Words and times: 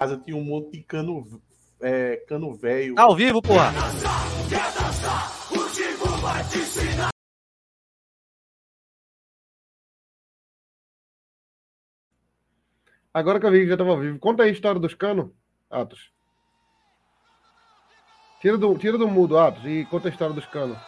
casa 0.00 0.16
tinha 0.16 0.34
um 0.34 0.42
monte 0.42 0.78
de 0.78 0.82
cano, 0.82 1.42
é, 1.78 2.16
cano 2.26 2.54
velho. 2.54 2.94
Tá 2.94 3.02
ao 3.02 3.14
vivo, 3.14 3.42
porra! 3.42 3.70
Agora 13.12 13.38
que 13.38 13.44
eu 13.44 13.50
vi 13.50 13.60
que 13.60 13.66
já 13.66 13.74
estava 13.74 13.90
ao 13.90 13.98
vivo, 13.98 14.18
conta 14.18 14.44
aí 14.44 14.48
a 14.48 14.52
história 14.52 14.80
dos 14.80 14.94
canos, 14.94 15.30
Atos. 15.68 16.10
Tira 18.40 18.56
do, 18.56 18.78
tira 18.78 18.96
do 18.96 19.06
mudo, 19.06 19.36
Atos, 19.36 19.66
e 19.66 19.84
conta 19.84 20.08
a 20.08 20.10
história 20.10 20.34
dos 20.34 20.46
canos. 20.46 20.78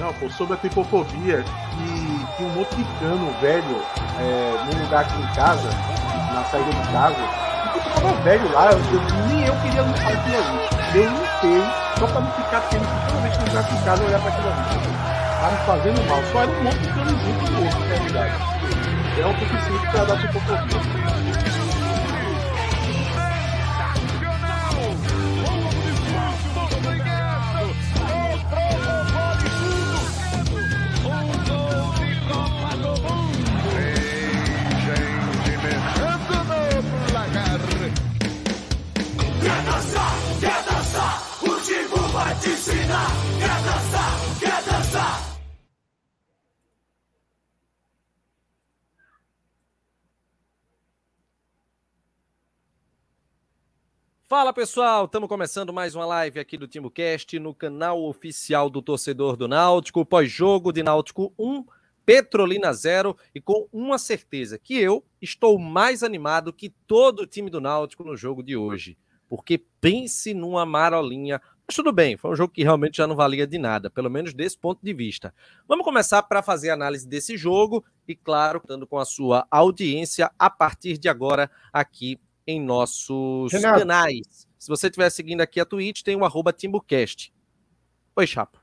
Não, 0.00 0.12
pô, 0.14 0.28
sobre 0.30 0.54
a 0.54 0.56
tripofobia, 0.56 1.44
que 1.44 2.36
tinha 2.36 2.48
um 2.48 2.54
monte 2.54 2.74
de 2.74 2.84
cano 2.98 3.30
velho 3.40 3.76
é, 4.18 4.64
num 4.64 4.82
lugar 4.82 5.04
aqui 5.04 5.20
em 5.20 5.34
casa, 5.34 5.68
na 6.36 6.44
saída 6.44 6.70
de 6.70 6.92
casa, 6.92 7.16
e 7.64 7.68
que 7.80 7.90
tava 7.90 8.12
velho 8.22 8.52
lá, 8.52 8.70
eu, 8.70 8.78
eu- 8.78 9.26
nem 9.26 9.46
eu 9.46 9.54
queria 9.56 9.80
limpar 9.82 10.12
aquilo 10.12 10.36
ali. 10.36 10.68
Eu 10.94 11.10
limpei, 11.10 11.64
só 11.98 12.06
pra 12.06 12.20
não 12.20 12.30
ficar 12.32 12.60
tendo 12.70 12.84
que 12.86 13.06
toda 13.08 13.20
vez 13.22 13.36
que 13.36 13.42
eu 13.42 13.46
entrar 13.48 13.72
em 13.72 13.82
casa 13.84 14.02
eu 14.02 14.08
olhar 14.08 14.20
pra 14.20 14.28
aquilo 14.30 14.48
ali. 14.48 14.96
Tava 15.40 15.56
fazendo 15.66 16.08
mal, 16.08 16.22
só 16.32 16.42
era 16.42 16.50
um 16.50 16.62
monte 16.62 16.78
de 16.78 16.88
cano 16.88 17.10
junto 17.10 17.52
morto, 17.52 17.78
na 17.80 17.86
realidade. 17.86 18.34
É 19.18 19.26
o 19.26 19.32
suficiente 19.38 19.86
pra 19.90 20.04
dar 20.04 20.16
tripofobia. 42.46 42.86
Fala 54.28 54.52
pessoal, 54.52 55.04
estamos 55.04 55.28
começando 55.28 55.72
mais 55.72 55.94
uma 55.94 56.04
live 56.04 56.40
aqui 56.40 56.58
do 56.58 56.66
TimbuCast 56.66 57.38
no 57.38 57.54
canal 57.54 58.02
oficial 58.02 58.68
do 58.68 58.82
torcedor 58.82 59.36
do 59.36 59.46
Náutico, 59.46 60.04
pós-jogo 60.04 60.72
de 60.72 60.82
Náutico 60.82 61.32
1, 61.38 61.64
Petrolina 62.04 62.72
0 62.72 63.16
e 63.32 63.40
com 63.40 63.68
uma 63.72 63.98
certeza 63.98 64.58
que 64.58 64.76
eu 64.76 65.04
estou 65.22 65.58
mais 65.60 66.02
animado 66.02 66.52
que 66.52 66.70
todo 66.88 67.20
o 67.20 67.26
time 67.26 67.48
do 67.48 67.60
Náutico 67.60 68.02
no 68.02 68.16
jogo 68.16 68.42
de 68.42 68.56
hoje, 68.56 68.98
porque 69.28 69.58
pense 69.80 70.34
numa 70.34 70.66
marolinha. 70.66 71.40
Mas 71.68 71.74
tudo 71.74 71.92
bem, 71.92 72.16
foi 72.16 72.30
um 72.30 72.36
jogo 72.36 72.52
que 72.52 72.62
realmente 72.62 72.98
já 72.98 73.08
não 73.08 73.16
valia 73.16 73.44
de 73.46 73.58
nada, 73.58 73.90
pelo 73.90 74.08
menos 74.08 74.32
desse 74.32 74.56
ponto 74.56 74.78
de 74.80 74.92
vista. 74.94 75.34
Vamos 75.66 75.84
começar 75.84 76.22
para 76.22 76.40
fazer 76.40 76.70
a 76.70 76.74
análise 76.74 77.08
desse 77.08 77.36
jogo 77.36 77.84
e, 78.06 78.14
claro, 78.14 78.60
contando 78.60 78.86
com 78.86 78.98
a 78.98 79.04
sua 79.04 79.46
audiência 79.50 80.30
a 80.38 80.48
partir 80.48 80.96
de 80.96 81.08
agora 81.08 81.50
aqui 81.72 82.20
em 82.46 82.60
nossos 82.60 83.52
Renato. 83.52 83.80
canais. 83.80 84.46
Se 84.56 84.68
você 84.68 84.86
estiver 84.86 85.10
seguindo 85.10 85.40
aqui 85.40 85.58
a 85.58 85.64
Twitch, 85.64 86.02
tem 86.02 86.14
o 86.14 86.24
arroba 86.24 86.52
TimbuCast. 86.52 87.34
Oi, 88.14 88.26
Chapa. 88.26 88.60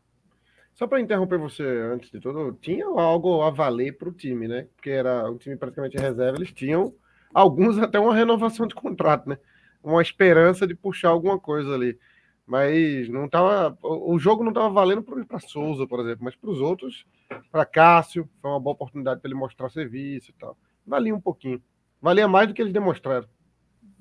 Só 0.74 0.88
para 0.88 1.02
interromper 1.02 1.38
você 1.38 1.64
antes 1.64 2.10
de 2.10 2.20
tudo, 2.20 2.58
tinha 2.62 2.86
algo 2.86 3.42
a 3.42 3.52
valer 3.52 3.98
para 3.98 4.10
o 4.10 4.14
time, 4.14 4.48
né? 4.48 4.68
Porque 4.76 4.90
era 4.90 5.30
um 5.30 5.38
time 5.38 5.56
praticamente 5.56 5.98
reserva, 5.98 6.38
eles 6.38 6.52
tinham 6.52 6.96
alguns 7.34 7.78
até 7.78 8.00
uma 8.00 8.16
renovação 8.16 8.66
de 8.66 8.74
contrato, 8.74 9.30
né? 9.30 9.38
Uma 9.84 10.02
esperança 10.02 10.66
de 10.66 10.74
puxar 10.74 11.10
alguma 11.10 11.38
coisa 11.38 11.76
ali. 11.76 12.00
Mas 12.46 13.08
não 13.08 13.30
tava, 13.30 13.78
o 13.82 14.20
jogo 14.20 14.44
não 14.44 14.52
estava 14.52 14.70
valendo 14.70 15.02
para 15.02 15.40
Souza, 15.40 15.88
por 15.88 16.02
exemplo, 16.02 16.26
mas 16.26 16.36
para 16.36 16.50
os 16.50 16.60
outros, 16.60 17.06
para 17.52 17.66
Cássio, 17.66 18.30
foi 18.42 18.52
uma 18.52 18.60
boa 18.60 18.74
oportunidade 18.74 19.22
para 19.22 19.30
ele 19.30 19.40
mostrar 19.40 19.70
serviço 19.70 20.32
e 20.32 20.34
tal. 20.34 20.58
Valia 20.86 21.16
um 21.16 21.22
pouquinho. 21.22 21.62
Valia 22.02 22.28
mais 22.28 22.50
do 22.50 22.54
que 22.54 22.62
eles 22.62 22.74
demonstraram. 22.74 23.28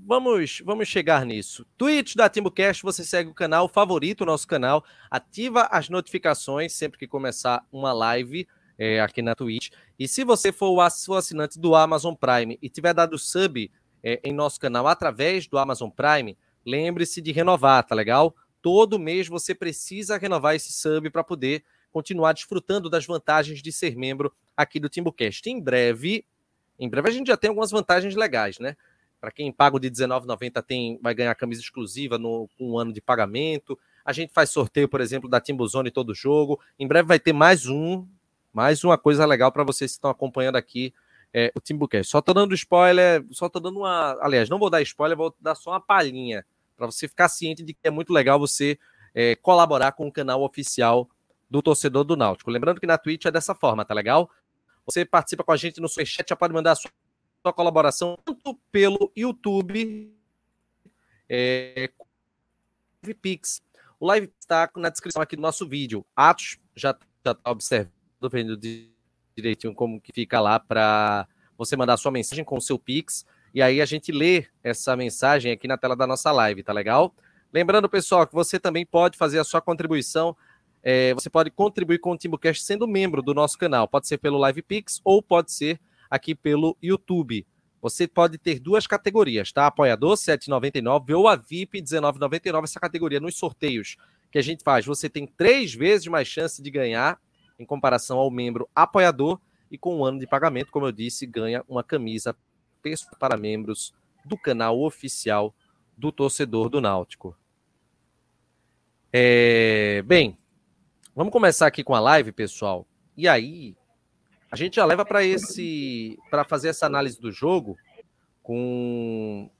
Vamos, 0.05 0.61
vamos 0.65 0.89
chegar 0.89 1.25
nisso. 1.25 1.65
Twitch 1.78 2.17
da 2.17 2.28
TimbuCast, 2.28 2.83
você 2.83 3.05
segue 3.05 3.31
o 3.31 3.34
canal, 3.34 3.69
favorita 3.69 4.25
o 4.25 4.27
nosso 4.27 4.49
canal, 4.49 4.84
ativa 5.09 5.69
as 5.71 5.88
notificações 5.88 6.72
sempre 6.72 6.99
que 6.99 7.06
começar 7.06 7.65
uma 7.71 7.93
live 7.93 8.49
é, 8.77 9.00
aqui 9.00 9.22
na 9.22 9.37
Twitch. 9.37 9.71
E 9.97 10.09
se 10.09 10.25
você 10.25 10.50
for 10.50 10.71
o 10.71 10.81
assinante 10.81 11.61
do 11.61 11.77
Amazon 11.77 12.15
Prime 12.15 12.59
e 12.61 12.69
tiver 12.69 12.93
dado 12.93 13.17
sub 13.17 13.71
é, 14.03 14.21
em 14.25 14.33
nosso 14.33 14.59
canal 14.59 14.88
através 14.88 15.47
do 15.47 15.56
Amazon 15.56 15.88
Prime, 15.88 16.37
lembre-se 16.65 17.21
de 17.21 17.33
renovar, 17.33 17.84
tá 17.84 17.95
legal? 17.95 18.34
Todo 18.61 18.99
mês 18.99 19.28
você 19.28 19.55
precisa 19.55 20.17
renovar 20.17 20.55
esse 20.55 20.73
sub 20.73 21.11
para 21.11 21.25
poder 21.25 21.65
continuar 21.93 22.33
desfrutando 22.33 22.89
das 22.89 23.05
vantagens 23.05 23.61
de 23.61 23.73
ser 23.73 23.97
membro 23.97 24.33
aqui 24.56 24.81
do 24.81 24.89
TimbuCast. 24.89 25.49
Em 25.50 25.61
breve, 25.61 26.25
em 26.78 26.89
breve 26.89 27.09
a 27.09 27.12
gente 27.12 27.27
já 27.27 27.37
tem 27.37 27.49
algumas 27.49 27.71
vantagens 27.71 28.15
legais, 28.15 28.59
né? 28.59 28.77
Para 29.21 29.31
quem 29.31 29.53
paga 29.53 29.77
o 29.77 29.81
de 29.81 29.89
R$19,90 29.89 30.62
tem, 30.62 30.99
vai 31.00 31.15
ganhar 31.15 31.34
camisa 31.34 31.61
exclusiva 31.61 32.19
no, 32.19 32.49
com 32.59 32.73
um 32.73 32.79
ano 32.79 32.93
de 32.93 33.00
pagamento. 33.00 33.79
A 34.05 34.12
gente 34.12 34.33
faz 34.33 34.50
sorteio, 34.50 34.89
por 34.89 35.00
exemplo, 35.00 35.29
da 35.29 35.41
Timbuzone 35.41 35.91
todo 35.91 36.15
jogo. 36.15 36.59
Em 36.79 36.89
breve 36.89 37.06
vai 37.06 37.21
ter 37.21 37.33
mais 37.33 37.69
um, 37.69 38.05
mais 38.53 38.83
uma 38.83 38.99
coisa 38.99 39.25
legal 39.25 39.53
para 39.53 39.62
vocês 39.62 39.93
que 39.93 39.97
estão 39.97 40.11
acompanhando 40.11 40.56
aqui 40.56 40.93
é, 41.33 41.53
o 41.55 41.61
Timbucast. 41.61 42.11
Só 42.11 42.21
tô 42.21 42.34
dando 42.34 42.55
spoiler, 42.55 43.25
só 43.31 43.49
tô 43.49 43.61
dando 43.61 43.79
uma. 43.79 44.19
Aliás, 44.21 44.49
não 44.49 44.59
vou 44.59 44.69
dar 44.69 44.83
spoiler, 44.83 45.17
vou 45.17 45.34
dar 45.41 45.55
só 45.55 45.71
uma 45.71 45.81
palhinha 45.81 46.44
para 46.87 46.93
você 46.93 47.09
ficar 47.09 47.28
ciente 47.28 47.62
de 47.62 47.75
que 47.75 47.81
é 47.84 47.91
muito 47.91 48.12
legal 48.12 48.38
você 48.38 48.78
é, 49.15 49.37
colaborar 49.37 49.93
com 49.93 50.06
o 50.06 50.12
canal 50.12 50.43
oficial 50.43 51.09
do 51.48 51.62
torcedor 51.62 52.04
do 52.04 52.16
Náutico. 52.16 52.50
Lembrando 52.50 52.81
que 52.81 52.87
na 52.87 52.98
Twitch 52.98 53.26
é 53.26 53.31
dessa 53.31 53.54
forma, 53.54 53.84
tá 53.84 53.94
legal? 53.94 54.31
Você 54.87 55.04
participa 55.04 55.44
com 55.44 55.53
a 55.53 55.56
gente 55.56 55.81
no 55.81 55.88
Superchat, 55.88 56.28
já 56.28 56.37
pode 56.37 56.53
mandar 56.53 56.72
a 56.72 56.75
sua 56.76 56.91
sua 57.44 57.53
colaboração 57.53 58.16
tanto 58.25 58.54
pelo 58.70 59.10
YouTube 59.16 60.16
é, 61.28 61.91
Live 63.03 63.19
Pix. 63.20 63.60
O 63.99 64.06
Live 64.06 64.32
está 64.38 64.70
na 64.76 64.88
descrição 64.88 65.20
aqui 65.20 65.34
do 65.34 65.43
nosso 65.43 65.66
vídeo. 65.66 66.06
Atos 66.14 66.59
já 66.76 66.93
está 66.93 67.37
observando, 67.44 67.91
vendo 68.31 68.56
di- 68.56 68.94
direitinho 69.34 69.75
como 69.75 70.00
que 70.00 70.12
fica 70.12 70.41
lá 70.41 70.60
para 70.60 71.26
você 71.59 71.75
mandar 71.76 71.97
sua 71.97 72.12
mensagem 72.12 72.44
com 72.44 72.56
o 72.56 72.60
seu 72.60 72.78
Pix. 72.78 73.26
E 73.55 73.61
aí 73.61 73.81
a 73.81 73.85
gente 73.85 74.11
lê 74.11 74.47
essa 74.63 74.97
mensagem 74.97 75.53
aqui 75.53 75.69
na 75.69 75.77
tela 75.77 75.95
da 75.95 76.07
nossa 76.07 76.33
live, 76.33 76.63
tá 76.63 76.73
legal? 76.73 77.15
Lembrando, 77.53 77.89
pessoal, 77.89 78.27
que 78.27 78.35
você 78.35 78.59
também 78.59 78.87
pode 78.87 79.19
fazer 79.19 79.39
a 79.39 79.45
sua 79.45 79.61
contribuição. 79.61 80.37
é, 80.83 81.15
você 81.15 81.31
pode 81.31 81.51
contribuir 81.51 81.99
com 81.99 82.12
o 82.12 82.17
Timbucast 82.17 82.65
sendo 82.65 82.89
membro 82.89 83.23
do 83.23 83.35
nosso 83.35 83.57
canal. 83.57 83.87
Pode 83.87 84.09
ser 84.09 84.19
pelo 84.19 84.39
Live 84.39 84.62
Pix 84.62 85.01
ou 85.05 85.23
pode 85.23 85.53
ser 85.53 85.79
aqui 86.11 86.35
pelo 86.35 86.77
YouTube. 86.83 87.47
Você 87.81 88.09
pode 88.09 88.39
ter 88.39 88.59
duas 88.59 88.87
categorias, 88.87 89.53
tá? 89.53 89.67
Apoiador 89.67 90.15
7,99 90.15 91.17
ou 91.17 91.29
a 91.29 91.37
VIP 91.37 91.83
19,99, 91.83 92.65
essa 92.65 92.81
categoria 92.81 93.21
nos 93.21 93.37
sorteios 93.37 93.97
que 94.31 94.39
a 94.39 94.43
gente 94.43 94.65
faz. 94.65 94.87
Você 94.87 95.09
tem 95.09 95.27
três 95.27 95.75
vezes 95.75 96.07
mais 96.07 96.27
chance 96.27 96.62
de 96.62 96.71
ganhar 96.71 97.21
em 97.59 97.67
comparação 97.67 98.19
ao 98.19 98.31
membro 98.31 98.69
apoiador 98.75 99.39
e 99.71 99.77
com 99.77 99.99
um 99.99 100.05
ano 100.05 100.19
de 100.19 100.27
pagamento, 100.27 100.71
como 100.71 100.87
eu 100.87 100.93
disse, 100.93 101.27
ganha 101.27 101.65
uma 101.69 101.83
camisa 101.85 102.37
pessoal 102.82 103.16
para 103.19 103.37
membros 103.37 103.94
do 104.25 104.37
canal 104.37 104.81
oficial 104.81 105.54
do 105.97 106.10
torcedor 106.10 106.69
do 106.69 106.81
Náutico. 106.81 107.37
É, 109.12 110.03
bem, 110.03 110.38
vamos 111.15 111.32
começar 111.32 111.66
aqui 111.66 111.84
com 111.84 111.94
a 111.94 112.00
live, 112.00 112.32
pessoal. 112.32 112.87
E 113.16 113.28
aí, 113.28 113.76
a 114.50 114.56
gente 114.56 114.76
já 114.76 114.84
leva 114.84 115.04
para 115.04 115.25
esse 115.25 116.19
para 116.31 116.44
fazer 116.44 116.69
essa 116.69 116.87
análise 116.87 117.20
do 117.20 117.31
jogo 117.31 117.76
com, 118.43 119.50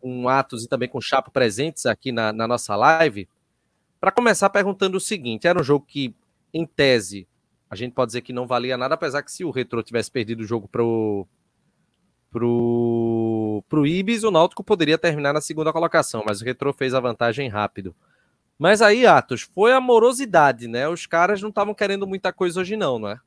com 0.00 0.28
Atos 0.28 0.64
e 0.64 0.68
também 0.68 0.88
com 0.88 1.00
Chapo 1.00 1.30
presentes 1.30 1.86
aqui 1.86 2.10
na, 2.10 2.32
na 2.32 2.48
nossa 2.48 2.74
live. 2.74 3.28
Para 4.00 4.10
começar 4.10 4.50
perguntando 4.50 4.96
o 4.96 5.00
seguinte: 5.00 5.46
era 5.46 5.60
um 5.60 5.64
jogo 5.64 5.86
que, 5.86 6.14
em 6.52 6.66
tese, 6.66 7.28
a 7.70 7.76
gente 7.76 7.92
pode 7.92 8.08
dizer 8.08 8.22
que 8.22 8.32
não 8.32 8.46
valia 8.46 8.76
nada, 8.76 8.94
apesar 8.94 9.22
que 9.22 9.32
se 9.32 9.44
o 9.44 9.50
Retro 9.50 9.82
tivesse 9.82 10.10
perdido 10.10 10.40
o 10.40 10.46
jogo 10.46 10.68
pro 10.68 11.26
pro 12.32 13.62
pro 13.68 13.86
Ibis, 13.86 14.24
o 14.24 14.30
Náutico 14.30 14.64
poderia 14.64 14.98
terminar 14.98 15.32
na 15.32 15.40
segunda 15.40 15.72
colocação, 15.72 16.24
mas 16.26 16.40
o 16.40 16.44
Retro 16.44 16.72
fez 16.72 16.94
a 16.94 17.00
vantagem 17.00 17.48
rápido. 17.48 17.94
Mas 18.58 18.80
aí, 18.80 19.06
Atos, 19.06 19.42
foi 19.42 19.72
amorosidade, 19.72 20.66
né? 20.66 20.88
Os 20.88 21.06
caras 21.06 21.42
não 21.42 21.50
estavam 21.50 21.74
querendo 21.74 22.06
muita 22.06 22.32
coisa 22.32 22.60
hoje 22.60 22.76
não, 22.76 22.98
não 22.98 23.08
é? 23.08 23.20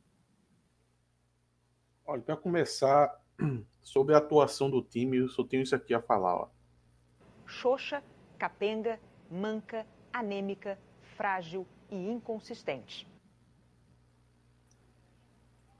Olha, 2.05 2.21
para 2.21 2.37
começar, 2.37 3.19
sobre 3.81 4.15
a 4.15 4.17
atuação 4.17 4.69
do 4.69 4.81
time, 4.81 5.17
eu 5.17 5.29
só 5.29 5.43
tenho 5.43 5.63
isso 5.63 5.75
aqui 5.75 5.93
a 5.93 6.01
falar. 6.01 6.35
Ó. 6.35 6.47
xoxa, 7.45 8.03
capenga, 8.37 8.99
manca, 9.29 9.85
anêmica, 10.13 10.79
frágil 11.17 11.67
e 11.89 11.95
inconsistente. 11.95 13.07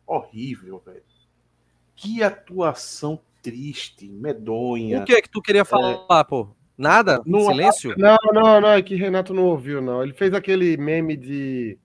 Horrível, 0.05 0.79
velho. 0.79 1.14
Que 1.95 2.21
atuação 2.23 3.19
triste, 3.41 4.07
medonha. 4.09 5.01
O 5.01 5.05
que 5.05 5.13
é 5.13 5.21
que 5.21 5.29
tu 5.29 5.41
queria 5.41 5.63
falar, 5.63 6.23
pô? 6.25 6.49
Nada? 6.77 7.21
Não- 7.25 7.45
Silêncio? 7.47 7.95
Não, 7.97 8.17
não, 8.33 8.59
não, 8.61 8.69
é 8.69 8.81
que 8.81 8.95
Renato 8.95 9.33
não 9.33 9.45
ouviu, 9.45 9.81
não. 9.81 10.03
Ele 10.03 10.13
fez 10.13 10.33
aquele 10.33 10.75
meme 10.77 11.15
de. 11.15 11.77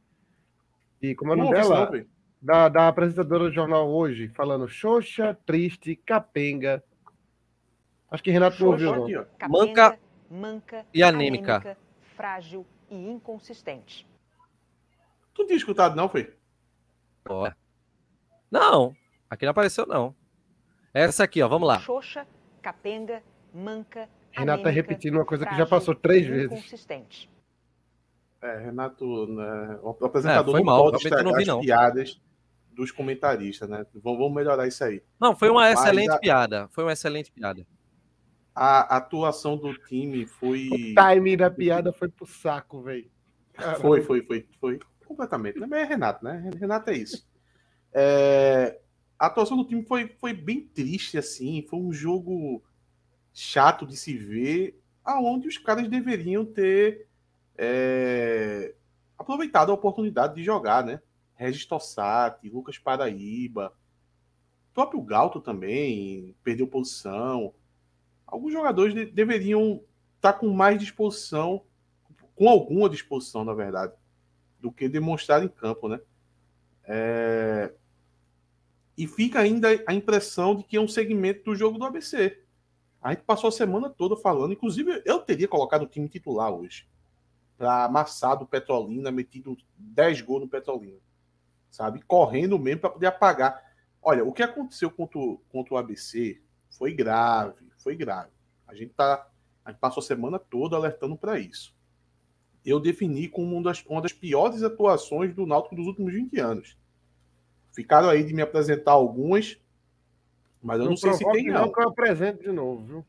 de 1.01 1.15
como 1.15 1.31
é 1.33 1.35
o 1.35 1.37
Não 1.39 1.45
nome 1.45 1.57
dela? 1.57 1.91
não, 1.93 2.05
da, 2.43 2.69
da 2.69 2.89
apresentadora 2.89 3.45
do 3.45 3.53
jornal 3.53 3.89
hoje, 3.89 4.29
falando 4.29 4.67
Xoxa, 4.67 5.37
triste, 5.47 5.95
capenga. 5.95 6.83
Acho 8.11 8.23
que 8.23 8.31
Renato 8.31 8.61
não 8.61 8.71
ouviu, 8.73 8.89
Xoxa 8.89 8.99
não. 8.99 9.05
aqui, 9.05 9.17
ó. 9.17 9.25
Capenga, 9.39 9.91
Manca 9.91 9.99
manca, 10.31 10.87
e 10.93 11.03
anêmica. 11.03 11.77
frágil 12.17 12.67
e 12.91 12.97
inconsistente. 12.97 14.09
Tu 15.35 15.43
não 15.43 15.47
tinha 15.47 15.57
escutado, 15.59 15.95
não, 15.95 16.09
foi? 16.09 16.35
Ó. 17.29 17.49
Não, 18.51 18.97
aqui 19.31 19.45
não 19.47 19.53
apareceu, 19.53 19.87
não. 19.87 20.15
Essa 20.93 21.25
aqui, 21.25 21.41
ó, 21.41 21.49
vamos 21.49 21.67
lá. 21.69 21.79
Xoxa, 21.79 22.27
capenga, 22.61 23.23
manca, 23.55 24.09
Renato 24.33 24.63
tá 24.63 24.69
anêmica, 24.69 24.71
repetindo 24.71 25.15
uma 25.15 25.25
coisa 25.25 25.47
que 25.47 25.57
já 25.57 25.65
passou 25.65 25.95
três 25.95 26.27
vezes. 26.27 26.87
É, 28.43 28.59
Renato, 28.59 29.27
né, 29.29 29.79
o 29.83 29.91
apresentador 30.05 30.55
É, 30.55 30.59
foi 30.59 30.61
não 30.61 30.67
mal, 30.67 30.83
pode 30.85 30.93
não 30.93 30.99
estragar 30.99 31.35
vi, 31.35 31.43
as 31.43 31.47
não. 31.49 31.61
piadas 31.61 32.21
dos 32.73 32.91
comentaristas, 32.91 33.69
né? 33.69 33.85
Vamos, 33.95 34.19
vamos 34.19 34.35
melhorar 34.35 34.67
isso 34.67 34.83
aí. 34.83 35.03
Não, 35.21 35.37
foi 35.37 35.51
uma 35.51 35.61
Mas 35.61 35.79
excelente 35.79 36.11
a- 36.11 36.19
piada. 36.19 36.69
Foi 36.71 36.85
uma 36.85 36.93
excelente 36.93 37.31
piada. 37.31 37.67
A 38.55 38.97
atuação 38.97 39.57
do 39.57 39.75
time 39.75 40.27
foi. 40.27 40.69
O 40.73 40.95
timing 40.95 41.37
da 41.37 41.51
piada 41.51 41.93
foi 41.93 42.09
pro 42.09 42.27
saco, 42.27 42.83
velho. 42.83 43.11
Foi, 43.81 44.01
foi, 44.03 44.23
foi, 44.25 44.49
foi. 44.59 44.79
Completamente. 45.07 45.59
Mas 45.59 45.71
é 45.73 45.85
Renato, 45.85 46.25
né? 46.25 46.51
Renato 46.59 46.91
é 46.91 46.95
isso. 46.95 47.29
É, 47.93 48.79
A 49.21 49.27
atuação 49.27 49.59
do 49.59 49.67
time 49.67 49.85
foi, 49.85 50.09
foi 50.19 50.35
bem 50.35 50.63
triste, 50.63 51.19
assim. 51.19 51.63
Foi 51.69 51.79
um 51.79 51.93
jogo 51.93 52.65
chato 53.35 53.87
de 53.87 53.97
se 53.97 54.17
ver, 54.17 54.81
aonde 55.05 55.49
os 55.49 55.59
caras 55.59 55.89
deveriam 55.89 56.45
ter 56.45 57.07
é, 57.59 58.75
aproveitado 59.19 59.71
a 59.71 59.75
oportunidade 59.75 60.35
de 60.35 60.43
jogar, 60.45 60.85
né? 60.85 61.03
Regis 61.35 61.67
Tossati, 61.67 62.51
Lucas 62.51 62.79
Paraíba, 62.79 63.75
próprio 64.75 65.03
Galto 65.03 65.41
também 65.41 66.35
perdeu 66.43 66.67
posição. 66.67 67.55
Alguns 68.27 68.53
jogadores 68.53 68.95
de- 68.95 69.07
deveriam 69.07 69.83
estar 70.17 70.35
com 70.35 70.49
mais 70.53 70.79
disposição, 70.79 71.65
com 72.37 72.49
alguma 72.49 72.89
disposição, 72.89 73.45
na 73.45 73.55
verdade, 73.55 73.93
do 74.61 74.73
que 74.73 74.89
demonstrar 74.89 75.43
em 75.45 75.49
campo, 75.49 75.89
né? 75.89 76.01
É, 76.85 77.73
E 79.01 79.07
fica 79.07 79.41
ainda 79.41 79.69
a 79.87 79.95
impressão 79.95 80.55
de 80.55 80.63
que 80.63 80.77
é 80.77 80.81
um 80.81 80.87
segmento 80.87 81.45
do 81.45 81.57
jogo 81.57 81.79
do 81.79 81.87
ABC. 81.87 82.39
A 83.01 83.15
gente 83.15 83.23
passou 83.23 83.49
a 83.49 83.51
semana 83.51 83.89
toda 83.89 84.15
falando, 84.15 84.53
inclusive 84.53 85.01
eu 85.07 85.21
teria 85.21 85.49
colocado 85.49 85.85
o 85.85 85.87
time 85.87 86.07
titular 86.07 86.53
hoje 86.53 86.87
para 87.57 87.87
amassar 87.87 88.39
do 88.39 88.45
Petrolina, 88.45 89.11
metido 89.11 89.57
10 89.79 90.21
gols 90.21 90.43
no 90.43 90.49
Petrolina, 90.49 90.99
sabe? 91.71 92.03
Correndo 92.03 92.59
mesmo 92.59 92.83
para 92.83 92.91
poder 92.91 93.07
apagar. 93.07 93.63
Olha, 94.03 94.23
o 94.23 94.35
que 94.35 94.43
aconteceu 94.43 94.91
contra 94.91 95.19
o, 95.19 95.39
contra 95.49 95.73
o 95.73 95.79
ABC 95.79 96.39
foi 96.69 96.93
grave, 96.93 97.73
foi 97.79 97.97
grave. 97.97 98.33
A 98.69 98.75
gente 98.75 98.93
tá, 98.93 99.27
a 99.65 99.71
gente 99.71 99.81
passou 99.81 100.03
a 100.03 100.07
semana 100.07 100.39
toda 100.39 100.77
alertando 100.77 101.17
para 101.17 101.39
isso. 101.39 101.75
Eu 102.63 102.79
defini 102.79 103.29
como 103.29 103.57
uma 103.57 103.63
das, 103.63 103.83
uma 103.87 104.03
das 104.03 104.13
piores 104.13 104.63
atuações 104.63 105.35
do 105.35 105.47
Náutico 105.47 105.75
dos 105.75 105.87
últimos 105.87 106.13
20 106.13 106.39
anos. 106.39 106.79
Ficaram 107.73 108.09
aí 108.09 108.23
de 108.25 108.35
me 108.35 108.43
apresentar 108.43 108.93
algumas, 108.93 109.59
mas 110.63 110.79
eu 110.81 110.87
não, 110.87 110.97
sei 110.97 111.13
se 111.15 111.25
tem 111.33 111.47
não, 111.47 111.63
não. 111.67 111.73
que 111.73 111.81
eu 111.81 111.89
apresento 111.89 112.43
de 112.43 112.53
novo, 112.53 112.85
viu? 112.85 113.07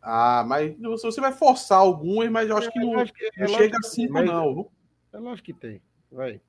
Ah, 0.00 0.44
mas 0.46 0.76
você 0.78 1.20
vai 1.20 1.32
forçar 1.32 1.78
algumas, 1.78 2.28
mas 2.30 2.48
eu 2.50 2.56
acho 2.56 2.70
que 2.72 2.78
não, 2.80 2.94
Eu 2.94 2.98
acho 3.00 3.12
que- 3.12 3.24
é 3.24 3.30
não 3.36 3.42
lógico 3.46 3.62
chega 3.62 3.76
a 3.76 3.80
tem, 3.80 3.90
cinco, 3.90 4.12
mas- 4.14 4.26
não. 4.26 4.54
viu? 4.54 4.72
É 5.12 5.18
lógico 5.18 5.46
que 5.46 5.52
tem. 5.54 5.80
Vai. 6.10 6.40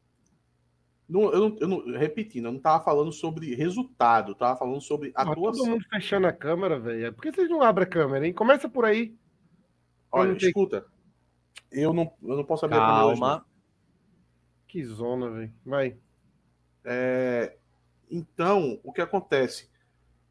Não, 1.08 1.32
eu 1.32 1.40
não, 1.50 1.58
eu 1.60 1.68
não- 1.68 1.98
repetindo, 2.00 2.46
eu 2.46 2.52
não 2.52 2.58
estava 2.58 2.84
falando 2.84 3.12
sobre 3.12 3.54
resultado, 3.54 4.32
eu 4.32 4.36
tava 4.36 4.58
falando 4.58 4.82
sobre 4.82 5.12
Ah, 5.14 5.24
todo 5.26 5.34
atuação. 5.34 5.66
mundo 5.68 5.86
fechando 5.90 6.26
a 6.26 6.34
câmera, 6.34 6.80
velho. 6.80 7.14
Por 7.14 7.22
que 7.22 7.32
vocês 7.32 7.50
não 7.50 7.62
abrem 7.62 7.86
a 7.86 7.90
câmera, 7.90 8.26
hein? 8.26 8.34
Começa 8.34 8.68
por 8.68 8.86
aí. 8.86 9.16
Olha, 10.12 10.32
não 10.32 10.38
tem- 10.38 10.48
escuta, 10.50 10.86
eu 11.72 11.94
não, 11.94 12.12
eu 12.24 12.38
não 12.38 12.44
posso 12.44 12.66
abrir 12.66 12.78
a 12.78 12.80
câmera 12.80 13.00
não. 13.02 13.10
Calma. 13.20 13.46
Que 14.68 14.84
zona, 14.84 15.30
velho. 15.30 15.54
Vai. 15.64 15.96
É, 16.84 17.58
então, 18.10 18.80
o 18.84 18.92
que 18.92 19.02
acontece? 19.02 19.70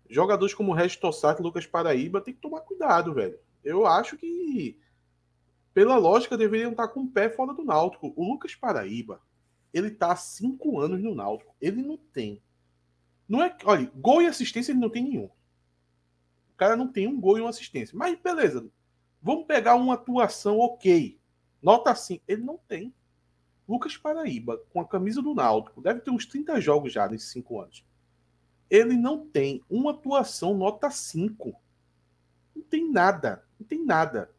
Jogadores 0.09 0.55
como 0.55 0.73
Regis 0.73 0.97
Tossati 0.97 1.41
e 1.41 1.43
Lucas 1.43 1.67
Paraíba 1.67 2.21
tem 2.21 2.35
que 2.35 2.41
tomar 2.41 2.61
cuidado, 2.61 3.15
velho. 3.15 3.39
Eu 3.65 3.87
acho 3.87 4.17
que, 4.17 4.79
pela 5.73 5.97
lógica, 5.97 6.37
deveriam 6.37 6.73
estar 6.73 6.89
com 6.89 7.01
o 7.01 7.11
pé 7.11 7.31
fora 7.31 7.55
do 7.55 7.65
Náutico. 7.65 8.13
O 8.15 8.31
Lucas 8.31 8.55
Paraíba, 8.55 9.21
ele 9.73 9.91
tá 9.91 10.13
há 10.13 10.17
cinco 10.17 10.79
anos 10.81 11.03
no 11.03 11.15
Náutico. 11.15 11.55
Ele 11.61 11.83
não 11.83 11.97
tem. 11.97 12.43
Não 13.29 13.43
é. 13.43 13.57
Olha, 13.65 13.91
gol 13.97 14.21
e 14.21 14.27
assistência 14.27 14.73
ele 14.73 14.81
não 14.81 14.91
tem 14.91 15.03
nenhum. 15.03 15.25
O 15.25 16.57
cara 16.57 16.77
não 16.77 16.89
tem 16.89 17.09
um 17.09 17.19
gol 17.19 17.39
e 17.39 17.41
uma 17.41 17.51
assistência. 17.51 17.97
Mas 17.97 18.19
beleza. 18.21 18.69
Vamos 19.23 19.47
pegar 19.47 19.77
uma 19.77 19.95
atuação 19.95 20.59
ok. 20.59 21.19
Nota 21.63 21.95
5. 21.95 22.23
Ele 22.29 22.43
não 22.43 22.59
tem. 22.69 22.93
Lucas 23.73 23.97
Paraíba, 23.97 24.61
com 24.71 24.83
a 24.83 24.87
camisa 24.87 25.23
do 25.23 25.35
Náutico, 25.35 25.81
deve 25.81 26.01
ter 26.01 26.11
uns 26.11 26.27
30 26.27 26.61
jogos 26.61 26.93
já 26.93 27.09
nesses 27.09 27.31
cinco 27.31 27.59
anos. 27.59 27.83
Ele 28.69 28.99
não 28.99 29.27
tem 29.27 29.63
uma 29.69 29.93
atuação 29.93 30.55
nota 30.55 30.91
5. 30.91 31.59
Não 32.55 32.63
tem 32.63 32.91
nada. 32.91 33.43
Não 33.59 33.67
tem 33.67 33.83
nada. 33.83 34.31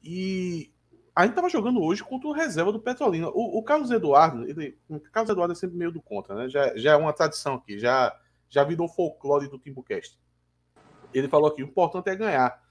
E 0.00 0.72
a 1.14 1.26
gente 1.26 1.34
tava 1.34 1.48
jogando 1.48 1.82
hoje 1.82 2.04
contra 2.04 2.28
o 2.28 2.32
reserva 2.32 2.70
do 2.70 2.78
Petrolina. 2.78 3.28
O, 3.30 3.58
o 3.58 3.62
Carlos 3.64 3.90
Eduardo, 3.90 4.48
ele, 4.48 4.78
o 4.88 5.00
Carlos 5.00 5.30
Eduardo 5.30 5.52
é 5.52 5.56
sempre 5.56 5.76
meio 5.76 5.90
do 5.90 6.00
contra, 6.00 6.36
né? 6.36 6.48
Já, 6.48 6.76
já 6.76 6.92
é 6.92 6.96
uma 6.96 7.12
tradição 7.12 7.54
aqui, 7.54 7.80
já, 7.80 8.16
já 8.48 8.62
virou 8.62 8.88
folclore 8.88 9.48
do 9.48 9.58
Timbucast. 9.58 10.16
Ele 11.12 11.26
falou 11.26 11.48
aqui: 11.48 11.64
o 11.64 11.66
importante 11.66 12.08
é 12.10 12.14
ganhar. 12.14 12.62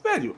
Velho, 0.00 0.36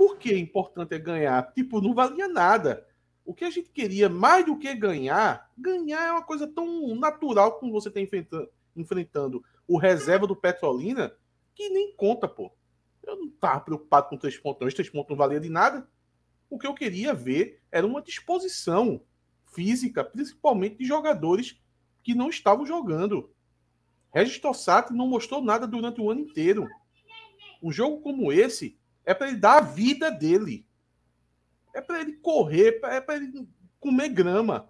por 0.00 0.16
que 0.16 0.34
importante 0.34 0.94
é 0.94 0.98
ganhar? 0.98 1.52
Tipo, 1.52 1.78
não 1.78 1.92
valia 1.92 2.26
nada. 2.26 2.86
O 3.22 3.34
que 3.34 3.44
a 3.44 3.50
gente 3.50 3.68
queria, 3.68 4.08
mais 4.08 4.46
do 4.46 4.58
que 4.58 4.74
ganhar, 4.74 5.52
ganhar 5.58 6.08
é 6.08 6.12
uma 6.12 6.22
coisa 6.22 6.46
tão 6.46 6.96
natural 6.96 7.58
como 7.58 7.70
você 7.70 7.88
está 7.88 8.00
enfrentando, 8.00 8.48
enfrentando 8.74 9.44
o 9.68 9.76
reserva 9.76 10.26
do 10.26 10.34
Petrolina, 10.34 11.14
que 11.54 11.68
nem 11.68 11.94
conta, 11.94 12.26
pô. 12.26 12.50
Eu 13.02 13.14
não 13.14 13.26
estava 13.26 13.60
preocupado 13.60 14.08
com 14.08 14.16
três 14.16 14.38
pontos, 14.38 14.62
não. 14.62 14.68
Os 14.68 14.72
três 14.72 14.88
pontos 14.88 15.10
não 15.10 15.18
valia 15.18 15.38
de 15.38 15.50
nada. 15.50 15.86
O 16.48 16.58
que 16.58 16.66
eu 16.66 16.72
queria 16.72 17.12
ver 17.12 17.60
era 17.70 17.86
uma 17.86 18.00
disposição 18.00 19.02
física, 19.52 20.02
principalmente 20.02 20.78
de 20.78 20.86
jogadores 20.86 21.60
que 22.02 22.14
não 22.14 22.30
estavam 22.30 22.64
jogando. 22.64 23.30
Regis 24.14 24.38
Tossati 24.38 24.94
não 24.94 25.06
mostrou 25.06 25.42
nada 25.42 25.66
durante 25.66 26.00
o 26.00 26.10
ano 26.10 26.22
inteiro. 26.22 26.66
Um 27.62 27.70
jogo 27.70 28.00
como 28.00 28.32
esse 28.32 28.79
é 29.04 29.14
para 29.14 29.28
ele 29.28 29.38
dar 29.38 29.58
a 29.58 29.60
vida 29.60 30.10
dele. 30.10 30.66
É 31.74 31.80
para 31.80 32.00
ele 32.00 32.14
correr, 32.14 32.80
é 32.84 33.00
para 33.00 33.16
ele 33.16 33.48
comer 33.78 34.08
grama. 34.08 34.68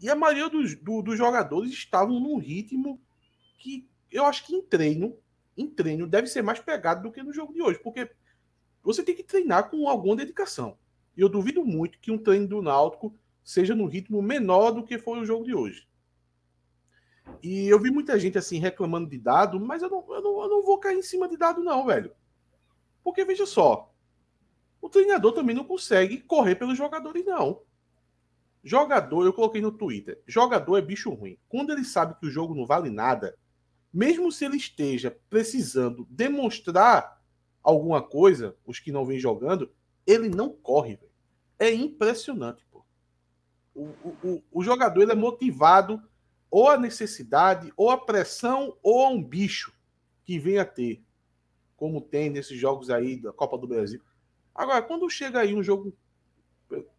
E 0.00 0.08
a 0.10 0.14
maioria 0.16 0.48
dos, 0.48 0.74
do- 0.76 1.02
dos 1.02 1.16
jogadores 1.18 1.72
estavam 1.72 2.20
num 2.20 2.38
ritmo 2.38 3.00
que 3.58 3.88
eu 4.10 4.24
acho 4.24 4.46
que 4.46 4.54
em 4.54 4.62
treino, 4.62 5.16
em 5.56 5.68
treino 5.68 6.06
deve 6.06 6.28
ser 6.28 6.42
mais 6.42 6.60
pegado 6.60 7.02
do 7.02 7.12
que 7.12 7.22
no 7.22 7.32
jogo 7.32 7.52
de 7.52 7.62
hoje, 7.62 7.78
porque 7.80 8.10
você 8.82 9.02
tem 9.02 9.14
que 9.14 9.24
treinar 9.24 9.70
com 9.70 9.88
alguma 9.88 10.16
dedicação. 10.16 10.78
E 11.16 11.20
eu 11.20 11.28
duvido 11.28 11.64
muito 11.64 11.98
que 11.98 12.10
um 12.10 12.18
treino 12.18 12.46
do 12.48 12.62
Náutico 12.62 13.14
seja 13.44 13.74
no 13.74 13.86
ritmo 13.86 14.22
menor 14.22 14.70
do 14.72 14.84
que 14.84 14.98
foi 14.98 15.18
o 15.20 15.24
jogo 15.24 15.44
de 15.44 15.54
hoje. 15.54 15.88
E 17.42 17.68
eu 17.68 17.78
vi 17.80 17.90
muita 17.90 18.18
gente 18.18 18.38
assim 18.38 18.58
reclamando 18.58 19.08
de 19.08 19.18
dado, 19.18 19.60
mas 19.60 19.82
eu 19.82 19.90
não, 19.90 20.04
eu 20.14 20.22
não, 20.22 20.42
eu 20.42 20.48
não 20.48 20.62
vou 20.62 20.78
cair 20.78 20.98
em 20.98 21.02
cima 21.02 21.28
de 21.28 21.36
dado, 21.36 21.62
não, 21.62 21.86
velho. 21.86 22.12
Porque 23.08 23.24
veja 23.24 23.46
só, 23.46 23.90
o 24.82 24.88
treinador 24.90 25.32
também 25.32 25.56
não 25.56 25.64
consegue 25.64 26.20
correr 26.20 26.56
pelos 26.56 26.76
jogadores, 26.76 27.24
não. 27.24 27.62
Jogador, 28.62 29.24
eu 29.24 29.32
coloquei 29.32 29.62
no 29.62 29.72
Twitter, 29.72 30.20
jogador 30.26 30.76
é 30.76 30.82
bicho 30.82 31.08
ruim. 31.14 31.38
Quando 31.48 31.72
ele 31.72 31.84
sabe 31.84 32.14
que 32.20 32.26
o 32.26 32.30
jogo 32.30 32.54
não 32.54 32.66
vale 32.66 32.90
nada, 32.90 33.34
mesmo 33.90 34.30
se 34.30 34.44
ele 34.44 34.58
esteja 34.58 35.18
precisando 35.30 36.06
demonstrar 36.10 37.18
alguma 37.62 38.02
coisa, 38.02 38.54
os 38.66 38.78
que 38.78 38.92
não 38.92 39.06
vêm 39.06 39.18
jogando, 39.18 39.72
ele 40.06 40.28
não 40.28 40.50
corre, 40.50 40.96
velho. 40.96 41.10
É 41.58 41.72
impressionante, 41.72 42.62
pô. 42.70 42.84
O, 43.74 43.84
o, 44.22 44.42
o, 44.52 44.62
jogador 44.62 45.00
ele 45.00 45.12
é 45.12 45.14
motivado 45.14 46.02
ou 46.50 46.68
a 46.68 46.76
necessidade, 46.76 47.72
ou 47.74 47.88
a 47.88 47.96
pressão, 47.96 48.76
ou 48.82 49.06
a 49.06 49.08
um 49.08 49.22
bicho 49.22 49.72
que 50.26 50.38
vem 50.38 50.58
a 50.58 50.64
ter, 50.66 51.02
como 51.78 52.00
tem 52.00 52.28
nesses 52.28 52.58
jogos 52.58 52.90
aí 52.90 53.16
da 53.16 53.32
Copa 53.32 53.56
do 53.56 53.66
Brasil. 53.66 54.02
Agora, 54.54 54.82
quando 54.82 55.08
chega 55.08 55.38
aí 55.38 55.54
um 55.54 55.62
jogo 55.62 55.96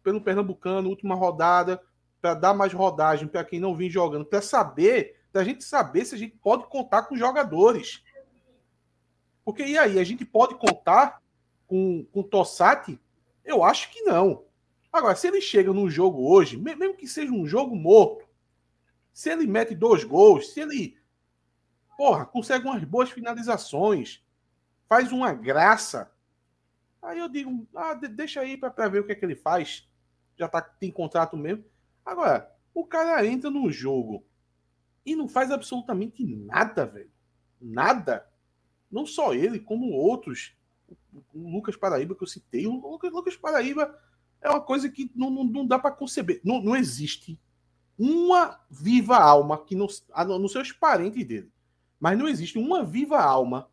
pelo 0.02 0.22
Pernambucano, 0.22 0.88
última 0.88 1.14
rodada, 1.14 1.80
para 2.20 2.34
dar 2.34 2.54
mais 2.54 2.72
rodagem 2.72 3.28
para 3.28 3.44
quem 3.44 3.60
não 3.60 3.76
vem 3.76 3.90
jogando, 3.90 4.24
para 4.24 4.40
saber 4.40 5.20
da 5.32 5.44
gente 5.44 5.62
saber 5.62 6.04
se 6.04 6.14
a 6.14 6.18
gente 6.18 6.36
pode 6.38 6.66
contar 6.66 7.02
com 7.02 7.16
jogadores. 7.16 8.02
Porque 9.44 9.62
e 9.62 9.78
aí, 9.78 9.98
a 9.98 10.04
gente 10.04 10.24
pode 10.24 10.54
contar 10.56 11.22
com, 11.66 12.04
com 12.10 12.20
o 12.20 12.24
Tossati? 12.24 12.98
Eu 13.44 13.62
acho 13.62 13.90
que 13.90 14.02
não. 14.02 14.44
Agora, 14.92 15.14
se 15.14 15.28
ele 15.28 15.40
chega 15.40 15.72
num 15.72 15.88
jogo 15.88 16.28
hoje, 16.28 16.56
mesmo 16.56 16.96
que 16.96 17.06
seja 17.06 17.30
um 17.30 17.46
jogo 17.46 17.76
morto, 17.76 18.26
se 19.12 19.30
ele 19.30 19.46
mete 19.46 19.74
dois 19.74 20.02
gols, 20.02 20.52
se 20.52 20.60
ele, 20.60 20.96
porra, 21.96 22.24
consegue 22.24 22.64
umas 22.64 22.82
boas 22.82 23.10
finalizações, 23.10 24.22
faz 24.90 25.12
uma 25.12 25.32
graça, 25.32 26.10
aí 27.00 27.20
eu 27.20 27.28
digo, 27.28 27.64
ah, 27.76 27.94
deixa 27.94 28.40
aí 28.40 28.56
para 28.56 28.88
ver 28.88 28.98
o 28.98 29.06
que 29.06 29.12
é 29.12 29.14
que 29.14 29.24
ele 29.24 29.36
faz. 29.36 29.88
Já 30.36 30.48
tá, 30.48 30.60
tem 30.60 30.90
contrato 30.90 31.36
mesmo. 31.36 31.64
Agora, 32.04 32.52
o 32.74 32.84
cara 32.84 33.24
entra 33.24 33.48
no 33.48 33.70
jogo 33.70 34.24
e 35.06 35.14
não 35.14 35.28
faz 35.28 35.52
absolutamente 35.52 36.24
nada, 36.24 36.86
velho. 36.86 37.10
Nada. 37.60 38.28
Não 38.90 39.06
só 39.06 39.32
ele, 39.32 39.60
como 39.60 39.92
outros. 39.92 40.56
O 41.32 41.48
Lucas 41.50 41.76
Paraíba 41.76 42.16
que 42.16 42.24
eu 42.24 42.28
citei. 42.28 42.66
O 42.66 42.98
Lucas 43.12 43.36
Paraíba 43.36 43.96
é 44.40 44.50
uma 44.50 44.60
coisa 44.60 44.88
que 44.88 45.08
não, 45.14 45.30
não, 45.30 45.44
não 45.44 45.66
dá 45.66 45.78
para 45.78 45.94
conceber. 45.94 46.40
Não, 46.44 46.60
não 46.60 46.74
existe 46.74 47.38
uma 47.96 48.60
viva 48.68 49.16
alma 49.18 49.64
que 49.64 49.76
não, 49.76 49.86
nos 50.40 50.52
seus 50.52 50.72
parentes 50.72 51.24
dele. 51.24 51.52
Mas 52.00 52.18
não 52.18 52.26
existe 52.26 52.58
uma 52.58 52.82
viva 52.82 53.20
alma 53.20 53.70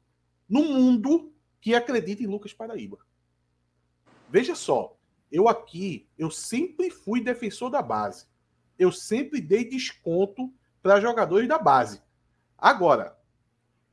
no 0.49 0.63
mundo 0.63 1.33
que 1.59 1.75
acredite 1.75 2.23
em 2.23 2.27
Lucas 2.27 2.53
Paraíba. 2.53 2.97
Veja 4.29 4.55
só, 4.55 4.97
eu 5.31 5.47
aqui, 5.47 6.07
eu 6.17 6.31
sempre 6.31 6.89
fui 6.89 7.21
defensor 7.21 7.69
da 7.69 7.81
base. 7.81 8.25
Eu 8.77 8.91
sempre 8.91 9.41
dei 9.41 9.65
desconto 9.65 10.53
para 10.81 11.01
jogadores 11.01 11.47
da 11.47 11.57
base. 11.57 12.01
Agora, 12.57 13.17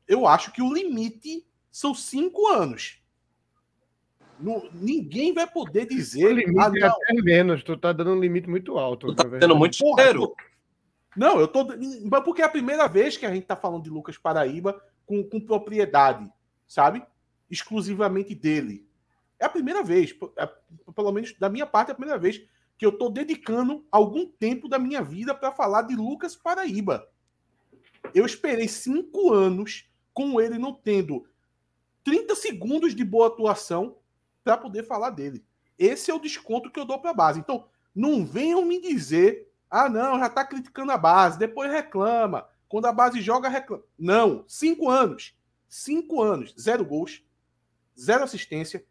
eu 0.07 0.27
acho 0.27 0.53
que 0.53 0.63
o 0.63 0.73
limite 0.73 1.47
são 1.71 1.95
cinco 1.95 2.47
anos. 2.49 3.01
No, 4.39 4.69
ninguém 4.73 5.33
vai 5.33 5.47
poder 5.47 5.87
dizer. 5.87 6.27
O 6.27 6.33
limite 6.33 6.59
ah, 6.59 6.87
é 6.87 6.87
até 6.87 7.23
menos, 7.23 7.63
tu 7.63 7.77
tá 7.77 7.93
dando 7.93 8.13
um 8.13 8.21
limite 8.21 8.49
muito 8.49 8.79
alto. 8.79 9.09
Tu 9.09 9.15
tá 9.15 9.29
tendo 9.39 9.57
muito 9.57 9.79
dinheiro. 9.79 10.35
Não, 11.17 11.39
eu 11.41 11.49
tô. 11.49 11.67
Porque 12.25 12.43
é 12.43 12.45
a 12.45 12.49
primeira 12.49 12.89
vez 12.89 13.17
que 13.17 13.25
a 13.25 13.33
gente 13.33 13.47
tá 13.47 13.57
falando 13.57 13.85
de 13.85 13.91
Lucas 13.91 14.19
Paraíba 14.19 14.81
com, 15.07 15.23
com 15.23 15.41
propriedade, 15.41 16.29
sabe? 16.75 17.05
Exclusivamente 17.49 18.35
dele. 18.35 18.85
É 19.39 19.45
a 19.45 19.49
primeira 19.49 19.81
vez, 19.85 20.13
é, 20.37 20.47
pelo 20.93 21.13
menos 21.13 21.33
da 21.39 21.49
minha 21.49 21.67
parte, 21.67 21.91
é 21.91 21.93
a 21.93 21.95
primeira 21.95 22.19
vez 22.19 22.45
que 22.77 22.85
eu 22.85 22.91
tô 22.91 23.09
dedicando 23.09 23.87
algum 23.93 24.27
tempo 24.27 24.69
da 24.69 24.77
minha 24.77 25.01
vida 25.01 25.33
para 25.33 25.53
falar 25.53 25.83
de 25.83 25.95
Lucas 25.95 26.35
Paraíba. 26.35 27.09
Eu 28.13 28.27
esperei 28.27 28.67
cinco 28.67 29.33
anos 29.33 29.89
com 30.13 30.41
ele 30.41 30.59
não 30.59 30.75
tendo 30.75 31.29
30 32.03 32.35
segundos 32.35 32.93
de 32.93 33.05
boa 33.05 33.29
atuação 33.29 33.97
para 34.43 34.57
poder 34.57 34.83
falar 34.83 35.11
dele. 35.11 35.45
Esse 35.79 36.11
é 36.11 36.15
o 36.15 36.21
desconto 36.21 36.73
que 36.73 36.81
eu 36.81 36.85
dou 36.85 36.99
para 36.99 37.11
a 37.11 37.15
base. 37.15 37.39
Então, 37.39 37.69
não 37.95 38.27
venham 38.27 38.65
me 38.65 38.81
dizer, 38.81 39.49
ah, 39.71 39.89
não, 39.89 40.19
já 40.19 40.27
está 40.27 40.45
criticando 40.45 40.91
a 40.91 40.99
base, 40.99 41.39
depois 41.39 41.71
reclama. 41.71 42.49
Quando 42.69 42.87
a 42.87 42.93
base 42.93 43.21
joga, 43.21 43.49
reclama. 43.49 43.85
Não, 43.97 44.45
cinco 44.49 44.91
anos. 44.91 45.35
Cinco 45.77 46.23
anos, 46.23 46.55
zero 46.57 46.85
gols, 46.85 47.21
zero 47.99 48.23
assistência. 48.23 48.87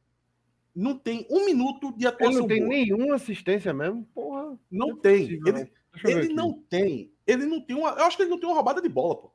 Não 0.75 0.97
tem 0.97 1.25
um 1.29 1.45
minuto 1.45 1.93
de 1.93 2.05
atuação. 2.05 2.31
Ele 2.31 2.41
não 2.41 2.47
tem 2.47 2.59
boa. 2.59 2.69
nenhuma 2.69 3.15
assistência 3.15 3.73
mesmo? 3.73 4.03
Porra. 4.13 4.59
Não, 4.69 4.87
não 4.87 4.97
é 4.97 4.99
tem. 4.99 5.39
Ele 5.45 5.71
ele 6.03 6.33
não 6.33 6.61
tem. 6.69 7.09
Ele 7.25 7.45
não 7.45 7.61
tem 7.61 7.77
uma. 7.77 7.91
Eu 7.91 8.03
acho 8.03 8.17
que 8.17 8.23
ele 8.23 8.29
não 8.29 8.37
tem 8.37 8.49
uma 8.49 8.55
roubada 8.55 8.81
de 8.81 8.89
bola, 8.89 9.15
pô. 9.15 9.31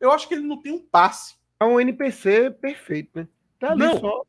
Eu 0.00 0.10
acho 0.10 0.26
que 0.26 0.32
ele 0.32 0.46
não 0.46 0.56
tem 0.62 0.72
um 0.72 0.78
passe. 0.78 1.36
É 1.60 1.66
um 1.66 1.78
NPC 1.78 2.50
perfeito, 2.52 3.10
né? 3.14 3.28
Tá 3.60 3.72
ali 3.72 3.80
não. 3.80 4.00
só 4.00 4.24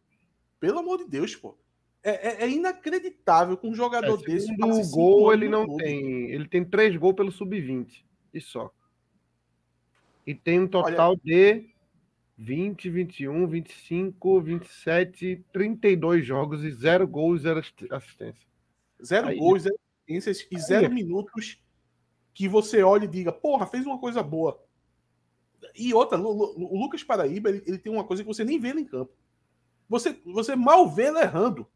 pelo 0.59 0.79
amor 0.79 0.97
de 0.97 1.07
Deus, 1.07 1.33
pô. 1.37 1.57
É, 2.03 2.43
é, 2.43 2.43
é 2.43 2.49
inacreditável 2.49 3.55
com 3.55 3.69
um 3.69 3.75
jogador 3.75 4.19
é, 4.19 4.25
desse. 4.25 4.51
O 4.51 4.91
gol 4.91 5.31
ele 5.31 5.47
não 5.47 5.77
tem. 5.77 6.31
Ele 6.31 6.49
tem 6.49 6.65
três 6.65 6.93
gols 6.97 7.15
pelo 7.15 7.31
sub-20. 7.31 8.03
E 8.33 8.41
só. 8.41 8.69
E 10.27 10.35
tem 10.35 10.59
um 10.59 10.67
total 10.67 11.11
Olha, 11.11 11.19
de 11.23 11.78
20, 12.41 12.89
21, 12.89 13.47
25, 13.47 14.41
27, 14.41 15.45
32 15.51 16.25
jogos 16.25 16.63
e 16.63 16.71
zero 16.71 17.05
gols 17.05 17.41
e 17.41 17.43
zero 17.43 17.59
assistência. 17.91 18.47
Zero 19.03 19.27
Aí, 19.27 19.37
gols, 19.37 19.63
zero 19.63 19.77
assistências 20.07 20.47
e 20.49 20.57
zero 20.57 20.85
é. 20.85 20.89
minutos 20.89 21.61
que 22.33 22.47
você 22.47 22.81
olha 22.81 23.03
e 23.03 23.09
diga, 23.09 23.33
porra, 23.33 23.67
fez 23.67 23.85
uma 23.85 23.99
coisa 23.99 24.23
boa. 24.23 24.57
E 25.75 25.93
outra, 25.93 26.17
o 26.17 26.79
Lucas 26.79 27.03
Paraíba, 27.03 27.49
ele, 27.49 27.61
ele 27.67 27.77
tem 27.77 27.91
uma 27.91 28.05
coisa 28.05 28.23
que 28.23 28.27
você 28.27 28.45
nem 28.45 28.57
vê 28.57 28.69
ele 28.69 28.81
em 28.81 28.85
campo. 28.85 29.11
Você, 29.89 30.13
você 30.23 30.55
mal 30.55 30.89
vê 30.89 31.07
ele 31.07 31.19
errando. 31.19 31.67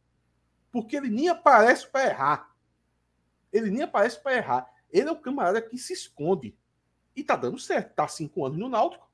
Porque 0.72 0.96
ele 0.96 1.10
nem 1.10 1.28
aparece 1.28 1.86
para 1.92 2.06
errar. 2.06 2.56
Ele 3.52 3.70
nem 3.70 3.82
aparece 3.82 4.18
para 4.18 4.38
errar. 4.38 4.74
Ele 4.90 5.10
é 5.10 5.12
o 5.12 5.20
camarada 5.20 5.62
que 5.62 5.78
se 5.78 5.92
esconde. 5.92 6.56
E 7.14 7.22
tá 7.22 7.36
dando 7.36 7.60
certo. 7.60 7.94
Tá 7.94 8.08
cinco 8.08 8.46
anos 8.46 8.58
no 8.58 8.70
Náutico. 8.70 9.12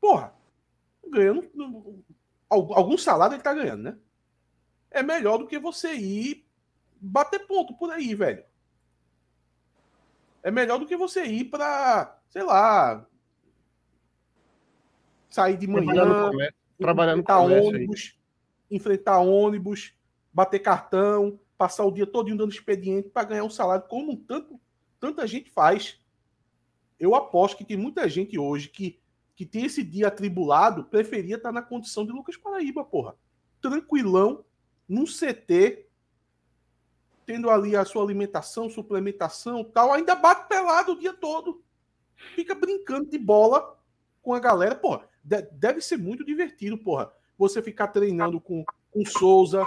Porra. 0.00 0.39
Ganhando. 1.08 2.04
Algum 2.48 2.98
salário 2.98 3.34
ele 3.34 3.42
tá 3.42 3.54
ganhando, 3.54 3.82
né? 3.82 3.98
É 4.90 5.02
melhor 5.02 5.38
do 5.38 5.46
que 5.46 5.58
você 5.58 5.94
ir 5.94 6.46
bater 7.00 7.46
ponto 7.46 7.74
por 7.74 7.90
aí, 7.90 8.14
velho. 8.14 8.44
É 10.42 10.50
melhor 10.50 10.78
do 10.78 10.86
que 10.86 10.96
você 10.96 11.24
ir 11.24 11.44
para, 11.44 12.18
sei 12.28 12.42
lá, 12.42 13.06
sair 15.28 15.56
de 15.56 15.66
manhã, 15.66 16.30
trabalhando 16.78 17.20
enfrentar 17.20 17.40
ônibus, 17.40 18.14
aí. 18.70 18.76
enfrentar 18.76 19.18
ônibus, 19.18 19.94
bater 20.32 20.58
cartão, 20.58 21.38
passar 21.56 21.84
o 21.84 21.92
dia 21.92 22.06
todo 22.06 22.34
dando 22.36 22.52
expediente 22.52 23.08
para 23.10 23.28
ganhar 23.28 23.44
um 23.44 23.50
salário, 23.50 23.86
como 23.86 24.16
tanto, 24.16 24.58
tanta 24.98 25.26
gente 25.26 25.50
faz. 25.50 26.00
Eu 26.98 27.14
aposto 27.14 27.56
que 27.56 27.64
tem 27.64 27.76
muita 27.76 28.08
gente 28.08 28.38
hoje 28.38 28.68
que, 28.68 28.99
que 29.40 29.46
tem 29.46 29.64
esse 29.64 29.82
dia 29.82 30.08
atribulado, 30.08 30.84
preferia 30.84 31.36
estar 31.36 31.50
na 31.50 31.62
condição 31.62 32.04
de 32.04 32.12
Lucas 32.12 32.36
Paraíba, 32.36 32.84
porra. 32.84 33.16
Tranquilão, 33.58 34.44
num 34.86 35.06
CT, 35.06 35.86
tendo 37.24 37.48
ali 37.48 37.74
a 37.74 37.86
sua 37.86 38.04
alimentação, 38.04 38.68
suplementação 38.68 39.64
tal, 39.64 39.94
ainda 39.94 40.14
bate 40.14 40.46
pelado 40.46 40.92
o 40.92 40.98
dia 40.98 41.14
todo. 41.14 41.64
Fica 42.34 42.54
brincando 42.54 43.08
de 43.08 43.16
bola 43.16 43.80
com 44.20 44.34
a 44.34 44.38
galera. 44.38 44.74
Porra, 44.74 45.08
deve 45.24 45.80
ser 45.80 45.96
muito 45.96 46.22
divertido, 46.22 46.76
porra. 46.76 47.10
Você 47.38 47.62
ficar 47.62 47.88
treinando 47.88 48.38
com, 48.38 48.62
com 48.90 49.06
Souza, 49.06 49.66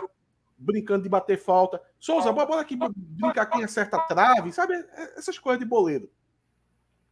brincando 0.56 1.01
de 1.01 1.10
bater 1.10 1.39
falta. 1.39 1.82
Souza, 2.00 2.32
bora 2.32 2.62
aqui 2.62 2.77
brincar 2.96 3.48
quem 3.48 3.63
acerta 3.63 3.98
a 3.98 4.01
trave, 4.01 4.51
sabe? 4.51 4.75
Essas 5.18 5.39
coisas 5.39 5.60
de 5.60 5.65
boleiro. 5.65 6.12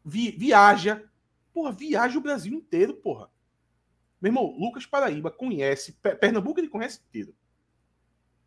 Vi, 0.06 0.30
viaja. 0.30 1.04
Porra, 1.54 1.72
viaja 1.72 2.18
o 2.18 2.22
Brasil 2.22 2.54
inteiro, 2.54 2.94
porra. 2.96 3.30
Meu 4.22 4.30
irmão, 4.30 4.56
Lucas 4.58 4.86
Paraíba 4.86 5.32
conhece. 5.32 5.94
Pernambuco 5.94 6.60
ele 6.60 6.70
conhece 6.70 7.02
inteiro. 7.08 7.36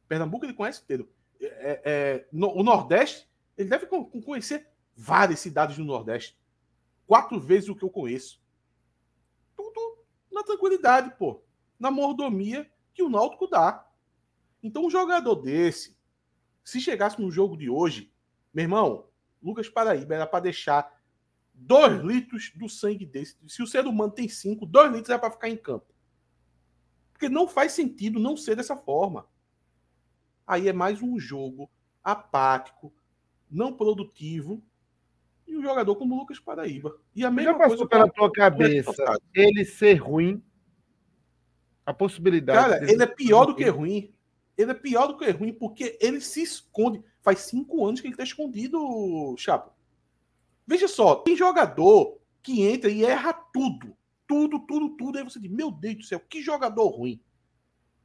Pernambuco 0.09 0.45
ele 0.45 0.55
conhece 0.55 0.83
inteiro. 0.83 1.11
É, 1.41 1.81
é, 1.85 2.29
no, 2.33 2.49
o 2.57 2.63
Nordeste, 2.63 3.29
ele 3.57 3.69
deve 3.69 3.87
conhecer 3.87 4.69
várias 4.97 5.41
cidades 5.41 5.77
do 5.77 5.85
Nordeste. 5.85 6.39
Quatro 7.07 7.41
vezes 7.41 7.69
o 7.69 7.75
que 7.75 7.85
eu 7.85 7.91
conheço 7.91 8.43
tudo 9.57 9.99
na 10.31 10.43
tranquilidade, 10.43 11.15
pô. 11.19 11.43
Na 11.79 11.91
mordomia 11.91 12.71
que 12.93 13.03
o 13.03 13.11
Náutico 13.11 13.47
dá. 13.47 13.87
Então, 14.63 14.87
um 14.87 14.91
jogador 14.91 15.35
desse, 15.37 15.97
se 16.65 16.81
chegasse 16.81 17.21
no 17.21 17.31
jogo 17.31 17.57
de 17.57 17.69
hoje, 17.69 18.13
meu 18.53 18.63
irmão, 18.63 19.09
Lucas 19.43 19.69
Paraíba 19.69 20.15
era 20.15 20.27
para 20.27 20.41
deixar 20.41 20.94
dois 21.55 22.03
litros 22.03 22.53
do 22.55 22.69
sangue 22.69 23.07
desse. 23.07 23.37
Se 23.47 23.63
o 23.63 23.67
ser 23.67 23.87
humano 23.87 24.13
tem 24.13 24.29
cinco, 24.29 24.67
dois 24.67 24.93
litros 24.93 25.11
é 25.11 25.19
para 25.19 25.31
ficar 25.31 25.49
em 25.49 25.57
campo. 25.57 25.87
Porque 27.13 27.29
não 27.29 27.47
faz 27.47 27.73
sentido 27.73 28.19
não 28.19 28.37
ser 28.37 28.57
dessa 28.57 28.77
forma. 28.77 29.27
Aí 30.47 30.69
é 30.69 30.73
mais 30.73 31.01
um 31.01 31.19
jogo 31.19 31.71
apático, 32.03 32.93
não 33.51 33.73
produtivo, 33.73 34.63
e 35.47 35.57
um 35.57 35.63
jogador 35.63 35.97
como 35.97 36.15
o 36.15 36.19
Lucas 36.19 36.39
Paraíba. 36.39 36.99
E 37.15 37.25
a 37.25 37.31
mesma 37.31 37.53
Já 37.53 37.59
passou 37.59 37.77
coisa 37.77 37.89
pela 37.89 38.09
tua 38.11 38.31
cabeça 38.31 39.19
ele 39.35 39.65
ser 39.65 39.95
ruim? 39.95 40.43
A 41.87 41.93
possibilidade. 41.93 42.59
Cara, 42.59 42.91
ele 42.91 43.03
é 43.03 43.07
pior 43.07 43.47
do 43.47 43.55
que 43.55 43.69
ruim. 43.69 44.13
Ele 44.57 44.71
é 44.71 44.75
pior 44.75 45.07
do 45.07 45.19
que 45.19 45.31
ruim 45.31 45.53
porque 45.53 45.99
ele 46.01 46.21
se 46.21 46.43
esconde. 46.43 47.03
Faz 47.21 47.41
cinco 47.41 47.87
anos 47.87 48.01
que 48.01 48.07
ele 48.07 48.15
está 48.15 48.25
escondido, 48.25 49.35
Chapo. 49.37 49.74
Veja 50.67 50.89
só, 50.89 51.17
tem 51.17 51.37
jogador 51.37 52.19
que 52.43 52.63
entra 52.63 52.91
e 52.91 53.05
erra 53.05 53.33
tudo. 53.33 53.97
Tudo, 54.27 54.59
tudo, 54.61 54.91
tudo. 54.97 55.19
Aí 55.19 55.25
você 55.25 55.39
diz, 55.39 55.51
meu 55.51 55.71
Deus 55.71 55.97
do 55.97 56.05
céu, 56.05 56.21
que 56.21 56.43
jogador 56.43 56.89
ruim. 56.89 57.21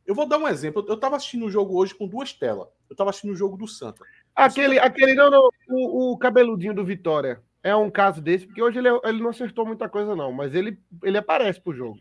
Eu 0.06 0.16
vou 0.16 0.28
dar 0.28 0.38
um 0.38 0.48
exemplo. 0.48 0.84
Eu 0.88 0.96
estava 0.96 1.16
assistindo 1.16 1.44
o 1.44 1.46
um 1.46 1.52
jogo 1.52 1.78
hoje 1.78 1.94
com 1.94 2.08
duas 2.08 2.34
telas. 2.34 2.68
Eu 2.90 2.94
estava 2.94 3.12
assistindo 3.12 3.32
o 3.32 3.34
um 3.34 3.38
jogo 3.38 3.56
do 3.56 3.68
Santa. 3.68 4.04
Aquele, 4.36 4.80
aquele 4.80 5.14
não, 5.14 5.30
não 5.30 5.50
o, 5.70 6.14
o, 6.14 6.18
cabeludinho 6.18 6.74
do 6.74 6.84
Vitória. 6.84 7.42
é 7.62 7.76
um 7.76 7.92
caso 7.92 8.22
desse, 8.22 8.48
porque 8.48 8.62
hoje 8.62 8.80
ele, 8.80 8.90
ele 9.04 9.22
não 9.22 9.30
acertou 9.30 9.66
muita 9.66 9.88
coisa, 9.88 10.16
não, 10.16 10.32
mas 10.32 10.56
ele, 10.56 10.80
ele 11.04 11.18
aparece 11.18 11.62
pro 11.62 11.74
jogo. 11.74 12.00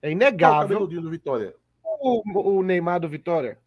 É 0.00 0.08
Qual 0.08 0.10
o 0.10 0.12
inegável. 0.12 0.68
cabeludinho 0.68 1.02
do 1.02 1.10
Vitória? 1.10 1.54
O, 1.82 2.58
o 2.58 2.62
Neymar 2.62 3.00
do 3.00 3.08
Vitória. 3.08 3.58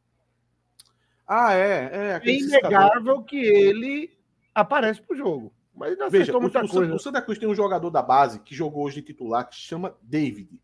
Ah, 1.27 1.53
é, 1.53 1.89
é. 1.93 2.21
É 2.23 2.31
inegável 2.31 3.21
que 3.21 3.37
ele 3.37 4.17
aparece 4.53 5.01
pro 5.01 5.15
jogo. 5.15 5.53
Mas 5.75 5.93
ele 5.93 6.09
Veja, 6.09 6.39
muita 6.39 6.63
o, 6.63 6.69
coisa. 6.69 6.93
o 6.93 6.99
Santa 6.99 7.21
Cruz 7.21 7.39
tem 7.39 7.49
um 7.49 7.55
jogador 7.55 7.89
da 7.89 8.01
base 8.01 8.39
que 8.39 8.53
jogou 8.53 8.83
hoje 8.83 8.95
de 8.95 9.07
titular 9.07 9.47
que 9.49 9.55
se 9.55 9.61
chama 9.61 9.97
David. 10.01 10.61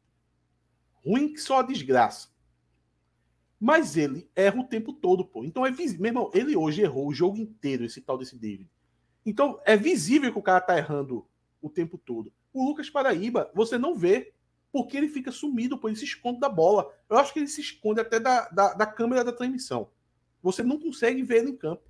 Ruim 1.03 1.33
que 1.33 1.41
só 1.41 1.59
a 1.59 1.63
desgraça. 1.63 2.29
Mas 3.59 3.97
ele 3.97 4.29
erra 4.35 4.59
o 4.59 4.67
tempo 4.67 4.93
todo, 4.93 5.25
pô. 5.25 5.43
Então 5.43 5.65
é 5.65 5.71
visível. 5.71 6.01
Meu 6.01 6.09
irmão, 6.09 6.31
ele 6.33 6.55
hoje 6.55 6.81
errou 6.81 7.07
o 7.07 7.13
jogo 7.13 7.37
inteiro, 7.37 7.83
esse 7.83 7.99
tal 8.01 8.17
desse 8.17 8.37
David. 8.37 8.69
Então 9.25 9.59
é 9.65 9.75
visível 9.75 10.31
que 10.31 10.39
o 10.39 10.43
cara 10.43 10.61
tá 10.61 10.77
errando 10.77 11.25
o 11.61 11.69
tempo 11.69 11.97
todo. 11.97 12.31
O 12.53 12.63
Lucas 12.63 12.89
Paraíba, 12.89 13.51
você 13.53 13.77
não 13.77 13.95
vê, 13.95 14.33
porque 14.71 14.95
ele 14.95 15.09
fica 15.09 15.31
sumido, 15.31 15.77
pô. 15.77 15.89
Ele 15.89 15.97
se 15.97 16.05
esconde 16.05 16.39
da 16.39 16.47
bola. 16.47 16.89
Eu 17.09 17.17
acho 17.17 17.33
que 17.33 17.39
ele 17.39 17.47
se 17.47 17.59
esconde 17.59 17.99
até 17.99 18.19
da, 18.19 18.47
da, 18.49 18.73
da 18.73 18.85
câmera 18.85 19.23
da 19.23 19.33
transmissão. 19.33 19.89
Você 20.41 20.63
não 20.63 20.79
consegue 20.79 21.21
ver 21.23 21.39
ele 21.39 21.51
em 21.51 21.57
campo. 21.57 21.83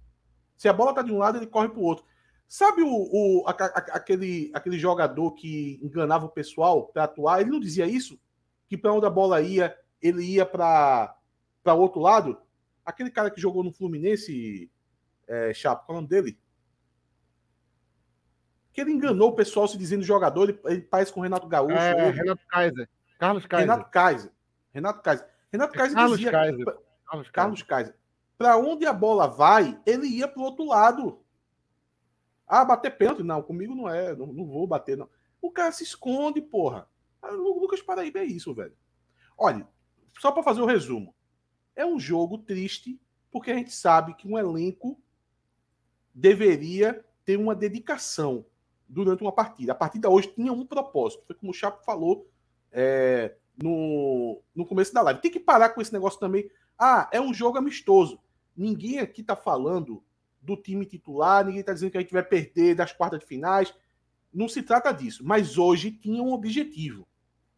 Se 0.57 0.67
a 0.67 0.73
bola 0.73 0.93
tá 0.93 1.01
de 1.01 1.11
um 1.11 1.17
lado, 1.17 1.37
ele 1.37 1.47
corre 1.47 1.69
pro 1.69 1.81
outro. 1.81 2.03
Sabe 2.51 2.81
o, 2.81 2.89
o- 2.89 3.43
a- 3.47 3.51
a- 3.51 3.95
aquele, 3.97 4.49
aquele 4.55 4.79
jogador 4.79 5.33
que 5.33 5.79
enganava 5.83 6.25
o 6.25 6.29
pessoal 6.31 6.87
para 6.87 7.03
atuar? 7.03 7.39
Ele 7.41 7.51
não 7.51 7.59
dizia 7.59 7.85
isso? 7.85 8.19
Que 8.67 8.75
para 8.75 8.91
onde 8.91 9.05
a 9.05 9.09
bola 9.09 9.39
ia, 9.39 9.77
ele 10.01 10.23
ia 10.23 10.45
para 10.47 11.15
o 11.67 11.71
outro 11.75 12.01
lado? 12.01 12.41
Aquele 12.83 13.11
cara 13.11 13.29
que 13.29 13.39
jogou 13.39 13.63
no 13.63 13.71
Fluminense, 13.71 14.67
é, 15.27 15.53
Chapo, 15.53 15.85
qual 15.85 15.95
é 15.95 15.99
o 15.99 16.01
nome 16.01 16.07
dele? 16.09 16.39
Que 18.73 18.81
ele 18.81 18.91
enganou 18.93 19.29
o 19.29 19.35
pessoal 19.35 19.67
se 19.67 19.77
dizendo 19.77 20.03
jogador, 20.03 20.49
ele, 20.49 20.59
ele 20.65 20.81
parece 20.81 21.13
com 21.13 21.19
o 21.19 21.23
Renato 21.23 21.47
Gaúcho. 21.47 21.75
É, 21.77 22.07
ele- 22.09 22.17
Renato 22.17 22.41
Kaiser. 22.47 22.89
Carlos 23.19 23.45
Kaiser. 23.45 23.69
Renato 23.69 23.91
Kaiser. 23.91 24.31
Renato 24.73 25.01
Kaiser. 25.03 25.27
Renato 25.51 25.73
Kaiser 25.73 25.95
Carlos 25.95 26.17
dizia. 26.17 26.31
Kaiser. 26.31 26.65
Carlos 27.05 27.29
Carlos 27.31 27.61
Kaiser. 27.63 27.95
Para 28.37 28.57
onde 28.57 28.85
a 28.85 28.93
bola 28.93 29.27
vai, 29.27 29.79
ele 29.85 30.07
ia 30.07 30.27
para 30.27 30.41
o 30.41 30.45
outro 30.45 30.65
lado. 30.65 31.19
Ah, 32.49 32.65
bater 32.65 32.97
pênalti? 32.97 33.21
Não, 33.21 33.43
comigo 33.43 33.75
não 33.75 33.87
é. 33.87 34.15
Não, 34.15 34.25
não 34.25 34.45
vou 34.47 34.65
bater, 34.65 34.97
não. 34.97 35.07
O 35.39 35.51
cara 35.51 35.71
se 35.71 35.83
esconde, 35.83 36.41
porra. 36.41 36.89
Ah, 37.21 37.31
O 37.31 37.59
Lucas 37.59 37.81
Paraíba 37.81 38.19
é 38.19 38.25
isso, 38.25 38.53
velho. 38.55 38.75
Olha, 39.37 39.67
só 40.19 40.31
para 40.31 40.41
fazer 40.41 40.61
o 40.61 40.65
resumo. 40.65 41.13
É 41.75 41.85
um 41.85 41.99
jogo 41.99 42.39
triste, 42.39 42.99
porque 43.31 43.51
a 43.51 43.55
gente 43.55 43.71
sabe 43.71 44.15
que 44.15 44.27
um 44.27 44.37
elenco 44.37 44.99
deveria 46.13 47.05
ter 47.23 47.37
uma 47.37 47.53
dedicação 47.55 48.43
durante 48.87 49.21
uma 49.21 49.31
partida. 49.31 49.71
A 49.71 49.75
partida 49.75 50.09
hoje 50.09 50.33
tinha 50.33 50.51
um 50.51 50.65
propósito. 50.65 51.23
Foi 51.27 51.35
como 51.35 51.51
o 51.51 51.55
Chapo 51.55 51.85
falou 51.85 52.27
é, 52.71 53.35
no, 53.55 54.41
no 54.55 54.65
começo 54.65 54.93
da 54.93 55.03
live. 55.03 55.21
Tem 55.21 55.31
que 55.31 55.39
parar 55.39 55.69
com 55.69 55.81
esse 55.81 55.93
negócio 55.93 56.19
também. 56.19 56.49
Ah, 56.77 57.07
é 57.11 57.21
um 57.21 57.33
jogo 57.33 57.59
amistoso. 57.59 58.19
Ninguém 58.57 58.99
aqui 58.99 59.21
tá 59.21 59.35
falando 59.35 60.03
do 60.41 60.55
time 60.55 60.85
titular, 60.85 61.45
ninguém 61.45 61.63
tá 61.63 61.73
dizendo 61.73 61.91
que 61.91 61.97
a 61.97 62.01
gente 62.01 62.13
vai 62.13 62.23
perder 62.23 62.75
das 62.75 62.91
quartas 62.91 63.19
de 63.19 63.25
finais. 63.25 63.73
Não 64.33 64.47
se 64.47 64.61
trata 64.63 64.91
disso. 64.91 65.23
Mas 65.25 65.57
hoje 65.57 65.91
tinha 65.91 66.21
um 66.21 66.33
objetivo, 66.33 67.07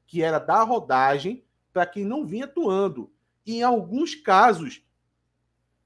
que 0.05 0.21
era 0.21 0.39
dar 0.39 0.63
rodagem 0.63 1.43
para 1.71 1.85
quem 1.85 2.03
não 2.03 2.25
vinha 2.25 2.45
atuando. 2.45 3.11
E 3.45 3.57
em 3.57 3.63
alguns 3.63 4.15
casos, 4.15 4.83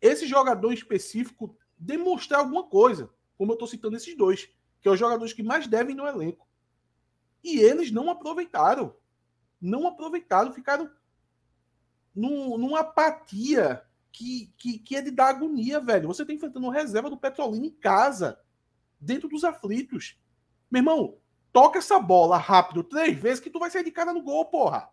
esse 0.02 0.28
jogador 0.28 0.74
específico 0.74 1.56
demonstrar 1.78 2.40
alguma 2.40 2.64
coisa, 2.64 3.10
como 3.38 3.52
eu 3.52 3.56
estou 3.56 3.68
citando 3.68 3.98
esses 3.98 4.16
dois, 4.16 4.50
que 4.82 4.88
é 4.88 4.92
os 4.92 5.00
jogadores 5.00 5.34
que 5.34 5.44
mais 5.44 5.68
devem 5.68 5.96
no 5.96 6.08
elenco. 6.08 6.48
E 7.44 7.60
eles 7.60 7.92
não 7.92 8.10
aproveitaram. 8.10 8.96
Não 9.62 9.88
aproveitaram, 9.88 10.52
ficaram 10.54 10.90
num- 12.14 12.58
numa 12.58 12.80
apatia 12.80 13.85
que, 14.16 14.54
que, 14.58 14.80
que 14.80 14.96
é 14.96 15.02
de 15.02 15.12
dar 15.12 15.28
agonia, 15.28 15.82
velho. 15.82 16.08
Você 16.08 16.26
tá 16.26 16.32
enfrentando 16.32 16.70
reserva 16.70 17.10
do 17.10 17.18
Petrolina 17.18 17.66
em 17.66 17.72
casa, 17.72 18.40
dentro 18.98 19.28
dos 19.28 19.44
aflitos. 19.44 20.18
Meu 20.72 20.80
irmão, 20.80 21.18
toca 21.52 21.80
essa 21.80 22.00
bola 22.00 22.38
rápido 22.38 22.82
três 22.82 23.18
vezes 23.18 23.42
que 23.42 23.50
tu 23.50 23.60
vai 23.60 23.70
sair 23.70 23.84
de 23.84 23.92
cara 23.92 24.14
no 24.14 24.22
gol, 24.22 24.46
porra. 24.46 24.90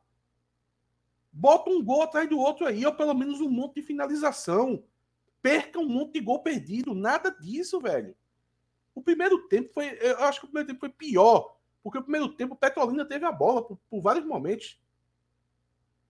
Bota 1.32 1.70
um 1.70 1.82
gol 1.82 2.02
atrás 2.02 2.28
do 2.28 2.36
outro 2.36 2.66
aí, 2.66 2.84
ou 2.84 2.92
pelo 2.94 3.14
menos 3.14 3.40
um 3.40 3.48
monte 3.48 3.76
de 3.76 3.82
finalização. 3.82 4.82
Perca 5.40 5.78
um 5.78 5.88
monte 5.88 6.14
de 6.14 6.20
gol 6.20 6.42
perdido. 6.42 6.92
Nada 6.92 7.30
disso, 7.30 7.80
velho. 7.80 8.16
O 8.92 9.00
primeiro 9.00 9.46
tempo 9.46 9.72
foi. 9.72 9.98
Eu 10.00 10.18
acho 10.24 10.40
que 10.40 10.46
o 10.46 10.48
primeiro 10.48 10.68
tempo 10.68 10.80
foi 10.80 10.88
pior. 10.88 11.56
Porque 11.80 11.98
o 11.98 12.02
primeiro 12.02 12.28
tempo 12.34 12.54
o 12.54 12.58
Petrolina 12.58 13.04
teve 13.04 13.24
a 13.24 13.32
bola 13.32 13.64
por, 13.64 13.78
por 13.88 14.02
vários 14.02 14.26
momentos. 14.26 14.80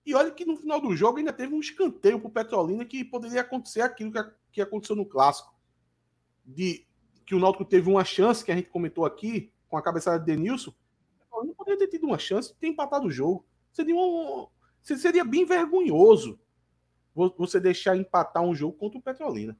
E 0.05 0.15
olha 0.15 0.31
que 0.31 0.45
no 0.45 0.57
final 0.57 0.81
do 0.81 0.97
jogo 0.97 1.19
ainda 1.19 1.33
teve 1.33 1.55
um 1.55 1.61
escanteio 1.61 2.19
pro 2.21 2.29
Petrolina 2.31 2.85
que 2.85 3.05
poderia 3.05 3.41
acontecer 3.41 3.83
aquilo 3.83 4.11
que, 4.13 4.19
a- 4.19 4.33
que 4.51 4.61
aconteceu 4.61 4.97
no 4.97 5.07
clássico. 5.07 5.55
De 6.45 6.85
que 7.25 7.35
o 7.37 7.39
Náutico 7.39 7.65
teve 7.65 7.89
uma 7.89 8.05
chance, 8.05 8.45
que 8.45 8.51
a 8.51 8.57
gente 8.57 8.69
comentou 8.69 9.07
aqui, 9.07 9.53
com 9.69 9.77
a 9.77 9.83
cabeçada 9.83 10.19
de 10.19 10.27
Denilson. 10.27 10.71
O 10.73 11.19
Petrolina 11.21 11.55
poderia 11.55 11.79
ter 11.79 11.87
tido 11.89 12.05
uma 12.05 12.19
chance 12.19 12.49
de 12.53 12.59
ter 12.59 12.67
empatado 12.67 13.07
o 13.07 13.11
jogo. 13.13 13.47
Seria, 13.73 13.95
um, 13.95 14.49
seria 14.83 15.25
bem 15.25 15.47
vergonhoso 15.47 16.39
vo- 17.15 17.33
você 17.39 17.61
deixar 17.61 17.97
empatar 17.97 18.43
um 18.43 18.55
jogo 18.55 18.77
contra 18.77 18.99
o 18.99 19.03
Petrolina. 19.03 19.57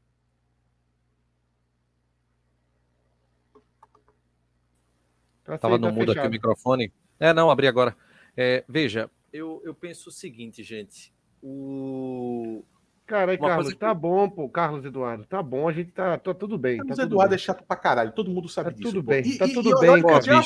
Tá 5.45 5.59
Tava 5.59 5.75
certo, 5.75 5.83
no 5.83 5.89
tá 5.89 5.93
mudo 5.93 6.13
aqui 6.13 6.27
o 6.27 6.31
microfone. 6.31 6.93
É, 7.19 7.33
não, 7.33 7.51
abri 7.51 7.67
agora. 7.67 7.97
É, 8.37 8.65
veja, 8.69 9.11
eu, 9.33 9.61
eu 9.65 9.75
penso 9.75 10.09
o 10.09 10.13
seguinte, 10.13 10.63
gente. 10.63 11.13
O... 11.43 12.63
Cara, 13.07 13.33
aí, 13.33 13.39
Carlos, 13.39 13.73
que- 13.73 13.79
tá 13.79 13.93
bom, 13.93 14.29
pô, 14.31 14.49
Carlos 14.49 14.85
Eduardo. 14.85 15.25
Tá 15.27 15.43
bom, 15.43 15.69
a 15.69 15.73
gente 15.73 15.91
tá, 15.93 16.17
tá 16.19 16.33
tudo 16.33 16.57
bem. 16.57 16.79
Tá 16.79 16.85
Mas 16.89 16.97
tudo 16.99 17.07
Eduardo 17.09 17.31
bem. 17.31 17.35
é 17.35 17.39
chato 17.39 17.65
pra 17.65 17.77
caralho, 17.77 18.13
todo 18.13 18.31
mundo 18.31 18.49
sabe 18.49 18.71
Tá 18.71 18.77
disso. 18.77 18.91
tudo 18.93 19.03
pô. 19.05 19.11
bem, 19.11 19.23
E- 19.27 19.39
tá 19.39 19.47
e- 19.47 19.53
tudo 19.53 19.71
e 19.71 19.81
bem, 19.81 19.97
eu 19.99 20.03
cara. 20.07 20.21
já-. 20.23 20.43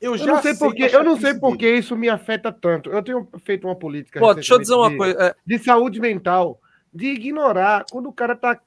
Eu, 0.00 0.12
Eu 0.12 0.18
já 0.18 0.26
não 0.26 0.42
sei 0.42 0.54
sei 0.54 0.68
porque, 0.68 0.82
eu 0.96 1.04
não 1.04 1.16
sei 1.16 1.34
porque 1.34 1.74
isso 1.76 1.96
me 1.96 2.08
afeta 2.08 2.50
tanto. 2.52 2.90
Eu 2.90 3.02
tenho 3.04 3.28
feito 3.44 3.68
uma 3.68 3.76
política 3.76 4.18
Pô, 4.18 4.34
deixa 4.34 4.54
eu 4.54 4.58
dizer 4.58 4.74
uma 4.74 4.88
recentemente 4.88 5.14
coisa. 5.16 5.28
é, 5.30 5.36
de, 5.46 5.58
de 5.58 5.64
saúde 5.64 6.00
mental, 6.00 6.60
de 6.92 7.06
ignorar 7.06 7.84
quando 7.90 8.08
o 8.08 8.12
cara 8.12 8.34
tá 8.34 8.60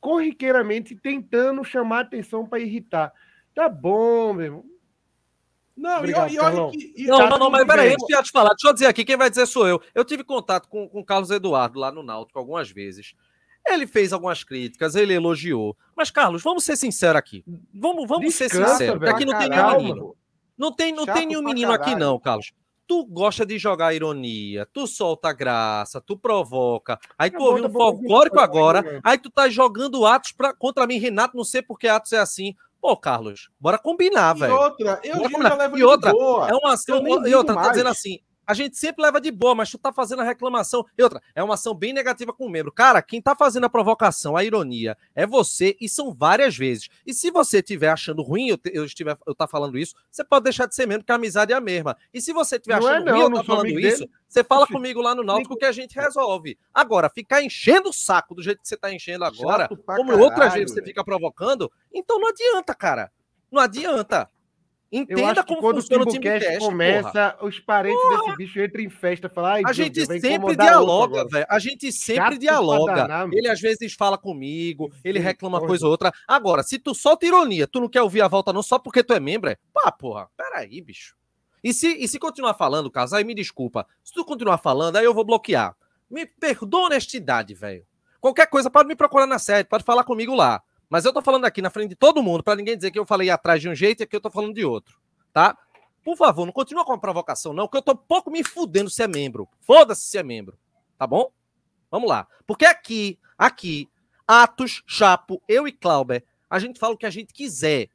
corriqueiramente 0.00 0.94
tentando 0.94 1.64
chamar 1.64 2.00
atenção 2.00 2.46
para 2.46 2.60
irritar. 2.60 3.12
Tá 3.54 3.68
bom, 3.68 4.32
meu 4.34 4.44
irmão. 4.46 4.64
Não, 5.76 5.98
Obrigado, 5.98 6.30
e, 6.30 6.34
e 6.34 6.38
olha 6.38 6.70
que. 6.70 6.92
e- 6.96 7.06
Não, 7.06 7.18
Tá 7.28 7.38
não, 7.38 7.50
mas 7.50 7.66
peraí, 7.66 7.92
antes 7.92 8.06
de 8.06 8.14
eu 8.14 8.22
te 8.22 8.30
falar, 8.30 8.50
deixa 8.50 8.68
eu 8.68 8.72
dizer 8.74 8.86
aqui, 8.86 9.04
quem 9.04 9.16
vai 9.16 9.30
dizer 9.30 9.46
sou 9.46 9.66
eu. 9.66 9.80
Eu 9.94 10.04
tive 10.04 10.22
contato 10.22 10.68
com 10.68 10.88
com 10.88 11.00
o 11.00 11.04
Carlos 11.04 11.30
Eduardo 11.30 11.78
lá 11.78 11.90
no 11.90 12.02
Náutico 12.02 12.38
algumas 12.38 12.70
vezes. 12.70 13.14
Ele 13.66 13.86
fez 13.86 14.12
algumas 14.12 14.42
críticas, 14.42 14.94
ele 14.96 15.14
elogiou. 15.14 15.76
Mas, 15.96 16.10
Carlos, 16.10 16.42
vamos 16.42 16.64
ser 16.64 16.76
sinceros 16.76 17.16
aqui. 17.18 17.44
Vamos, 17.72 18.08
vamos 18.08 18.34
ser 18.34 18.50
sinceros, 18.50 18.98
velho. 18.98 19.14
aqui 19.14 19.24
não 19.24 19.38
tem 19.38 19.48
Caralho, 19.48 19.78
nenhum 19.78 19.94
menino. 19.94 20.16
Não 20.58 20.72
tem, 20.72 20.92
não 20.92 21.04
Chato 21.04 21.16
tem 21.16 21.26
nenhum 21.26 21.42
menino 21.42 21.70
aqui, 21.72 21.84
caralho. 21.84 21.98
não, 22.04 22.18
Carlos. 22.18 22.52
Tu 22.86 23.04
gosta 23.06 23.46
de 23.46 23.58
jogar 23.58 23.94
ironia, 23.94 24.66
tu 24.72 24.86
solta 24.86 25.32
graça, 25.32 26.00
tu 26.00 26.16
provoca. 26.16 26.98
Aí 27.16 27.30
tu 27.30 27.40
ouviu 27.42 27.66
um 27.66 27.72
folclórico 27.72 28.40
agora, 28.40 29.00
aí 29.04 29.16
tu 29.16 29.30
tá 29.30 29.48
jogando 29.48 30.04
Atos 30.04 30.32
pra, 30.32 30.52
contra 30.52 30.86
mim, 30.86 30.98
Renato, 30.98 31.36
não 31.36 31.44
sei 31.44 31.62
porque 31.62 31.86
Atos 31.86 32.12
é 32.12 32.18
assim. 32.18 32.54
Pô, 32.82 32.96
Carlos, 32.96 33.48
bora 33.60 33.78
combinar, 33.78 34.34
E 34.36 34.40
velho. 34.40 34.54
outra, 34.56 35.00
eu, 35.04 35.14
Bora 35.18 35.28
eu 35.28 35.30
combinar. 35.30 35.54
levo 35.54 35.76
E 35.76 35.78
de 35.78 35.84
outra, 35.84 36.10
boa. 36.12 36.48
É 36.48 36.52
uma. 36.52 36.74
Eu 36.88 37.00
nem 37.00 37.14
E 37.16 37.22
digo 37.22 37.36
outra, 37.38 37.54
tá 37.54 37.60
mais. 37.60 37.72
dizendo 37.74 37.88
assim. 37.90 38.18
A 38.46 38.54
gente 38.54 38.76
sempre 38.76 39.02
leva 39.02 39.20
de 39.20 39.30
boa, 39.30 39.54
mas 39.54 39.70
tu 39.70 39.78
tá 39.78 39.92
fazendo 39.92 40.20
a 40.22 40.24
reclamação. 40.24 40.84
E 40.98 41.02
outra, 41.02 41.22
é 41.34 41.42
uma 41.42 41.54
ação 41.54 41.74
bem 41.74 41.92
negativa 41.92 42.32
com 42.32 42.46
o 42.46 42.50
membro. 42.50 42.72
Cara, 42.72 43.00
quem 43.00 43.22
tá 43.22 43.36
fazendo 43.36 43.64
a 43.64 43.70
provocação, 43.70 44.36
a 44.36 44.42
ironia, 44.44 44.96
é 45.14 45.24
você, 45.26 45.76
e 45.80 45.88
são 45.88 46.12
várias 46.12 46.56
vezes. 46.56 46.88
E 47.06 47.14
se 47.14 47.30
você 47.30 47.58
estiver 47.58 47.88
achando 47.88 48.20
ruim 48.22 48.48
eu, 48.48 48.58
te- 48.58 48.72
eu 48.74 48.84
estiver 48.84 49.16
eu 49.26 49.34
tá 49.34 49.46
falando 49.46 49.78
isso, 49.78 49.94
você 50.10 50.24
pode 50.24 50.44
deixar 50.44 50.66
de 50.66 50.74
ser 50.74 50.86
membro, 50.86 51.02
porque 51.02 51.12
a 51.12 51.16
amizade 51.16 51.52
é 51.52 51.56
a 51.56 51.60
mesma. 51.60 51.96
E 52.12 52.20
se 52.20 52.32
você 52.32 52.56
estiver 52.56 52.80
Não 52.80 52.88
é 52.88 52.92
achando 52.94 53.04
não, 53.06 53.12
ruim 53.12 53.22
eu 53.22 53.30
tá 53.38 53.44
falando 53.44 53.66
isso, 53.80 53.98
dele. 54.00 54.10
você 54.28 54.42
fala 54.42 54.62
Oxi. 54.64 54.72
comigo 54.72 55.00
lá 55.00 55.14
no 55.14 55.22
Náutico 55.22 55.56
que 55.56 55.64
a 55.64 55.72
gente 55.72 55.94
resolve. 55.94 56.58
Agora, 56.74 57.08
ficar 57.08 57.42
enchendo 57.42 57.90
o 57.90 57.92
saco 57.92 58.34
do 58.34 58.42
jeito 58.42 58.60
que 58.60 58.68
você 58.68 58.76
tá 58.76 58.92
enchendo 58.92 59.24
agora, 59.24 59.68
como 59.68 59.86
caralho, 59.86 60.18
outras 60.20 60.52
vezes 60.54 60.74
você 60.74 60.82
fica 60.82 61.04
provocando, 61.04 61.70
então 61.92 62.18
não 62.18 62.28
adianta, 62.28 62.74
cara. 62.74 63.10
Não 63.50 63.60
adianta. 63.60 64.28
Entenda 64.92 65.42
como 65.42 65.60
quando 65.60 65.78
o 65.78 65.80
funciona 65.80 66.02
o 66.02 66.06
Timbucast 66.06 66.38
Timbucast, 66.40 66.58
porra. 66.58 66.70
começa, 66.70 67.38
os 67.40 67.58
parentes 67.58 67.98
desse 68.10 68.36
bicho 68.36 68.60
entram 68.60 68.82
em 68.82 68.90
festa 68.90 69.28
falam, 69.28 69.52
ai, 69.52 69.62
A 69.64 69.72
gente 69.72 69.94
Deus, 70.04 70.20
sempre 70.20 70.54
dialoga, 70.54 71.20
agora." 71.20 71.28
velho. 71.30 71.46
A 71.48 71.58
gente 71.58 71.90
sempre 71.90 72.22
Chato 72.34 72.38
dialoga. 72.38 73.08
Ele 73.32 73.48
às 73.48 73.58
vezes 73.60 73.94
fala 73.94 74.18
comigo, 74.18 74.92
ele 75.02 75.18
Sim, 75.18 75.24
reclama 75.24 75.58
porra. 75.58 75.68
coisa 75.68 75.86
ou 75.86 75.90
outra. 75.90 76.12
Agora, 76.28 76.62
se 76.62 76.78
tu 76.78 76.94
solta 76.94 77.24
ironia, 77.24 77.66
tu 77.66 77.80
não 77.80 77.88
quer 77.88 78.02
ouvir 78.02 78.20
a 78.20 78.28
volta 78.28 78.52
não 78.52 78.62
só 78.62 78.78
porque 78.78 79.02
tu 79.02 79.14
é 79.14 79.20
membro, 79.20 79.48
é? 79.48 79.56
Pá, 79.72 79.90
porra, 79.90 80.28
peraí, 80.36 80.80
bicho. 80.82 81.16
E 81.64 81.72
se, 81.72 81.86
e 81.88 82.06
se 82.06 82.18
continuar 82.18 82.54
falando, 82.54 82.90
Carlos, 82.90 83.12
aí 83.14 83.24
me 83.24 83.34
desculpa. 83.34 83.86
Se 84.04 84.12
tu 84.12 84.24
continuar 84.24 84.58
falando, 84.58 84.96
aí 84.96 85.04
eu 85.04 85.14
vou 85.14 85.24
bloquear. 85.24 85.74
Me 86.10 86.26
perdoa 86.26 86.82
a 86.82 86.86
honestidade, 86.86 87.54
velho. 87.54 87.86
Qualquer 88.20 88.46
coisa, 88.46 88.68
pode 88.68 88.88
me 88.88 88.94
procurar 88.94 89.26
na 89.26 89.38
sede, 89.38 89.68
pode 89.68 89.84
falar 89.84 90.04
comigo 90.04 90.34
lá. 90.34 90.60
Mas 90.92 91.06
eu 91.06 91.12
tô 91.14 91.22
falando 91.22 91.46
aqui 91.46 91.62
na 91.62 91.70
frente 91.70 91.88
de 91.88 91.96
todo 91.96 92.22
mundo, 92.22 92.44
para 92.44 92.54
ninguém 92.54 92.76
dizer 92.76 92.90
que 92.90 92.98
eu 92.98 93.06
falei 93.06 93.30
atrás 93.30 93.62
de 93.62 93.66
um 93.66 93.74
jeito 93.74 94.02
e 94.02 94.06
que 94.06 94.14
eu 94.14 94.20
tô 94.20 94.30
falando 94.30 94.52
de 94.52 94.62
outro, 94.62 95.00
tá? 95.32 95.56
Por 96.04 96.18
favor, 96.18 96.44
não 96.44 96.52
continua 96.52 96.84
com 96.84 96.92
a 96.92 96.98
provocação, 96.98 97.54
não, 97.54 97.66
que 97.66 97.78
eu 97.78 97.80
tô 97.80 97.96
pouco 97.96 98.30
me 98.30 98.44
fudendo 98.44 98.90
se 98.90 99.02
é 99.02 99.08
membro. 99.08 99.48
Foda-se 99.62 100.02
se 100.02 100.18
é 100.18 100.22
membro, 100.22 100.58
tá 100.98 101.06
bom? 101.06 101.32
Vamos 101.90 102.10
lá. 102.10 102.28
Porque 102.46 102.66
aqui, 102.66 103.18
aqui, 103.38 103.88
Atos, 104.28 104.82
Chapo, 104.86 105.42
eu 105.48 105.66
e 105.66 105.72
Clauber, 105.72 106.22
a 106.50 106.58
gente 106.58 106.78
fala 106.78 106.92
o 106.92 106.98
que 106.98 107.06
a 107.06 107.10
gente 107.10 107.32
quiser. 107.32 107.88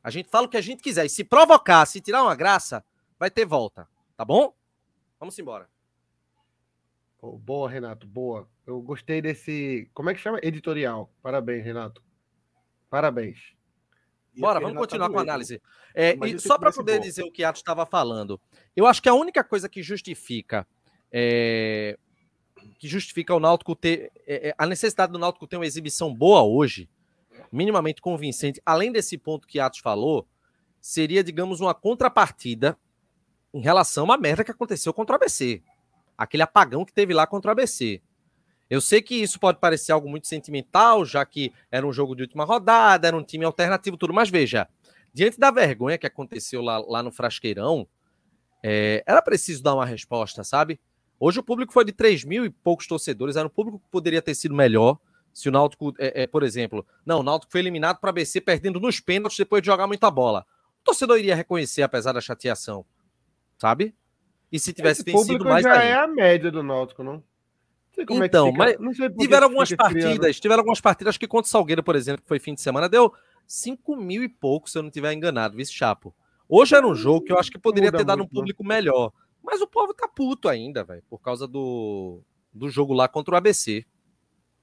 A 0.00 0.08
gente 0.08 0.28
fala 0.30 0.46
o 0.46 0.48
que 0.48 0.56
a 0.56 0.62
gente 0.62 0.80
quiser. 0.80 1.06
E 1.06 1.10
se 1.10 1.24
provocar, 1.24 1.84
se 1.86 2.00
tirar 2.00 2.22
uma 2.22 2.36
graça, 2.36 2.84
vai 3.18 3.32
ter 3.32 3.44
volta, 3.44 3.88
tá 4.16 4.24
bom? 4.24 4.54
Vamos 5.18 5.36
embora. 5.40 5.68
Pô, 7.18 7.32
boa, 7.32 7.68
Renato, 7.68 8.06
boa. 8.06 8.48
Eu 8.64 8.80
gostei 8.80 9.20
desse. 9.20 9.90
Como 9.92 10.08
é 10.08 10.14
que 10.14 10.20
chama? 10.20 10.38
Editorial. 10.40 11.10
Parabéns, 11.20 11.64
Renato. 11.64 12.00
Parabéns. 12.90 13.54
E 14.34 14.40
Bora, 14.40 14.60
vamos 14.60 14.76
continuar 14.76 15.10
com 15.10 15.18
a 15.18 15.22
análise. 15.22 15.60
É, 15.94 16.16
e 16.26 16.38
se 16.38 16.46
só 16.46 16.58
para 16.58 16.72
poder 16.72 16.98
bom. 16.98 17.02
dizer 17.02 17.22
o 17.22 17.30
que 17.30 17.44
Atos 17.44 17.60
estava 17.60 17.86
falando, 17.86 18.40
eu 18.74 18.86
acho 18.86 19.00
que 19.00 19.08
a 19.08 19.14
única 19.14 19.44
coisa 19.44 19.68
que 19.68 19.82
justifica 19.82 20.66
é, 21.12 21.96
que 22.78 22.88
justifica 22.88 23.34
o 23.34 23.40
Náutico 23.40 23.76
ter 23.76 24.10
é, 24.26 24.48
é, 24.48 24.54
a 24.58 24.66
necessidade 24.66 25.12
do 25.12 25.18
Náutico 25.18 25.46
ter 25.46 25.56
uma 25.56 25.66
exibição 25.66 26.12
boa 26.12 26.42
hoje, 26.42 26.88
minimamente 27.52 28.02
convincente, 28.02 28.60
além 28.64 28.90
desse 28.90 29.16
ponto 29.16 29.46
que 29.46 29.60
Atos 29.60 29.78
falou, 29.78 30.26
seria, 30.80 31.22
digamos, 31.22 31.60
uma 31.60 31.74
contrapartida 31.74 32.76
em 33.52 33.60
relação 33.60 34.10
à 34.10 34.18
merda 34.18 34.42
que 34.42 34.50
aconteceu 34.50 34.92
contra 34.92 35.14
o 35.14 35.16
ABC. 35.16 35.62
Aquele 36.18 36.42
apagão 36.42 36.84
que 36.84 36.92
teve 36.92 37.14
lá 37.14 37.26
contra 37.26 37.50
o 37.50 37.52
ABC. 37.52 38.02
Eu 38.68 38.80
sei 38.80 39.02
que 39.02 39.14
isso 39.14 39.38
pode 39.38 39.58
parecer 39.58 39.92
algo 39.92 40.08
muito 40.08 40.26
sentimental, 40.26 41.04
já 41.04 41.24
que 41.24 41.52
era 41.70 41.86
um 41.86 41.92
jogo 41.92 42.14
de 42.14 42.22
última 42.22 42.44
rodada, 42.44 43.06
era 43.06 43.16
um 43.16 43.22
time 43.22 43.44
alternativo, 43.44 43.96
tudo, 43.96 44.14
mas 44.14 44.30
veja, 44.30 44.68
diante 45.12 45.38
da 45.38 45.50
vergonha 45.50 45.98
que 45.98 46.06
aconteceu 46.06 46.62
lá, 46.62 46.78
lá 46.78 47.02
no 47.02 47.12
Frasqueirão, 47.12 47.86
é, 48.62 49.02
era 49.06 49.20
preciso 49.20 49.62
dar 49.62 49.74
uma 49.74 49.84
resposta, 49.84 50.42
sabe? 50.42 50.80
Hoje 51.20 51.38
o 51.38 51.42
público 51.42 51.72
foi 51.72 51.84
de 51.84 51.92
3 51.92 52.24
mil 52.24 52.44
e 52.44 52.50
poucos 52.50 52.86
torcedores, 52.86 53.36
era 53.36 53.46
um 53.46 53.50
público 53.50 53.78
que 53.78 53.88
poderia 53.90 54.22
ter 54.22 54.34
sido 54.34 54.54
melhor 54.54 54.98
se 55.34 55.48
o 55.48 55.52
Náutico, 55.52 55.92
é, 55.98 56.22
é, 56.22 56.26
por 56.26 56.44
exemplo, 56.44 56.86
não, 57.04 57.20
o 57.20 57.22
Náutico 57.22 57.50
foi 57.50 57.60
eliminado 57.60 57.98
para 57.98 58.10
ABC 58.10 58.40
perdendo 58.40 58.78
nos 58.78 59.00
pênaltis 59.00 59.36
depois 59.36 59.60
de 59.60 59.66
jogar 59.66 59.86
muita 59.86 60.10
bola. 60.10 60.46
O 60.80 60.84
torcedor 60.84 61.18
iria 61.18 61.34
reconhecer, 61.34 61.82
apesar 61.82 62.12
da 62.12 62.20
chateação, 62.20 62.84
sabe? 63.58 63.94
E 64.50 64.58
se 64.60 64.72
tivesse 64.72 65.02
Esse 65.02 65.10
vencido 65.10 65.44
mais 65.44 65.64
já 65.64 65.72
ainda. 65.72 65.84
é 65.84 65.94
a 65.94 66.06
média 66.06 66.50
do 66.52 66.62
Náutico, 66.62 67.02
não? 67.02 67.22
É 67.98 68.26
Então, 68.26 68.46
fica- 68.52 68.58
mas 68.58 68.76
Tiveram 69.18 69.46
algumas 69.46 69.68
fica 69.68 69.84
criando- 69.88 70.04
partidas, 70.06 70.40
tiveram 70.40 70.60
algumas 70.60 70.80
partidas, 70.80 71.10
acho 71.10 71.20
que 71.20 71.26
contra 71.28 71.46
o 71.46 71.50
Salgueiro, 71.50 71.82
por 71.82 71.94
exemplo, 71.96 72.22
que 72.22 72.28
foi 72.28 72.38
fim 72.38 72.54
de 72.54 72.60
semana, 72.60 72.88
deu 72.88 73.12
5 73.46 73.96
mil 73.96 74.22
e 74.22 74.28
pouco, 74.28 74.68
se 74.68 74.76
eu 74.78 74.82
não 74.82 74.88
estiver 74.88 75.12
enganado, 75.12 75.56
vice 75.56 75.72
Chapo. 75.72 76.14
Hoje 76.48 76.74
era 76.74 76.86
um 76.86 76.94
jogo 76.94 77.22
que 77.24 77.32
eu 77.32 77.38
acho 77.38 77.50
que 77.50 77.58
poderia 77.58 77.88
muda 77.88 77.98
ter 77.98 78.04
dado 78.04 78.18
um 78.18 78.20
muito, 78.22 78.32
né? 78.34 78.38
público 78.40 78.64
melhor. 78.64 79.12
Mas 79.42 79.60
o 79.60 79.66
povo 79.66 79.92
tá 79.94 80.08
puto 80.08 80.48
ainda, 80.48 80.82
velho, 80.84 81.02
por 81.08 81.18
causa 81.20 81.46
do, 81.46 82.20
do 82.52 82.68
jogo 82.68 82.92
lá 82.94 83.06
contra 83.08 83.34
o 83.34 83.36
ABC. 83.36 83.84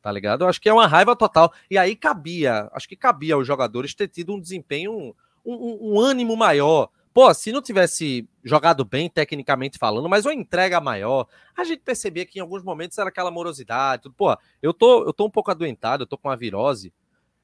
Tá 0.01 0.11
ligado? 0.11 0.43
Eu 0.43 0.47
acho 0.49 0.59
que 0.59 0.67
é 0.67 0.73
uma 0.73 0.87
raiva 0.87 1.15
total. 1.15 1.53
E 1.69 1.77
aí 1.77 1.95
cabia, 1.95 2.67
acho 2.73 2.87
que 2.89 2.95
cabia 2.95 3.35
aos 3.35 3.45
jogadores 3.45 3.93
ter 3.93 4.07
tido 4.07 4.33
um 4.33 4.39
desempenho, 4.39 4.91
um, 4.91 5.13
um- 5.45 5.93
um 5.93 5.99
ânimo 5.99 6.35
maior. 6.35 6.89
Pô, 7.13 7.33
se 7.33 7.51
não 7.51 7.61
tivesse 7.61 8.27
jogado 8.43 8.85
bem, 8.85 9.09
tecnicamente 9.09 9.77
falando, 9.77 10.07
mas 10.07 10.25
uma 10.25 10.33
entrega 10.33 10.79
maior, 10.79 11.27
a 11.57 11.63
gente 11.65 11.81
percebia 11.81 12.25
que 12.25 12.39
em 12.39 12.41
alguns 12.41 12.63
momentos 12.63 12.97
era 12.97 13.09
aquela 13.09 13.29
morosidade, 13.29 14.03
tudo. 14.03 14.15
Pô, 14.15 14.35
eu 14.61 14.73
tô, 14.73 15.03
eu 15.03 15.11
tô 15.11 15.25
um 15.25 15.29
pouco 15.29 15.51
adoentado, 15.51 16.03
eu 16.03 16.07
tô 16.07 16.17
com 16.17 16.29
uma 16.29 16.37
virose. 16.37 16.93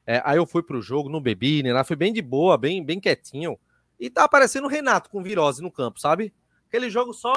É, 0.06 0.21
aí 0.23 0.38
eu 0.38 0.45
fui 0.45 0.63
pro 0.63 0.82
jogo, 0.82 1.10
não 1.10 1.19
bebi, 1.19 1.62
nem 1.62 1.73
nada, 1.73 1.84
fui 1.84 1.97
bem 1.97 2.13
de 2.13 2.21
boa, 2.21 2.58
bem, 2.58 2.82
bem 2.84 2.97
quietinho. 2.97 3.60
E 3.99 4.10
tá 4.10 4.23
aparecendo 4.23 4.65
o 4.65 4.69
Renato 4.69 5.10
com 5.10 5.21
virose 5.21 5.62
no 5.62 5.71
campo, 5.71 5.99
sabe? 5.99 6.34
Aquele 6.67 6.89
jogo 6.89 7.13
só 7.13 7.34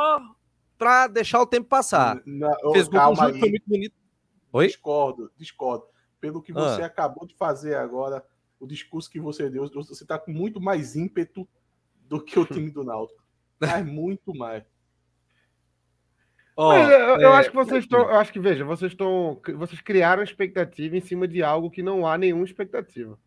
pra 0.78 1.08
deixar 1.08 1.40
o 1.40 1.46
tempo 1.46 1.68
passar. 1.68 2.22
Ô, 2.62 2.72
Fez 2.72 2.86
gol 2.86 3.00
com 3.00 3.12
um 3.12 3.16
foi 3.16 3.50
muito 3.50 3.66
bonito. 3.66 3.94
Oi? 4.52 4.66
Discordo, 4.68 5.32
discordo. 5.36 5.84
Pelo 6.20 6.40
que 6.40 6.52
Ah. 6.52 6.54
você 6.54 6.82
acabou 6.82 7.26
de 7.26 7.34
fazer 7.34 7.74
agora, 7.74 8.24
o 8.60 8.66
discurso 8.66 9.10
que 9.10 9.18
você 9.18 9.50
deu, 9.50 9.68
você 9.68 10.04
tá 10.04 10.18
com 10.18 10.30
muito 10.30 10.60
mais 10.60 10.94
ímpeto 10.94 11.48
do 12.10 12.20
que 12.22 12.38
o 12.38 12.44
time 12.44 12.70
do 12.70 12.82
Náutico. 12.84 13.22
Mas 13.60 13.86
muito 13.86 14.34
mais. 14.36 14.64
Ó, 16.56 16.70
Mas 16.70 16.90
eu, 16.90 16.98
eu 16.98 17.32
é, 17.32 17.36
acho 17.38 17.50
que 17.50 17.56
vocês 17.56 17.84
estão. 17.84 18.00
Eu 18.00 18.16
acho 18.16 18.32
que, 18.32 18.40
veja, 18.40 18.64
vocês 18.64 18.92
estão. 18.92 19.40
Vocês 19.56 19.80
criaram 19.80 20.22
expectativa 20.22 20.96
em 20.96 21.00
cima 21.00 21.26
de 21.28 21.42
algo 21.42 21.70
que 21.70 21.82
não 21.82 22.06
há 22.06 22.18
nenhuma 22.18 22.44
expectativa. 22.44 23.18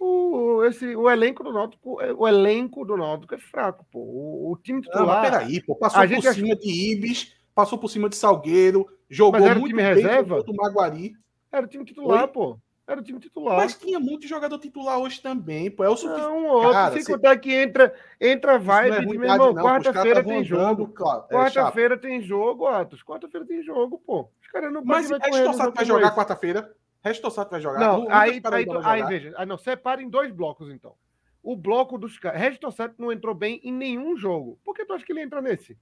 O, 0.00 0.62
esse, 0.64 0.94
o 0.94 1.10
elenco 1.10 1.42
do 1.42 1.52
Náutico, 1.52 1.98
o 2.16 2.28
elenco 2.28 2.84
do 2.84 2.96
Náutico 2.96 3.34
é 3.34 3.38
fraco, 3.38 3.84
pô. 3.90 3.98
O, 3.98 4.52
o 4.52 4.56
time 4.56 4.78
Não, 4.78 4.84
titular. 4.84 5.06
mas 5.22 5.30
peraí, 5.30 5.60
pô. 5.62 5.74
Passou 5.74 6.08
por 6.08 6.22
cima 6.32 6.56
de 6.56 6.92
Ibis, 6.92 7.36
passou 7.54 7.78
por 7.78 7.90
cima 7.90 8.08
de 8.08 8.14
Salgueiro, 8.16 8.86
jogou 9.10 9.40
Mas 9.40 9.50
era 9.50 9.58
o 9.58 9.60
muito 9.60 9.76
time 9.76 9.82
bem 9.82 9.94
reserva? 9.94 10.36
contra 10.36 10.52
o 10.52 10.56
Maguari. 10.56 11.12
Era 11.50 11.66
o 11.66 11.68
time 11.68 11.84
titular, 11.84 12.22
Oi? 12.22 12.28
pô. 12.28 12.58
Era 12.88 13.00
o 13.00 13.04
time 13.04 13.20
titular. 13.20 13.58
Mas 13.58 13.74
tinha 13.74 14.00
muito 14.00 14.26
jogador 14.26 14.58
titular 14.58 14.98
hoje 14.98 15.20
também, 15.20 15.70
pô. 15.70 15.84
É 15.84 15.90
o 15.90 15.96
suficiente. 15.96 16.26
não, 16.26 16.46
outro. 16.46 16.72
Cara, 16.72 16.92
sem 16.94 17.02
se- 17.02 17.12
contar 17.12 17.36
que 17.36 17.52
entra, 17.52 17.94
entra 18.18 18.52
não 18.52 18.56
é 18.56 18.64
vibe 18.90 19.06
de 19.06 19.18
meu 19.18 19.30
irmão. 19.30 19.52
não, 19.52 19.62
Quarta-feira 19.62 20.24
tem 20.24 20.42
jogo. 20.42 20.94
É. 21.28 21.34
Quarta-feira 21.34 21.98
tem 21.98 22.22
jogo, 22.22 22.66
Atos. 22.66 23.02
Quarta-feira 23.04 23.46
tem 23.46 23.62
jogo, 23.62 23.98
pô. 23.98 24.30
Os 24.40 24.48
caras 24.48 24.72
não 24.72 24.82
Mas 24.82 25.06
podem 25.06 25.18
Resto 25.18 25.30
correr 25.30 25.40
no 25.44 25.46
Tossato 25.50 25.64
jogo 25.66 25.76
vai 25.76 25.84
jogar 25.84 26.14
quarta-feira. 26.14 26.74
Resto 27.04 27.22
Tossato 27.22 27.50
vai 27.50 27.60
jogar. 27.60 27.78
Não, 27.78 28.00
Lucas 28.00 28.16
aí, 28.16 28.40
aí, 28.42 28.66
aí, 28.84 29.02
veja. 29.04 29.34
Ah, 29.36 29.44
não, 29.44 29.58
separa 29.58 30.02
em 30.02 30.08
dois 30.08 30.32
blocos, 30.32 30.70
então. 30.70 30.94
O 31.42 31.54
bloco 31.54 31.98
dos 31.98 32.18
caras. 32.18 32.40
Resto 32.40 32.70
Sete 32.72 32.94
não 32.98 33.12
entrou 33.12 33.34
bem 33.34 33.60
em 33.62 33.72
nenhum 33.72 34.16
jogo. 34.16 34.58
Por 34.64 34.74
que 34.74 34.84
tu 34.86 34.94
acha 34.94 35.04
que 35.04 35.12
ele 35.12 35.20
entra 35.20 35.42
nesse? 35.42 35.76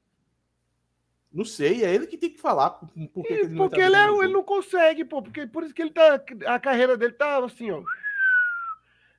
Não 1.37 1.45
sei, 1.45 1.85
é 1.85 1.95
ele 1.95 2.07
que 2.07 2.17
tem 2.17 2.31
que 2.31 2.41
falar. 2.41 2.71
Por, 2.71 2.89
por 3.09 3.23
que 3.23 3.35
ele 3.35 3.49
não 3.51 3.69
porque 3.69 3.83
entra 3.83 4.09
ele, 4.09 4.21
é, 4.23 4.25
ele 4.25 4.33
não 4.33 4.43
consegue, 4.43 5.05
pô. 5.05 5.21
Porque, 5.21 5.47
por 5.47 5.65
isso 5.65 5.75
que 5.75 5.83
ele 5.83 5.91
tá. 5.91 6.19
A 6.47 6.59
carreira 6.59 6.97
dele 6.97 7.13
tá 7.13 7.45
assim, 7.45 7.71
ó. 7.71 7.83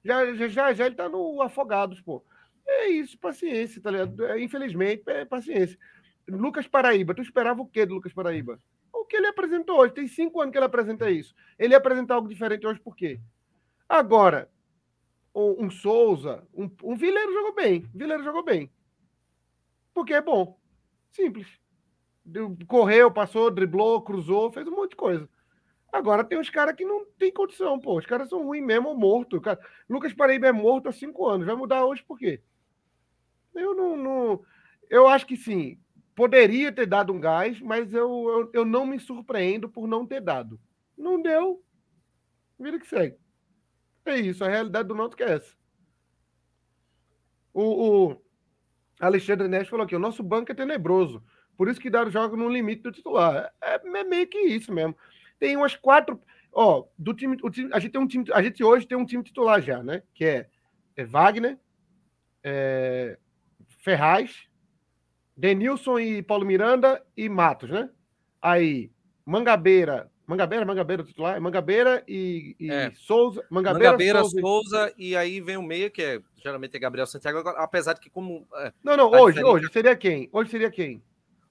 Já, 0.03 0.33
já, 0.33 0.47
já, 0.47 0.73
já 0.73 0.85
ele 0.87 0.95
tá 0.95 1.07
no 1.07 1.43
Afogados, 1.43 2.01
pô. 2.01 2.25
É 2.65 2.87
isso, 2.87 3.19
paciência, 3.19 3.79
tá 3.79 3.91
ligado? 3.91 4.25
É, 4.25 4.41
infelizmente, 4.41 5.03
é 5.05 5.25
paciência. 5.25 5.77
Lucas 6.27 6.67
Paraíba, 6.67 7.13
tu 7.13 7.21
esperava 7.21 7.61
o 7.61 7.67
quê 7.67 7.85
do 7.85 7.93
Lucas 7.93 8.13
Paraíba? 8.13 8.59
O 8.91 9.05
que 9.05 9.15
ele 9.15 9.27
apresentou 9.27 9.77
hoje? 9.77 9.93
Tem 9.93 10.07
cinco 10.07 10.41
anos 10.41 10.51
que 10.51 10.57
ele 10.57 10.65
apresenta 10.65 11.11
isso. 11.11 11.35
Ele 11.59 11.75
ia 11.75 11.77
apresentar 11.77 12.15
algo 12.15 12.27
diferente 12.27 12.65
hoje, 12.65 12.79
por 12.79 12.95
quê? 12.95 13.19
Agora, 13.87 14.49
um, 15.35 15.65
um 15.65 15.69
Souza, 15.69 16.43
um, 16.51 16.67
um 16.83 16.95
Vileiro 16.95 17.31
jogou 17.31 17.53
bem. 17.53 17.87
Vileiro 17.93 18.23
jogou 18.23 18.43
bem. 18.43 18.71
Porque 19.93 20.15
é 20.15 20.21
bom. 20.21 20.59
Simples. 21.11 21.47
Correu, 22.67 23.11
passou, 23.11 23.49
driblou, 23.51 24.01
cruzou, 24.01 24.51
fez 24.51 24.67
um 24.67 24.71
monte 24.75 24.91
de 24.91 24.95
coisa. 24.97 25.29
Agora 25.91 26.23
tem 26.23 26.39
uns 26.39 26.49
caras 26.49 26.75
que 26.75 26.85
não 26.85 27.05
tem 27.17 27.31
condição, 27.33 27.79
pô. 27.79 27.97
Os 27.97 28.05
caras 28.05 28.29
são 28.29 28.43
ruins 28.45 28.65
mesmo, 28.65 28.95
morto. 28.95 29.41
Cara, 29.41 29.59
Lucas 29.89 30.13
Paraíba 30.13 30.47
é 30.47 30.51
morto 30.51 30.89
há 30.89 30.93
cinco 30.93 31.27
anos. 31.27 31.45
Vai 31.47 31.55
mudar 31.55 31.85
hoje 31.85 32.03
por 32.03 32.19
quê? 32.19 32.41
Eu 33.53 33.75
não, 33.75 33.97
não- 33.97 34.41
Eu 34.89 35.07
acho 35.07 35.25
que 35.25 35.35
sim. 35.35 35.79
Poderia 36.15 36.71
ter 36.71 36.85
dado 36.87 37.13
um 37.13 37.19
gás, 37.19 37.59
mas 37.61 37.93
eu, 37.93 38.09
eu, 38.29 38.51
eu 38.53 38.65
não 38.65 38.85
me 38.85 38.99
surpreendo 38.99 39.69
por 39.69 39.87
não 39.87 40.05
ter 40.05 40.21
dado. 40.21 40.59
Não 40.97 41.21
deu. 41.21 41.63
Vira 42.59 42.79
que 42.79 42.87
segue. 42.87 43.17
É 44.05 44.17
isso. 44.17 44.43
A 44.45 44.49
realidade 44.49 44.87
do 44.89 44.95
Náutico 44.95 45.23
é 45.23 45.33
essa. 45.35 45.55
O, 47.53 47.63
o 48.11 48.21
Alexandre 48.99 49.47
Neves 49.47 49.69
falou 49.69 49.85
aqui: 49.85 49.95
o 49.95 49.99
nosso 49.99 50.23
banco 50.23 50.51
é 50.51 50.55
tenebroso. 50.55 51.23
Por 51.57 51.67
isso 51.67 51.79
que 51.79 51.89
dá 51.89 52.07
joga 52.09 52.37
no 52.37 52.47
limite 52.47 52.83
do 52.83 52.91
titular. 52.91 53.51
É, 53.61 53.75
é 53.83 54.03
meio 54.03 54.27
que 54.27 54.37
isso 54.39 54.71
mesmo. 54.71 54.95
Tem 55.39 55.57
umas 55.57 55.75
quatro. 55.75 56.21
Ó, 56.53 56.85
do 56.97 57.13
time, 57.13 57.37
o 57.43 57.49
time, 57.49 57.69
a 57.73 57.79
gente 57.79 57.91
tem 57.91 58.01
um 58.01 58.07
time. 58.07 58.25
A 58.31 58.41
gente 58.41 58.63
hoje 58.63 58.87
tem 58.87 58.97
um 58.97 59.05
time 59.05 59.23
titular 59.23 59.61
já, 59.61 59.81
né? 59.83 60.03
Que 60.13 60.25
é, 60.25 60.47
é 60.95 61.03
Wagner, 61.03 61.57
é, 62.43 63.17
Ferraz, 63.79 64.47
Denilson 65.35 65.99
e 65.99 66.23
Paulo 66.23 66.45
Miranda 66.45 67.03
e 67.15 67.27
Matos, 67.29 67.69
né? 67.69 67.89
Aí, 68.41 68.91
Mangabeira. 69.25 70.09
Mangabeira, 70.25 70.65
Mangabeira 70.65 71.03
titular? 71.03 71.39
Mangabeira 71.39 72.03
e, 72.07 72.55
e 72.59 72.69
É. 72.69 72.91
Souza. 72.95 73.45
Mangabeira, 73.49 73.91
Mangabeira, 73.91 74.19
Souza. 74.19 74.37
e- 74.37 74.41
Souza, 74.41 74.93
e 74.97 75.15
aí 75.15 75.39
vem 75.39 75.55
o 75.57 75.63
meia, 75.63 75.89
que 75.89 76.01
é, 76.01 76.21
geralmente 76.35 76.75
é 76.75 76.79
Gabriel 76.79 77.07
Santiago, 77.07 77.47
apesar 77.49 77.93
de 77.93 78.01
que 78.01 78.09
como 78.09 78.45
é, 78.55 78.73
Não, 78.83 78.97
não, 78.97 79.09
hoje, 79.09 79.35
diferente. 79.37 79.45
hoje 79.65 79.71
seria 79.71 79.95
quem? 79.95 80.27
Hoje 80.33 80.49
seria 80.51 80.69
quem? 80.69 81.01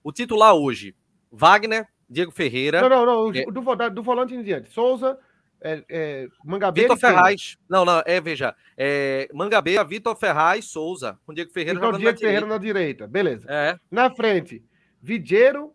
O 0.09 0.12
titular 0.12 0.55
hoje, 0.55 0.95
Wagner, 1.33 1.87
Diego 2.09 2.31
Ferreira, 2.31 2.81
Não, 2.81 2.88
não, 2.88 3.07
não. 3.07 3.31
É. 3.35 3.45
Do, 3.45 3.90
do 3.90 4.03
volante 4.03 4.35
em 4.35 4.42
diante. 4.42 4.71
Souza, 4.71 5.19
é, 5.61 5.85
é, 5.88 6.29
Mangabeira. 6.45 6.95
Vitor? 6.95 6.99
Ferraz. 7.11 7.57
Não, 7.69 7.85
não, 7.85 8.03
é, 8.07 8.21
veja, 8.21 8.55
é, 8.77 9.29
Mangabeira, 9.35 9.83
Vitor 9.83 10.14
Ferraz, 10.16 10.66
Souza, 10.66 11.19
com 11.27 11.35
Diego 11.35 11.51
Ferreira 11.51 11.79
Então, 11.79 11.90
Diego 11.92 12.05
na 12.12 12.16
Ferreira 12.16 12.40
direita. 12.40 12.47
na 12.55 12.59
direita. 12.59 13.07
Beleza. 13.09 13.47
É, 13.51 13.79
Na 13.90 14.09
frente, 14.11 14.62
Vidieiro, 15.03 15.73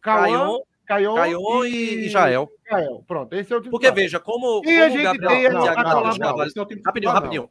Cauã 0.00 0.58
Caion, 0.86 1.64
e, 1.64 2.06
e 2.06 2.08
Jael. 2.08 2.48
Jael. 2.70 3.04
Pronto, 3.06 3.32
esse 3.34 3.52
é 3.52 3.56
o 3.56 3.60
time 3.60 3.70
Porque 3.70 3.86
titular. 3.86 4.04
veja, 4.04 4.20
como, 4.20 4.62
E 4.64 4.76
a 4.76 4.82
como 4.88 4.92
gente 4.96 5.02
Gabriel 5.02 5.28
tem 5.30 5.46
a- 5.46 5.50
a 5.50 5.52
não 5.52 5.60
é 5.62 6.44
o 6.62 6.66
time 6.66 6.82
Rapidinho, 6.84 6.92
titular, 6.94 7.14
rapidinho. 7.14 7.50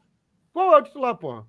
Qual 0.54 0.74
é 0.74 0.78
o 0.78 0.82
titular, 0.84 1.16
porra? 1.18 1.46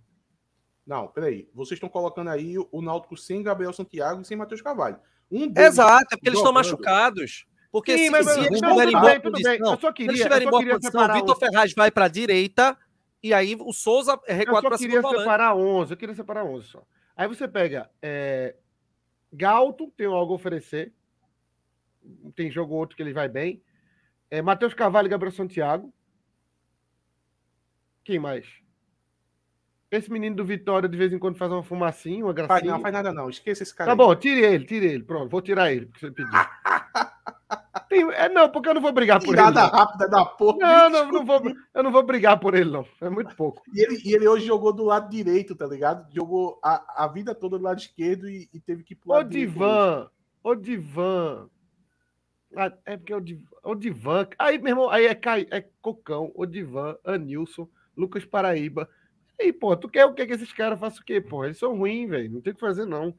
Não, 0.86 1.08
peraí. 1.08 1.48
Vocês 1.52 1.76
estão 1.76 1.88
colocando 1.88 2.28
aí 2.30 2.54
o 2.70 2.80
Náutico 2.80 3.16
sem 3.16 3.42
Gabriel 3.42 3.72
Santiago 3.72 4.20
e 4.20 4.24
sem 4.24 4.36
Matheus 4.36 4.62
Carvalho. 4.62 4.98
Um 5.30 5.48
deles 5.48 5.70
Exato, 5.72 6.06
é 6.12 6.16
porque 6.16 6.28
eles 6.28 6.38
estão 6.38 6.52
machucados. 6.52 7.46
Porque 7.72 7.98
Sim, 7.98 8.04
se, 8.04 8.10
mas- 8.10 8.26
se 8.26 8.38
eles 8.40 8.52
estiverem 8.62 8.92
boa 8.92 9.04
bem, 9.10 9.20
tudo 9.20 9.32
bem. 9.34 9.42
condição, 9.58 9.72
Eu 9.74 9.80
só 9.80 9.88
se 9.88 9.92
queria- 9.94 10.12
eles 10.12 10.20
eu 10.24 10.42
só 10.42 10.50
boa 10.50 10.58
queria 10.62 10.74
condição, 10.74 11.04
o 11.10 11.12
Vitor 11.14 11.38
Ferraz 11.38 11.72
vai 11.74 11.90
para 11.90 12.04
a 12.04 12.08
direita 12.08 12.78
e 13.22 13.34
aí 13.34 13.56
o 13.58 13.72
Souza 13.72 14.18
Eu 14.26 14.36
recuado 14.36 14.68
para 14.68 14.78
queria 14.78 14.92
segundo 14.94 15.02
volante. 15.02 15.22
separar 15.24 15.56
11. 15.56 15.92
Eu 15.92 15.96
queria 15.96 16.14
separar 16.14 16.44
11 16.44 16.68
só. 16.68 16.82
Aí 17.16 17.26
você 17.26 17.48
pega 17.48 17.90
é, 18.00 18.54
Galto, 19.32 19.92
tem 19.96 20.06
algo 20.06 20.32
a 20.32 20.36
oferecer. 20.36 20.94
Tem 22.36 22.50
jogo 22.50 22.74
ou 22.74 22.78
outro 22.80 22.96
que 22.96 23.02
ele 23.02 23.12
vai 23.12 23.28
bem. 23.28 23.60
É, 24.30 24.40
Matheus 24.40 24.72
Carvalho 24.72 25.06
e 25.06 25.08
Gabriel 25.10 25.32
Santiago. 25.32 25.92
Quem 28.04 28.18
mais? 28.20 28.46
Esse 29.90 30.10
menino 30.10 30.34
do 30.36 30.44
Vitória 30.44 30.88
de 30.88 30.96
vez 30.98 31.12
em 31.12 31.18
quando 31.18 31.36
faz 31.38 31.50
uma 31.52 31.62
fumacinha, 31.62 32.24
uma 32.24 32.34
Faz, 32.34 32.46
gracinha. 32.48 32.72
não, 32.72 32.80
faz 32.80 32.92
nada 32.92 33.12
não. 33.12 33.30
Esqueça 33.30 33.62
esse 33.62 33.74
cara. 33.74 33.86
Tá 33.88 33.92
aí. 33.92 33.96
bom, 33.96 34.14
tire 34.16 34.40
ele, 34.40 34.64
tire 34.64 34.86
ele. 34.86 35.04
Pronto, 35.04 35.30
vou 35.30 35.40
tirar 35.40 35.72
ele, 35.72 35.86
porque 35.86 36.00
você 36.06 36.10
pediu. 36.12 36.32
Tem- 37.88 38.10
é, 38.14 38.28
não, 38.28 38.48
porque 38.48 38.68
eu 38.68 38.74
não 38.74 38.80
vou 38.80 38.92
brigar 38.92 39.20
por 39.20 39.28
ele. 39.28 39.36
Tirada 39.36 39.60
Não. 39.62 39.68
rápida 39.70 40.08
da 40.08 40.24
porra. 40.24 40.58
Não, 40.58 40.90
não, 40.90 41.12
não 41.12 41.24
vou, 41.24 41.40
eu 41.72 41.82
não 41.84 41.92
vou 41.92 42.02
brigar 42.02 42.38
por 42.40 42.54
ele, 42.54 42.68
não. 42.70 42.84
É 43.00 43.08
muito 43.08 43.36
pouco. 43.36 43.62
E 43.72 43.80
ele, 43.80 44.00
e 44.04 44.12
ele 44.12 44.26
hoje 44.26 44.44
jogou 44.44 44.72
do 44.72 44.82
lado 44.84 45.08
direito, 45.08 45.54
tá 45.54 45.66
ligado? 45.66 46.12
Jogou 46.12 46.58
a, 46.64 47.04
a 47.04 47.06
vida 47.06 47.32
toda 47.32 47.56
do 47.56 47.62
lado 47.64 47.78
esquerdo 47.78 48.28
e, 48.28 48.48
e 48.52 48.58
teve 48.58 48.82
que 48.82 48.96
pro 48.96 49.12
Ô. 49.12 49.22
Divan, 49.22 50.10
ô 50.42 50.54
Divan. 50.56 51.48
Ah, 52.56 52.72
é 52.86 52.96
porque 52.96 53.14
o 53.14 53.20
Divan, 53.20 53.46
o 53.62 53.74
Divan. 53.76 54.26
Aí, 54.36 54.58
meu 54.58 54.70
irmão, 54.70 54.90
aí 54.90 55.06
é, 55.06 55.14
Cai- 55.14 55.46
é 55.50 55.64
Cocão, 55.80 56.32
o 56.34 56.44
Divan, 56.44 56.96
Anilson, 57.04 57.68
Lucas 57.96 58.24
Paraíba. 58.24 58.88
Aí, 59.40 59.52
pô, 59.52 59.76
tu 59.76 59.88
quer 59.88 60.04
o 60.06 60.14
que 60.14 60.26
que 60.26 60.32
esses 60.32 60.52
caras 60.52 60.78
façam 60.80 61.02
o 61.02 61.04
quê, 61.04 61.20
pô? 61.20 61.44
Eles 61.44 61.58
são 61.58 61.76
ruins, 61.76 62.08
velho. 62.08 62.30
Não 62.32 62.40
tem 62.40 62.52
o 62.52 62.54
que 62.54 62.60
fazer, 62.60 62.86
não. 62.86 63.14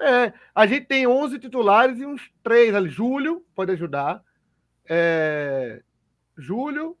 É, 0.00 0.32
a 0.54 0.66
gente 0.66 0.86
tem 0.86 1.06
11 1.06 1.38
titulares 1.38 1.98
e 2.00 2.06
uns 2.06 2.30
três 2.42 2.74
ali. 2.74 2.88
Júlio 2.90 3.44
pode 3.54 3.72
ajudar. 3.72 4.22
É, 4.88 5.82
Júlio, 6.36 6.96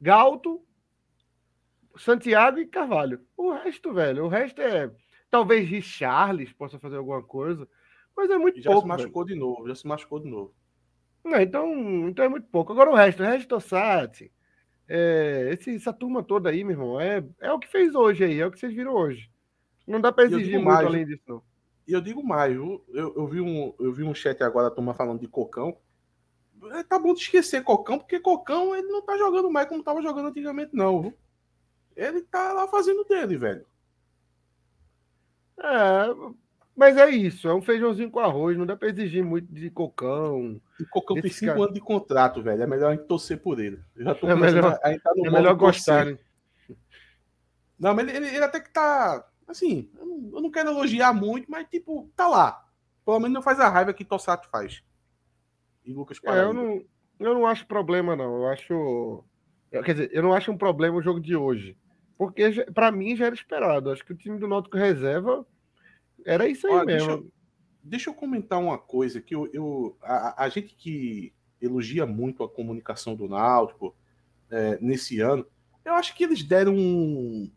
Galto, 0.00 0.62
Santiago 1.96 2.58
e 2.58 2.66
Carvalho. 2.66 3.24
O 3.36 3.52
resto, 3.52 3.92
velho, 3.92 4.24
o 4.24 4.28
resto 4.28 4.60
é. 4.60 4.90
Talvez 5.30 5.68
Richarles 5.68 6.52
possa 6.52 6.78
fazer 6.78 6.96
alguma 6.96 7.22
coisa, 7.22 7.68
mas 8.16 8.30
é 8.30 8.38
muito 8.38 8.58
E 8.58 8.62
já 8.62 8.70
pouco. 8.70 8.86
se 8.88 8.94
velho. 8.94 9.08
machucou 9.08 9.24
de 9.24 9.34
novo, 9.34 9.68
já 9.68 9.74
se 9.74 9.86
machucou 9.86 10.20
de 10.20 10.28
novo. 10.28 10.54
Não, 11.24 11.40
então, 11.40 12.08
então 12.08 12.24
é 12.24 12.28
muito 12.28 12.46
pouco. 12.48 12.72
Agora 12.72 12.90
o 12.90 12.94
resto, 12.94 13.22
o 13.22 13.26
resto 13.26 13.48
Tossati, 13.48 14.32
é, 14.88 15.50
esse, 15.52 15.74
essa 15.74 15.92
turma 15.92 16.22
toda 16.22 16.50
aí, 16.50 16.62
meu 16.62 16.72
irmão, 16.72 17.00
é, 17.00 17.24
é 17.40 17.52
o 17.52 17.58
que 17.58 17.68
fez 17.68 17.94
hoje 17.94 18.24
aí, 18.24 18.40
é 18.40 18.46
o 18.46 18.50
que 18.50 18.58
vocês 18.58 18.72
viram 18.72 18.92
hoje. 18.94 19.30
Não 19.86 20.00
dá 20.00 20.12
para 20.12 20.24
eu 20.24 20.28
exigir 20.28 20.54
muito 20.54 20.66
mais, 20.66 20.86
além 20.86 21.06
disso, 21.06 21.22
não. 21.26 21.42
E 21.86 21.92
eu 21.92 22.00
digo 22.00 22.22
mais, 22.24 22.52
viu? 22.52 22.84
Eu, 22.88 23.14
eu, 23.16 23.26
vi 23.26 23.40
um, 23.40 23.72
eu 23.78 23.92
vi 23.92 24.02
um 24.02 24.14
chat 24.14 24.42
agora, 24.42 24.68
a 24.68 24.70
turma 24.70 24.94
falando 24.94 25.20
de 25.20 25.28
Cocão. 25.28 25.76
É, 26.72 26.82
Tá 26.82 26.98
bom 26.98 27.14
de 27.14 27.20
esquecer 27.20 27.62
Cocão, 27.62 27.98
porque 27.98 28.18
Cocão 28.18 28.74
ele 28.74 28.88
não 28.88 29.02
tá 29.02 29.16
jogando 29.16 29.50
mais 29.50 29.68
como 29.68 29.84
tava 29.84 30.02
jogando 30.02 30.28
antigamente, 30.28 30.74
não. 30.74 31.02
viu? 31.02 31.14
Ele 31.94 32.22
tá 32.22 32.52
lá 32.52 32.66
fazendo 32.66 33.04
dele, 33.04 33.36
velho. 33.36 33.66
É, 35.58 36.06
mas 36.76 36.96
é 36.96 37.08
isso, 37.10 37.48
é 37.48 37.54
um 37.54 37.62
feijãozinho 37.62 38.10
com 38.10 38.20
arroz, 38.20 38.56
não 38.58 38.66
dá 38.66 38.76
para 38.76 38.88
exigir 38.88 39.24
muito 39.24 39.52
de 39.52 39.70
cocão. 39.70 40.60
E 40.78 40.84
Cocão 40.84 41.20
tem 41.20 41.30
cinco 41.30 41.52
cara- 41.52 41.62
anos 41.64 41.74
de 41.74 41.80
contrato, 41.80 42.42
velho. 42.42 42.62
É 42.62 42.66
melhor 42.66 42.92
a 42.92 42.94
gente 42.94 43.06
torcer 43.06 43.38
por 43.38 43.58
ele. 43.58 43.80
Eu 43.96 44.04
já 44.04 44.14
tô 44.14 44.28
É 44.28 44.34
melhor- 44.36 44.78
a, 44.82 44.88
a 44.88 44.92
entrar 44.92 45.14
no 45.16 45.26
É 45.26 45.30
melhor 45.30 45.54
gostar, 45.54 46.04
né? 46.06 46.18
Não, 47.78 47.94
mas 47.94 48.08
ele, 48.08 48.16
ele- 48.16 48.36
ele 48.36 48.44
até 48.44 48.60
que 48.60 48.70
tá. 48.70 49.26
Assim, 49.48 49.88
eu 49.98 50.04
não, 50.06 50.30
eu 50.34 50.40
não 50.42 50.50
quero 50.50 50.70
elogiar 50.70 51.12
muito, 51.12 51.50
mas, 51.50 51.66
tipo, 51.68 52.10
tá 52.16 52.26
lá. 52.26 52.64
Pelo 53.04 53.18
menos 53.20 53.34
não 53.34 53.42
faz 53.42 53.60
a 53.60 53.68
raiva 53.68 53.92
que 53.94 54.04
Tossato 54.04 54.48
faz. 54.48 54.82
E 55.84 55.92
Lucas 55.92 56.18
É, 56.18 56.20
Paraíba. 56.26 56.48
eu 56.48 56.52
não, 56.54 56.84
eu 57.20 57.34
não 57.34 57.46
acho 57.46 57.66
problema, 57.66 58.16
não. 58.16 58.42
Eu 58.42 58.48
acho. 58.48 59.24
eu- 59.70 59.82
Quer 59.82 59.92
dizer, 59.92 60.10
eu 60.12 60.22
não 60.22 60.32
acho 60.34 60.50
um 60.50 60.58
problema 60.58 60.96
o 60.96 61.02
jogo 61.02 61.20
de 61.20 61.36
hoje. 61.36 61.76
Porque, 62.18 62.64
pra 62.74 62.90
mim, 62.90 63.14
já 63.14 63.26
era 63.26 63.34
esperado. 63.34 63.90
Acho 63.90 64.04
que 64.04 64.12
o 64.12 64.16
time 64.16 64.38
do 64.38 64.48
Náutico 64.48 64.76
reserva 64.76 65.46
era 66.26 66.46
isso 66.48 66.66
aí 66.66 66.84
deixa, 66.86 67.06
mesmo. 67.06 67.10
eu, 67.24 67.32
deixa 67.82 68.10
eu 68.10 68.14
comentar 68.14 68.58
uma 68.58 68.76
coisa 68.78 69.20
que 69.20 69.34
eu, 69.34 69.48
eu- 69.52 69.96
a, 70.02 70.44
a 70.44 70.48
gente 70.48 70.74
que 70.74 71.32
elogia 71.60 72.04
muito 72.06 72.42
a 72.44 72.48
comunicação 72.48 73.14
do 73.14 73.28
Náutico 73.28 73.94
é, 74.50 74.78
nesse 74.80 75.20
ano, 75.20 75.46
eu 75.84 75.94
acho 75.94 76.14
que 76.14 76.24
eles 76.24 76.42
deram 76.42 76.74
um- 76.74 77.50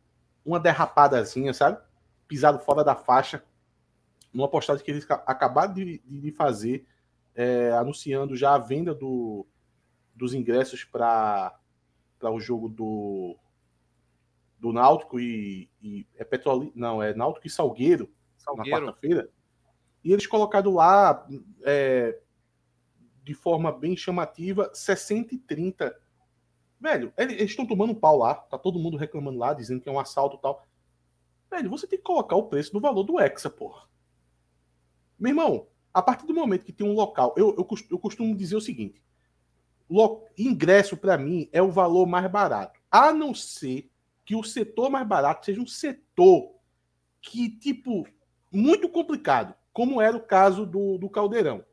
uma 0.45 0.60
derrapadazinha, 0.60 1.53
sabe? 1.53 1.79
Pisado 2.27 2.60
fora 2.60 2.84
da 2.84 2.95
faixa, 2.95 3.43
numa 4.34 4.47
postagem 4.47 4.84
que 4.86 4.91
eles 4.91 5.03
ca- 5.05 5.23
acabaram 5.25 5.73
de, 5.73 5.99
de- 5.99 6.21
de 6.21 6.32
fazer, 6.32 6.86
é, 7.36 7.71
anunciando 7.73 8.36
já 8.36 8.53
a 8.55 8.58
venda 8.60 8.93
do, 8.93 9.45
dos 10.15 10.34
ingressos 10.34 10.84
para 10.84 11.58
o 12.23 12.39
jogo 12.39 12.69
do 12.69 13.36
do 14.60 14.73
Náutico 14.73 15.19
e, 15.19 15.69
e 15.82 16.05
é 16.17 16.23
Petrolina, 16.25 16.71
não, 16.75 17.01
é 17.01 17.13
Náutico 17.13 17.47
e 17.47 17.49
Salgueiro, 17.49 18.10
na 18.39 18.56
Salgueiro. 18.56 18.86
quarta-feira. 18.86 19.30
E 20.04 20.12
eles 20.13 20.25
colocaram 20.28 20.73
lá 20.73 21.28
é, 21.63 22.19
de 23.23 23.34
forma 23.34 23.71
bem 23.71 23.95
chamativa 23.97 24.69
60 24.73 25.36
e 25.36 25.38
30. 25.38 25.95
Velho, 26.80 27.13
ele- 27.17 27.34
eles 27.34 27.52
estão 27.52 27.65
tomando 27.65 27.91
um 27.91 27.95
pau 27.95 28.17
lá, 28.17 28.34
tá 28.36 28.58
todo 28.58 28.80
mundo 28.80 28.97
reclamando 28.97 29.38
lá, 29.38 29.54
dizendo 29.54 29.82
que 29.82 29.89
é 29.89 29.91
um 29.91 29.99
assalto 29.99 30.38
e 30.38 30.41
tal. 30.41 30.65
Velho, 31.52 31.69
você 31.69 31.86
tem 31.86 31.99
que 31.99 32.06
colocar 32.06 32.36
o 32.36 32.43
preço 32.47 32.71
do 32.71 32.80
valor 32.80 33.04
do 33.04 33.19
Hexa, 33.19 33.49
porra. 33.49 33.88
Meu 35.19 35.32
irmão, 35.32 35.67
a 35.93 36.02
partir 36.02 36.25
do 36.25 36.34
momento 36.34 36.63
que 36.65 36.71
tem 36.71 36.88
um 36.88 36.93
local, 36.93 37.34
eu, 37.36 37.49
eu, 37.58 37.67
eu 37.91 37.99
costumo 37.99 38.34
dizer 38.36 38.56
o 38.56 38.62
seguinte: 38.62 39.04
lo- 39.89 40.23
ingresso 40.38 40.95
para 40.95 41.17
mim 41.17 41.49
é 41.52 41.62
o 41.62 41.71
valor 41.71 42.06
mais 42.06 42.30
barato, 42.32 42.80
a 42.89 43.12
não 43.12 43.34
ser 43.36 43.91
que 44.23 44.36
o 44.36 44.43
setor 44.43 44.89
mais 44.89 45.06
barato 45.06 45.45
seja 45.45 45.60
um 45.60 45.67
setor 45.67 46.54
que, 47.21 47.49
tipo, 47.49 48.08
muito 48.51 48.89
complicado, 48.89 49.53
como 49.71 50.01
era 50.01 50.15
o 50.15 50.21
caso 50.21 50.65
do, 50.65 50.97
do 50.97 51.09
Caldeirão. 51.09 51.63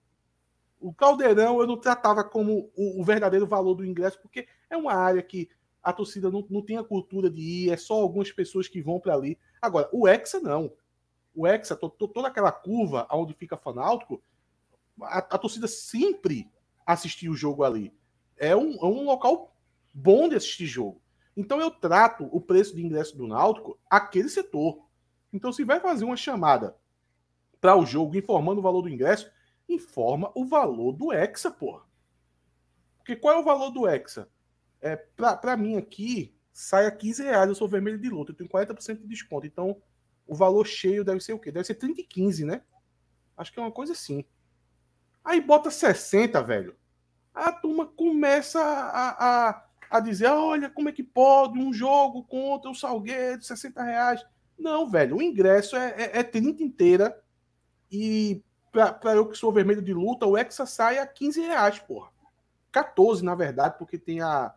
O 0.81 0.93
Caldeirão 0.93 1.61
eu 1.61 1.67
não 1.67 1.77
tratava 1.77 2.23
como 2.23 2.71
o, 2.77 3.01
o 3.01 3.05
verdadeiro 3.05 3.47
valor 3.47 3.75
do 3.75 3.85
ingresso, 3.85 4.21
porque 4.21 4.47
é 4.69 4.77
uma 4.77 4.93
área 4.93 5.23
que 5.23 5.49
a 5.83 5.93
torcida 5.93 6.31
não, 6.31 6.45
não 6.51 6.63
tem 6.63 6.77
a 6.77 6.85
cultura 6.85 7.31
de 7.31 7.41
ir, 7.41 7.71
é 7.71 7.77
só 7.77 7.95
algumas 7.95 8.31
pessoas 8.33 8.69
que 8.69 8.83
vão 8.83 9.01
para 9.01 9.15
ali. 9.15 9.39
Agora, 9.63 9.89
o 9.93 10.07
Hexa 10.07 10.41
não. 10.41 10.73
O 11.35 11.47
Hexa, 11.47 11.77
to- 11.77 11.91
to- 11.91 12.09
toda 12.09 12.29
aquela 12.29 12.51
curva 12.53 13.07
onde 13.11 13.35
fica 13.35 13.57
fanáutico, 13.57 14.23
a, 15.03 15.19
a 15.19 15.39
torcida 15.39 15.69
sempre 15.69 16.51
assistia 16.85 17.31
o 17.31 17.37
jogo 17.37 17.63
ali. 17.63 17.93
É 18.37 18.55
um, 18.57 18.75
é 18.75 18.85
um 18.85 19.05
local 19.05 19.55
bom 19.95 20.29
de 20.29 20.37
assistir 20.37 20.67
jogo. 20.67 21.01
Então 21.37 21.61
eu 21.61 21.71
trato 21.71 22.29
o 22.33 22.41
preço 22.41 22.75
de 22.75 22.85
ingresso 22.85 23.17
do 23.17 23.27
Náutico 23.27 23.79
aquele 23.89 24.29
setor. 24.29 24.86
Então 25.33 25.53
se 25.53 25.65
vai 25.65 25.81
fazer 25.81 26.05
uma 26.05 26.17
chamada 26.17 26.77
para 27.61 27.77
o 27.77 27.87
jogo 27.87 28.17
informando 28.17 28.61
o 28.61 28.63
valor 28.63 28.83
do 28.83 28.89
ingresso, 28.89 29.31
informa 29.69 30.31
o 30.35 30.45
valor 30.45 30.93
do 30.93 31.13
Hexa, 31.13 31.51
porra. 31.51 31.85
Porque 32.99 33.17
qual 33.17 33.35
é 33.35 33.39
o 33.39 33.45
valor 33.45 33.71
do 33.71 33.89
Hexa? 33.89 34.29
É, 34.81 34.97
para 34.97 35.57
mim 35.57 35.77
aqui, 35.77 36.35
sai 36.53 36.87
a 36.87 36.91
15 36.91 37.23
reais, 37.23 37.49
eu 37.49 37.55
sou 37.55 37.69
vermelho 37.69 37.99
de 37.99 38.09
luta, 38.09 38.33
eu 38.33 38.37
tenho 38.37 38.49
40% 38.49 39.01
de 39.01 39.07
desconto. 39.07 39.47
Então 39.47 39.81
o 40.27 40.35
valor 40.35 40.67
cheio 40.67 41.05
deve 41.05 41.21
ser 41.21 41.33
o 41.33 41.39
quê? 41.39 41.53
Deve 41.53 41.67
ser 41.67 41.75
30 41.75 42.01
e 42.01 42.05
15, 42.05 42.45
né? 42.45 42.63
Acho 43.37 43.53
que 43.53 43.59
é 43.59 43.63
uma 43.63 43.73
coisa 43.73 43.93
assim. 43.93 44.25
Aí 45.25 45.41
bota 45.41 45.71
60, 45.71 46.43
velho. 46.43 46.77
A 47.35 47.53
turma 47.53 47.87
começa 47.87 48.61
a, 48.61 49.49
a, 49.51 49.67
a 49.91 50.01
dizer: 50.01 50.29
olha, 50.29 50.71
como 50.71 50.89
é 50.89 50.93
que 50.93 51.03
pode 51.03 51.59
um 51.59 51.73
jogo 51.73 52.25
contra 52.25 52.71
o 52.71 52.75
Salgueiro, 52.75 53.43
60 53.43 53.83
reais. 53.83 54.25
Não, 54.59 54.89
velho, 54.89 55.17
o 55.17 55.23
ingresso 55.23 55.77
é, 55.77 55.95
é, 55.97 56.19
é 56.21 56.23
30 56.23 56.63
inteira. 56.63 57.23
E 57.91 58.43
para 58.73 59.15
eu 59.15 59.27
que 59.27 59.39
sou 59.39 59.53
vermelho 59.53 59.83
de 59.83 59.95
luta, 59.95 60.27
o 60.27 60.37
Hexa 60.37 60.67
sai 60.67 60.99
a 60.99 61.07
15 61.07 61.41
reais, 61.41 61.79
porra. 61.79 62.11
14, 62.73 63.25
na 63.25 63.35
verdade, 63.35 63.77
porque 63.79 63.97
tem 63.97 64.21
a, 64.21 64.53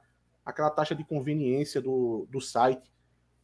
aquela 0.46 0.70
taxa 0.70 0.94
de 0.94 1.04
conveniência 1.04 1.82
do, 1.82 2.28
do 2.30 2.42
site. 2.42 2.92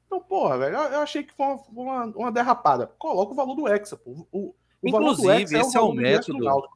Então, 0.06 0.20
porra, 0.20 0.58
velho, 0.58 0.76
eu, 0.76 1.00
achei 1.00 1.24
que 1.24 1.34
foi 1.34 1.46
uma, 1.46 1.64
uma, 1.72 2.06
uma 2.06 2.32
derrapada. 2.32 2.88
Coloca 2.98 3.32
o 3.32 3.36
valor 3.36 3.56
do 3.56 3.68
Hexa, 3.68 3.96
pô. 3.96 4.28
O, 4.32 4.50
o 4.50 4.56
Inclusive, 4.84 5.44
Hexa 5.44 5.60
esse 5.60 5.78
é 5.78 5.82
o 5.82 5.94
ingresso 5.94 6.32
do 6.34 6.40
método. 6.40 6.76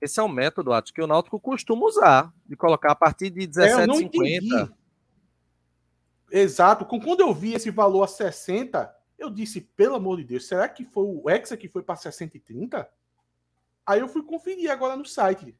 Esse 0.00 0.18
é 0.18 0.22
um 0.22 0.28
método, 0.28 0.72
Atos, 0.72 0.90
que 0.90 1.00
o 1.00 1.06
Náutico 1.06 1.38
costuma 1.38 1.86
usar, 1.86 2.34
de 2.44 2.56
colocar 2.56 2.90
a 2.90 2.94
partir 2.94 3.30
de 3.30 3.48
É, 3.60 3.72
eu 3.72 3.86
não 3.86 3.94
17,50. 3.94 4.72
Exato. 6.32 6.86
Quando 6.86 7.20
eu 7.20 7.34
vi 7.34 7.52
esse 7.52 7.70
valor 7.70 8.04
a 8.04 8.08
60, 8.08 8.96
eu 9.18 9.28
disse, 9.28 9.60
pelo 9.60 9.96
amor 9.96 10.16
de 10.16 10.24
Deus, 10.24 10.48
será 10.48 10.66
que 10.66 10.82
foi 10.82 11.04
o 11.04 11.28
Hexa 11.28 11.58
que 11.58 11.68
foi 11.68 11.82
para 11.82 11.94
60 11.94 12.38
e 12.38 12.40
30? 12.40 12.90
Aí 13.84 14.00
eu 14.00 14.08
fui 14.08 14.22
conferir 14.22 14.70
agora 14.70 14.96
no 14.96 15.04
site. 15.04 15.54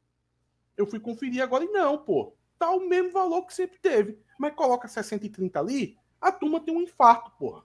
Eu 0.75 0.87
fui 0.87 0.99
conferir 0.99 1.43
agora 1.43 1.63
e 1.63 1.67
não, 1.67 1.99
pô. 1.99 2.35
Tá 2.57 2.71
o 2.71 2.79
mesmo 2.79 3.11
valor 3.11 3.45
que 3.45 3.53
sempre 3.53 3.77
teve. 3.77 4.17
Mas 4.39 4.55
coloca 4.55 4.87
60 4.87 5.23
e 5.27 5.29
30 5.29 5.59
ali, 5.59 5.97
a 6.19 6.31
turma 6.31 6.59
tem 6.59 6.75
um 6.75 6.81
infarto, 6.81 7.31
porra. 7.37 7.63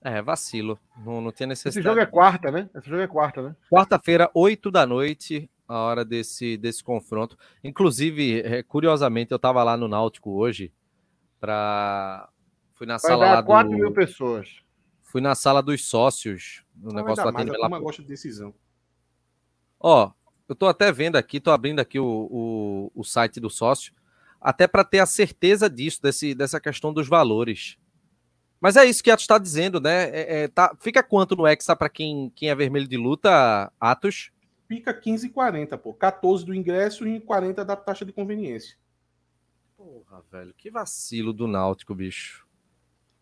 É, 0.00 0.22
vacilo. 0.22 0.80
Não, 1.04 1.20
não 1.20 1.30
tinha 1.30 1.46
necessidade. 1.46 1.78
Esse 1.78 1.88
jogo 1.88 2.00
é 2.00 2.06
quarta, 2.06 2.50
né? 2.50 2.70
Esse 2.74 2.88
jogo 2.88 3.02
é 3.02 3.06
quarta, 3.06 3.42
né? 3.42 3.56
Quarta-feira, 3.70 4.30
8 4.32 4.70
da 4.70 4.86
noite, 4.86 5.50
a 5.72 5.78
hora 5.78 6.04
desse, 6.04 6.56
desse 6.56 6.82
confronto. 6.84 7.36
Inclusive, 7.64 8.40
é, 8.42 8.62
curiosamente, 8.62 9.32
eu 9.32 9.38
tava 9.38 9.62
lá 9.64 9.76
no 9.76 9.88
Náutico 9.88 10.30
hoje 10.32 10.72
para 11.40 12.28
Fui 12.74 12.86
na 12.86 12.94
Vai 12.94 13.10
sala 13.10 13.24
lá 13.26 13.34
dar 13.36 13.42
4 13.44 13.70
do... 13.70 13.78
mil 13.78 13.92
pessoas. 13.92 14.60
Fui 15.02 15.20
na 15.20 15.34
sala 15.34 15.62
dos 15.62 15.84
sócios, 15.84 16.64
no 16.74 16.88
Não 16.88 16.96
negócio 16.96 17.20
ainda 17.20 17.30
do 17.30 17.34
mais, 17.34 17.34
a 17.34 17.38
atendimento 17.38 17.60
lá. 17.60 17.68
turma 17.68 17.84
gosta 17.84 18.02
de 18.02 18.08
decisão. 18.08 18.54
Ó, 19.78 20.10
eu 20.48 20.54
tô 20.54 20.66
até 20.66 20.90
vendo 20.90 21.16
aqui, 21.16 21.38
tô 21.38 21.50
abrindo 21.50 21.80
aqui 21.80 21.98
o, 22.00 22.04
o, 22.04 22.92
o 22.94 23.04
site 23.04 23.38
do 23.38 23.48
sócio, 23.48 23.92
até 24.40 24.66
para 24.66 24.82
ter 24.82 24.98
a 24.98 25.06
certeza 25.06 25.70
disso, 25.70 26.02
desse, 26.02 26.34
dessa 26.34 26.58
questão 26.58 26.92
dos 26.92 27.06
valores. 27.08 27.78
Mas 28.60 28.76
é 28.76 28.84
isso 28.84 29.02
que 29.02 29.10
Atos 29.10 29.24
está 29.24 29.38
dizendo, 29.38 29.80
né? 29.80 30.10
É, 30.10 30.42
é, 30.42 30.48
tá, 30.48 30.74
fica 30.80 31.02
quanto 31.02 31.36
no 31.36 31.46
Hexa 31.46 31.76
para 31.76 31.88
quem, 31.88 32.32
quem 32.34 32.48
é 32.48 32.54
vermelho 32.54 32.88
de 32.88 32.96
luta, 32.96 33.72
Atos? 33.80 34.32
Fica 34.66 34.92
15,40, 34.94 35.76
pô. 35.78 35.92
14 35.92 36.44
do 36.44 36.54
ingresso 36.54 37.06
e 37.06 37.20
40 37.20 37.64
da 37.64 37.76
taxa 37.76 38.04
de 38.04 38.12
conveniência. 38.12 38.76
Porra, 39.76 40.22
velho, 40.30 40.54
que 40.54 40.70
vacilo 40.70 41.32
do 41.32 41.46
Náutico, 41.46 41.94
bicho. 41.94 42.46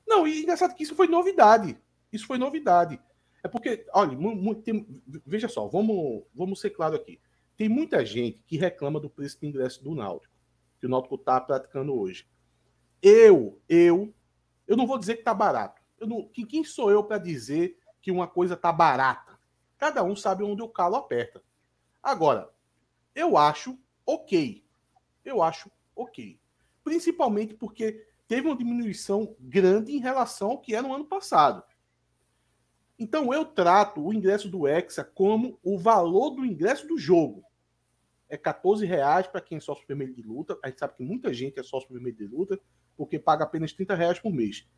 Não, 0.06 0.26
e 0.26 0.42
engraçado 0.42 0.74
que 0.74 0.82
isso 0.82 0.94
foi 0.94 1.06
novidade. 1.06 1.78
Isso 2.12 2.26
foi 2.26 2.36
novidade. 2.38 3.00
É 3.42 3.48
porque, 3.48 3.86
olha, 3.94 4.16
tem- 4.62 4.86
veja 5.24 5.48
só, 5.48 5.66
vamos, 5.66 6.24
vamos 6.34 6.60
ser 6.60 6.70
claro 6.70 6.96
aqui. 6.96 7.20
Tem 7.56 7.68
muita 7.68 8.04
gente 8.04 8.42
que 8.46 8.56
reclama 8.56 9.00
do 9.00 9.08
preço 9.08 9.38
de 9.40 9.46
ingresso 9.46 9.82
do 9.82 9.94
Náutico, 9.94 10.34
que 10.78 10.86
o 10.86 10.88
Náutico 10.88 11.14
está 11.14 11.40
praticando 11.40 11.94
hoje. 11.98 12.26
Eu, 13.02 13.60
eu, 13.68 14.12
eu 14.66 14.76
não 14.76 14.86
vou 14.86 14.98
dizer 14.98 15.16
que 15.16 15.22
tá 15.22 15.32
barato. 15.32 15.80
Eu 15.98 16.06
não, 16.06 16.28
quem, 16.28 16.44
quem 16.46 16.64
sou 16.64 16.90
eu 16.90 17.04
para 17.04 17.18
dizer 17.18 17.78
que 18.00 18.10
uma 18.10 18.26
coisa 18.26 18.56
tá 18.56 18.72
barata? 18.72 19.29
Cada 19.80 20.04
um 20.04 20.14
sabe 20.14 20.44
onde 20.44 20.60
o 20.60 20.68
calo 20.68 20.96
aperta. 20.96 21.42
Agora, 22.02 22.52
eu 23.14 23.38
acho 23.38 23.78
ok. 24.04 24.62
Eu 25.24 25.42
acho 25.42 25.70
ok. 25.96 26.38
Principalmente 26.84 27.54
porque 27.54 28.06
teve 28.28 28.46
uma 28.46 28.56
diminuição 28.56 29.34
grande 29.40 29.92
em 29.92 29.98
relação 29.98 30.50
ao 30.50 30.60
que 30.60 30.74
era 30.74 30.86
no 30.86 30.94
ano 30.94 31.06
passado. 31.06 31.64
Então 32.98 33.32
eu 33.32 33.42
trato 33.42 34.04
o 34.04 34.12
ingresso 34.12 34.50
do 34.50 34.68
Hexa 34.68 35.02
como 35.02 35.58
o 35.62 35.78
valor 35.78 36.32
do 36.32 36.44
ingresso 36.44 36.86
do 36.86 36.98
jogo. 36.98 37.42
É 38.28 38.36
14 38.36 38.84
reais 38.84 39.26
para 39.26 39.40
quem 39.40 39.56
é 39.56 39.60
sócio 39.62 39.86
vermelho 39.88 40.14
de 40.14 40.22
luta. 40.22 40.58
A 40.62 40.68
gente 40.68 40.78
sabe 40.78 40.94
que 40.94 41.02
muita 41.02 41.32
gente 41.32 41.58
é 41.58 41.62
sócio 41.62 41.88
vermelho 41.90 42.16
de 42.16 42.26
luta 42.26 42.60
porque 42.98 43.18
paga 43.18 43.44
apenas 43.44 43.72
30 43.72 43.94
reais 43.94 44.18
por 44.18 44.30
mês. 44.30 44.68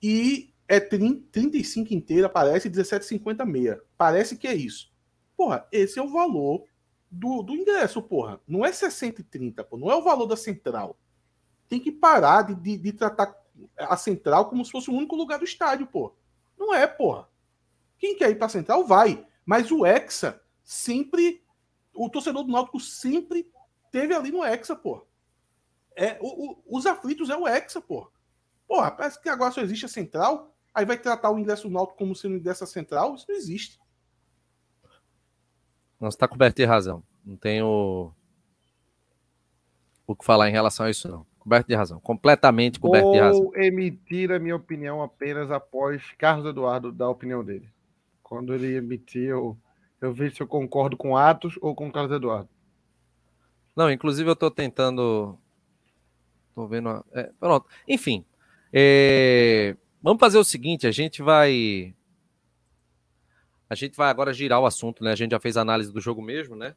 E 0.00 0.54
é 0.68 0.80
30, 0.80 1.24
35 1.32 1.94
inteira, 1.94 2.28
parece 2.28 2.68
17,50 2.70 3.44
meia. 3.44 3.80
Parece 3.96 4.36
que 4.36 4.46
é 4.48 4.54
isso. 4.54 4.90
Porra, 5.36 5.66
esse 5.70 5.98
é 5.98 6.02
o 6.02 6.08
valor 6.12 6.64
do, 7.10 7.42
do 7.42 7.54
ingresso, 7.54 8.02
porra. 8.02 8.40
Não 8.48 8.64
é 8.64 8.72
60 8.72 9.20
e 9.20 9.24
30, 9.24 9.62
pô. 9.64 9.76
Não 9.76 9.90
é 9.90 9.94
o 9.96 10.02
valor 10.02 10.26
da 10.26 10.36
central. 10.36 10.98
Tem 11.68 11.78
que 11.80 11.92
parar 11.92 12.42
de, 12.42 12.54
de, 12.54 12.76
de 12.78 12.92
tratar 12.92 13.34
a 13.78 13.96
central 13.96 14.48
como 14.48 14.64
se 14.64 14.70
fosse 14.70 14.90
o 14.90 14.94
único 14.94 15.14
lugar 15.16 15.38
do 15.38 15.44
estádio, 15.44 15.86
pô. 15.86 16.14
Não 16.58 16.74
é, 16.74 16.86
porra. 16.86 17.28
Quem 17.98 18.16
quer 18.16 18.30
ir 18.30 18.36
pra 18.36 18.48
central, 18.48 18.84
vai. 18.84 19.24
Mas 19.44 19.70
o 19.70 19.84
Hexa 19.86 20.40
sempre. 20.64 21.42
O 21.94 22.10
torcedor 22.10 22.44
do 22.44 22.52
Náutico 22.52 22.78
sempre 22.80 23.50
teve 23.90 24.12
ali 24.14 24.30
no 24.30 24.44
Hexa, 24.44 24.76
pô. 24.76 25.06
É, 25.94 26.18
o, 26.20 26.50
o- 26.52 26.62
os 26.68 26.84
aflitos 26.86 27.30
é 27.30 27.36
o 27.36 27.46
Hexa, 27.48 27.80
pô. 27.80 28.10
Porra, 28.68 28.90
parece 28.90 29.20
que 29.22 29.28
agora 29.28 29.52
só 29.52 29.60
existe 29.62 29.86
a 29.86 29.88
central. 29.88 30.54
Aí 30.76 30.84
vai 30.84 30.98
tratar 30.98 31.30
o 31.30 31.38
ingresso 31.38 31.66
do 31.68 31.72
Náutico 31.72 31.96
como 31.98 32.14
sendo 32.14 32.36
ingresso 32.36 32.62
à 32.62 32.66
central. 32.66 33.14
Isso 33.14 33.24
não 33.26 33.34
existe. 33.34 33.80
Não, 35.98 36.10
você 36.10 36.18
tá 36.18 36.28
coberto 36.28 36.56
de 36.56 36.66
razão. 36.66 37.02
Não 37.24 37.34
tenho 37.34 38.12
o 40.06 40.14
que 40.14 40.22
falar 40.24 40.50
em 40.50 40.52
relação 40.52 40.84
a 40.84 40.90
isso, 40.90 41.08
não. 41.08 41.26
Coberto 41.38 41.66
de 41.68 41.74
razão. 41.74 41.98
Completamente 42.00 42.78
coberto 42.78 43.10
de 43.10 43.18
razão. 43.18 43.44
Ou 43.46 43.56
emitir 43.56 44.30
a 44.30 44.38
minha 44.38 44.54
opinião 44.54 45.02
apenas 45.02 45.50
após 45.50 46.12
Carlos 46.18 46.44
Eduardo 46.46 46.92
dar 46.92 47.06
a 47.06 47.10
opinião 47.10 47.42
dele. 47.42 47.68
Quando 48.22 48.52
ele 48.52 48.74
emitir, 48.76 49.30
eu, 49.30 49.56
eu 49.98 50.12
vejo 50.12 50.36
se 50.36 50.42
eu 50.42 50.46
concordo 50.46 50.94
com 50.94 51.16
Atos 51.16 51.56
ou 51.62 51.74
com 51.74 51.90
Carlos 51.90 52.12
Eduardo. 52.14 52.50
Não, 53.74 53.90
inclusive 53.90 54.28
eu 54.28 54.36
tô 54.36 54.50
tentando. 54.50 55.38
Tô 56.54 56.66
vendo. 56.66 56.90
a- 56.90 57.04
é, 57.12 57.32
pronto. 57.40 57.66
Enfim. 57.88 58.26
é, 58.72 59.74
Vamos 60.06 60.20
fazer 60.20 60.38
o 60.38 60.44
seguinte: 60.44 60.86
a 60.86 60.92
gente 60.92 61.20
vai. 61.20 61.92
A 63.68 63.74
gente 63.74 63.96
vai 63.96 64.08
agora 64.08 64.32
girar 64.32 64.60
o 64.60 64.64
assunto, 64.64 65.02
né? 65.02 65.10
A 65.10 65.16
gente 65.16 65.32
já 65.32 65.40
fez 65.40 65.56
a 65.56 65.62
análise 65.62 65.92
do 65.92 66.00
jogo 66.00 66.22
mesmo, 66.22 66.54
né? 66.54 66.76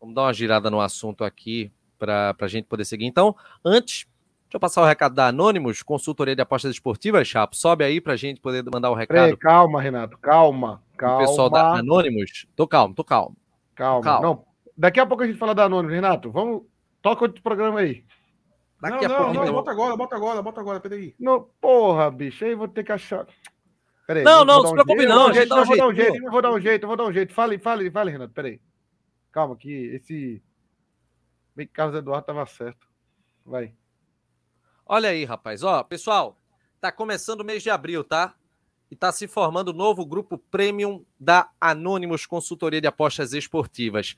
Vamos 0.00 0.12
dar 0.12 0.22
uma 0.22 0.32
girada 0.32 0.68
no 0.68 0.80
assunto 0.80 1.22
aqui 1.22 1.70
para 1.96 2.34
a 2.36 2.48
gente 2.48 2.64
poder 2.64 2.84
seguir. 2.84 3.06
Então, 3.06 3.36
antes, 3.64 4.08
deixa 4.42 4.54
eu 4.54 4.58
passar 4.58 4.82
o 4.82 4.86
recado 4.86 5.14
da 5.14 5.28
Anônimos, 5.28 5.84
consultoria 5.84 6.34
de 6.34 6.42
apostas 6.42 6.72
esportivas, 6.72 7.28
Chapo. 7.28 7.54
Sobe 7.54 7.84
aí 7.84 8.00
para 8.00 8.14
a 8.14 8.16
gente 8.16 8.40
poder 8.40 8.64
mandar 8.64 8.90
o 8.90 8.94
recado 8.94 9.36
calma, 9.36 9.80
Renato. 9.80 10.18
Calma. 10.18 10.82
Calma. 10.96 11.18
pessoal 11.18 11.48
da 11.48 11.76
Anônimos. 11.76 12.44
Tô 12.56 12.66
calmo, 12.66 12.92
tô 12.92 13.04
calmo. 13.04 13.36
calma. 13.76 14.20
Não, 14.20 14.44
daqui 14.76 14.98
a 14.98 15.06
pouco 15.06 15.22
a 15.22 15.26
gente 15.28 15.38
fala 15.38 15.54
da 15.54 15.62
Anônimo. 15.62 15.94
Renato, 15.94 16.28
vamos. 16.28 16.64
Toca 17.00 17.22
outro 17.22 17.40
programa 17.40 17.78
aí. 17.78 18.02
Daqui 18.90 19.08
não, 19.08 19.14
a 19.14 19.18
não, 19.18 19.32
pouco. 19.32 19.46
não, 19.46 19.52
bota 19.52 19.70
agora, 19.70 19.96
bota 19.96 20.16
agora, 20.16 20.42
bota 20.42 20.60
agora, 20.60 20.80
peraí. 20.80 21.14
Não, 21.18 21.48
porra, 21.58 22.10
bicho, 22.10 22.44
aí 22.44 22.54
vou 22.54 22.68
ter 22.68 22.84
que 22.84 22.92
achar. 22.92 23.26
Peraí, 24.06 24.22
Não, 24.22 24.44
não, 24.44 24.56
vou 24.62 24.66
se 24.66 24.74
dar 24.74 24.82
um 24.82 24.84
preocupe 24.84 25.34
jeito, 25.34 25.48
não, 25.48 25.64
vou 25.64 25.76
dar 25.76 25.88
um 25.88 25.94
jeito. 25.94 26.30
vou 26.30 26.42
dar 26.42 26.52
um 26.52 26.60
jeito, 26.60 26.86
vou 26.86 26.96
dar 26.96 27.04
um 27.04 27.12
jeito. 27.12 27.32
Fale, 27.32 27.58
fale, 27.58 27.90
fale, 27.90 28.10
Renato, 28.10 28.34
peraí. 28.34 28.60
Calma, 29.32 29.56
que 29.56 29.72
esse. 29.94 30.42
Bem 31.56 31.66
que 31.66 31.72
Carlos 31.72 31.96
Eduardo 31.96 32.26
tava 32.26 32.44
certo. 32.44 32.86
Vai. 33.44 33.74
Olha 34.84 35.08
aí, 35.08 35.24
rapaz. 35.24 35.62
Ó, 35.62 35.82
pessoal, 35.82 36.36
tá 36.78 36.92
começando 36.92 37.40
o 37.40 37.44
mês 37.44 37.62
de 37.62 37.70
abril, 37.70 38.04
tá? 38.04 38.34
E 38.90 38.96
tá 38.96 39.10
se 39.10 39.26
formando 39.26 39.68
o 39.68 39.72
novo 39.72 40.04
grupo 40.04 40.36
premium 40.36 41.02
da 41.18 41.48
Anônimos 41.58 42.26
Consultoria 42.26 42.82
de 42.82 42.86
Apostas 42.86 43.32
Esportivas. 43.32 44.14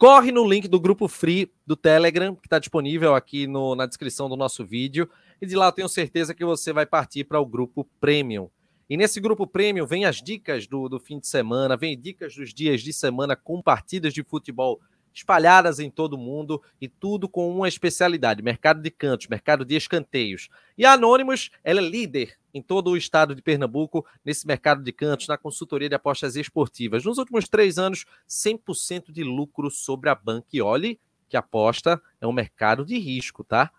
Corre 0.00 0.32
no 0.32 0.48
link 0.48 0.66
do 0.66 0.80
grupo 0.80 1.06
free 1.06 1.52
do 1.66 1.76
Telegram, 1.76 2.34
que 2.34 2.46
está 2.46 2.58
disponível 2.58 3.14
aqui 3.14 3.46
no- 3.46 3.74
na 3.74 3.84
descrição 3.84 4.30
do 4.30 4.34
nosso 4.34 4.64
vídeo. 4.64 5.06
E 5.42 5.44
de 5.44 5.54
lá 5.54 5.66
eu 5.66 5.72
tenho 5.72 5.90
certeza 5.90 6.34
que 6.34 6.42
você 6.42 6.72
vai 6.72 6.86
partir 6.86 7.24
para 7.24 7.38
o 7.38 7.44
grupo 7.44 7.86
premium. 8.00 8.48
E 8.88 8.96
nesse 8.96 9.20
grupo 9.20 9.46
premium 9.46 9.84
vem 9.84 10.06
as 10.06 10.22
dicas 10.22 10.66
do, 10.66 10.88
do 10.88 10.98
fim 10.98 11.18
de 11.18 11.26
semana, 11.26 11.76
vem 11.76 12.00
dicas 12.00 12.34
dos 12.34 12.54
dias 12.54 12.80
de 12.80 12.94
semana 12.94 13.36
com 13.36 13.60
partidas 13.60 14.14
de 14.14 14.24
futebol 14.24 14.80
espalhadas 15.12 15.78
em 15.78 15.90
todo 15.90 16.14
o 16.14 16.18
mundo 16.18 16.62
e 16.80 16.88
tudo 16.88 17.28
com 17.28 17.50
uma 17.50 17.68
especialidade: 17.68 18.42
mercado 18.42 18.80
de 18.80 18.90
cantos, 18.90 19.28
mercado 19.28 19.64
de 19.64 19.76
escanteios. 19.76 20.48
E 20.76 20.84
a 20.84 20.92
Anônimos, 20.92 21.50
ela 21.62 21.80
é 21.80 21.84
líder 21.84 22.38
em 22.52 22.62
todo 22.62 22.90
o 22.90 22.96
estado 22.96 23.34
de 23.34 23.42
Pernambuco 23.42 24.04
nesse 24.24 24.46
mercado 24.46 24.82
de 24.82 24.92
cantos, 24.92 25.28
na 25.28 25.38
consultoria 25.38 25.88
de 25.88 25.94
apostas 25.94 26.36
esportivas. 26.36 27.04
Nos 27.04 27.18
últimos 27.18 27.48
três 27.48 27.78
anos, 27.78 28.04
100% 28.28 29.12
de 29.12 29.22
lucro 29.22 29.70
sobre 29.70 30.10
a 30.10 30.14
banca. 30.14 30.48
E 30.52 30.60
olhe 30.60 30.98
que 31.28 31.36
aposta 31.36 32.02
é 32.20 32.26
um 32.26 32.32
mercado 32.32 32.84
de 32.84 32.98
risco, 32.98 33.44
tá? 33.44 33.70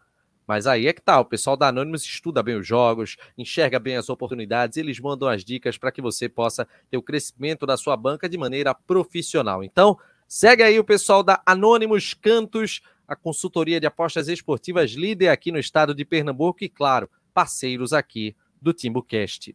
Mas 0.47 0.67
aí 0.67 0.87
é 0.87 0.93
que 0.93 1.01
tá, 1.01 1.19
o 1.19 1.25
pessoal 1.25 1.55
da 1.55 1.67
Anonymous 1.67 2.03
estuda 2.03 2.41
bem 2.41 2.57
os 2.57 2.67
jogos, 2.67 3.15
enxerga 3.37 3.79
bem 3.79 3.95
as 3.95 4.09
oportunidades, 4.09 4.75
eles 4.75 4.99
mandam 4.99 5.29
as 5.29 5.45
dicas 5.45 5.77
para 5.77 5.91
que 5.91 6.01
você 6.01 6.27
possa 6.27 6.67
ter 6.89 6.97
o 6.97 7.01
crescimento 7.01 7.65
da 7.65 7.77
sua 7.77 7.95
banca 7.95 8.27
de 8.27 8.37
maneira 8.37 8.73
profissional. 8.73 9.63
Então, 9.63 9.97
segue 10.31 10.63
aí 10.63 10.79
o 10.79 10.83
pessoal 10.85 11.21
da 11.21 11.43
Anonymous 11.45 12.13
Cantos, 12.13 12.81
a 13.05 13.17
consultoria 13.17 13.81
de 13.81 13.85
apostas 13.85 14.29
esportivas 14.29 14.91
líder 14.91 15.27
aqui 15.27 15.51
no 15.51 15.59
estado 15.59 15.93
de 15.93 16.05
Pernambuco 16.05 16.63
e, 16.63 16.69
claro, 16.69 17.09
parceiros 17.34 17.91
aqui 17.91 18.34
do 18.61 18.71
TimbuCast. 18.71 19.53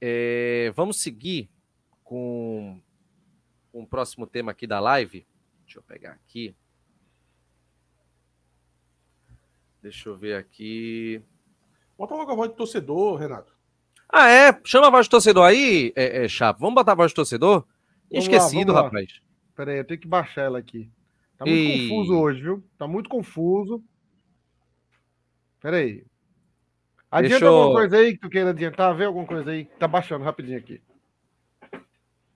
É, 0.00 0.72
vamos 0.74 1.02
seguir 1.02 1.50
com, 2.02 2.80
com 3.70 3.82
o 3.82 3.86
próximo 3.86 4.26
tema 4.26 4.52
aqui 4.52 4.66
da 4.66 4.80
live. 4.80 5.26
Deixa 5.66 5.80
eu 5.80 5.82
pegar 5.82 6.12
aqui. 6.12 6.56
Deixa 9.82 10.08
eu 10.08 10.16
ver 10.16 10.34
aqui. 10.34 11.20
Bota 11.98 12.14
logo 12.14 12.32
a 12.32 12.34
voz 12.34 12.50
do 12.52 12.56
torcedor, 12.56 13.18
Renato. 13.18 13.52
Ah, 14.08 14.30
é? 14.30 14.58
Chama 14.64 14.86
a 14.86 14.90
voz 14.90 15.06
do 15.06 15.10
torcedor 15.10 15.44
aí, 15.44 15.92
é, 15.94 16.24
é, 16.24 16.28
Chapo. 16.28 16.60
Vamos 16.60 16.76
botar 16.76 16.92
a 16.92 16.94
voz 16.94 17.12
do 17.12 17.16
torcedor? 17.16 17.66
Vamos 18.10 18.24
esquecido, 18.26 18.72
lá. 18.72 18.82
rapaz. 18.82 19.20
Peraí, 19.54 19.78
eu 19.78 19.84
tenho 19.84 20.00
que 20.00 20.08
baixar 20.08 20.42
ela 20.42 20.58
aqui. 20.58 20.90
Tá 21.36 21.44
muito 21.44 21.56
Ei. 21.58 21.88
confuso 21.88 22.18
hoje, 22.18 22.42
viu? 22.42 22.64
Tá 22.78 22.86
muito 22.86 23.08
confuso. 23.08 23.82
Peraí. 25.60 26.04
Adianta 27.10 27.44
eu- 27.44 27.54
alguma 27.54 27.80
coisa 27.80 27.96
aí 27.96 28.12
que 28.12 28.18
tu 28.20 28.28
queira 28.28 28.50
adiantar? 28.50 28.94
Vê 28.96 29.04
alguma 29.04 29.26
coisa 29.26 29.50
aí. 29.50 29.64
Tá 29.78 29.88
baixando 29.88 30.24
rapidinho 30.24 30.58
aqui. 30.58 30.80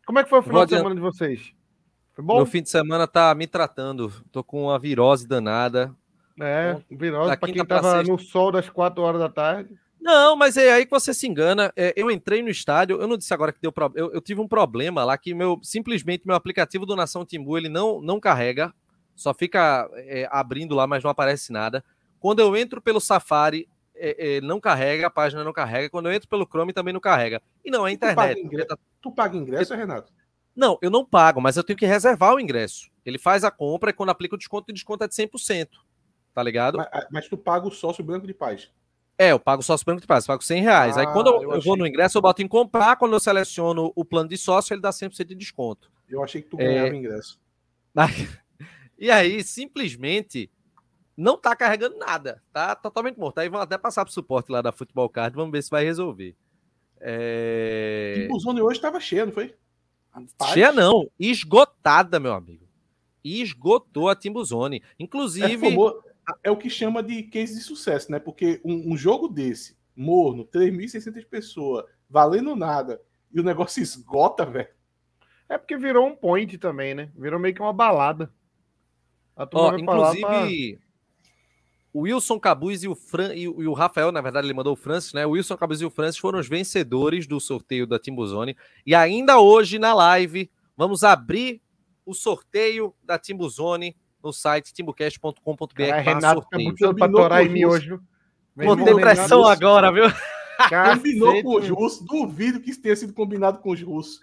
Como 0.07 0.19
é 0.19 0.25
que 0.25 0.31
foi 0.31 0.41
o 0.41 0.43
final 0.43 0.59
Vou 0.61 0.67
de 0.67 0.75
adiant- 0.75 0.83
semana 0.83 0.95
de 0.95 1.01
vocês? 1.01 1.53
Foi 2.15 2.25
bom? 2.25 2.37
Meu 2.37 2.47
fim 2.47 2.63
de 2.63 2.71
semana 2.71 3.07
tá 3.07 3.35
me 3.35 3.47
tratando. 3.47 4.11
Tô 4.33 4.43
com 4.43 4.65
uma 4.65 4.79
virose 4.79 5.27
danada. 5.27 5.95
É, 6.41 6.81
virose 6.91 7.31
Da 7.31 7.37
pra 7.37 7.53
quem 7.53 7.65
tava 7.65 7.91
sexta. 7.99 8.13
no 8.13 8.19
sol 8.19 8.51
das 8.51 8.69
4 8.69 9.03
horas 9.03 9.21
da 9.21 9.29
tarde. 9.29 9.75
Não, 10.03 10.35
mas 10.35 10.57
é 10.57 10.73
aí 10.73 10.85
que 10.85 10.91
você 10.91 11.15
se 11.15 11.29
engana. 11.29 11.73
É, 11.77 11.93
eu 11.97 12.11
entrei 12.11 12.43
no 12.43 12.49
estádio, 12.49 13.01
eu 13.01 13.07
não 13.07 13.17
disse 13.17 13.33
agora 13.33 13.53
que 13.53 13.61
deu 13.63 13.71
problema. 13.71 14.09
Eu, 14.09 14.15
eu 14.15 14.21
tive 14.21 14.41
um 14.41 14.49
problema 14.49 15.05
lá 15.05 15.17
que 15.17 15.33
meu 15.33 15.61
simplesmente 15.63 16.27
meu 16.27 16.35
aplicativo 16.35 16.85
do 16.85 16.97
Nação 16.97 17.25
Timbu 17.25 17.57
ele 17.57 17.69
não, 17.69 18.03
não 18.03 18.19
carrega, 18.19 18.75
só 19.15 19.33
fica 19.33 19.89
é, 19.95 20.29
abrindo 20.31 20.75
lá, 20.75 20.89
mas 20.89 21.05
não 21.05 21.11
aparece 21.11 21.53
nada. 21.53 21.85
Quando 22.19 22.41
eu 22.41 22.57
entro 22.57 22.83
pelo 22.83 23.01
Safari, 23.01 23.69
é, 23.95 24.37
é, 24.37 24.41
não 24.41 24.61
carrega, 24.61 25.07
a 25.07 25.11
página 25.11 25.45
não 25.45 25.53
carrega. 25.53 25.89
Quando 25.89 26.07
eu 26.07 26.13
entro 26.13 26.29
pelo 26.29 26.47
Chrome, 26.47 26.73
também 26.73 26.93
não 26.93 27.01
carrega. 27.01 27.41
E 27.65 27.71
não 27.71 27.87
é 27.87 27.93
Tu 27.93 28.01
paga, 28.01 28.33
internet. 28.33 28.45
ingresso, 28.45 28.79
tu 29.01 29.13
paga 29.13 29.37
ingresso, 29.37 29.75
Renato? 29.75 30.13
Não, 30.55 30.79
eu 30.83 30.91
não 30.91 31.05
pago, 31.05 31.41
mas 31.41 31.57
eu 31.57 31.63
tenho 31.63 31.79
que 31.79 31.87
reservar 31.87 32.35
o 32.35 32.41
ingresso. 32.41 32.91
Ele 33.07 33.19
faz 33.19 33.45
a 33.45 33.51
compra 33.53 33.91
e 33.91 33.93
quando 33.93 34.11
aplica 34.11 34.35
o 34.35 34.39
desconto, 34.39 34.71
o 34.71 34.75
desconto 34.75 35.05
é 35.05 35.09
de 35.09 35.15
100%. 35.15 35.69
Tá 36.35 36.43
ligado? 36.43 36.79
Mas, 36.79 37.07
mas 37.11 37.29
tu 37.29 37.37
paga 37.37 37.69
o 37.69 37.71
sócio 37.71 38.03
branco 38.03 38.27
de 38.27 38.35
paz. 38.35 38.71
É, 39.19 39.31
eu 39.33 39.39
pago 39.39 39.63
sócio 39.63 39.85
branco 39.85 40.01
de 40.01 40.07
paz, 40.07 40.27
pago 40.27 40.43
100 40.43 40.63
reais. 40.63 40.97
Aí 40.99 41.07
Ah, 41.07 41.13
quando 41.13 41.29
eu, 41.29 41.43
eu 41.43 41.53
eu 41.53 41.61
vou 41.61 41.77
no 41.77 41.87
ingresso, 41.87 42.19
eu 42.19 42.23
boto 42.23 42.43
em 42.43 42.49
comprar. 42.49 42.97
Quando 42.97 43.13
eu 43.13 43.21
seleciono 43.21 43.93
o 43.95 44.05
plano 44.05 44.29
de 44.29 44.37
sócio, 44.37 44.75
ele 44.75 44.81
dá 44.81 44.91
100% 44.91 45.25
de 45.29 45.35
desconto. 45.35 45.91
Eu 46.09 46.23
achei 46.23 46.43
que 46.43 46.49
tu 46.49 46.61
É. 46.61 46.65
ganhava 46.65 46.97
ingresso. 46.97 47.39
E 48.99 49.11
aí, 49.11 49.43
simplesmente, 49.43 50.49
não 51.17 51.37
tá 51.37 51.57
carregando 51.57 51.97
nada. 51.99 52.41
Tá 52.53 52.77
totalmente 52.77 53.19
morto. 53.19 53.39
Aí 53.39 53.49
vão 53.49 53.61
até 53.61 53.77
passar 53.77 54.05
pro 54.05 54.15
suporte 54.15 54.53
lá 54.53 54.63
da 54.63 54.71
Futebol 54.71 55.09
Card. 55.09 55.35
Vamos 55.35 55.51
ver 55.51 55.61
se 55.63 55.71
vai 55.71 55.83
resolver. 55.85 56.37
É... 57.01 58.29
E 58.31 58.33
o 58.33 58.39
Zone 58.39 58.61
hoje 58.63 58.81
tava 58.81 59.01
cheio, 59.01 59.27
não 59.27 59.33
foi? 59.33 59.55
Rapaz, 60.13 60.53
Cheia 60.53 60.71
não, 60.73 61.11
esgotada, 61.19 62.21
meu 62.21 62.33
amigo. 62.33 62.65
Esgotou 63.25 64.09
a 64.09 64.15
Timbuzone. 64.15 64.77
É, 64.85 65.03
Inclusive, 65.03 65.71
famoso- 65.71 66.03
é 66.43 66.51
o 66.51 66.57
que 66.57 66.71
chama 66.71 67.03
de 67.03 67.23
case 67.25 67.55
de 67.55 67.61
sucesso, 67.61 68.11
né? 68.11 68.19
Porque 68.19 68.61
um, 68.65 68.93
um 68.93 68.97
jogo 68.97 69.29
desse, 69.29 69.77
morno, 69.95 70.45
3.600 70.47 71.27
pessoas, 71.27 71.85
valendo 72.09 72.57
nada, 72.57 73.01
e 73.33 73.41
o 73.41 73.45
negócio 73.45 73.83
esgota, 73.83 74.45
velho. 74.45 74.69
É 75.49 75.59
porque 75.59 75.77
virou 75.77 76.07
um 76.07 76.17
point 76.17 76.57
também, 76.59 76.95
né? 76.95 77.11
Virou 77.15 77.39
meio 77.39 77.55
que 77.55 77.61
uma 77.61 77.73
balada. 77.73 78.33
A 79.37 79.47
turma 79.47 79.67
Ó, 79.67 79.71
vai 79.71 79.85
pra 79.85 79.95
inclusive, 79.95 80.81
o 81.93 82.01
Wilson 82.01 82.41
Cabuz 82.41 82.83
e 82.83 82.89
o, 82.89 82.95
Fran, 82.95 83.35
e, 83.35 83.43
e 83.43 83.47
o 83.47 83.73
Rafael, 83.75 84.11
na 84.11 84.23
verdade, 84.23 84.47
ele 84.47 84.55
mandou 84.55 84.73
o 84.73 84.77
Francis, 84.77 85.13
né? 85.13 85.27
O 85.27 85.31
Wilson 85.31 85.57
Cabuz 85.59 85.81
e 85.81 85.85
o 85.85 85.91
Francis 85.91 86.19
foram 86.19 86.39
os 86.39 86.49
vencedores 86.49 87.27
do 87.27 87.39
sorteio 87.39 87.87
da 87.87 87.99
Timbuzone. 87.99 88.57
E 88.87 88.95
ainda 88.95 89.41
hoje, 89.41 89.79
na 89.79 89.93
live, 89.93 90.51
vamos 90.75 91.05
abrir 91.05 91.61
o 92.07 92.15
sorteio 92.15 92.95
da 93.05 93.19
Timbuzone 93.19 93.95
no 94.23 94.33
site 94.33 94.73
timbucast.com.br. 94.73 95.35
Barra 95.77 95.99
Renato 96.01 96.41
tá 96.43 96.59
botando 96.59 96.77
pra 96.97 97.07
Combinou 97.09 97.23
torar 97.23 97.41
com 97.41 97.47
em 97.47 97.49
o 97.49 97.53
mim 97.53 97.65
hoje. 97.65 97.89
viu? 97.89 98.01
Meu 98.55 98.67
Botei 98.69 98.85
irmão, 98.87 99.01
pressão 99.01 99.45
agora, 99.47 99.91
viu? 99.93 100.05
Combinou 100.69 101.43
com 101.43 101.57
os 101.57 101.65
meu. 101.67 101.75
russos. 101.75 102.07
Duvido 102.07 102.61
que 102.61 102.71
isso 102.71 102.81
tenha 102.83 102.95
sido 102.97 103.13
combinado 103.13 103.59
com 103.59 103.71
os 103.71 103.83
russos. 103.83 104.21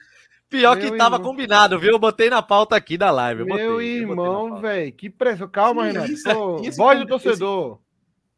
Pior 0.50 0.76
Meu 0.78 0.92
que 0.92 0.98
tava 0.98 1.16
irmão. 1.18 1.30
combinado, 1.32 1.80
viu? 1.80 1.92
Eu 1.92 2.00
botei 2.00 2.30
na 2.30 2.42
pauta 2.42 2.76
aqui 2.76 2.98
da 2.98 3.12
live. 3.12 3.42
eu 3.42 3.46
Meu 3.46 3.56
botei, 3.56 3.68
eu 3.68 3.74
botei 3.74 4.06
na 4.06 4.10
irmão, 4.10 4.62
velho, 4.62 4.94
que 4.94 5.10
pressão. 5.10 5.48
Calma, 5.48 5.84
Sim, 5.86 5.92
Renato. 5.94 6.12
isso 6.12 6.30
é- 6.30 6.34
Pô, 6.34 6.60
esse 6.64 6.78
voz 6.78 6.98
do 6.98 7.04
esse- 7.04 7.10
torcedor. 7.24 7.80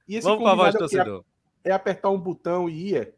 E 0.07 0.15
esse 0.15 0.27
Vamos 0.27 0.43
com 0.43 0.47
a 0.47 0.55
voz 0.55 0.73
do 0.73 0.77
é, 0.77 0.79
torcedor. 0.79 1.23
é 1.63 1.71
apertar 1.71 2.09
um 2.09 2.17
botão 2.19 2.67
e 2.69 2.89
ia. 2.91 3.13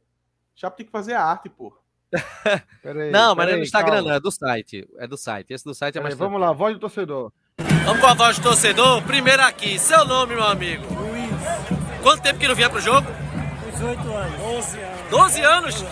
Já 0.56 0.70
tem 0.70 0.86
que 0.86 0.91
fazer 0.91 1.14
a 1.14 1.24
arte, 1.24 1.50
pô. 1.50 1.76
Aí, 2.86 3.10
Não, 3.12 3.34
mas 3.34 3.50
é 3.50 3.56
no 3.56 3.64
Instagram, 3.64 3.94
calma. 3.96 4.10
não, 4.10 4.16
é 4.16 4.20
do 4.20 4.30
site. 4.30 4.88
É 5.00 5.08
do 5.08 5.18
site. 5.18 5.52
Esse 5.54 5.64
do 5.66 5.74
site 5.74 5.98
é 5.98 6.02
mais 6.02 6.14
vamos 6.16 6.39
lá, 6.39 6.52
voz 6.52 6.76
do 6.76 6.80
torcedor. 6.80 7.32
Vamos 7.60 7.99
com 8.01 8.08
a 8.08 8.14
voz 8.14 8.38
do 8.39 8.43
torcedor. 8.43 9.01
Primeiro 9.04 9.41
aqui, 9.43 9.78
seu 9.78 10.06
nome, 10.06 10.36
meu 10.36 10.43
amigo. 10.43 10.84
Quanto 12.01 12.22
tempo 12.24 12.39
que 12.39 12.47
não 12.47 12.56
vinha 12.56 12.70
pro 12.70 12.80
jogo? 12.82 13.08
18 13.72 14.14
anos. 14.14 14.38
12 14.39 14.80
anos. 14.80 15.10
12 15.10 15.41
anos? 15.41 15.86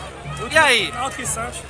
E 0.52 0.58
aí? 0.58 0.92
Alto 0.94 1.16
que 1.16 1.26
Santos. 1.26 1.62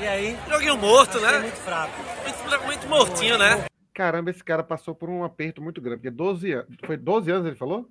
E 0.00 0.06
aí? 0.06 0.36
Joguinho 0.50 0.76
morto, 0.76 1.20
né? 1.20 1.38
muito 1.38 1.56
fraco. 1.56 1.92
Muito, 2.22 2.64
muito 2.66 2.88
mortinho, 2.88 3.38
né? 3.38 3.64
Caramba, 3.94 4.30
esse 4.30 4.42
cara 4.42 4.62
passou 4.64 4.94
por 4.94 5.08
um 5.08 5.22
aperto 5.22 5.62
muito 5.62 5.80
grande. 5.80 5.98
Porque 5.98 6.10
12 6.10 6.52
anos. 6.52 6.76
Foi 6.84 6.96
12 6.96 7.30
anos, 7.30 7.46
ele 7.46 7.56
falou? 7.56 7.88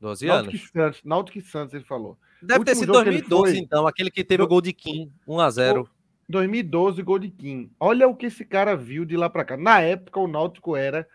12 0.00 0.26
Náutico 0.26 0.50
anos. 0.56 0.70
Santos. 0.72 1.00
Náutico 1.04 1.40
Santos, 1.42 1.74
ele 1.74 1.84
falou. 1.84 2.16
Deve 2.42 2.64
ter 2.64 2.74
sido 2.74 2.86
jogo 2.94 3.02
que 3.02 3.08
ele 3.10 3.18
2012, 3.20 3.52
foi- 3.52 3.60
então. 3.62 3.86
Aquele 3.86 4.10
que 4.10 4.24
teve 4.24 4.42
o 4.42 4.46
gol 4.46 4.62
de 4.62 4.72
Kim, 4.72 5.12
1x0. 5.28 5.86
2012, 6.30 7.02
gol 7.02 7.18
de 7.18 7.28
Kim. 7.28 7.70
Olha 7.78 8.08
o 8.08 8.16
que 8.16 8.26
esse 8.26 8.44
cara 8.44 8.76
viu 8.76 9.04
de 9.04 9.16
lá 9.16 9.28
pra 9.28 9.44
cá. 9.44 9.56
Na 9.56 9.80
época, 9.80 10.20
o 10.20 10.28
Náutico 10.28 10.76
era 10.76 11.06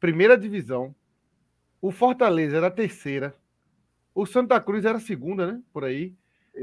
primeira 0.00 0.36
divisão. 0.36 0.94
O 1.80 1.90
Fortaleza 1.90 2.56
era 2.56 2.70
terceira. 2.70 3.34
O 4.14 4.24
Santa 4.24 4.60
Cruz 4.60 4.84
era 4.84 4.98
segunda, 4.98 5.46
né? 5.52 5.60
Por 5.72 5.84
aí. 5.84 6.14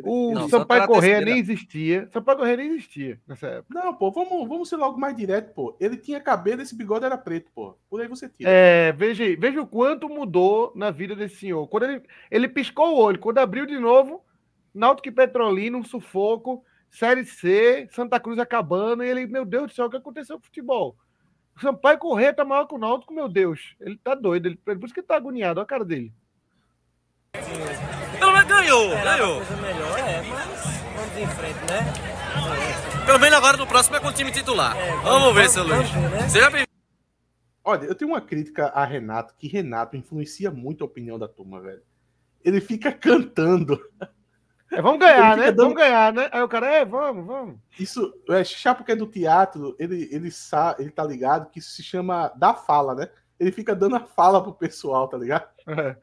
O 0.04 0.34
Não, 0.34 0.48
Sampaio 0.48 0.88
Correia 0.88 1.18
terceira. 1.18 1.26
nem 1.32 1.40
existia. 1.40 2.10
Sampaio 2.14 2.38
Correia 2.38 2.58
nem 2.58 2.68
existia 2.68 3.20
nessa 3.28 3.48
época. 3.48 3.78
Não, 3.78 3.94
pô, 3.94 4.10
vamos, 4.10 4.48
vamos 4.48 4.70
ser 4.70 4.78
logo 4.78 4.98
mais 4.98 5.16
direto, 5.16 5.54
pô. 5.54 5.76
Ele 5.82 5.98
tinha 5.98 6.20
cabelo, 6.22 6.62
esse 6.62 6.76
bigode 6.76 7.04
era 7.06 7.18
preto, 7.18 7.52
pô. 7.54 7.76
Por 7.90 8.02
aí 8.02 8.08
você 8.08 8.30
tira. 8.30 8.50
É, 8.50 8.94
veja, 8.94 9.26
aí, 9.26 9.36
veja 9.36 9.62
o 9.62 9.68
quanto 9.68 10.08
mudou 10.08 10.72
na 10.76 10.92
vida 10.92 11.14
desse 11.14 11.36
senhor. 11.36 11.68
Quando 11.68 11.84
ele, 11.84 12.02
ele 12.32 12.48
piscou 12.48 12.96
o 12.96 12.98
olho, 12.98 13.20
quando 13.20 13.40
abriu 13.40 13.66
de 13.66 13.78
novo, 13.78 14.24
Náutico 14.74 15.10
e 15.10 15.12
Petrolina, 15.12 15.78
um 15.78 15.84
sufoco, 15.84 16.64
Série 16.92 17.26
C, 17.26 17.88
Santa 17.90 18.20
Cruz 18.20 18.38
acabando, 18.38 19.02
e 19.02 19.08
ele, 19.08 19.26
meu 19.26 19.46
Deus 19.46 19.72
do 19.72 19.74
céu, 19.74 19.86
o 19.86 19.90
que 19.90 19.96
aconteceu 19.96 20.36
com 20.36 20.42
o 20.42 20.46
futebol? 20.46 20.98
O 21.56 21.62
Sampaio 21.62 21.98
Correia 21.98 22.34
tá 22.34 22.44
maior 22.44 22.66
que 22.66 22.76
o 22.76 22.78
Náutico, 22.78 23.14
meu 23.14 23.30
Deus. 23.30 23.76
Ele 23.80 23.98
tá 23.98 24.14
doido, 24.14 24.48
ele, 24.48 24.58
por 24.58 24.84
isso 24.84 24.94
que 24.94 25.00
ele 25.00 25.08
tá 25.08 25.16
agoniado, 25.16 25.60
olha 25.60 25.64
a 25.64 25.68
cara 25.68 25.86
dele. 25.86 26.14
Pelo 28.20 28.34
menos 28.34 28.48
ganhou, 28.48 28.90
ganhou. 28.90 29.38
coisa 29.38 29.62
melhor, 29.62 30.00
é, 30.00 30.22
mas 30.22 30.82
vamos 30.94 31.18
em 31.18 31.28
frente, 31.28 31.60
né? 31.72 33.06
Pelo 33.06 33.20
menos 33.20 33.38
agora 33.38 33.58
no 33.58 33.66
próximo 33.66 33.96
é 33.96 34.00
com 34.00 34.10
o 34.10 34.14
time 34.14 34.32
titular. 34.32 34.78
É, 34.78 34.96
Vamos 34.98 35.34
ver, 35.34 35.50
seu 35.50 35.64
Luiz. 35.64 35.90
vamos 35.90 36.10
ver, 36.10 36.22
né? 36.22 36.30
Seja 36.30 36.50
bem 36.50 36.66
Olha, 37.64 37.86
eu 37.86 37.96
tenho 37.96 38.12
uma 38.12 38.22
crítica 38.22 38.68
a 38.68 38.84
Renato, 38.84 39.34
que 39.38 39.48
Renato 39.48 39.96
influencia 39.96 40.52
muito 40.52 40.84
a 40.84 40.88
opinião 40.88 41.18
da 41.18 41.28
turma, 41.28 41.62
velho. 41.62 41.82
Ele 42.44 42.60
fica 42.60 42.92
cantando. 42.92 43.80
É, 44.72 44.82
vamos 44.82 45.00
ganhar, 45.00 45.36
né? 45.38 45.46
dando- 45.52 45.58
Vamos 45.58 45.76
ganhar, 45.76 46.14
né? 46.14 46.30
Aí 46.32 46.42
o 46.42 46.48
cara, 46.48 46.66
é, 46.68 46.86
vamos, 46.86 47.26
vamos. 47.26 47.56
Isso, 47.78 48.14
é, 48.30 48.44
Chapo 48.44 48.84
que 48.84 48.92
é 48.92 48.96
do 48.96 49.06
teatro, 49.06 49.76
ele, 49.78 50.08
ele, 50.12 50.32
sa, 50.32 50.76
ele 50.80 50.90
tá 50.90 51.04
ligado 51.04 51.50
que 51.50 51.60
isso 51.60 51.72
se 51.72 51.84
chama 51.84 52.32
da 52.36 52.54
fala, 52.54 52.96
né? 52.96 53.10
Ele 53.40 53.52
fica 53.52 53.76
dando 53.76 53.96
a 53.98 54.00
fala 54.00 54.42
pro 54.42 54.54
pessoal, 54.54 55.08
tá 55.08 55.18
ligado? 55.18 55.46
É. 55.68 55.96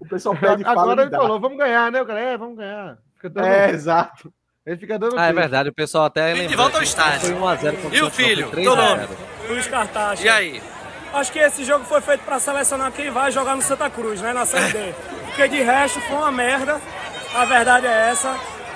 O 0.00 0.08
pessoal 0.08 0.34
pede 0.36 0.64
fala 0.64 0.82
Agora 0.82 1.02
ele 1.02 1.10
falou, 1.12 1.38
vamos 1.38 1.56
ganhar, 1.56 1.92
né? 1.92 2.02
O 2.02 2.06
cara, 2.06 2.18
é, 2.20 2.36
vamos 2.36 2.56
ganhar. 2.56 2.98
Fica 3.14 3.30
dando- 3.30 3.46
É, 3.46 3.70
exato. 3.70 4.32
Ele 4.66 4.76
fica 4.76 4.98
dando. 4.98 5.16
Ah, 5.18 5.26
é 5.28 5.32
verdade, 5.32 5.68
o 5.68 5.72
pessoal 5.72 6.06
até 6.06 6.34
lembra. 6.34 6.56
volta 6.56 6.76
ao 6.78 6.82
estádio. 6.82 7.20
Foi 7.20 7.30
1x0 7.34 7.76
contra 7.82 7.96
E 7.96 8.02
o 8.02 8.10
filho? 8.10 8.42
Teu 8.42 8.50
3 8.50 8.68
a 8.68 8.76
nome? 8.76 9.06
0. 9.06 9.16
Luiz 9.48 9.66
Cartacho. 9.68 10.24
E 10.24 10.28
aí? 10.28 10.60
Acho 11.14 11.32
que 11.32 11.38
esse 11.38 11.64
jogo 11.64 11.84
foi 11.86 12.00
feito 12.02 12.22
para 12.24 12.38
selecionar 12.38 12.92
quem 12.92 13.10
vai 13.10 13.30
jogar 13.32 13.54
no 13.56 13.62
Santa 13.62 13.88
Cruz, 13.88 14.20
né? 14.20 14.32
Na 14.34 14.44
Série 14.44 14.72
D. 14.72 14.94
Porque 15.26 15.48
de 15.48 15.62
resto 15.62 16.00
foi 16.02 16.16
uma 16.16 16.30
merda. 16.32 16.80
A 17.34 17.44
verdade 17.44 17.86
é 17.86 18.10
essa. 18.10 18.34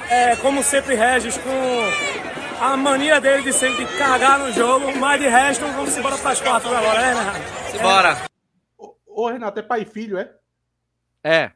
É, 0.09 0.37
como 0.37 0.63
sempre, 0.63 0.95
Regis, 0.95 1.37
com 1.39 2.65
a 2.65 2.77
mania 2.77 3.21
dele 3.21 3.43
de 3.43 3.53
sempre 3.53 3.87
cagar 3.99 4.39
no 4.39 4.53
jogo. 4.53 4.95
Mas 4.97 5.21
de 5.21 5.29
resto, 5.29 5.65
vamos 5.67 5.97
embora 5.97 6.19
para 6.19 6.31
as 6.31 6.41
quatro 6.41 6.75
agora, 6.75 7.01
né, 7.01 7.09
Renato? 7.15 7.71
Simbora. 7.73 8.23
Ô, 8.79 8.95
ô, 9.07 9.29
Renato, 9.29 9.59
é 9.59 9.63
pai 9.63 9.83
e 9.83 9.85
filho, 9.87 10.19
é? 10.19 10.31
É, 11.25 11.53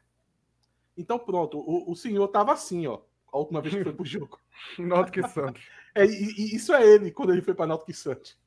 Então 0.97 1.19
pronto, 1.19 1.59
o, 1.59 1.91
o 1.91 1.95
senhor 1.95 2.27
tava 2.29 2.53
assim, 2.53 2.87
ó. 2.87 2.99
A 3.31 3.37
última 3.37 3.61
vez 3.61 3.75
que 3.75 3.83
foi 3.83 3.93
pro 3.93 4.05
jogo. 4.05 4.39
Náutico 4.79 5.19
e 5.19 5.29
Santos. 5.29 5.63
É, 5.93 6.05
e, 6.05 6.33
e 6.37 6.55
isso 6.55 6.73
é 6.73 6.83
ele, 6.85 7.11
quando 7.11 7.33
ele 7.33 7.41
foi 7.41 7.53
pra 7.53 7.67
Náutico 7.67 7.91
e 7.91 7.93
Santos. 7.93 8.37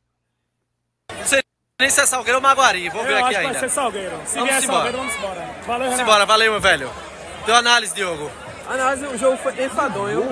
Nem 1.78 1.88
se 1.88 2.00
é 2.00 2.06
Salgueiro 2.06 2.38
ou 2.38 2.42
Maguari. 2.42 2.88
Vou 2.90 3.00
Eu 3.02 3.06
ver 3.06 3.14
acho 3.14 3.24
aqui 3.24 3.34
que 3.34 3.36
vai 3.42 3.46
ainda. 3.46 3.58
ser 3.60 3.68
Salgueiro. 3.70 4.16
Se 4.26 4.34
Vamos 4.38 4.50
vier 4.50 4.62
embora. 4.64 4.92
Salgueiro, 4.92 4.98
vamos 4.98 5.14
embora. 5.16 5.40
Valeu, 5.66 5.82
Renato. 5.84 5.96
Simbora, 5.98 6.26
valeu, 6.26 6.52
meu 6.52 6.60
velho. 6.60 6.90
Tua 7.44 7.58
análise, 7.58 7.94
Diogo. 7.94 8.30
Análise, 8.68 9.06
o 9.06 9.18
jogo 9.18 9.36
foi 9.38 9.64
enfadonho. 9.64 10.22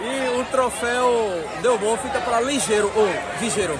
E 0.00 0.40
o 0.40 0.44
troféu 0.46 1.10
deu 1.60 1.78
bom, 1.78 1.96
fica 1.98 2.20
para 2.20 2.40
ligeiro 2.40 2.90
ou 2.96 3.06
ligeiro. 3.40 3.74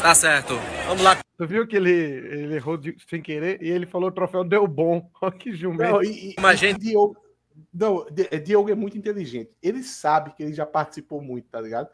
Tá 0.00 0.14
certo. 0.14 0.54
Vamos 0.86 1.02
lá. 1.02 1.18
Tu 1.36 1.46
viu 1.46 1.66
que 1.66 1.76
ele, 1.76 1.90
ele 1.90 2.54
errou 2.56 2.76
de- 2.76 2.96
sem 3.08 3.20
querer 3.20 3.62
e 3.62 3.68
ele 3.68 3.86
falou 3.86 4.08
o 4.08 4.12
troféu 4.12 4.44
deu 4.44 4.66
bom. 4.66 5.10
Olha 5.20 5.32
que 5.32 5.52
jumento. 5.52 5.92
Não, 5.92 6.02
e, 6.02 6.34
Mas, 6.40 6.58
gente- 6.58 6.80
Diogo, 6.80 7.16
não, 7.72 8.06
é, 8.30 8.38
Diogo 8.38 8.70
é 8.70 8.74
muito 8.74 8.96
inteligente. 8.96 9.50
Ele 9.62 9.82
sabe 9.82 10.32
que 10.34 10.42
ele 10.42 10.54
já 10.54 10.64
participou 10.64 11.20
muito, 11.20 11.48
tá 11.50 11.60
ligado? 11.60 11.88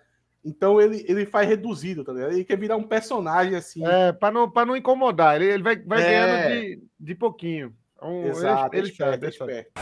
Então 0.45 0.81
ele, 0.81 1.05
ele 1.09 1.27
faz 1.27 1.49
reduzido, 1.49 2.05
tá 2.05 2.13
ligado? 2.13 2.33
Ele 2.33 2.45
quer 2.45 2.57
virar 2.57 2.77
um 2.77 2.85
personagem 2.85 3.57
assim. 3.57 3.85
É, 3.85 4.13
pra 4.13 4.31
não, 4.31 4.49
pra 4.49 4.65
não 4.65 4.77
incomodar. 4.77 5.35
Ele, 5.37 5.51
ele 5.53 5.63
vai, 5.65 5.77
vai 5.77 6.03
É. 6.03 6.05
ganhando 6.07 6.61
de, 6.61 6.83
de 7.01 7.15
pouquinho. 7.17 7.75
Um, 8.03 8.21
ele- 8.21 8.29
Exato, 8.31 8.77
ele, 8.77 8.87
é 8.87 8.91
esperto, 8.91 9.25
é 9.25 9.27
ele 9.29 9.37
sabe. 9.37 9.53
esperto. 9.53 9.73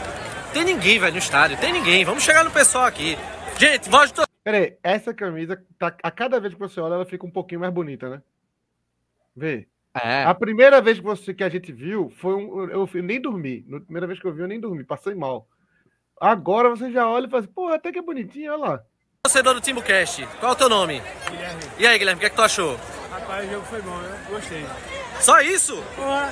Tem 0.53 0.63
ninguém, 0.63 0.99
velho, 0.99 1.11
no 1.13 1.19
estádio. 1.19 1.57
Tem 1.57 1.73
ninguém. 1.73 2.05
Vamos 2.05 2.23
chegar 2.23 2.43
no 2.43 2.51
pessoal 2.51 2.85
aqui. 2.85 3.17
Gente, 3.57 3.89
voz 3.89 4.11
do 4.11 4.23
Peraí, 4.43 4.77
essa 4.83 5.11
camisa, 5.13 5.59
tá, 5.79 5.95
a 6.03 6.11
cada 6.11 6.39
vez 6.39 6.53
que 6.53 6.59
você 6.59 6.79
olha, 6.79 6.93
ela 6.93 7.05
fica 7.05 7.25
um 7.25 7.31
pouquinho 7.31 7.61
mais 7.61 7.73
bonita, 7.73 8.07
né? 8.09 8.21
Vê. 9.35 9.67
É. 9.93 10.23
A 10.23 10.35
primeira 10.35 10.79
vez 10.81 10.99
que, 10.99 11.03
você, 11.03 11.33
que 11.33 11.43
a 11.43 11.49
gente 11.49 11.71
viu, 11.71 12.11
foi 12.17 12.35
um. 12.35 12.69
Eu, 12.69 12.87
eu 12.93 13.03
nem 13.03 13.19
dormi. 13.19 13.65
Na 13.67 13.79
primeira 13.79 14.05
vez 14.05 14.19
que 14.19 14.27
eu 14.27 14.33
vi, 14.33 14.41
eu 14.41 14.47
nem 14.47 14.59
dormi, 14.59 14.83
passei 14.83 15.15
mal. 15.15 15.47
Agora 16.21 16.69
você 16.69 16.91
já 16.91 17.09
olha 17.09 17.25
e 17.25 17.29
fala 17.29 17.43
assim, 17.43 17.51
pô, 17.53 17.67
até 17.69 17.91
que 17.91 17.99
é 17.99 18.01
bonitinho, 18.01 18.51
olha 18.53 18.61
lá. 18.61 18.83
Torcedor 19.23 19.55
do 19.55 19.61
Timbucast, 19.61 20.27
qual 20.39 20.51
é 20.51 20.53
o 20.53 20.57
teu 20.57 20.69
nome? 20.69 21.01
Guilherme. 21.29 21.61
E 21.79 21.87
aí, 21.87 21.97
Guilherme, 21.97 22.17
o 22.17 22.19
que, 22.19 22.25
é 22.27 22.29
que 22.29 22.35
tu 22.35 22.41
achou? 22.43 22.77
Rapaz, 23.09 23.47
o 23.47 23.51
jogo 23.51 23.65
foi 23.65 23.81
bom, 23.81 23.97
né? 23.97 24.25
Gostei. 24.29 24.63
Só 25.19 25.41
isso? 25.41 25.81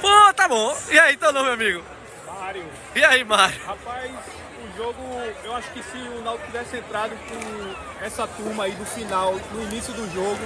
Pô, 0.01 0.33
tá 0.35 0.47
bom. 0.47 0.75
E 0.91 0.99
aí, 0.99 1.17
teu 1.17 1.31
nome, 1.33 1.49
amigo? 1.49 1.83
Mário. 2.27 2.65
E 2.95 3.03
aí, 3.03 3.23
Mário? 3.23 3.59
Rapaz, 3.65 4.11
o 4.11 4.77
jogo, 4.77 5.01
eu 5.43 5.55
acho 5.55 5.71
que 5.71 5.81
se 5.83 5.97
o 5.97 6.21
Náutico 6.21 6.45
tivesse 6.47 6.77
entrado 6.77 7.11
com 7.11 8.03
essa 8.05 8.27
turma 8.27 8.65
aí 8.65 8.71
do 8.73 8.85
final, 8.85 9.33
no 9.53 9.63
início 9.63 9.93
do 9.93 10.07
jogo, 10.13 10.37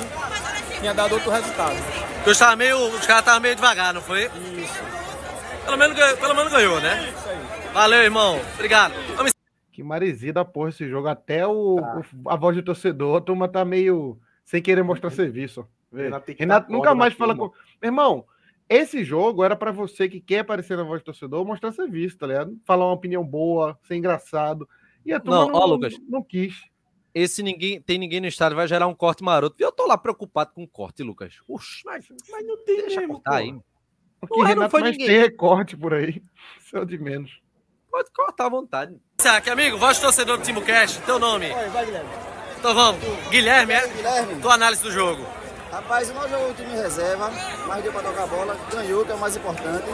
tinha 0.80 0.94
dado 0.94 1.14
outro 1.14 1.32
resultado. 1.32 1.76
Tu 2.24 2.32
estava 2.32 2.56
meio. 2.56 2.78
Os 2.88 3.06
caras 3.06 3.22
estavam 3.22 3.42
meio 3.42 3.56
devagar, 3.56 3.94
não 3.94 4.02
foi? 4.02 4.26
Isso. 4.26 4.84
Pelo 5.66 5.78
menos, 5.78 5.98
ganhou- 5.98 6.18
pelo 6.18 6.36
menos 6.36 6.52
ganhou, 6.52 6.80
né? 6.80 7.14
Isso 7.18 7.30
aí. 7.30 7.38
Valeu, 7.74 8.02
irmão. 8.04 8.40
Obrigado. 8.54 8.94
Vamos 9.16 9.34
Que 9.74 9.84
maresia 9.84 10.32
da 10.34 10.44
porra 10.46 10.70
esse 10.70 10.88
jogo. 10.90 11.08
Até 11.08 11.46
o, 11.46 11.76
o- 11.80 12.30
a 12.30 12.36
voz 12.36 12.56
do 12.56 12.64
torcedor, 12.64 13.18
a 13.18 13.22
turma 13.22 13.48
tá 13.48 13.64
meio 13.66 14.18
sem 14.46 14.62
querer 14.62 14.84
mostrar 14.84 15.10
serviço. 15.12 15.68
Renato 15.94 16.32
Renato 16.38 16.68
dar 16.68 16.74
nunca 16.74 16.94
mais 16.96 17.14
fala 17.14 17.36
turma. 17.36 17.50
com. 17.52 17.56
Meu 17.82 17.88
irmão, 17.90 18.26
esse 18.70 19.04
jogo 19.04 19.44
era 19.44 19.56
pra 19.56 19.72
você 19.72 20.10
que 20.10 20.20
quer 20.20 20.40
aparecer 20.40 20.76
na 20.78 20.84
voz 20.84 21.02
do 21.02 21.06
torcedor 21.06 21.46
mostrar 21.46 21.72
serviço, 21.72 22.18
tá 22.18 22.28
ligado? 22.28 22.58
Falar 22.66 22.86
uma 22.86 22.94
opinião 22.94 23.24
boa, 23.26 23.78
ser 23.88 23.96
engraçado. 23.96 24.68
E 25.06 25.14
a 25.14 25.20
turma 25.20 25.46
Não, 25.46 25.48
não, 25.52 25.60
ó, 25.60 25.66
Lucas. 25.66 25.96
não 26.10 26.22
quis. 26.24 26.56
Esse 27.16 27.42
ninguém 27.42 27.82
tem 27.82 27.98
ninguém 27.98 28.20
no 28.20 28.28
estádio 28.28 28.56
vai 28.58 28.68
gerar 28.68 28.86
um 28.88 28.94
corte 28.94 29.24
maroto. 29.24 29.56
E 29.60 29.64
eu 29.64 29.72
tô 29.72 29.88
lá 29.88 29.98
preocupado 29.98 30.52
com 30.54 30.64
o 30.64 30.68
corte, 30.68 31.02
Lucas. 31.02 31.36
Oxi, 31.48 31.82
mas, 31.86 32.06
Mas 32.30 32.46
não 32.46 32.58
tem 32.64 32.78
deixa 32.82 33.00
mesmo, 33.00 33.14
cortar 33.16 33.32
pô. 33.32 33.38
aí. 33.38 33.56
O 34.22 34.28
que 34.28 34.34
Ué, 34.34 34.40
não 34.42 34.48
Renato 34.48 34.72
foi 34.72 34.82
mais 34.82 34.92
ninguém. 34.98 35.08
tem 35.08 35.20
recorte 35.20 35.78
por 35.78 35.94
aí. 35.94 36.22
Isso 36.60 36.76
é 36.78 36.82
o 36.82 36.86
de 36.86 36.98
menos. 36.98 37.40
Pode 37.90 38.12
cortar 38.12 38.48
à 38.48 38.50
vontade. 38.50 38.96
aqui, 39.26 39.50
amigo. 39.50 39.78
Voz 39.78 39.98
do 39.98 40.02
torcedor 40.02 40.38
do 40.38 40.44
Timbucast, 40.44 41.02
teu 41.04 41.18
nome? 41.18 41.46
Oi, 41.46 41.70
vai, 41.70 41.86
Guilherme. 41.86 42.10
Então 42.60 42.74
vamos. 42.76 43.02
Guilherme, 43.30 43.74
é? 43.74 43.88
Guilherme, 43.88 44.42
Tua 44.42 44.54
análise 44.54 44.84
do 44.84 44.92
jogo. 44.92 45.24
Rapaz, 45.72 46.14
não 46.14 46.28
jogou 46.28 46.50
o 46.52 46.54
time 46.54 46.70
em 46.74 46.78
reserva, 46.82 47.30
mas 47.68 47.84
deu 47.84 47.92
pra 47.92 48.02
tocar 48.02 48.24
a 48.24 48.28
bola, 48.28 48.58
ganhou, 48.72 49.06
que 49.06 49.12
é 49.12 49.16
o 49.16 49.20
mais 49.20 49.36
importante. 49.36 49.86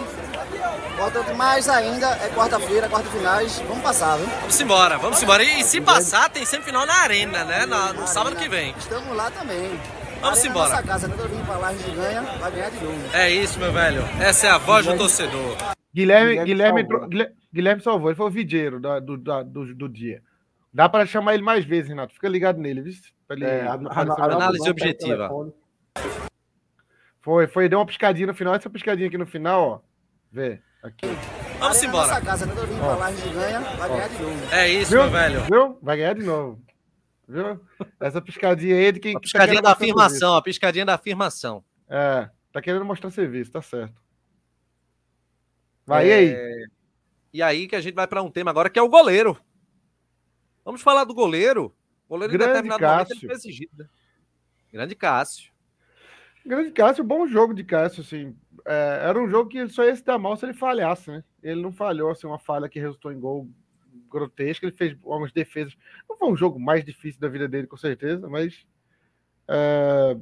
Importante 0.94 1.34
mais 1.34 1.68
ainda 1.70 2.08
é 2.18 2.30
quarta-feira, 2.30 2.88
quarta 2.90 3.10
finais, 3.10 3.60
vamos 3.68 3.84
passar, 3.84 4.18
viu? 4.18 4.28
Vamos 4.28 4.62
embora, 4.62 4.98
vamos 4.98 5.22
embora. 5.22 5.44
E, 5.44 5.60
e 5.60 5.64
se 5.64 5.82
passar, 5.82 6.30
tem 6.30 6.46
semifinal 6.46 6.86
na 6.86 6.96
Arena, 7.02 7.44
né? 7.44 7.66
Na- 7.66 7.94
no 7.94 8.08
sábado 8.08 8.36
que 8.36 8.48
vem. 8.48 8.74
Estamos 8.78 9.16
lá 9.16 9.30
também. 9.32 9.70
Vamos 10.22 10.40
Arena 10.40 10.48
é 10.48 10.50
embora. 10.50 10.70
nossa 10.70 10.84
casa, 10.84 11.08
né? 11.08 11.16
Todo 11.18 11.30
vindo 11.30 11.46
pra 11.46 11.58
lá, 11.58 11.68
a 11.70 11.74
gente 11.74 11.92
ganha, 11.92 12.22
vai 12.22 12.52
ganhar 12.52 12.70
de 12.70 12.84
novo. 12.84 12.98
É 13.14 13.30
isso, 13.30 13.60
meu 13.60 13.72
velho. 13.74 14.04
Essa 14.22 14.48
é 14.48 14.50
a 14.52 14.58
voz 14.58 14.86
do 14.86 14.98
torcedor. 14.98 15.58
Guilherme, 15.94 16.44
Guilherme 16.44 16.84
Guilherme, 16.84 17.36
Guilherme, 17.54 17.82
salvou, 17.84 18.10
ele 18.10 18.16
foi 18.18 18.26
o 18.26 18.30
videiro 18.32 18.80
da- 18.80 19.00
do, 19.00 19.16
da- 19.18 19.44
do, 19.44 19.76
do 19.76 19.88
dia. 19.90 20.22
Dá 20.74 20.90
pra 20.90 21.06
chamar 21.06 21.36
ele 21.36 21.44
mais 21.44 21.64
vezes, 21.66 21.90
Renato. 21.90 22.14
Fica 22.16 22.28
ligado 22.28 22.58
nele, 22.60 22.82
viu? 22.82 22.94
Pra 23.28 23.36
ele 23.36 23.46
É, 23.46 23.62
a- 23.68 23.74
a- 23.74 24.02
a- 24.02 24.34
análise 24.34 24.68
objetiva. 24.70 25.30
Foi, 27.22 27.48
foi, 27.48 27.70
deu 27.70 27.80
uma 27.80 27.86
piscadinha 27.86 28.28
no 28.28 28.34
final. 28.34 28.54
Essa 28.54 28.70
piscadinha 28.70 29.08
aqui 29.08 29.18
no 29.18 29.26
final, 29.26 29.62
ó. 29.68 29.80
Vê, 30.32 30.62
aqui. 30.82 31.06
Vamos 31.60 31.78
Arena 31.78 31.86
é 31.86 31.88
embora. 31.88 32.22
casa, 32.22 32.46
né? 32.46 32.54
Vindo 32.54 32.80
pra 32.80 32.96
lá, 32.96 33.06
a 33.06 33.12
gente 33.16 33.34
ganha, 33.34 33.60
vai 33.62 33.90
ganhar 33.90 34.08
de 34.10 34.22
novo. 34.22 34.54
É 34.54 34.70
isso, 34.70 34.92
Viu? 34.92 35.02
meu 35.04 35.12
velho. 35.12 35.42
Viu? 35.46 35.80
Vai 35.82 35.98
ganhar 35.98 36.14
de 36.16 36.24
novo. 36.24 36.62
Viu? 37.28 37.62
Essa 38.02 38.22
piscadinha 38.22 38.76
aí 38.76 38.86
é 38.86 38.92
de 38.92 39.00
quem 39.00 39.12
A 39.12 39.14
que 39.14 39.20
tá 39.20 39.22
piscadinha 39.22 39.48
querendo 39.48 39.64
da 39.64 39.72
afirmação, 39.72 40.36
a 40.36 40.42
piscadinha 40.42 40.86
da 40.86 40.96
afirmação. 40.96 41.64
É, 41.88 42.30
tá 42.52 42.62
querendo 42.62 42.84
mostrar 42.84 43.12
serviço, 43.12 43.52
tá 43.52 43.62
certo. 43.62 44.02
Vai 45.86 46.10
É, 46.10 46.16
aí. 46.16 46.68
E 47.32 47.42
aí 47.42 47.68
que 47.68 47.76
a 47.76 47.82
gente 47.82 47.96
vai 47.96 48.08
para 48.08 48.22
um 48.22 48.30
tema 48.30 48.52
agora 48.52 48.70
que 48.70 48.78
é 48.78 48.82
o 48.82 48.90
goleiro. 48.90 49.40
Vamos 50.66 50.82
falar 50.82 51.04
do 51.06 51.14
goleiro. 51.14 51.74
O 52.06 52.10
goleiro 52.10 52.34
Grande 52.34 52.52
em 52.52 52.54
determinado 52.56 52.84
momento 52.84 53.00
ele 53.12 53.14
Cássio. 53.22 53.28
foi 53.28 53.36
exigido. 53.36 53.72
né? 53.78 53.86
Grande 54.72 54.96
Cássio. 54.96 55.53
Grande 56.46 56.72
Cássio, 56.72 57.04
bom 57.04 57.26
jogo 57.28 57.54
de 57.54 57.64
Cássio, 57.64 58.02
assim. 58.02 58.36
É, 58.66 59.00
era 59.08 59.20
um 59.22 59.30
jogo 59.30 59.50
que 59.50 59.58
ele 59.58 59.70
só 59.70 59.84
ia 59.84 59.96
se 59.96 60.04
dar 60.04 60.18
mal 60.18 60.36
se 60.36 60.46
ele 60.46 60.54
falhasse, 60.54 61.10
né? 61.10 61.24
Ele 61.42 61.62
não 61.62 61.72
falhou, 61.72 62.12
assim, 62.12 62.28
uma 62.28 62.40
falha 62.40 62.68
que 62.70 62.80
resultou 62.80 63.12
em 63.12 63.20
gol 63.20 63.48
grotesco. 64.10 64.66
Ele 64.66 64.76
fez 64.76 64.96
algumas 65.04 65.32
defesas. 65.32 65.76
Não 66.10 66.18
foi 66.18 66.30
um 66.30 66.36
jogo 66.36 66.60
mais 66.60 66.84
difícil 66.84 67.20
da 67.22 67.28
vida 67.30 67.48
dele, 67.48 67.68
com 67.68 67.78
certeza, 67.78 68.28
mas. 68.30 68.66
é, 69.48 70.18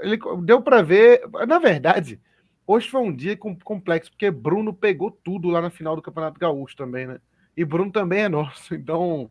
ele 0.00 0.18
deu 0.42 0.60
para 0.62 0.82
ver. 0.82 1.22
Na 1.46 1.58
verdade, 1.58 2.20
hoje 2.66 2.88
foi 2.88 3.00
um 3.00 3.14
dia 3.14 3.36
com- 3.36 3.58
complexo, 3.58 4.10
porque 4.10 4.30
Bruno 4.30 4.74
pegou 4.74 5.10
tudo 5.10 5.48
lá 5.48 5.60
na 5.60 5.70
final 5.70 5.96
do 5.96 6.02
Campeonato 6.02 6.38
Gaúcho 6.38 6.76
também, 6.76 7.06
né? 7.06 7.20
E 7.56 7.64
Bruno 7.64 7.90
também 7.90 8.22
é 8.22 8.28
nosso. 8.28 8.74
Então, 8.74 9.30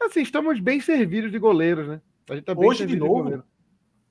assim, 0.00 0.22
estamos 0.22 0.60
bem 0.60 0.80
servidos 0.80 1.32
de 1.32 1.38
goleiros, 1.40 1.88
né? 1.88 2.00
A 2.30 2.34
gente 2.34 2.44
tá 2.44 2.54
bem 2.54 2.68
Hoje 2.68 2.86
de 2.86 2.96
novo? 2.96 3.14
goleiro. 3.14 3.44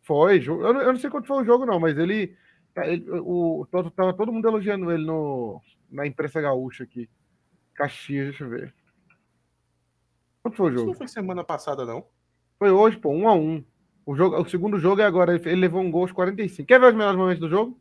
Foi, 0.08 0.42
eu 0.48 0.74
não, 0.74 0.82
eu 0.82 0.94
não 0.94 1.00
sei 1.00 1.10
quanto 1.10 1.28
foi 1.28 1.44
o 1.44 1.46
jogo, 1.46 1.66
não, 1.66 1.82
mas 1.82 1.98
ele. 1.98 2.34
ele- 2.78 3.06
o, 3.20 3.68
todo- 3.70 3.92
tava 3.92 4.14
todo 4.14 4.32
mundo 4.32 4.48
elogiando 4.48 4.90
ele 4.90 5.06
no, 5.06 5.62
na 5.92 6.08
imprensa 6.08 6.40
gaúcha 6.40 6.86
aqui. 6.86 7.10
Caxias, 7.76 8.28
deixa 8.30 8.46
eu 8.46 8.50
ver. 8.50 8.74
Quanto 10.42 10.56
foi 10.56 10.68
o 10.68 10.70
Isso 10.70 10.78
não 10.78 10.86
jogo? 10.86 10.98
foi 10.98 11.08
semana 11.10 11.44
passada, 11.44 11.86
não. 11.86 12.06
Foi 12.58 12.72
hoje, 12.72 12.98
pô, 12.98 13.10
um 13.10 13.28
a 13.28 13.34
um. 13.34 13.62
O, 14.06 14.16
jogo, 14.16 14.42
o 14.42 14.48
segundo 14.50 14.80
jogo 14.80 15.02
é 15.02 15.04
agora, 15.06 15.36
ele, 15.36 15.50
ele 15.50 15.60
levou 15.60 15.82
um 15.82 15.92
gol 15.92 16.04
aos 16.04 16.14
45. 16.14 16.66
Quer 16.66 16.80
ver 16.80 16.88
os 16.88 16.96
melhores 16.96 17.18
momentos 17.18 17.42
do 17.42 17.50
jogo? 17.50 17.78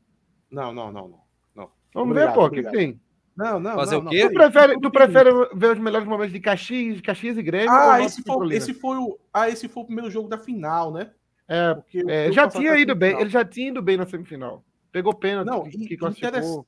Não, 0.50 0.72
não, 0.72 0.90
não, 0.90 1.08
não. 1.08 1.20
não. 1.54 1.70
Vamos 1.94 2.10
Obrigado, 2.10 2.34
ver, 2.34 2.34
pô, 2.34 2.46
o 2.46 2.50
que, 2.50 2.62
tem? 2.64 3.00
Não, 3.36 3.60
não. 3.60 3.74
Fazer 3.76 3.94
não, 3.94 4.00
o 4.00 4.04
não, 4.04 4.10
quê? 4.10 4.28
Tu 4.28 4.34
prefere, 4.34 4.80
tu 4.80 4.90
prefere 4.90 5.30
ver 5.54 5.72
os 5.74 5.78
melhores 5.78 6.08
momentos 6.08 6.32
de 6.32 6.40
Caxias, 6.40 7.00
Caxias 7.00 7.38
e 7.38 7.42
Grêmio? 7.42 7.70
Ah, 7.70 8.02
esse 8.02 8.20
e 8.20 8.24
foi, 8.24 8.56
esse 8.56 8.74
foi 8.74 8.96
o. 8.96 9.16
Ah, 9.32 9.48
esse 9.48 9.68
foi 9.68 9.84
o 9.84 9.86
primeiro 9.86 10.10
jogo 10.10 10.28
da 10.28 10.38
final, 10.38 10.92
né? 10.92 11.12
É, 11.48 11.74
Porque 11.74 12.04
é, 12.08 12.32
já 12.32 12.48
tinha 12.48 12.76
ido 12.76 12.94
bem, 12.94 13.18
ele 13.20 13.30
já 13.30 13.44
tinha 13.44 13.68
ido 13.68 13.80
bem 13.82 13.96
na 13.96 14.06
semifinal. 14.06 14.64
Pegou 14.90 15.14
pênalti, 15.14 15.46
Não, 15.46 15.64
que, 15.64 15.78
que 15.86 15.96
classificou. 15.96 16.66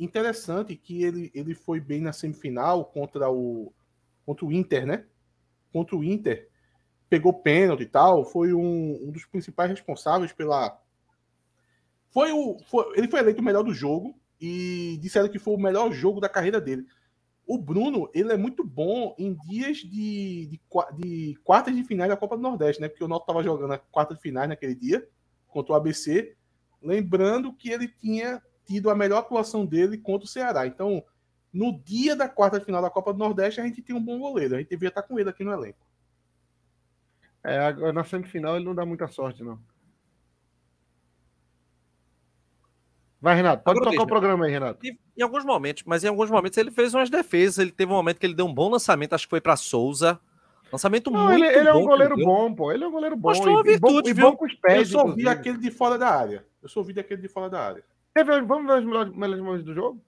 Interessante 0.00 0.76
que 0.76 1.02
ele, 1.02 1.30
ele 1.34 1.54
foi 1.54 1.80
bem 1.80 2.00
na 2.00 2.12
semifinal 2.12 2.84
contra 2.84 3.30
o 3.30 3.72
contra 4.24 4.44
o 4.44 4.52
Inter, 4.52 4.86
né? 4.86 5.04
Contra 5.72 5.96
o 5.96 6.04
Inter, 6.04 6.48
pegou 7.08 7.32
pênalti 7.32 7.82
e 7.82 7.86
tal, 7.86 8.24
foi 8.24 8.52
um, 8.52 9.08
um 9.08 9.10
dos 9.10 9.24
principais 9.26 9.70
responsáveis 9.70 10.32
pela. 10.32 10.80
Foi 12.10 12.32
o, 12.32 12.58
foi- 12.66 12.96
ele 12.96 13.08
foi 13.08 13.20
eleito 13.20 13.40
o 13.40 13.44
melhor 13.44 13.62
do 13.62 13.74
jogo 13.74 14.14
e 14.40 14.98
disseram 15.00 15.28
que 15.28 15.38
foi 15.38 15.54
o 15.54 15.58
melhor 15.60 15.90
jogo 15.92 16.20
da 16.20 16.28
carreira 16.28 16.60
dele. 16.60 16.86
O 17.48 17.56
Bruno, 17.56 18.10
ele 18.12 18.30
é 18.30 18.36
muito 18.36 18.62
bom 18.62 19.14
em 19.18 19.32
dias 19.32 19.78
de, 19.78 20.46
de, 20.48 20.60
de 20.98 21.34
quartas 21.42 21.74
de 21.74 21.82
finais 21.82 22.10
da 22.10 22.16
Copa 22.16 22.36
do 22.36 22.42
Nordeste, 22.42 22.78
né? 22.78 22.90
Porque 22.90 23.02
o 23.02 23.08
Náutico 23.08 23.30
estava 23.30 23.42
jogando 23.42 23.72
a 23.72 23.78
quarta 23.78 24.14
de 24.14 24.20
finais 24.20 24.50
naquele 24.50 24.74
dia 24.74 25.08
contra 25.46 25.72
o 25.72 25.76
ABC. 25.76 26.36
Lembrando 26.82 27.50
que 27.54 27.70
ele 27.70 27.88
tinha 27.88 28.42
tido 28.66 28.90
a 28.90 28.94
melhor 28.94 29.20
atuação 29.20 29.64
dele 29.64 29.96
contra 29.96 30.26
o 30.26 30.28
Ceará. 30.28 30.66
Então, 30.66 31.02
no 31.50 31.72
dia 31.82 32.14
da 32.14 32.28
quarta 32.28 32.58
de 32.58 32.66
final 32.66 32.82
da 32.82 32.90
Copa 32.90 33.14
do 33.14 33.18
Nordeste, 33.18 33.62
a 33.62 33.64
gente 33.64 33.80
tem 33.80 33.96
um 33.96 34.04
bom 34.04 34.18
goleiro. 34.18 34.54
A 34.54 34.58
gente 34.58 34.68
devia 34.68 34.90
estar 34.90 35.02
com 35.02 35.18
ele 35.18 35.30
aqui 35.30 35.42
no 35.42 35.50
elenco. 35.50 35.88
É, 37.42 37.92
na 37.94 38.04
semifinal 38.04 38.56
ele 38.56 38.66
não 38.66 38.74
dá 38.74 38.84
muita 38.84 39.08
sorte, 39.08 39.42
não. 39.42 39.58
Vai, 43.20 43.34
Renato, 43.34 43.64
pode 43.64 43.78
Agora 43.78 43.90
tocar 43.90 44.04
o 44.04 44.06
programa 44.06 44.44
aí, 44.46 44.52
Renato. 44.52 44.78
Em 44.86 45.22
alguns 45.22 45.44
momentos, 45.44 45.82
mas 45.84 46.04
em 46.04 46.08
alguns 46.08 46.30
momentos 46.30 46.56
ele 46.56 46.70
fez 46.70 46.94
umas 46.94 47.10
defesas. 47.10 47.58
Ele 47.58 47.72
teve 47.72 47.90
um 47.92 47.96
momento 47.96 48.18
que 48.18 48.26
ele 48.26 48.34
deu 48.34 48.46
um 48.46 48.54
bom 48.54 48.70
lançamento, 48.70 49.12
acho 49.14 49.26
que 49.26 49.30
foi 49.30 49.40
para 49.40 49.56
Souza. 49.56 50.20
Lançamento 50.72 51.10
Não, 51.10 51.24
muito 51.28 51.44
ele, 51.44 51.58
ele 51.58 51.68
é 51.68 51.72
bom 51.72 51.78
um 51.78 51.86
que 51.86 51.92
ele 51.92 52.08
goleiro 52.08 52.16
bom, 52.16 52.54
pô. 52.54 52.70
Ele 52.72 52.84
é 52.84 52.86
um 52.86 52.90
goleiro 52.92 53.16
bom. 53.16 53.28
Mostrou 53.30 53.54
uma 53.56 53.62
e, 53.66 53.74
e 53.74 53.78
bom, 53.78 53.88
virtude, 53.88 54.10
e 54.10 54.12
viu? 54.12 54.30
bom 54.30 54.36
com 54.36 54.44
os 54.44 54.52
Eu 54.52 54.58
pés. 54.60 54.88
só 54.90 55.06
vi 55.12 55.26
aquele 55.26 55.58
de 55.58 55.70
fora 55.70 55.98
da 55.98 56.08
área. 56.08 56.46
Eu 56.62 56.68
só 56.68 56.82
vi 56.82 56.92
daquele 56.92 57.20
de 57.22 57.28
fora 57.28 57.50
da 57.50 57.60
área. 57.60 57.84
Vamos 58.46 58.66
ver 58.66 58.78
os 58.80 58.84
melhores, 58.84 59.12
melhores 59.16 59.42
momentos 59.44 59.64
do 59.64 59.74
jogo? 59.74 60.00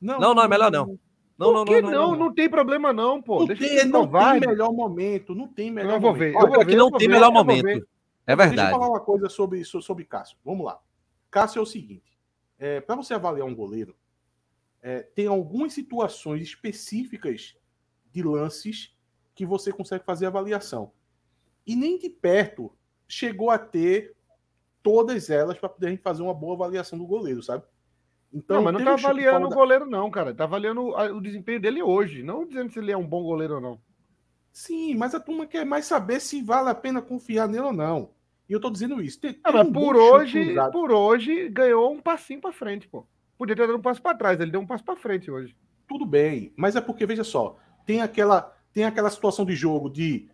Não, 0.00 0.18
não, 0.18 0.42
é 0.42 0.48
melhor 0.48 0.70
não. 0.70 0.98
Não, 1.38 1.52
não, 1.52 1.64
que 1.64 1.80
não, 1.80 1.90
não, 1.90 2.16
não, 2.16 2.34
tem 2.34 2.48
problema 2.48 2.92
não, 2.92 3.22
pô. 3.22 3.40
Não, 3.40 3.46
Deixa 3.46 3.62
tem, 3.62 3.76
eu 3.78 3.86
não 3.86 4.10
tem 4.10 4.40
melhor 4.40 4.72
momento. 4.72 5.34
Não 5.36 5.46
tem 5.46 5.70
melhor 5.70 5.94
Eu 5.94 6.00
vou 6.00 6.10
momento. 6.12 6.32
ver, 6.32 6.36
Olha, 6.36 6.44
eu 6.44 6.48
vou 6.48 6.60
É 6.62 6.64
ver, 6.64 6.76
não 6.76 6.86
eu 6.86 6.90
tem 6.98 7.06
ver, 7.06 7.14
melhor 7.14 7.28
eu 7.28 7.32
momento. 7.32 7.68
É 7.68 7.72
Deixa 7.72 7.82
eu 8.32 8.36
verdade. 8.36 8.70
falar 8.72 8.88
uma 8.88 9.00
coisa 9.00 9.28
sobre, 9.28 9.64
so- 9.64 9.80
sobre 9.80 10.04
Cássio. 10.04 10.36
Vamos 10.44 10.66
lá. 10.66 10.80
Cássio 11.30 11.60
é 11.60 11.62
o 11.62 11.66
seguinte: 11.66 12.17
é, 12.58 12.80
para 12.80 12.96
você 12.96 13.14
avaliar 13.14 13.46
um 13.46 13.54
goleiro, 13.54 13.96
é, 14.82 15.02
tem 15.02 15.26
algumas 15.26 15.72
situações 15.72 16.42
específicas 16.42 17.56
de 18.12 18.22
lances 18.22 18.96
que 19.34 19.44
você 19.46 19.72
consegue 19.72 20.04
fazer 20.04 20.26
avaliação. 20.26 20.92
E 21.66 21.76
nem 21.76 21.98
de 21.98 22.08
perto 22.08 22.72
chegou 23.06 23.50
a 23.50 23.58
ter 23.58 24.16
todas 24.82 25.30
elas 25.30 25.58
para 25.58 25.68
poder 25.68 26.00
fazer 26.00 26.22
uma 26.22 26.34
boa 26.34 26.54
avaliação 26.54 26.98
do 26.98 27.06
goleiro, 27.06 27.42
sabe? 27.42 27.64
Então, 28.32 28.56
não, 28.56 28.64
mas 28.64 28.72
não 28.74 28.84
tá 28.84 28.94
um 28.94 28.98
chute 28.98 29.06
avaliando 29.10 29.46
o 29.46 29.50
da- 29.50 29.56
goleiro, 29.56 29.86
não, 29.86 30.10
cara. 30.10 30.34
Tá 30.34 30.44
avaliando 30.44 30.82
o 30.82 31.20
desempenho 31.20 31.60
dele 31.60 31.82
hoje. 31.82 32.22
Não 32.22 32.46
dizendo 32.46 32.70
se 32.72 32.78
ele 32.78 32.92
é 32.92 32.96
um 32.96 33.06
bom 33.06 33.22
goleiro 33.22 33.54
ou 33.56 33.60
não. 33.60 33.80
Sim, 34.52 34.94
mas 34.94 35.14
a 35.14 35.20
turma 35.20 35.46
quer 35.46 35.64
mais 35.64 35.86
saber 35.86 36.20
se 36.20 36.42
vale 36.42 36.68
a 36.68 36.74
pena 36.74 37.00
confiar 37.00 37.48
nele 37.48 37.62
ou 37.64 37.72
não. 37.72 38.10
E 38.48 38.52
eu 38.52 38.60
tô 38.60 38.70
dizendo 38.70 39.00
isso. 39.02 39.20
Tem, 39.20 39.38
Ah, 39.44 39.52
mas 39.52 39.66
um 39.68 39.72
por 39.72 39.94
hoje, 39.96 40.54
por 40.72 40.90
hoje, 40.90 41.48
ganhou 41.50 41.92
um 41.92 42.00
passinho 42.00 42.40
pra 42.40 42.52
frente, 42.52 42.88
pô. 42.88 43.06
Podia 43.36 43.54
ter 43.54 43.66
dado 43.66 43.78
um 43.78 43.82
passo 43.82 44.00
pra 44.02 44.14
trás, 44.14 44.40
ele 44.40 44.50
deu 44.50 44.60
um 44.60 44.66
passo 44.66 44.84
pra 44.84 44.96
frente 44.96 45.30
hoje. 45.30 45.54
tudo 45.86 46.04
bem, 46.04 46.52
mas 46.56 46.76
é 46.76 46.80
porque, 46.82 47.06
veja 47.06 47.24
só, 47.24 47.56
tem 47.86 48.00
aquela, 48.02 48.54
tem 48.74 48.84
aquela 48.84 49.08
situação 49.10 49.44
de 49.46 49.54
jogo 49.54 49.88
de 49.88 50.28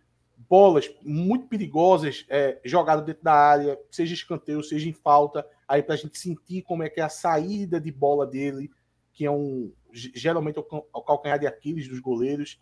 bolas 0.49 0.93
muito 1.01 1.47
perigosas 1.47 2.25
é, 2.29 2.59
jogadas 2.65 3.05
dentro 3.05 3.23
da 3.23 3.33
área, 3.33 3.79
seja 3.89 4.13
escanteio, 4.13 4.61
seja 4.61 4.89
em 4.89 4.93
falta, 4.93 5.47
aí 5.67 5.81
pra 5.81 5.95
gente 5.95 6.17
sentir 6.17 6.61
como 6.63 6.83
é 6.83 6.89
que 6.89 6.99
é 6.99 7.03
a 7.03 7.09
saída 7.09 7.79
de 7.79 7.89
bola 7.91 8.25
dele, 8.27 8.69
que 9.13 9.25
é 9.25 9.31
um 9.31 9.71
ge- 9.93 10.11
geralmente 10.13 10.57
é 10.57 10.59
o 10.59 10.63
cal- 10.63 10.87
o 10.93 11.01
calcanhar 11.01 11.39
de 11.39 11.47
Aquiles 11.47 11.87
dos 11.87 11.99
goleiros. 11.99 12.59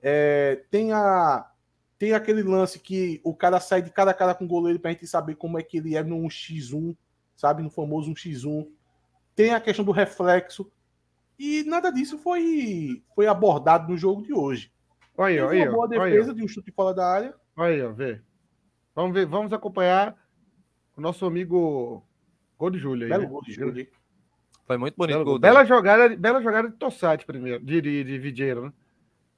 É, 0.00 0.62
tem 0.70 0.92
a 0.92 1.50
tem 1.98 2.12
aquele 2.12 2.42
lance 2.42 2.78
que 2.78 3.20
o 3.24 3.34
cara 3.34 3.58
sai 3.58 3.80
de 3.80 3.90
cara 3.90 4.10
a 4.10 4.14
cara 4.14 4.34
com 4.34 4.44
o 4.44 4.48
goleiro 4.48 4.78
pra 4.78 4.90
gente 4.90 5.06
saber 5.06 5.36
como 5.36 5.58
é 5.58 5.62
que 5.62 5.78
ele 5.78 5.96
é 5.96 6.02
no 6.02 6.16
1x1, 6.16 6.96
sabe, 7.34 7.62
no 7.62 7.70
famoso 7.70 8.12
1x1. 8.12 8.66
Tem 9.34 9.54
a 9.54 9.60
questão 9.60 9.84
do 9.84 9.92
reflexo. 9.92 10.70
E 11.38 11.64
nada 11.64 11.90
disso 11.90 12.18
foi, 12.18 13.02
foi 13.14 13.26
abordado 13.26 13.90
no 13.90 13.96
jogo 13.96 14.22
de 14.22 14.32
hoje. 14.32 14.72
Olha 15.16 15.42
aí, 15.42 15.48
Teve 15.48 15.62
aí, 15.62 15.68
uma 15.68 15.74
boa 15.74 15.88
olha 15.88 16.02
aí, 16.02 16.12
defesa 16.12 16.34
de 16.34 16.42
um 16.42 16.48
chute 16.48 16.70
fora 16.70 16.94
da 16.94 17.06
área. 17.06 17.34
Olha 17.56 17.74
aí, 17.74 17.82
ó, 17.82 17.92
vê. 17.92 18.20
Vamos 18.94 19.14
ver, 19.14 19.26
vamos 19.26 19.52
acompanhar 19.52 20.16
o 20.96 21.00
nosso 21.00 21.26
amigo 21.26 22.02
Gol 22.58 22.70
de 22.70 22.78
Júlio 22.78 23.04
aí. 23.04 23.10
Belo 23.10 23.22
né? 23.22 23.28
gol 23.28 23.42
de 23.42 23.52
Júlio. 23.52 23.86
Foi 24.66 24.76
muito 24.76 24.96
bonito 24.96 25.14
Belo 25.14 25.22
o 25.22 25.24
gol 25.24 25.38
dele. 25.38 25.52
Bela 25.52 25.64
jogada, 25.64 26.16
bela 26.16 26.42
jogada 26.42 26.68
de 26.68 26.76
Tossati 26.76 27.24
primeiro, 27.24 27.62
de, 27.64 27.80
de, 27.80 28.04
de 28.04 28.18
Vidieiro, 28.18 28.66
né? 28.66 28.72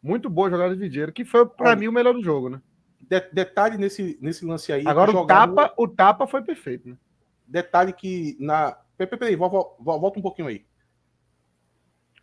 Muito 0.02 0.30
boa 0.30 0.48
jogada 0.50 0.74
de 0.74 0.80
Vidieiro, 0.80 1.12
que 1.12 1.24
foi 1.24 1.44
pra 1.46 1.70
Olha. 1.70 1.76
mim 1.76 1.88
o 1.88 1.92
melhor 1.92 2.14
do 2.14 2.22
jogo, 2.22 2.48
né? 2.48 2.62
De- 3.00 3.30
detalhe 3.32 3.76
nesse, 3.76 4.18
nesse 4.20 4.44
lance 4.44 4.72
aí. 4.72 4.86
Agora 4.86 5.10
o 5.10 5.26
tapa, 5.26 5.72
o 5.76 5.88
tapa 5.88 6.26
foi 6.26 6.42
perfeito, 6.42 6.88
né? 6.88 6.96
Detalhe 7.46 7.92
que 7.92 8.36
na. 8.38 8.76
Peraí, 8.96 9.18
peraí, 9.18 9.36
vol- 9.36 9.50
vol- 9.50 9.76
vol- 9.80 10.00
volta 10.00 10.18
um 10.18 10.22
pouquinho 10.22 10.48
aí. 10.48 10.64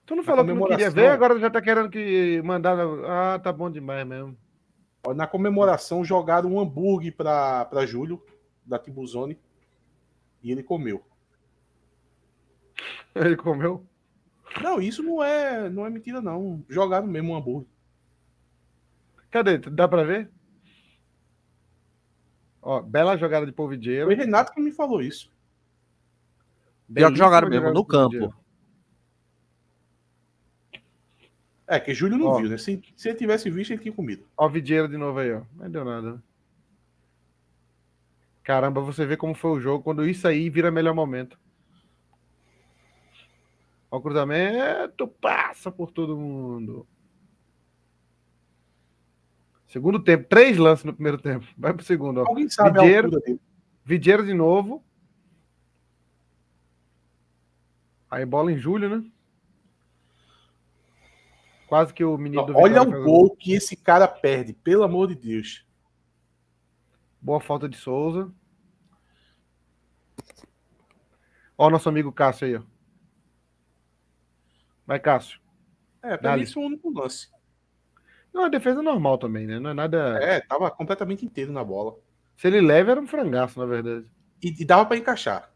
Tu 0.05 0.15
não 0.15 0.21
Na 0.21 0.28
falou 0.28 0.45
que 0.45 0.53
não 0.53 0.67
queria 0.67 0.89
ver, 0.91 1.07
agora 1.07 1.39
já 1.39 1.49
tá 1.49 1.61
querendo 1.61 1.89
que 1.89 2.41
mandar. 2.43 2.78
Ah, 3.05 3.39
tá 3.39 3.51
bom 3.51 3.69
demais 3.71 4.05
mesmo. 4.05 4.38
Na 5.15 5.26
comemoração 5.28 6.03
jogaram 6.05 6.51
um 6.53 6.59
hambúrguer 6.59 7.15
para 7.15 7.86
Júlio, 7.86 8.23
da 8.65 8.78
Tibuzone, 8.80 9.39
e 10.43 10.51
ele 10.51 10.63
comeu. 10.63 11.03
Ele 13.15 13.36
comeu. 13.38 13.86
Não, 14.62 14.82
isso 14.82 15.03
não 15.03 15.24
é, 15.24 15.70
não 15.70 15.86
é 15.86 15.89
mentira, 15.89 16.22
não. 16.22 16.64
Jogaram 16.70 17.08
mesmo 17.08 17.34
um 17.34 17.36
hambúrguer. 17.36 17.68
Cadê? 19.30 19.58
Dá 19.58 19.88
pra 19.88 20.03
ver? 20.03 20.30
Ó, 22.62 22.82
bela 22.82 23.18
jogada 23.18 23.45
de 23.45 23.51
Polvidieiro. 23.51 24.06
Foi 24.06 24.16
Renato 24.16 24.53
que 24.53 24.62
me 24.62 24.72
falou 24.72 25.01
isso. 25.01 25.32
Pior 26.91 27.12
que 27.12 27.18
jogaram 27.18 27.49
mesmo, 27.49 27.72
no 27.74 27.84
campo. 27.84 28.34
É, 31.68 31.80
que 31.80 31.93
Júlio 31.93 32.18
não 32.18 32.28
Ó. 32.28 32.38
viu, 32.38 32.49
né? 32.49 32.58
Se, 32.58 32.82
se 32.95 33.10
ele 33.10 33.18
tivesse 33.18 33.49
visto, 33.49 33.72
ele 33.72 33.82
tinha 33.82 33.93
comido. 33.93 34.24
Ó, 34.38 34.45
o 34.45 34.49
Vidieiro 34.49 34.88
de 34.88 34.97
novo 34.97 35.20
aí, 35.20 35.34
ó. 35.34 35.41
Não 35.56 35.70
deu 35.70 35.84
nada. 35.84 36.14
né? 36.14 36.20
Caramba, 38.43 38.82
você 38.82 39.06
vê 39.06 39.18
como 39.18 39.34
foi 39.34 39.51
o 39.51 39.60
jogo 39.60 39.84
quando 39.84 40.08
isso 40.08 40.28
aí 40.28 40.49
vira 40.49 40.70
melhor 40.70 40.93
momento. 40.93 41.38
O 43.95 44.01
cruzamento 44.01 45.07
passa 45.07 45.71
por 45.71 45.89
todo 45.89 46.17
mundo. 46.17 46.85
Segundo 49.67 50.03
tempo, 50.03 50.27
três 50.27 50.57
lances 50.57 50.83
no 50.83 50.93
primeiro 50.93 51.17
tempo. 51.17 51.45
Vai 51.57 51.73
pro 51.73 51.85
segundo, 51.85 52.19
ó. 52.19 52.27
Alguém 52.27 52.49
sabe 52.49 52.79
Vidieiro. 52.79 53.09
a 53.09 53.15
altura 53.85 54.23
de 54.25 54.33
novo. 54.33 54.83
Aí 58.11 58.25
bola 58.25 58.51
em 58.51 58.57
julho, 58.57 58.89
né? 58.89 59.11
Quase 61.67 61.93
que 61.93 62.03
o 62.03 62.17
menino 62.17 62.45
do 62.45 62.57
Olha 62.57 62.81
o 62.81 63.03
gol 63.03 63.35
que 63.35 63.53
esse 63.53 63.75
cara 63.75 64.07
perde, 64.07 64.53
pelo 64.53 64.83
amor 64.83 65.07
de 65.07 65.15
Deus. 65.15 65.65
Boa 67.21 67.39
falta 67.39 67.67
de 67.67 67.77
Souza. 67.77 68.29
Ó, 71.57 71.69
nosso 71.69 71.87
amigo 71.87 72.11
Cássio 72.11 72.47
aí, 72.47 72.55
ó. 72.57 72.74
Vai, 74.86 74.99
Cássio. 74.99 75.39
É, 76.01 76.17
pra 76.17 76.36
mim 76.36 76.43
esse 76.43 76.53
foi 76.53 76.63
o 76.63 76.67
único 76.67 76.89
lance. 76.91 77.29
Não, 78.33 78.45
a 78.45 78.49
defesa 78.49 78.81
normal 78.81 79.17
também, 79.17 79.47
né? 79.47 79.59
Não 79.59 79.69
é 79.69 79.73
nada. 79.73 80.19
É, 80.21 80.41
tava 80.41 80.69
completamente 80.69 81.25
inteiro 81.25 81.51
na 81.51 81.63
bola. 81.63 81.95
Se 82.36 82.47
ele 82.47 82.61
leva, 82.61 82.91
era 82.91 83.01
um 83.01 83.07
frangaço, 83.07 83.59
na 83.59 83.65
verdade. 83.65 84.05
E, 84.43 84.61
e 84.61 84.65
dava 84.65 84.86
pra 84.86 84.97
encaixar. 84.97 85.51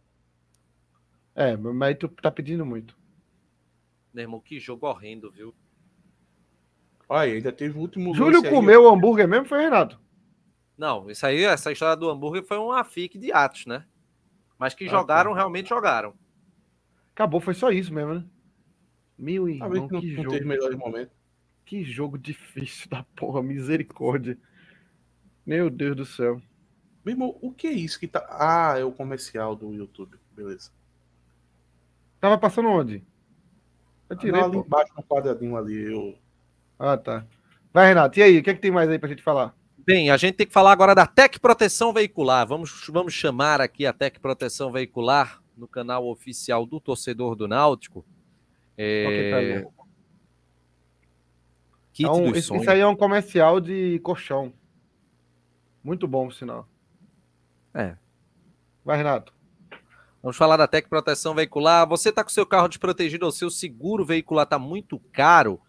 É, 1.35 1.55
mas 1.57 1.97
tu 1.97 2.07
tá 2.07 2.31
pedindo 2.31 2.65
muito. 2.65 2.97
Meu 4.13 4.23
irmão, 4.23 4.39
que 4.39 4.59
jogo 4.59 4.87
horrendo, 4.87 5.29
viu? 5.31 5.53
Olha, 7.07 7.33
ainda 7.33 7.51
teve 7.51 7.77
o 7.77 7.81
último 7.81 8.13
Júlio 8.13 8.35
lance 8.35 8.47
aí, 8.47 8.53
comeu 8.53 8.83
o 8.83 8.89
hambúrguer 8.89 9.27
mesmo, 9.27 9.45
foi 9.45 9.61
Renato? 9.61 9.99
Não, 10.77 11.09
isso 11.09 11.25
aí, 11.25 11.43
essa 11.43 11.71
história 11.71 11.95
do 11.95 12.09
hambúrguer 12.09 12.43
foi 12.43 12.57
uma 12.57 12.83
fique 12.83 13.17
de 13.17 13.31
atos, 13.31 13.65
né? 13.65 13.85
Mas 14.57 14.73
que 14.73 14.85
Ah, 14.85 14.89
jogaram, 14.89 15.31
tá. 15.31 15.37
realmente 15.37 15.69
jogaram. 15.69 16.13
Acabou, 17.13 17.41
foi 17.41 17.53
só 17.53 17.71
isso 17.71 17.93
mesmo, 17.93 18.13
né? 18.15 18.25
Meu 19.19 19.43
Talvez 19.59 19.83
irmão, 19.83 19.89
não, 19.91 20.01
que 20.01 20.15
não 20.15 20.23
jogo. 20.23 20.45
melhores 20.45 20.77
momentos. 20.77 21.13
Que 21.65 21.83
jogo 21.83 22.17
difícil 22.17 22.89
da 22.89 23.03
porra, 23.15 23.43
misericórdia. 23.43 24.37
Meu 25.45 25.69
Deus 25.69 25.95
do 25.95 26.05
céu. 26.05 26.41
Meu 27.03 27.13
irmão, 27.13 27.37
o 27.41 27.51
que 27.51 27.67
é 27.67 27.71
isso 27.71 27.99
que 27.99 28.07
tá. 28.07 28.25
Ah, 28.29 28.79
é 28.79 28.83
o 28.83 28.91
comercial 28.91 29.55
do 29.55 29.73
YouTube. 29.73 30.17
Beleza. 30.35 30.71
Tava 32.19 32.37
passando 32.37 32.69
onde? 32.69 33.03
Eu 34.09 34.17
tirei, 34.17 34.39
Não, 34.39 34.45
ali 34.47 34.57
pô. 34.57 34.65
embaixo 34.65 34.93
no 34.95 35.03
quadradinho 35.03 35.55
ali. 35.57 35.91
Eu... 35.91 36.15
Ah, 36.77 36.97
tá. 36.97 37.25
Vai, 37.73 37.87
Renato. 37.89 38.17
E 38.17 38.23
aí, 38.23 38.37
o 38.39 38.43
que, 38.43 38.49
é 38.49 38.53
que 38.53 38.61
tem 38.61 38.71
mais 38.71 38.89
aí 38.89 38.97
pra 38.97 39.09
gente 39.09 39.21
falar? 39.21 39.55
Bem, 39.77 40.09
a 40.09 40.17
gente 40.17 40.35
tem 40.35 40.47
que 40.47 40.53
falar 40.53 40.71
agora 40.71 40.95
da 40.95 41.05
Tec 41.05 41.39
Proteção 41.39 41.91
Veicular. 41.93 42.47
Vamos, 42.47 42.87
vamos 42.89 43.13
chamar 43.13 43.59
aqui 43.61 43.85
a 43.85 43.93
Tec 43.93 44.19
Proteção 44.19 44.71
Veicular 44.71 45.41
no 45.57 45.67
canal 45.67 46.07
oficial 46.07 46.65
do 46.65 46.79
torcedor 46.79 47.35
do 47.35 47.47
Náutico. 47.47 48.05
É... 48.81 49.65
Kit 51.91 52.07
É 52.07 52.11
um- 52.11 52.29
dos 52.29 52.37
esse, 52.37 52.47
sonhos. 52.47 52.61
isso 52.63 52.71
aí 52.71 52.79
é 52.79 52.87
um 52.87 52.95
comercial 52.95 53.59
de 53.59 53.99
colchão. 53.99 54.53
Muito 55.83 56.07
bom, 56.07 56.27
por 56.27 56.33
sinal. 56.33 56.67
É. 57.73 57.95
Vai, 58.85 58.97
Renato. 58.97 59.33
Vamos 60.21 60.37
falar 60.37 60.57
da 60.57 60.67
Tec 60.67 60.87
Proteção 60.89 61.33
Veicular. 61.35 61.87
Você 61.87 62.09
está 62.09 62.23
com 62.23 62.29
seu 62.29 62.45
carro 62.45 62.67
desprotegido 62.67 63.25
ou 63.25 63.31
seu 63.31 63.49
seguro 63.49 64.05
veicular 64.05 64.43
está 64.43 64.59
muito 64.59 64.99
caro? 65.11 65.61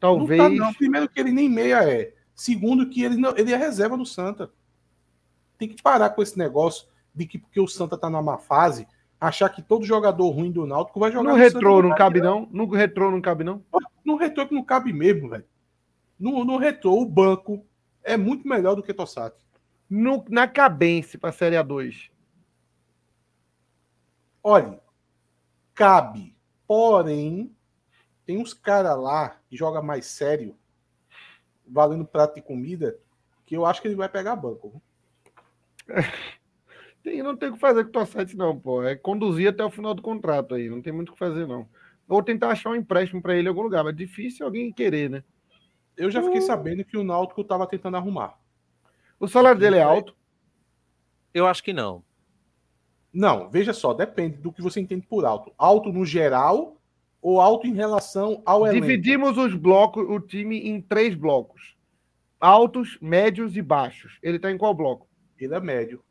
Talvez. 0.02 0.42
Não 0.42 0.50
tá, 0.50 0.56
não. 0.56 0.74
Primeiro 0.74 1.08
que 1.08 1.20
ele 1.20 1.30
nem 1.30 1.48
meia 1.48 1.88
é. 1.88 2.12
Segundo 2.34 2.90
que 2.90 3.04
ele, 3.04 3.16
não, 3.16 3.32
ele 3.36 3.52
é 3.52 3.56
reserva 3.56 3.96
do 3.96 4.04
Santa. 4.04 4.50
Tem 5.56 5.68
que 5.68 5.80
parar 5.80 6.10
com 6.10 6.20
esse 6.20 6.36
negócio 6.36 6.88
de 7.14 7.24
que 7.24 7.38
porque 7.38 7.60
o 7.60 7.68
Santa 7.68 7.96
tá 7.96 8.10
numa 8.10 8.20
má 8.20 8.36
fase, 8.36 8.88
achar 9.20 9.48
que 9.48 9.62
todo 9.62 9.84
jogador 9.84 10.28
ruim 10.30 10.50
do 10.50 10.66
Náutico 10.66 10.98
vai 10.98 11.12
jogar 11.12 11.30
no 11.30 11.38
Santa, 11.38 11.54
retrô 11.54 11.80
não 11.80 11.90
vai, 11.90 11.98
cabe, 11.98 12.20
não? 12.20 12.48
No 12.50 12.68
retrô 12.68 13.10
não 13.12 13.20
cabe, 13.20 13.44
não? 13.44 13.62
No 14.04 14.16
retrô 14.16 14.44
que 14.44 14.54
não 14.56 14.64
cabe 14.64 14.92
mesmo, 14.92 15.28
velho. 15.28 15.44
No, 16.18 16.44
no 16.44 16.56
retrô, 16.56 17.00
o 17.00 17.06
banco 17.06 17.64
é 18.02 18.16
muito 18.16 18.48
melhor 18.48 18.74
do 18.74 18.82
que 18.82 18.92
Tossati. 18.92 19.40
No, 19.88 20.24
na 20.28 20.48
cabense 20.48 21.16
pra 21.16 21.30
Série 21.30 21.54
A2. 21.54 22.10
Olha, 24.42 24.80
cabe. 25.74 26.34
Porém, 26.66 27.54
tem 28.24 28.38
uns 28.38 28.54
caras 28.54 28.98
lá 28.98 29.36
que 29.48 29.56
joga 29.56 29.82
mais 29.82 30.06
sério, 30.06 30.56
valendo 31.66 32.04
prato 32.04 32.34
de 32.34 32.42
comida, 32.42 32.98
que 33.46 33.56
eu 33.56 33.66
acho 33.66 33.82
que 33.82 33.88
ele 33.88 33.94
vai 33.94 34.08
pegar 34.08 34.36
banco. 34.36 34.80
Tem, 37.02 37.20
não 37.20 37.36
tem 37.36 37.48
o 37.48 37.54
que 37.54 37.58
fazer 37.58 37.82
com 37.82 37.90
o 37.90 37.92
Tossati, 37.92 38.36
não, 38.36 38.56
pô. 38.56 38.84
É 38.84 38.94
conduzir 38.94 39.48
até 39.48 39.64
o 39.64 39.70
final 39.70 39.92
do 39.92 40.00
contrato 40.00 40.54
aí. 40.54 40.70
Não 40.70 40.80
tem 40.80 40.92
muito 40.92 41.08
o 41.08 41.12
que 41.14 41.18
fazer, 41.18 41.48
não. 41.48 41.68
Ou 42.08 42.22
tentar 42.22 42.50
achar 42.50 42.70
um 42.70 42.76
empréstimo 42.76 43.20
para 43.20 43.34
ele 43.34 43.46
em 43.46 43.48
algum 43.48 43.62
lugar. 43.62 43.82
Mas 43.82 43.96
difícil 43.96 44.46
alguém 44.46 44.72
querer, 44.72 45.10
né? 45.10 45.24
Eu 45.96 46.12
já 46.12 46.22
fiquei 46.22 46.38
Uh. 46.38 46.42
sabendo 46.42 46.84
que 46.84 46.96
o 46.96 47.02
Náutico 47.02 47.42
tava 47.42 47.66
tentando 47.66 47.96
arrumar. 47.96 48.38
O 49.18 49.26
salário 49.26 49.60
dele 49.60 49.78
é 49.78 49.82
alto. 49.82 50.14
Eu 51.34 51.46
acho 51.46 51.64
que 51.64 51.72
não. 51.72 52.04
Não, 53.12 53.50
veja 53.50 53.72
só, 53.72 53.92
depende 53.92 54.36
do 54.36 54.52
que 54.52 54.62
você 54.62 54.80
entende 54.80 55.04
por 55.06 55.24
alto. 55.24 55.52
Alto 55.58 55.92
no 55.92 56.04
geral 56.04 56.80
ou 57.22 57.40
alto 57.40 57.66
em 57.66 57.72
relação 57.72 58.42
ao 58.44 58.66
elenco? 58.66 58.84
Dividimos 58.86 59.38
os 59.38 59.54
blocos, 59.54 60.04
o 60.06 60.20
time 60.20 60.58
em 60.68 60.80
três 60.82 61.14
blocos: 61.14 61.76
altos, 62.40 62.98
médios 63.00 63.56
e 63.56 63.62
baixos. 63.62 64.18
Ele 64.22 64.38
tá 64.38 64.50
em 64.50 64.58
qual 64.58 64.74
bloco? 64.74 65.08
Ele 65.38 65.54
é 65.54 65.60
médio. 65.60 66.04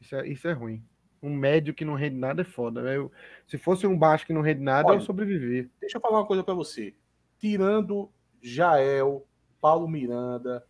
Isso 0.00 0.14
é, 0.16 0.28
isso 0.28 0.48
é 0.48 0.52
ruim. 0.52 0.82
Um 1.20 1.34
médio 1.34 1.74
que 1.74 1.84
não 1.84 1.94
rende 1.94 2.16
nada 2.16 2.42
é 2.42 2.44
foda. 2.44 2.80
Eu, 2.82 3.10
se 3.46 3.58
fosse 3.58 3.86
um 3.86 3.98
baixo 3.98 4.24
que 4.24 4.32
não 4.32 4.40
rende 4.40 4.60
nada, 4.60 4.88
Olha, 4.88 4.98
eu 4.98 5.00
sobrevivi. 5.00 5.68
Deixa 5.80 5.98
eu 5.98 6.00
falar 6.00 6.20
uma 6.20 6.26
coisa 6.26 6.44
para 6.44 6.54
você. 6.54 6.94
Tirando 7.38 8.08
Jael, 8.40 9.26
Paulo 9.60 9.88
Miranda, 9.88 10.64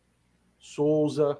Souza, 0.59 1.39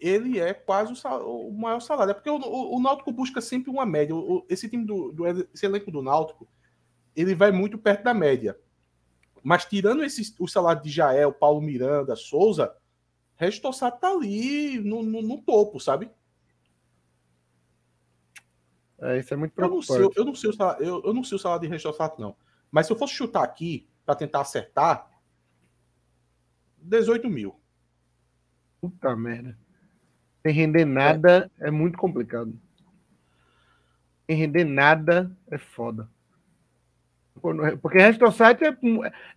ele 0.00 0.38
é 0.40 0.54
quase 0.54 0.92
o, 1.06 1.48
o 1.48 1.52
maior 1.52 1.80
salário. 1.80 2.12
É 2.12 2.14
porque 2.14 2.30
o, 2.30 2.36
o- 2.36 2.76
o 2.76 2.80
Náutico 2.82 3.12
busca 3.12 3.40
sempre 3.42 3.70
uma 3.70 3.84
média. 3.84 4.14
Esse 4.48 4.68
time 4.68 4.84
do, 4.86 5.12
do 5.12 5.26
esse 5.26 5.66
elenco 5.66 5.90
do 5.90 6.02
Náutico, 6.02 6.48
ele 7.16 7.34
vai 7.34 7.50
muito 7.52 7.76
perto 7.78 8.02
da 8.04 8.14
média. 8.14 8.58
Mas 9.42 9.64
tirando 9.64 10.02
esses, 10.04 10.34
o 10.38 10.48
salário 10.48 10.82
de 10.82 10.90
Jael, 10.90 11.32
Paulo 11.32 11.60
Miranda, 11.60 12.16
Souza, 12.16 12.74
Resto 13.36 13.62
Tossato 13.62 14.00
tá 14.00 14.08
ali 14.10 14.78
no, 14.78 15.02
no- 15.02 15.20
no 15.22 15.42
topo, 15.42 15.78
sabe? 15.80 16.10
É, 19.00 19.18
isso 19.18 19.34
é 19.34 19.36
muito 19.36 19.52
Eu 19.60 19.68
não 19.68 19.82
sei, 19.82 19.96
preocupante. 19.96 20.18
eu 20.18 20.24
não 20.24 20.34
sei 20.34 20.50
o 20.50 20.52
salário, 20.52 20.84
eu, 20.86 21.02
eu 21.04 21.12
não 21.14 21.24
sei 21.24 21.36
o 21.36 21.38
salário 21.38 21.62
de 21.62 21.68
Resto 21.68 21.90
Tossato, 21.90 22.20
não. 22.20 22.36
Mas 22.70 22.86
se 22.86 22.92
eu 22.92 22.96
fosse 22.98 23.12
chutar 23.14 23.42
aqui 23.42 23.88
para 24.06 24.14
tentar 24.14 24.40
acertar, 24.40 25.10
18 26.78 27.28
mil. 27.28 27.58
Puta 28.80 29.14
merda. 29.16 29.58
Sem 30.42 30.52
render 30.52 30.84
nada 30.84 31.50
é 31.58 31.70
muito 31.70 31.98
complicado. 31.98 32.58
Sem 34.26 34.36
render 34.36 34.64
nada 34.64 35.34
é 35.50 35.58
foda. 35.58 36.08
É- 37.66 37.76
Porque 37.76 37.98
Resto 37.98 38.30
Site 38.32 38.64
é, 38.64 38.76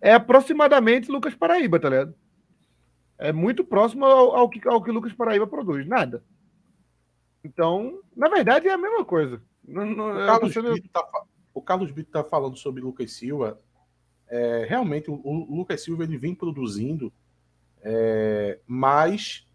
é 0.00 0.12
aproximadamente 0.14 1.10
Lucas 1.10 1.34
Paraíba, 1.34 1.78
tá 1.78 1.88
ligado? 1.88 2.14
É 3.18 3.32
muito 3.32 3.64
próximo 3.64 4.04
ao, 4.04 4.34
ao 4.36 4.48
que, 4.48 4.66
ao 4.68 4.82
que 4.82 4.90
Lucas 4.92 5.12
Paraíba 5.12 5.46
produz. 5.46 5.86
Nada. 5.86 6.22
Então, 7.44 8.00
na 8.16 8.28
verdade, 8.28 8.68
é 8.68 8.72
a 8.72 8.78
mesma 8.78 9.04
coisa. 9.04 9.42
Não, 9.66 9.84
não, 9.84 10.10
O 10.12 10.26
Carlos, 10.26 10.52
sendo- 10.52 10.72
Brito 10.72 10.88
tá, 10.90 11.06
o 11.54 11.62
Carlos 11.62 11.90
Brito 11.90 12.10
tá 12.10 12.24
falando 12.24 12.56
sobre 12.56 12.80
Lucas 12.82 13.12
Silva. 13.12 13.60
É, 14.28 14.66
realmente, 14.68 15.10
o, 15.10 15.14
o 15.24 15.56
Lucas 15.56 15.82
Silva 15.82 16.04
ele 16.04 16.16
vem 16.18 16.34
produzindo, 16.34 17.12
é, 17.82 18.58
mas 18.66 19.46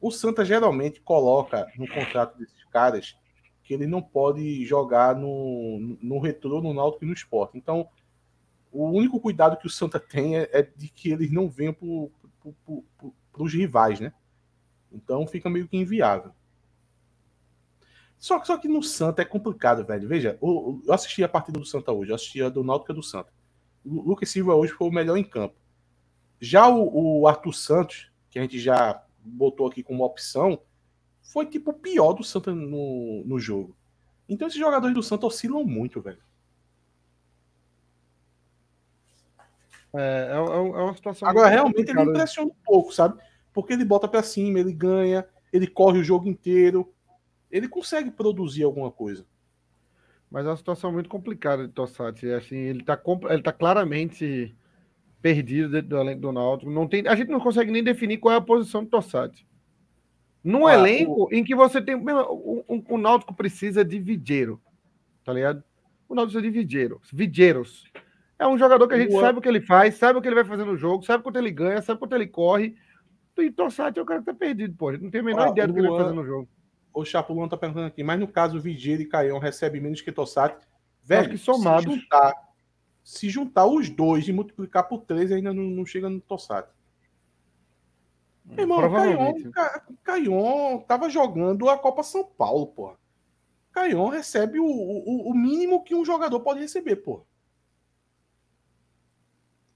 o 0.00 0.10
Santa 0.10 0.44
geralmente 0.44 1.00
coloca 1.00 1.66
no 1.76 1.86
contrato 1.88 2.38
desses 2.38 2.64
caras 2.66 3.16
que 3.70 3.74
ele 3.74 3.86
não 3.86 4.02
pode 4.02 4.66
jogar 4.66 5.14
no, 5.14 5.96
no 6.02 6.18
retrô, 6.18 6.60
no 6.60 6.74
náutico 6.74 7.04
e 7.04 7.06
no 7.06 7.14
esporte. 7.14 7.56
Então, 7.56 7.88
o 8.72 8.84
único 8.90 9.20
cuidado 9.20 9.56
que 9.56 9.68
o 9.68 9.70
Santa 9.70 10.00
tem 10.00 10.38
é, 10.38 10.50
é 10.52 10.60
de 10.60 10.88
que 10.88 11.12
eles 11.12 11.30
não 11.30 11.48
venham 11.48 11.72
para 11.72 13.42
os 13.44 13.54
rivais, 13.54 14.00
né? 14.00 14.12
Então 14.90 15.24
fica 15.24 15.48
meio 15.48 15.68
que 15.68 15.76
inviável. 15.76 16.32
Só, 18.18 18.42
só 18.42 18.58
que 18.58 18.66
no 18.66 18.82
Santa 18.82 19.22
é 19.22 19.24
complicado, 19.24 19.86
velho. 19.86 20.08
Veja, 20.08 20.36
o- 20.40 20.82
eu 20.84 20.92
assisti 20.92 21.22
a 21.22 21.28
partida 21.28 21.60
do 21.60 21.64
Santa 21.64 21.92
hoje, 21.92 22.10
eu 22.10 22.16
assisti 22.16 22.42
a 22.42 22.48
do 22.48 22.64
Náutico 22.64 22.90
e 22.90 22.92
a 22.92 22.96
do 22.96 23.04
Santa. 23.04 23.32
O 23.84 24.02
Lucas 24.02 24.30
Silva 24.30 24.52
hoje 24.56 24.72
foi 24.72 24.88
o 24.88 24.92
melhor 24.92 25.16
em 25.16 25.22
campo. 25.22 25.54
Já 26.40 26.68
o, 26.68 27.20
o 27.20 27.28
Arthur 27.28 27.54
Santos, 27.54 28.10
que 28.30 28.38
a 28.40 28.42
gente 28.42 28.58
já 28.58 29.00
botou 29.24 29.68
aqui 29.68 29.80
como 29.80 30.04
opção, 30.04 30.60
foi 31.32 31.46
tipo 31.46 31.70
o 31.70 31.74
pior 31.74 32.12
do 32.12 32.24
Santa 32.24 32.52
no, 32.52 33.22
no 33.24 33.38
jogo. 33.38 33.76
Então 34.28 34.48
esses 34.48 34.58
jogadores 34.58 34.94
do 34.94 35.02
Santa 35.02 35.26
oscilam 35.26 35.64
muito, 35.64 36.00
velho. 36.00 36.18
É, 39.94 40.32
é, 40.32 40.34
é 40.34 40.38
uma 40.38 40.94
situação. 40.94 41.28
Agora, 41.28 41.48
realmente, 41.48 41.90
ele 41.90 42.02
impressiona 42.02 42.50
um 42.50 42.54
pouco, 42.64 42.92
sabe? 42.92 43.20
Porque 43.52 43.72
ele 43.72 43.84
bota 43.84 44.08
pra 44.08 44.22
cima, 44.22 44.58
ele 44.58 44.72
ganha, 44.72 45.26
ele 45.52 45.66
corre 45.66 46.00
o 46.00 46.04
jogo 46.04 46.28
inteiro. 46.28 46.92
Ele 47.50 47.68
consegue 47.68 48.10
produzir 48.10 48.64
alguma 48.64 48.90
coisa. 48.90 49.24
Mas 50.30 50.46
é 50.46 50.48
uma 50.48 50.56
situação 50.56 50.92
muito 50.92 51.08
complicada 51.08 51.66
de 51.66 51.72
Tossati. 51.72 52.28
Assim, 52.30 52.56
ele 52.56 52.80
está 52.80 53.00
ele 53.28 53.42
tá 53.42 53.52
claramente 53.52 54.54
perdido 55.20 55.70
dentro 55.70 55.88
do 55.90 55.98
elenco 55.98 56.20
do 56.20 56.32
Náutico. 56.32 56.70
Não 56.70 56.88
tem, 56.88 57.06
a 57.06 57.14
gente 57.14 57.30
não 57.30 57.40
consegue 57.40 57.70
nem 57.70 57.82
definir 57.82 58.18
qual 58.18 58.34
é 58.34 58.38
a 58.38 58.40
posição 58.40 58.84
do 58.84 58.90
Tossati. 58.90 59.46
Num 60.42 60.68
elenco 60.68 61.28
em 61.30 61.44
que 61.44 61.54
você 61.54 61.82
tem. 61.82 61.94
O, 61.94 62.64
o, 62.66 62.84
o 62.88 62.98
Náutico 62.98 63.34
precisa 63.34 63.84
de 63.84 63.98
Vigeiro. 63.98 64.60
Tá 65.24 65.32
ligado? 65.32 65.62
O 66.08 66.14
Náutico 66.14 66.40
precisa 66.40 66.52
de 66.52 66.62
Vigeiro. 66.62 67.00
Vigeiros. 67.12 67.84
É 68.38 68.46
um 68.46 68.56
jogador 68.56 68.88
que 68.88 68.94
a 68.94 68.98
gente 68.98 69.10
Boa. 69.10 69.22
sabe 69.22 69.38
o 69.38 69.42
que 69.42 69.48
ele 69.48 69.60
faz, 69.60 69.96
sabe 69.96 70.18
o 70.18 70.22
que 70.22 70.26
ele 70.28 70.34
vai 70.34 70.44
fazer 70.44 70.64
no 70.64 70.76
jogo, 70.76 71.04
sabe 71.04 71.22
quanto 71.22 71.36
ele 71.36 71.50
ganha, 71.50 71.82
sabe 71.82 71.98
quanto 72.00 72.14
ele 72.14 72.26
corre. 72.26 72.74
E 73.36 73.50
Tossati 73.50 73.98
é 73.98 74.02
o 74.02 74.06
cara 74.06 74.20
que 74.20 74.26
tá 74.26 74.34
perdido, 74.34 74.74
pô. 74.76 74.92
Não 74.92 75.10
tem 75.10 75.20
a 75.20 75.24
menor 75.24 75.48
ideia 75.48 75.66
do 75.68 75.74
que 75.74 75.80
ele 75.80 75.88
vai 75.88 75.96
Luan- 75.96 76.04
fazer 76.04 76.16
no 76.16 76.24
jogo. 76.26 76.48
O 76.92 77.04
Chapulão 77.04 77.48
tá 77.48 77.56
perguntando 77.56 77.86
aqui, 77.86 78.02
mas 78.02 78.18
no 78.18 78.26
caso, 78.26 78.56
o 78.56 78.60
Vigeiro 78.60 79.02
e 79.02 79.06
Caião 79.06 79.38
recebem 79.38 79.80
menos 79.80 80.00
que 80.00 80.10
Tossati. 80.10 80.66
Velho, 81.04 81.30
que 81.30 81.38
somados. 81.38 81.84
Se 81.84 82.00
juntar, 82.00 82.34
se 83.02 83.28
juntar 83.30 83.66
os 83.66 83.88
dois 83.88 84.26
e 84.26 84.32
multiplicar 84.32 84.88
por 84.88 85.02
três, 85.02 85.30
ainda 85.30 85.52
não, 85.54 85.62
não 85.62 85.86
chega 85.86 86.10
no 86.10 86.20
Tossati. 86.20 86.68
Meu 88.50 88.60
irmão, 88.64 88.78
Provavelmente. 88.78 89.50
Caion, 89.50 89.52
Ca- 89.52 89.86
Caion 90.02 90.78
tava 90.80 91.08
jogando 91.08 91.68
a 91.68 91.78
Copa 91.78 92.02
São 92.02 92.24
Paulo, 92.24 92.66
porra. 92.68 92.96
Caion 93.72 94.08
recebe 94.08 94.58
o, 94.58 94.64
o, 94.66 95.30
o 95.30 95.34
mínimo 95.34 95.82
que 95.84 95.94
um 95.94 96.04
jogador 96.04 96.40
pode 96.40 96.60
receber, 96.60 96.96
porra. 96.96 97.22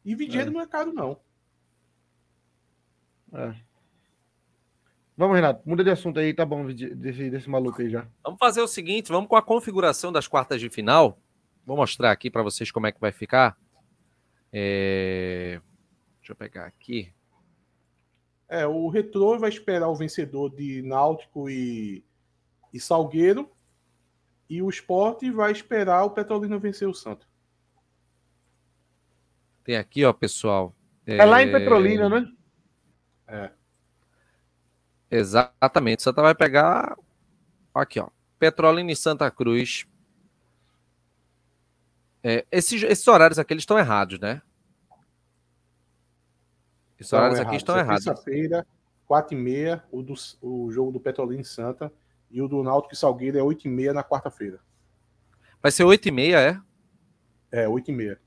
E 0.05 0.15
Vigeiro 0.15 0.51
É. 0.51 0.53
não 0.53 0.61
é 0.61 0.67
caro, 0.67 0.93
não. 0.93 1.19
É. 3.33 3.55
Vamos, 5.17 5.37
Renato, 5.37 5.63
muda 5.65 5.85
de 5.85 5.91
assunto 5.91 6.19
aí, 6.19 6.35
tá 6.35 6.45
bom, 6.45 6.67
desse, 6.67 7.31
desse 7.31 7.49
maluco 7.49 7.81
aí 7.81 7.89
já. 7.89 8.07
Vamos 8.23 8.39
fazer 8.39 8.61
o 8.61 8.67
seguinte, 8.69 9.13
vamos 9.13 9.29
com 9.29 9.37
a 9.37 9.43
configuração 9.43 10.11
das 10.13 10.27
quartas 10.27 10.61
de 10.61 10.69
final. 10.69 11.19
Vou 11.65 11.77
mostrar 11.77 12.11
aqui 12.11 12.29
para 12.29 12.43
vocês 12.43 12.71
como 12.73 12.87
é 12.89 12.93
que 12.93 13.01
vai 13.01 13.13
ficar. 13.13 13.57
É, 14.53 15.61
Deixa 16.19 16.33
eu 16.33 16.37
pegar 16.37 16.67
aqui. 16.67 17.13
É, 18.49 18.67
o 18.67 18.89
Retrô 18.89 19.39
vai 19.39 19.49
esperar 19.49 19.89
o 19.89 19.97
vencedor 19.97 20.51
de 20.51 20.83
Náutico 20.83 21.49
e, 21.49 22.05
e 22.73 22.81
Salgueiro. 22.81 23.51
E 24.49 24.63
o 24.63 24.69
Sport 24.69 25.23
vai 25.31 25.53
esperar 25.53 26.05
o 26.05 26.11
Petrolina 26.11 26.59
vencer 26.59 26.89
o 26.89 26.95
Santo. 26.95 27.27
Tem 29.65 29.77
aqui, 29.77 30.05
ó, 30.05 30.13
pessoal. 30.13 30.75
É, 31.07 31.25
lá 31.25 31.43
em 31.43 31.51
Petrolina, 31.51 32.09
né? 32.09 32.31
É. 33.27 33.51
Exatamente. 35.11 36.03
Santa 36.03 36.21
vai 36.21 36.35
pegar. 36.35 36.97
Aqui, 37.75 37.99
ó. 37.99 38.09
Petrolina 38.39 38.93
e 38.93 38.97
Santa 38.97 39.31
Cruz. 39.31 39.87
É, 42.23 42.47
esses, 42.51 42.83
esses 42.83 43.07
horários 43.07 43.39
aqui 43.39 43.53
eles 43.53 43.63
estão 43.63 43.79
errados, 43.79 44.19
né? 44.19 44.43
Esses 47.05 47.13
horários 47.13 47.41
aqui 47.41 47.57
estão 47.57 47.79
errados. 47.79 48.05
Terça-feira, 48.05 48.67
4h30, 49.09 49.83
o, 49.91 50.03
do, 50.03 50.15
o 50.43 50.71
jogo 50.71 50.93
do 50.93 51.01
Petrolina 51.01 51.45
Santa. 51.45 51.93
E 52.31 52.43
o 52.43 52.49
do 52.49 52.63
Náutico 52.63 52.95
e 52.95 52.97
Salgueiro 52.97 53.39
é 53.39 53.43
8h30 53.43 53.93
na 53.93 54.03
quarta-feira. 54.03 54.59
Vai 55.63 55.71
ser 55.71 55.85
8 55.85 56.09
e 56.09 56.11
meia, 56.11 56.41
é? 56.41 56.61
É, 57.51 57.67
8h30. 57.67 58.19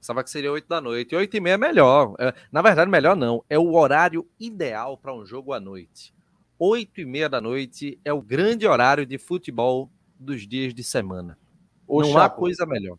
Pensava 0.00 0.22
que 0.24 0.30
seria 0.30 0.52
8 0.52 0.68
da 0.68 0.80
noite. 0.80 1.14
8 1.14 1.36
e 1.36 1.40
meia 1.40 1.54
é 1.54 1.58
melhor. 1.58 2.14
É, 2.18 2.34
na 2.50 2.62
verdade, 2.62 2.90
melhor 2.90 3.16
não. 3.16 3.44
É 3.48 3.58
o 3.58 3.74
horário 3.74 4.26
ideal 4.38 4.96
para 4.98 5.14
um 5.14 5.24
jogo 5.24 5.52
à 5.52 5.60
noite. 5.60 6.14
8 6.58 7.00
e 7.00 7.04
meia 7.04 7.28
da 7.28 7.40
noite 7.40 7.98
é 8.04 8.12
o 8.12 8.22
grande 8.22 8.66
horário 8.66 9.04
de 9.04 9.18
futebol 9.18 9.90
dos 10.18 10.46
dias 10.46 10.72
de 10.72 10.84
semana. 10.84 11.38
Ô, 11.86 12.00
não 12.02 12.10
há 12.16 12.22
Chapo, 12.22 12.40
coisa 12.40 12.64
melhor. 12.66 12.98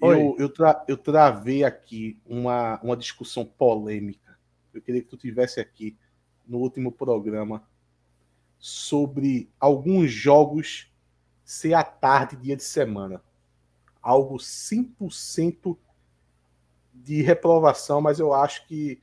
Eu, 0.00 0.34
eu, 0.38 0.48
tra- 0.48 0.84
eu 0.88 0.96
travei 0.96 1.62
aqui 1.62 2.18
uma, 2.26 2.80
uma 2.82 2.96
discussão 2.96 3.44
polêmica. 3.44 4.21
Eu 4.72 4.82
queria 4.82 5.02
que 5.02 5.08
tu 5.08 5.16
tivesse 5.16 5.60
aqui 5.60 5.96
no 6.46 6.58
último 6.58 6.90
programa 6.90 7.66
sobre 8.58 9.50
alguns 9.58 10.10
jogos 10.10 10.90
ser 11.44 11.74
à 11.74 11.82
tarde, 11.82 12.36
dia 12.36 12.56
de 12.56 12.62
semana. 12.62 13.22
Algo 14.00 14.36
100% 14.36 15.76
de 16.94 17.22
reprovação, 17.22 18.00
mas 18.00 18.18
eu 18.18 18.32
acho 18.32 18.66
que, 18.66 19.00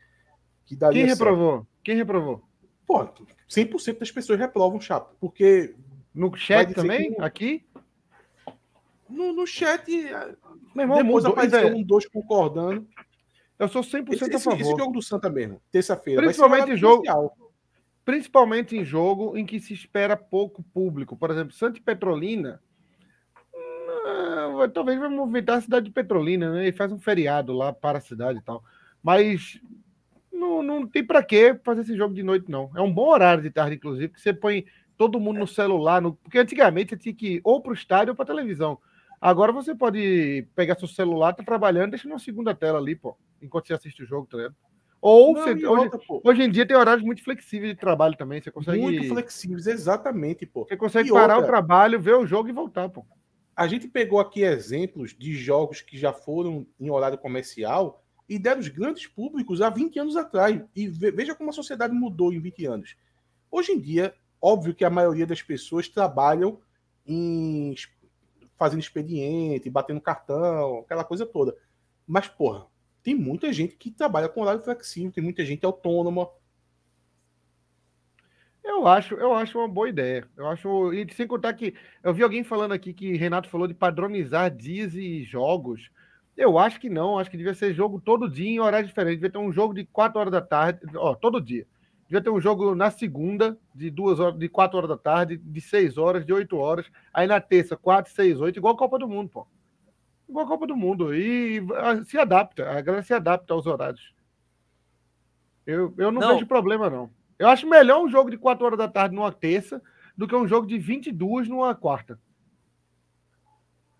que 0.65 0.75
daria 0.75 1.01
Quem 1.01 1.07
certo. 1.09 1.19
reprovou? 1.19 1.67
Quem 1.83 1.95
reprovou? 1.95 2.43
Pô, 2.85 3.07
100% 3.49 3.99
das 3.99 4.11
pessoas 4.11 4.39
reprovam, 4.39 4.79
chapo. 4.79 5.15
Porque 5.19 5.75
No 6.13 6.35
chat 6.35 6.73
também? 6.73 7.13
que. 7.13 7.21
Aqui? 7.21 7.65
no, 9.09 9.33
no 9.33 9.45
chat, 9.47 9.87
Meu 9.87 10.83
irmão, 10.83 10.97
depois 10.97 11.23
mudou, 11.23 11.31
apareceu 11.31 11.69
Zé, 11.69 11.73
um, 11.73 11.83
dois 11.83 12.07
concordando. 12.07 12.87
Eu 13.59 13.67
sou 13.67 13.81
100% 13.81 14.13
Esse, 14.13 14.35
a 14.35 14.39
favor. 14.39 14.61
esse 14.61 14.71
jogo 14.71 14.93
do 14.93 15.01
Santa 15.01 15.29
mesmo, 15.29 15.61
terça-feira. 15.69 16.21
Principalmente 16.21 16.61
horário 16.61 16.77
jogo-. 16.77 17.33
Principalmente 18.05 18.77
em 18.77 18.85
jogo 18.85 19.37
em 19.37 19.45
que 19.45 19.59
se 19.59 19.73
espera 19.73 20.15
pouco 20.15 20.63
público. 20.63 21.17
Por 21.17 21.29
exemplo, 21.29 21.53
Santa 21.53 21.77
e 21.77 21.81
Petrolina. 21.81 22.61
hum, 23.53 24.69
talvez 24.73 24.97
vai 24.97 25.09
movimentar 25.09 25.57
a 25.57 25.61
cidade 25.61 25.87
de 25.87 25.91
Petrolina, 25.91 26.53
né? 26.53 26.69
E 26.69 26.71
faz 26.71 26.91
um 26.91 26.97
feriado 26.97 27.51
lá 27.51 27.73
para 27.73 27.97
a 27.97 28.01
cidade 28.01 28.39
e 28.39 28.41
tal. 28.41 28.63
Mas 29.03 29.61
não, 30.31 30.63
não 30.63 30.87
tem 30.87 31.03
para 31.03 31.21
que 31.21 31.55
fazer 31.63 31.81
esse 31.81 31.97
jogo 31.97 32.15
de 32.15 32.23
noite, 32.23 32.49
não. 32.49 32.71
É 32.75 32.81
um 32.81 32.91
bom 32.91 33.09
horário 33.09 33.43
de 33.43 33.51
tarde, 33.51 33.75
inclusive, 33.75 34.13
que 34.13 34.21
você 34.21 34.33
põe 34.33 34.65
todo 34.97 35.19
mundo 35.19 35.39
no 35.41 35.47
celular. 35.47 36.01
No... 36.01 36.15
Porque 36.15 36.39
antigamente 36.39 36.91
você 36.91 36.97
tinha 36.97 37.13
que 37.13 37.35
ir 37.35 37.41
ou 37.43 37.61
para 37.61 37.71
o 37.71 37.75
estádio 37.75 38.13
ou 38.13 38.15
para 38.15 38.25
televisão. 38.25 38.79
Agora 39.21 39.51
você 39.51 39.75
pode 39.75 40.47
pegar 40.55 40.79
seu 40.79 40.87
celular, 40.87 41.33
tá 41.33 41.43
trabalhando, 41.43 41.91
deixa 41.91 42.07
numa 42.07 42.19
segunda 42.19 42.55
tela 42.55 42.79
ali, 42.79 42.95
pô, 42.95 43.17
enquanto 43.41 43.67
você 43.67 43.73
assiste 43.73 44.03
o 44.03 44.05
jogo, 44.05 44.27
tá 44.27 44.37
ligado? 44.37 44.55
Ou 45.01 45.33
Não, 45.33 45.41
você, 45.43 45.65
hoje, 45.65 45.89
hoje 46.23 46.41
em 46.43 46.49
dia 46.51 46.65
tem 46.65 46.75
horários 46.75 47.05
muito 47.05 47.23
flexíveis 47.23 47.71
de 47.73 47.79
trabalho 47.79 48.17
também. 48.17 48.41
Você 48.41 48.51
consegue, 48.51 48.81
muito 48.81 49.07
flexíveis, 49.07 49.65
exatamente, 49.67 50.45
pô. 50.45 50.65
você 50.65 50.75
consegue 50.75 51.09
E 51.09 51.11
parar 51.13 51.35
outra- 51.35 51.43
o 51.43 51.47
trabalho, 51.47 52.01
ver 52.01 52.15
o 52.15 52.25
jogo 52.25 52.49
e 52.49 52.51
voltar, 52.51 52.89
pô. 52.89 53.05
A 53.55 53.65
gente 53.67 53.87
pegou 53.87 54.19
aqui 54.19 54.41
exemplos 54.41 55.15
de 55.17 55.33
jogos 55.35 55.81
que 55.81 55.97
já 55.97 56.11
foram 56.11 56.65
em 56.79 56.89
horário 56.89 57.17
comercial 57.17 58.03
e 58.27 58.37
deram 58.37 58.59
os 58.59 58.67
grandes 58.67 59.07
públicos 59.07 59.61
há 59.61 59.69
20 59.69 59.97
anos 59.99 60.15
atrás. 60.17 60.61
E 60.75 60.87
ve- 60.87 61.11
veja 61.11 61.33
como 61.33 61.49
a 61.49 61.53
sociedade 61.53 61.93
mudou 61.93 62.31
em 62.33 62.39
20 62.39 62.65
anos. 62.65 62.95
Hoje 63.49 63.71
em 63.71 63.79
dia, 63.79 64.13
óbvio 64.41 64.75
que 64.75 64.83
a 64.85 64.89
maioria 64.89 65.25
das 65.25 65.41
pessoas 65.41 65.87
trabalham 65.89 66.59
em 67.05 67.73
fazendo 68.57 68.81
expediente, 68.81 69.69
batendo 69.69 70.01
cartão, 70.01 70.79
aquela 70.79 71.03
coisa 71.05 71.25
toda. 71.25 71.55
Mas, 72.05 72.27
porra, 72.27 72.67
tem 73.03 73.15
muita 73.15 73.51
gente 73.53 73.75
que 73.75 73.91
trabalha 73.91 74.29
com 74.29 74.41
horário 74.41 74.61
flexível, 74.61 75.11
tem 75.11 75.23
muita 75.23 75.45
gente 75.45 75.65
autônoma. 75.65 76.29
Eu 78.63 78.87
acho, 78.87 79.15
eu 79.15 79.33
acho 79.33 79.57
uma 79.57 79.67
boa 79.67 79.89
ideia. 79.89 80.27
Eu 80.37 80.47
acho, 80.47 80.93
e 80.93 81.11
sem 81.13 81.27
contar 81.27 81.53
que 81.53 81.73
eu 82.03 82.13
vi 82.13 82.23
alguém 82.23 82.43
falando 82.43 82.73
aqui 82.73 82.93
que 82.93 83.17
Renato 83.17 83.49
falou 83.49 83.67
de 83.67 83.73
padronizar 83.73 84.55
dias 84.55 84.93
e 84.93 85.23
jogos. 85.23 85.89
Eu 86.37 86.57
acho 86.57 86.79
que 86.79 86.89
não, 86.89 87.19
acho 87.19 87.29
que 87.29 87.37
devia 87.37 87.53
ser 87.53 87.73
jogo 87.73 87.99
todo 87.99 88.29
dia 88.29 88.49
em 88.49 88.59
horário 88.59 88.87
diferente. 88.87 89.15
Devia 89.15 89.31
ter 89.31 89.37
um 89.37 89.51
jogo 89.51 89.73
de 89.73 89.85
4 89.85 90.19
horas 90.19 90.31
da 90.31 90.41
tarde, 90.41 90.79
ó, 90.95 91.15
todo 91.15 91.41
dia. 91.41 91.65
Devia 92.07 92.23
ter 92.23 92.29
um 92.29 92.39
jogo 92.39 92.73
na 92.73 92.89
segunda, 92.89 93.57
de 93.75 93.89
duas 93.89 94.19
horas, 94.19 94.39
de 94.39 94.47
4 94.47 94.77
horas 94.77 94.89
da 94.89 94.97
tarde, 94.97 95.37
de 95.37 95.61
6 95.61 95.97
horas, 95.97 96.25
de 96.25 96.31
8 96.31 96.55
horas. 96.57 96.85
Aí 97.13 97.27
na 97.27 97.41
terça, 97.41 97.75
4, 97.75 98.11
6, 98.13 98.39
8, 98.39 98.57
igual 98.57 98.73
a 98.73 98.77
Copa 98.77 98.97
do 98.97 99.07
Mundo, 99.07 99.29
pô. 99.29 99.47
Igual 100.29 100.45
a 100.45 100.47
Copa 100.47 100.67
do 100.67 100.75
Mundo. 100.77 101.13
E 101.13 101.59
se 102.05 102.17
adapta, 102.17 102.69
a 102.69 102.81
galera 102.81 103.03
se 103.03 103.13
adapta 103.13 103.53
aos 103.53 103.65
horários. 103.65 104.13
Eu, 105.65 105.93
eu 105.97 106.11
não, 106.11 106.21
Não. 106.21 106.33
vejo 106.35 106.45
problema, 106.45 106.89
não. 106.89 107.09
Eu 107.37 107.47
acho 107.49 107.67
melhor 107.67 108.03
um 108.03 108.09
jogo 108.09 108.29
de 108.29 108.37
4 108.37 108.65
horas 108.65 108.77
da 108.77 108.87
tarde 108.87 109.15
numa 109.15 109.31
terça 109.31 109.81
do 110.15 110.27
que 110.27 110.35
um 110.35 110.47
jogo 110.47 110.67
de 110.67 110.77
22 110.77 111.47
numa 111.47 111.73
quarta. 111.73 112.19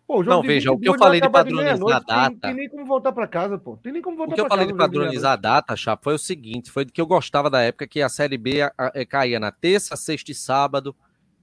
Pô, 0.05 0.23
Não, 0.23 0.41
veja, 0.41 0.71
o 0.71 0.73
que 0.80 0.89
22 0.89 0.95
eu 0.95 0.99
falei 1.05 1.21
de 1.21 1.30
padronizar 1.30 1.97
a 1.97 1.99
Tem, 2.01 2.07
data- 2.15 2.39
tem 2.47 2.53
nem 2.55 2.67
como 2.69 2.84
voltar 2.86 3.11
para 3.11 3.27
casa, 3.27 3.59
pô. 3.59 3.77
Tem 3.77 3.93
nem 3.93 4.01
como 4.01 4.17
voltar 4.17 4.32
O 4.32 4.36
que 4.36 4.41
eu 4.41 4.47
falei 4.47 4.65
de 4.65 4.73
padronizar 4.73 5.34
a 5.34 5.36
data, 5.36 5.75
Chapo, 5.75 6.03
foi 6.03 6.15
o 6.15 6.17
seguinte: 6.19 6.71
foi 6.71 6.84
que 6.86 6.99
eu 6.99 7.05
gostava 7.05 7.47
da 7.49 7.61
época 7.61 7.88
que 7.88 8.01
a 8.01 8.09
Série 8.09 8.38
B 8.38 8.61
a- 8.63 8.73
a- 8.75 9.05
caía 9.05 9.39
na 9.39 9.51
terça, 9.51 9.95
sexta 9.95 10.32
e 10.32 10.36
sábado, 10.36 10.95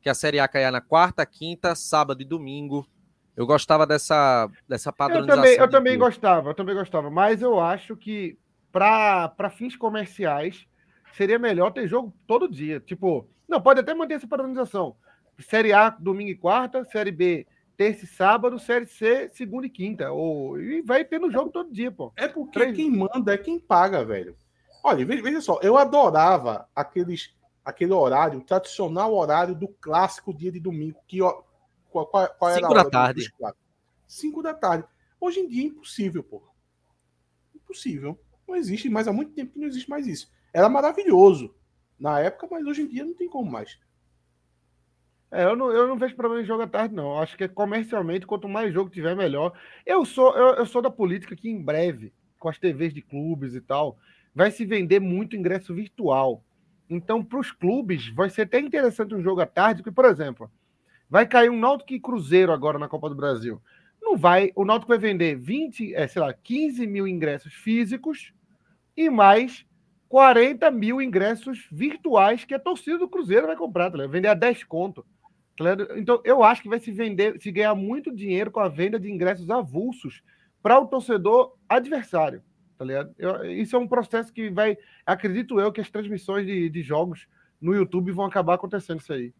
que 0.02 0.08
a 0.08 0.14
Série 0.14 0.40
A 0.40 0.48
caía 0.48 0.70
na 0.72 0.80
quarta, 0.80 1.24
quinta, 1.24 1.76
sábado 1.76 2.20
e 2.20 2.24
domingo. 2.24 2.84
Eu 3.36 3.46
gostava 3.46 3.86
dessa, 3.86 4.48
dessa 4.66 4.88
Eu 4.90 4.94
padronização. 4.94 5.42
também, 5.42 5.58
eu 5.58 5.68
também 5.70 5.98
gostava, 5.98 6.50
eu 6.50 6.54
também 6.54 6.74
gostava. 6.74 7.10
Mas 7.10 7.42
eu 7.42 7.60
acho 7.60 7.96
que 7.96 8.38
para 8.72 9.50
fins 9.50 9.76
comerciais 9.76 10.66
seria 11.12 11.38
melhor 11.38 11.70
ter 11.70 11.86
jogo 11.88 12.14
todo 12.26 12.48
dia. 12.50 12.80
Tipo, 12.80 13.28
não, 13.48 13.60
pode 13.60 13.80
até 13.80 13.94
manter 13.94 14.14
essa 14.14 14.26
padronização. 14.26 14.96
Série 15.38 15.72
A, 15.72 15.90
domingo 15.90 16.30
e 16.30 16.34
quarta, 16.34 16.84
Série 16.86 17.12
B, 17.12 17.46
terça 17.76 18.04
e 18.04 18.08
sábado, 18.08 18.58
Série 18.58 18.86
C, 18.86 19.28
segunda 19.34 19.66
e 19.66 19.70
quinta. 19.70 20.10
Ou, 20.10 20.58
e 20.58 20.80
vai 20.82 21.04
tendo 21.04 21.30
jogo 21.30 21.50
todo 21.50 21.72
dia, 21.72 21.90
pô. 21.92 22.12
É 22.16 22.26
porque 22.28 22.58
Três- 22.58 22.76
quem 22.76 22.90
manda 22.90 23.34
é 23.34 23.38
quem 23.38 23.58
paga, 23.60 24.02
velho. 24.04 24.34
Olha, 24.82 25.04
veja, 25.04 25.22
veja 25.22 25.40
só, 25.40 25.58
eu 25.62 25.76
adorava 25.76 26.66
aqueles, 26.74 27.34
aquele 27.64 27.92
horário, 27.92 28.38
o 28.38 28.44
tradicional 28.44 29.12
horário 29.14 29.54
do 29.54 29.68
clássico 29.68 30.32
dia 30.32 30.52
de 30.52 30.60
domingo, 30.60 30.98
que 31.06 31.20
ó, 31.20 31.42
qual, 31.96 32.06
qual, 32.06 32.28
qual 32.38 32.50
era 32.50 32.60
Cinco 32.60 32.72
a 32.72 32.82
da 32.82 32.90
tarde. 32.90 33.32
Cinco 34.06 34.42
da 34.42 34.54
tarde. 34.54 34.86
Hoje 35.20 35.40
em 35.40 35.48
dia 35.48 35.62
é 35.62 35.66
impossível, 35.66 36.22
pô. 36.22 36.42
Impossível. 37.54 38.18
Não 38.46 38.54
existe 38.54 38.88
mais, 38.90 39.08
há 39.08 39.12
muito 39.12 39.32
tempo 39.32 39.54
que 39.54 39.58
não 39.58 39.66
existe 39.66 39.88
mais 39.88 40.06
isso. 40.06 40.30
Era 40.52 40.68
maravilhoso 40.68 41.54
na 41.98 42.20
época, 42.20 42.46
mas 42.50 42.64
hoje 42.66 42.82
em 42.82 42.86
dia 42.86 43.04
não 43.04 43.14
tem 43.14 43.28
como 43.28 43.50
mais. 43.50 43.78
É, 45.30 45.44
eu 45.44 45.56
não, 45.56 45.72
eu 45.72 45.88
não 45.88 45.96
vejo 45.96 46.14
problema 46.14 46.42
em 46.42 46.46
jogo 46.46 46.62
à 46.62 46.66
tarde, 46.66 46.94
não. 46.94 47.14
Eu 47.14 47.18
Acho 47.18 47.36
que 47.36 47.44
é 47.44 47.48
comercialmente, 47.48 48.26
quanto 48.26 48.48
mais 48.48 48.72
jogo 48.72 48.90
tiver, 48.90 49.16
melhor. 49.16 49.52
Eu 49.84 50.04
sou, 50.04 50.36
eu, 50.36 50.54
eu 50.56 50.66
sou 50.66 50.80
da 50.80 50.90
política 50.90 51.34
que 51.34 51.48
em 51.48 51.60
breve, 51.60 52.12
com 52.38 52.48
as 52.48 52.58
TVs 52.58 52.94
de 52.94 53.02
clubes 53.02 53.54
e 53.54 53.60
tal, 53.60 53.98
vai 54.34 54.50
se 54.50 54.64
vender 54.64 55.00
muito 55.00 55.34
ingresso 55.34 55.74
virtual. 55.74 56.44
Então, 56.88 57.24
para 57.24 57.40
os 57.40 57.50
clubes, 57.50 58.08
vai 58.08 58.30
ser 58.30 58.42
até 58.42 58.60
interessante 58.60 59.14
um 59.14 59.22
jogo 59.22 59.40
à 59.40 59.46
tarde, 59.46 59.82
porque, 59.82 59.94
por 59.94 60.04
exemplo, 60.04 60.50
vai 61.08 61.26
cair 61.26 61.50
um 61.50 61.58
Náutico 61.58 61.92
e 61.92 62.00
Cruzeiro 62.00 62.52
agora 62.52 62.78
na 62.78 62.88
Copa 62.88 63.08
do 63.08 63.14
Brasil. 63.14 63.60
Não 64.00 64.16
vai, 64.16 64.52
o 64.54 64.64
Náutico 64.64 64.88
vai 64.88 64.98
vender 64.98 65.36
20, 65.36 65.94
é, 65.94 66.06
sei 66.06 66.22
lá, 66.22 66.32
15 66.32 66.86
mil 66.86 67.06
ingressos 67.08 67.52
físicos 67.54 68.32
e 68.96 69.10
mais 69.10 69.66
40 70.08 70.70
mil 70.70 71.02
ingressos 71.02 71.66
virtuais 71.70 72.44
que 72.44 72.54
a 72.54 72.58
torcida 72.58 72.98
do 72.98 73.08
Cruzeiro 73.08 73.46
vai 73.48 73.56
comprar, 73.56 73.90
tá? 73.90 74.06
Vender 74.06 74.28
a 74.28 74.34
10 74.34 74.64
conto. 74.64 75.04
tá? 75.56 75.64
Então, 75.96 76.20
eu 76.24 76.42
acho 76.44 76.62
que 76.62 76.68
vai 76.68 76.78
se 76.78 76.92
vender, 76.92 77.40
se 77.40 77.50
ganhar 77.50 77.74
muito 77.74 78.14
dinheiro 78.14 78.50
com 78.50 78.60
a 78.60 78.68
venda 78.68 78.98
de 79.00 79.10
ingressos 79.10 79.50
avulsos 79.50 80.22
para 80.62 80.78
o 80.78 80.86
torcedor 80.86 81.54
adversário. 81.68 82.42
Tá 82.78 82.84
ligado? 82.84 83.14
Eu- 83.18 83.44
isso 83.50 83.74
é 83.74 83.78
um 83.78 83.88
processo 83.88 84.32
que 84.32 84.50
vai. 84.50 84.76
Acredito 85.04 85.58
eu 85.58 85.72
que 85.72 85.80
as 85.80 85.90
transmissões 85.90 86.46
de, 86.46 86.68
de 86.68 86.82
jogos 86.82 87.26
no 87.60 87.74
YouTube 87.74 88.12
vão 88.12 88.26
acabar 88.26 88.54
acontecendo 88.54 89.00
isso 89.00 89.12
aí. 89.12 89.32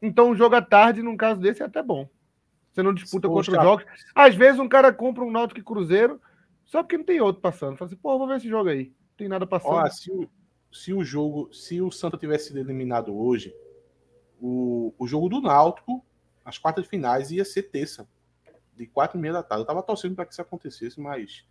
Então, 0.00 0.30
um 0.30 0.36
jogo 0.36 0.54
à 0.54 0.62
tarde, 0.62 1.02
num 1.02 1.16
caso 1.16 1.40
desse, 1.40 1.62
é 1.62 1.66
até 1.66 1.82
bom. 1.82 2.08
Você 2.72 2.82
não 2.82 2.94
disputa 2.94 3.28
Poxa. 3.28 3.50
contra 3.50 3.60
os 3.60 3.68
jogos. 3.68 4.02
Às 4.14 4.34
vezes, 4.34 4.60
um 4.60 4.68
cara 4.68 4.92
compra 4.92 5.24
um 5.24 5.30
Náutico 5.30 5.60
e 5.60 5.64
Cruzeiro 5.64 6.20
só 6.64 6.82
porque 6.82 6.98
não 6.98 7.04
tem 7.04 7.20
outro 7.20 7.40
passando. 7.40 7.76
Fala 7.76 7.88
assim, 7.88 7.96
pô, 7.96 8.16
vou 8.18 8.28
ver 8.28 8.36
esse 8.36 8.48
jogo 8.48 8.68
aí. 8.68 8.84
Não 8.84 9.16
tem 9.16 9.28
nada 9.28 9.46
passando. 9.46 9.72
Olha, 9.72 9.90
se 9.90 10.10
o, 10.10 10.28
se 10.70 10.92
o 10.92 11.02
jogo, 11.02 11.52
se 11.52 11.80
o 11.80 11.90
Santa 11.90 12.16
tivesse 12.16 12.48
sido 12.48 12.58
eliminado 12.58 13.18
hoje, 13.18 13.54
o, 14.40 14.94
o 14.98 15.06
jogo 15.06 15.28
do 15.28 15.40
Náutico, 15.40 16.04
as 16.44 16.58
quartas 16.58 16.84
de 16.84 16.90
finais, 16.90 17.30
ia 17.30 17.44
ser 17.44 17.64
terça, 17.64 18.08
de 18.76 18.86
quatro 18.86 19.18
e 19.18 19.20
meia 19.20 19.34
da 19.34 19.42
tarde. 19.42 19.62
Eu 19.62 19.66
tava 19.66 19.82
torcendo 19.82 20.14
para 20.14 20.26
que 20.26 20.32
isso 20.32 20.42
acontecesse, 20.42 21.00
mas 21.00 21.44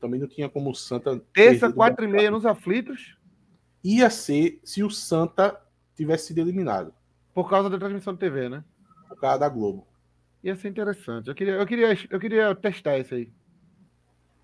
também 0.00 0.18
não 0.18 0.26
tinha 0.26 0.48
como 0.48 0.70
o 0.70 0.74
Santa. 0.74 1.20
Terça, 1.32 1.72
quatro 1.72 2.04
e 2.04 2.08
meia 2.08 2.30
nos 2.30 2.44
aflitos. 2.44 3.16
Ia 3.84 4.10
ser 4.10 4.58
se 4.64 4.82
o 4.82 4.90
Santa 4.90 5.60
tivesse 5.94 6.28
sido 6.28 6.38
eliminado. 6.38 6.94
Por 7.34 7.48
causa 7.48 7.70
da 7.70 7.78
transmissão 7.78 8.12
de 8.12 8.20
TV, 8.20 8.48
né? 8.48 8.64
Por 9.08 9.18
causa 9.18 9.38
da 9.38 9.48
Globo. 9.48 9.86
Ia 10.42 10.56
ser 10.56 10.68
interessante. 10.68 11.28
Eu 11.28 11.34
queria, 11.34 11.54
eu 11.54 11.66
queria, 11.66 11.98
eu 12.10 12.20
queria 12.20 12.54
testar 12.54 12.98
isso 12.98 13.14
aí. 13.14 13.30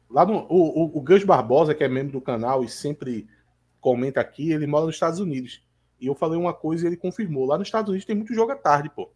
Lá 0.08 0.24
no, 0.24 0.46
o, 0.48 0.84
o, 0.84 0.98
o 0.98 1.00
Gus 1.00 1.24
Barbosa, 1.24 1.74
que 1.74 1.82
é 1.82 1.88
membro 1.88 2.12
do 2.12 2.20
canal 2.20 2.62
e 2.62 2.68
sempre 2.68 3.28
comenta 3.80 4.20
aqui, 4.20 4.52
ele 4.52 4.66
mora 4.66 4.86
nos 4.86 4.94
Estados 4.94 5.18
Unidos. 5.18 5.64
E 6.00 6.06
eu 6.06 6.14
falei 6.14 6.38
uma 6.38 6.52
coisa 6.52 6.84
e 6.84 6.88
ele 6.88 6.96
confirmou. 6.96 7.46
Lá 7.46 7.58
nos 7.58 7.68
Estados 7.68 7.88
Unidos 7.88 8.04
tem 8.04 8.14
muito 8.14 8.34
jogo 8.34 8.52
à 8.52 8.56
tarde, 8.56 8.90
pô. 8.90 9.10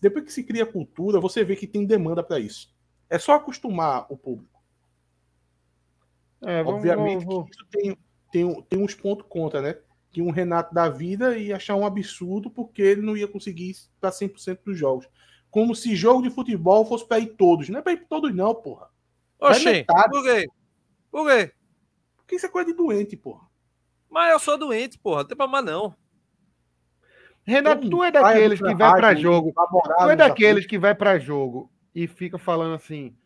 Depois 0.00 0.24
que 0.24 0.32
se 0.32 0.42
cria 0.42 0.64
cultura, 0.64 1.20
você 1.20 1.44
vê 1.44 1.54
que 1.54 1.66
tem 1.66 1.84
demanda 1.84 2.22
para 2.22 2.40
isso. 2.40 2.74
É 3.10 3.18
só 3.18 3.34
acostumar 3.34 4.06
o 4.08 4.16
público. 4.16 4.60
É, 6.40 6.62
vamos, 6.62 6.78
Obviamente 6.78 7.24
vamos- 7.24 7.44
que 7.44 7.56
isso 7.56 7.66
tem, 7.70 7.98
tem, 8.32 8.62
tem 8.62 8.82
uns 8.82 8.94
pontos 8.94 9.26
contra, 9.28 9.60
né? 9.60 9.78
Que 10.14 10.22
um 10.22 10.30
Renato 10.30 10.72
da 10.72 10.88
vida 10.88 11.36
ia 11.36 11.56
achar 11.56 11.74
um 11.74 11.84
absurdo 11.84 12.48
porque 12.48 12.80
ele 12.80 13.02
não 13.02 13.16
ia 13.16 13.26
conseguir 13.26 13.70
ir 13.70 13.76
para 14.00 14.10
100% 14.10 14.60
dos 14.64 14.78
jogos. 14.78 15.08
Como 15.50 15.74
se 15.74 15.96
jogo 15.96 16.22
de 16.22 16.30
futebol 16.30 16.86
fosse 16.86 17.04
para 17.04 17.18
ir 17.18 17.34
todos. 17.34 17.68
Não 17.68 17.80
é 17.80 17.82
para 17.82 17.94
ir 17.94 18.06
todos, 18.08 18.32
não, 18.32 18.54
porra. 18.54 18.88
Oxê, 19.40 19.84
por 19.84 20.22
quê? 20.22 20.46
Por 21.10 21.26
quê? 21.26 21.52
Porque 22.16 22.36
isso 22.36 22.46
é 22.46 22.48
coisa 22.48 22.70
de 22.70 22.76
doente, 22.76 23.16
porra. 23.16 23.44
Mas 24.08 24.30
eu 24.32 24.38
sou 24.38 24.56
doente, 24.56 24.96
porra. 24.96 25.22
Não 25.22 25.28
tem 25.28 25.36
problema 25.36 25.60
não. 25.60 25.96
Renato, 27.42 27.90
tu 27.90 28.04
é 28.04 28.12
daqueles 28.12 28.60
que 28.60 28.74
vai 28.74 28.76
pra 28.76 29.08
rádio, 29.08 29.22
jogo. 29.22 29.52
Tu 29.98 30.10
é 30.10 30.16
daqueles 30.16 30.64
que 30.64 30.78
vai 30.78 30.94
pra 30.94 31.18
jogo 31.18 31.72
e 31.92 32.06
fica 32.06 32.38
falando 32.38 32.76
assim: 32.76 33.16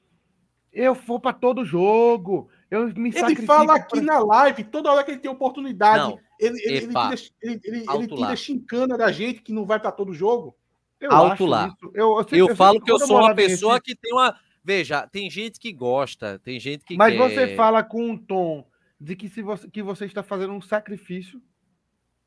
eu 0.85 0.95
vou 0.95 1.18
pra 1.18 1.33
todo 1.33 1.64
jogo, 1.64 2.49
eu 2.70 2.89
me 2.95 3.09
Ele 3.11 3.37
fala 3.47 3.74
aqui 3.76 4.01
pra-" 4.01 4.03
na 4.03 4.18
live, 4.20 4.64
toda 4.64 4.93
hora 4.93 5.03
que 5.05 5.11
ele 5.11 5.18
tem 5.20 5.31
oportunidade, 5.31 5.99
Não. 6.11 6.18
ele, 6.39 6.59
ele, 6.62 6.76
ele 6.76 6.87
Epa. 6.91 7.11
ele, 7.43 7.61
ele, 7.64 7.85
ele 7.93 8.07
tira 8.09 8.37
chincana 8.37 8.97
da 8.97 9.11
gente 9.11 9.43
que 9.43 9.53
não 9.53 9.66
vai 9.66 9.81
para 9.81 9.91
todo 9.93 10.12
jogo. 10.14 10.55
Eu 11.01 11.12
Alto 11.12 11.33
acho 11.33 11.47
lá. 11.47 11.68
isso. 11.68 11.91
Eu, 11.95 12.16
eu 12.16 12.18
sempre- 12.22 12.39
Eu 12.39 12.45
sempre- 12.47 12.57
falo 12.57 12.81
que 12.81 12.91
eu 12.91 12.99
sou 12.99 13.18
uma 13.18 13.35
pessoa 13.35 13.81
que 13.81 13.95
tem 13.97 14.12
uma. 14.12 14.35
Veja, 14.64 15.07
tem 15.07 15.31
gente 15.31 15.59
que 15.59 15.72
gosta, 15.72 16.39
tem 16.41 16.59
gente 16.61 16.85
que 16.85 16.97
Mas 16.97 17.12
quer. 17.14 17.18
você 17.18 17.57
fala 17.57 17.83
com 17.83 18.03
um 18.11 18.16
tom 18.16 18.66
de 19.01 19.14
que, 19.16 19.29
se 19.29 19.41
você, 19.41 19.68
que 19.70 19.83
você 19.83 20.05
está 20.07 20.22
fazendo 20.22 20.53
um 20.53 20.61
sacrifício. 20.61 21.41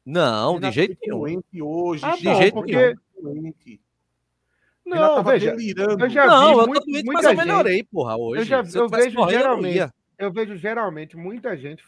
Não, 0.06 0.54
de 0.54 0.62
Renato 0.62 0.74
jeito 0.76 0.98
nenhum. 1.52 1.66
hoje. 1.68 2.04
Ah, 2.06 2.16
de 2.16 2.36
jeito 2.36 2.54
foi 2.54 2.66
nenhum. 2.66 3.54
Não, 4.96 5.24
veja, 5.24 5.52
delirando. 5.56 6.06
eu 6.06 6.10
já 6.10 6.26
Não, 6.28 6.40
vi 6.42 6.52
eu 6.52 6.60
tô 6.60 6.68
muito- 6.68 6.86
doente, 6.86 6.94
mas 6.94 7.04
muita 7.06 7.28
eu 7.28 7.30
gente- 7.36 7.40
melhorei, 7.48 7.84
porra, 7.84 8.18
hoje. 8.18 8.42
Eu 8.42 8.46
já- 8.46 8.58
eu 8.58 8.64
tivesse 8.64 8.90
vejo 8.92 9.18
eu 9.18 9.22
não 9.24 9.30
geralmente- 9.30 9.76
ia. 9.76 9.94
eu 10.18 10.32
vejo 10.32 10.56
geralmente 10.56 11.18
muita 11.18 11.58
gente, 11.58 11.84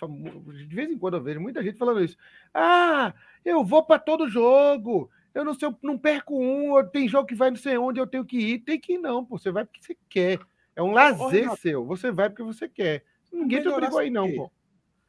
de 0.68 0.76
vez 0.76 0.90
em 0.90 0.98
quando 0.98 1.18
eu 1.18 1.24
vejo 1.24 1.40
muita 1.40 1.62
gente 1.64 1.78
falando 1.78 2.04
isso. 2.04 2.18
Ah, 2.54 3.14
eu 3.46 3.64
vou 3.64 3.84
para 3.84 4.00
todo 4.00 4.28
jogo. 4.30 5.10
Eu 5.34 5.44
não 5.44 5.54
sei, 5.56 5.68
eu 5.68 5.76
não 5.82 5.98
perco 5.98 6.38
um. 6.38 6.78
eu- 6.78 6.86
Tem 6.88 7.08
jogo 7.08 7.28
que 7.28 7.34
vai 7.36 7.50
não 7.50 7.58
sei 7.58 7.78
onde 7.78 8.00
eu 8.00 8.06
tenho 8.08 8.24
que 8.24 8.38
ir. 8.38 8.60
Tem 8.60 8.80
que 8.80 8.94
ir, 8.94 8.98
não, 9.00 9.26
pô. 9.26 9.38
Você 9.38 9.52
vai 9.52 9.66
porque 9.66 9.82
você 9.82 9.98
quer. 10.10 10.40
É 10.76 10.82
um 10.84 10.92
lazer 10.92 11.50
seu. 11.58 11.84
Você 11.86 12.12
vai 12.12 12.30
porque 12.30 12.44
você 12.44 12.68
quer. 12.70 13.04
Ninguém 13.32 13.62
te 13.62 13.68
obrigou 13.68 13.98
aí, 14.00 14.10
não, 14.12 14.32
pô. 14.32 14.52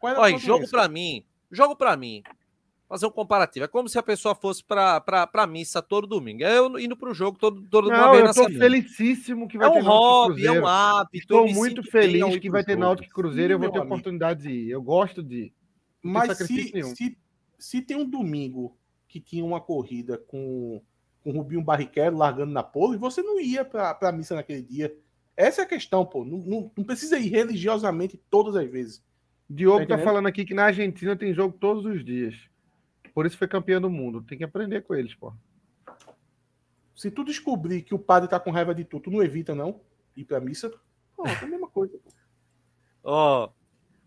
A 0.02 0.20
Olha, 0.20 0.38
jogo 0.38 0.68
pra 0.68 0.88
mim. 0.88 1.24
Jogo 1.50 1.76
pra 1.76 1.96
mim. 1.96 2.22
Fazer 2.88 3.06
um 3.06 3.10
comparativo. 3.10 3.64
É 3.64 3.68
como 3.68 3.88
se 3.88 3.98
a 3.98 4.02
pessoa 4.02 4.34
fosse 4.34 4.62
pra, 4.62 5.00
pra, 5.00 5.26
pra 5.26 5.46
missa 5.46 5.80
todo 5.80 6.06
domingo. 6.06 6.44
É 6.44 6.58
eu 6.58 6.78
indo 6.78 6.96
pro 6.96 7.14
jogo 7.14 7.38
todo, 7.38 7.62
todo 7.68 7.88
uma 7.88 7.96
Não, 7.98 8.10
vez 8.12 8.24
eu 8.26 8.34
semana. 8.34 8.58
felicíssimo 8.58 9.48
que 9.48 9.56
vai 9.56 9.68
É 9.68 9.72
ter 9.72 9.78
um 9.80 9.84
hobby, 9.84 10.46
é 10.46 10.52
um 10.52 10.66
hábito. 10.66 11.16
Estou 11.16 11.48
muito 11.48 11.82
feliz 11.82 12.36
que 12.38 12.50
vai 12.50 12.62
ter. 12.62 12.76
Náutico 12.76 13.12
Cruzeiro 13.14 13.52
e 13.52 13.54
eu 13.54 13.58
vou 13.58 13.70
ter 13.70 13.78
amigo. 13.78 13.94
oportunidade 13.94 14.42
de 14.42 14.50
ir. 14.50 14.70
Eu 14.70 14.82
gosto 14.82 15.22
de 15.22 15.36
ir. 15.46 15.54
Mas 16.02 16.36
se, 16.36 16.70
nenhum. 16.74 16.94
se, 16.94 17.16
se 17.58 17.80
tem 17.80 17.96
um 17.96 18.08
domingo 18.08 18.76
que 19.08 19.18
tinha 19.18 19.44
uma 19.44 19.60
corrida 19.60 20.18
com, 20.18 20.82
com 21.22 21.30
o 21.30 21.32
Rubinho 21.32 21.62
Barrichello 21.62 22.18
largando 22.18 22.52
na 22.52 22.62
pole, 22.62 22.98
você 22.98 23.22
não 23.22 23.40
ia 23.40 23.64
pra, 23.64 23.94
pra 23.94 24.12
missa 24.12 24.34
naquele 24.34 24.60
dia. 24.62 24.94
Essa 25.36 25.62
é 25.62 25.64
a 25.64 25.68
questão, 25.68 26.04
pô. 26.04 26.22
Não, 26.24 26.38
não, 26.38 26.70
não 26.76 26.84
precisa 26.84 27.18
ir 27.18 27.28
religiosamente 27.28 28.20
todas 28.28 28.54
as 28.56 28.70
vezes. 28.70 29.02
Diogo 29.48 29.86
Tá 29.86 29.96
tá 29.96 30.04
falando 30.04 30.26
aqui 30.26 30.44
que 30.44 30.52
na 30.54 30.64
Argentina 30.64 31.16
tem 31.16 31.32
jogo 31.32 31.56
todos 31.58 31.84
os 31.86 32.04
dias. 32.04 32.34
Por 33.14 33.24
isso 33.24 33.38
foi 33.38 33.46
campeão 33.46 33.80
do 33.80 33.88
mundo. 33.88 34.22
Tem 34.22 34.36
que 34.36 34.44
aprender 34.44 34.82
com 34.82 34.94
eles, 34.94 35.14
pô. 35.14 35.32
Se 36.94 37.10
tu 37.10 37.24
descobrir 37.24 37.82
que 37.82 37.94
o 37.94 37.98
padre 37.98 38.28
tá 38.28 38.40
com 38.40 38.50
raiva 38.50 38.74
de 38.74 38.84
tu, 38.84 38.98
tu 38.98 39.10
não 39.10 39.22
evita, 39.22 39.54
não? 39.54 39.80
Ir 40.16 40.24
pra 40.24 40.40
missa? 40.40 40.72
Pô, 41.16 41.26
é 41.26 41.32
a 41.32 41.46
mesma 41.46 41.68
coisa. 41.68 41.98
Ó, 43.02 43.50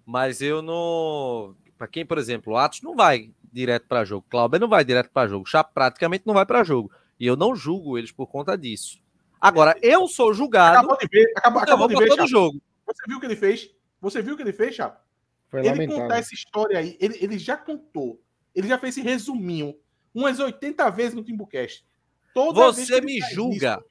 mas 0.06 0.42
eu 0.42 0.62
não. 0.62 1.56
Pra 1.78 1.88
quem, 1.88 2.06
por 2.06 2.18
exemplo, 2.18 2.54
o 2.54 2.58
Atos 2.58 2.82
não 2.82 2.96
vai 2.96 3.32
direto 3.52 3.88
pra 3.88 4.04
jogo. 4.04 4.26
Cláudio 4.30 4.60
não 4.60 4.68
vai 4.68 4.84
direto 4.84 5.10
pra 5.12 5.28
jogo. 5.28 5.46
Chá 5.46 5.64
praticamente 5.64 6.26
não 6.26 6.34
vai 6.34 6.46
pra 6.46 6.64
jogo. 6.64 6.92
E 7.20 7.26
eu 7.26 7.36
não 7.36 7.56
julgo 7.56 7.98
eles 7.98 8.12
por 8.12 8.28
conta 8.28 8.58
disso. 8.58 9.00
Agora, 9.40 9.78
eu 9.82 10.08
sou 10.08 10.34
julgado. 10.34 10.78
Acabou 10.78 10.98
de 10.98 11.08
ver, 11.08 11.32
acabou, 11.36 11.60
eu 11.60 11.64
acabou 11.64 11.88
vou 11.88 11.98
de 11.98 12.04
ver, 12.04 12.10
todo 12.10 12.18
Chapa. 12.18 12.30
jogo. 12.30 12.62
Você 12.86 13.04
viu 13.08 13.18
o 13.18 13.20
que 13.20 13.26
ele 13.26 13.36
fez? 13.36 13.70
Você 14.02 14.22
viu 14.22 14.34
o 14.34 14.38
que 14.38 14.44
ele 14.44 14.54
fez, 14.54 14.76
Chapa? 14.76 15.02
Foi 15.50 15.62
ele 15.62 15.70
lamentável. 15.70 16.04
contar 16.04 16.18
essa 16.18 16.34
história 16.34 16.80
aí, 16.80 16.98
ele, 17.00 17.18
ele 17.22 17.38
já 17.38 17.56
contou. 17.56 18.22
Ele 18.58 18.68
já 18.68 18.78
fez 18.80 18.98
esse 18.98 19.08
resuminho 19.08 19.78
umas 20.14 20.40
80 20.40 20.90
vezes 20.90 21.14
no 21.14 21.24
Timbucast. 21.24 21.86
Toda 22.34 22.60
Você 22.72 23.00
me 23.02 23.20
julga. 23.32 23.78
isso, 23.78 23.86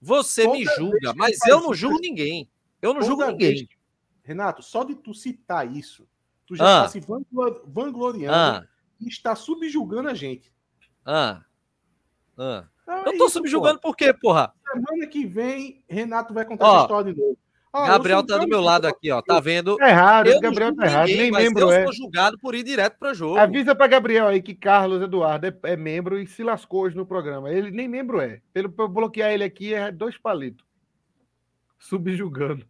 Você 0.00 0.46
me 0.48 0.64
julga. 0.64 1.12
Mas 1.16 1.38
eu 1.46 1.60
não 1.60 1.72
isso, 1.72 1.80
julgo 1.80 1.98
ninguém. 2.00 2.48
Eu 2.80 2.94
não 2.94 3.02
julgo 3.02 3.26
ninguém. 3.26 3.66
que- 3.66 3.76
Renato, 4.22 4.62
só 4.62 4.84
de 4.84 4.94
tu 4.94 5.12
citar 5.12 5.70
isso, 5.76 6.06
tu 6.46 6.54
já 6.54 6.64
Ah. 6.82 6.86
está 6.86 6.88
se 6.92 7.00
vanglo- 7.00 7.62
vangloriando 7.66 8.34
Ah, 8.36 8.64
e 9.00 9.08
está 9.08 9.34
subjugando 9.34 10.08
a 10.08 10.14
gente. 10.14 10.52
ah, 11.04 11.42
ah. 12.38 12.68
É 12.86 13.08
Eu 13.08 13.18
tô 13.18 13.24
isso, 13.26 13.30
subjugando 13.30 13.80
por 13.80 13.96
quê, 13.96 14.12
porra? 14.12 14.52
Semana 14.72 15.06
que 15.08 15.24
vem, 15.26 15.84
Renato 15.88 16.32
vai 16.34 16.44
contar 16.44 16.66
Ó, 16.68 16.74
essa 16.76 16.82
história 16.82 17.12
de 17.12 17.20
novo. 17.20 17.38
Ah, 17.74 17.86
Gabriel 17.88 18.22
tá 18.26 18.36
do 18.36 18.46
meu 18.46 18.60
lado 18.60 18.86
aqui, 18.86 19.10
ó. 19.10 19.22
Tá 19.22 19.40
vendo? 19.40 19.76
Tá 19.78 19.88
errado, 19.88 20.26
Eu 20.26 20.36
o 20.36 20.40
Gabriel 20.40 20.70
não 20.70 20.76
tá 20.76 20.84
errado. 20.86 21.06
ninguém, 21.08 21.30
Nem 21.30 21.32
membro 21.32 21.62
eu 21.62 21.72
é. 21.72 21.84
sou 21.84 21.92
julgado 21.94 22.38
por 22.38 22.54
ir 22.54 22.62
direto 22.62 22.98
pra 22.98 23.14
jogo. 23.14 23.38
Avisa 23.38 23.74
pra 23.74 23.86
Gabriel 23.86 24.28
aí 24.28 24.42
que 24.42 24.54
Carlos 24.54 25.00
Eduardo 25.02 25.46
é, 25.46 25.54
é 25.62 25.76
membro 25.76 26.18
e 26.20 26.26
se 26.26 26.42
lascou 26.42 26.82
hoje 26.82 26.94
no 26.96 27.06
programa. 27.06 27.50
Ele 27.50 27.70
nem 27.70 27.88
membro 27.88 28.20
é. 28.20 28.40
Pelo 28.52 28.70
pra 28.70 28.84
eu 28.84 28.88
bloquear 28.88 29.32
ele 29.32 29.42
aqui 29.44 29.72
é 29.72 29.90
dois 29.90 30.18
palitos. 30.18 30.64
Subjugando. 31.78 32.66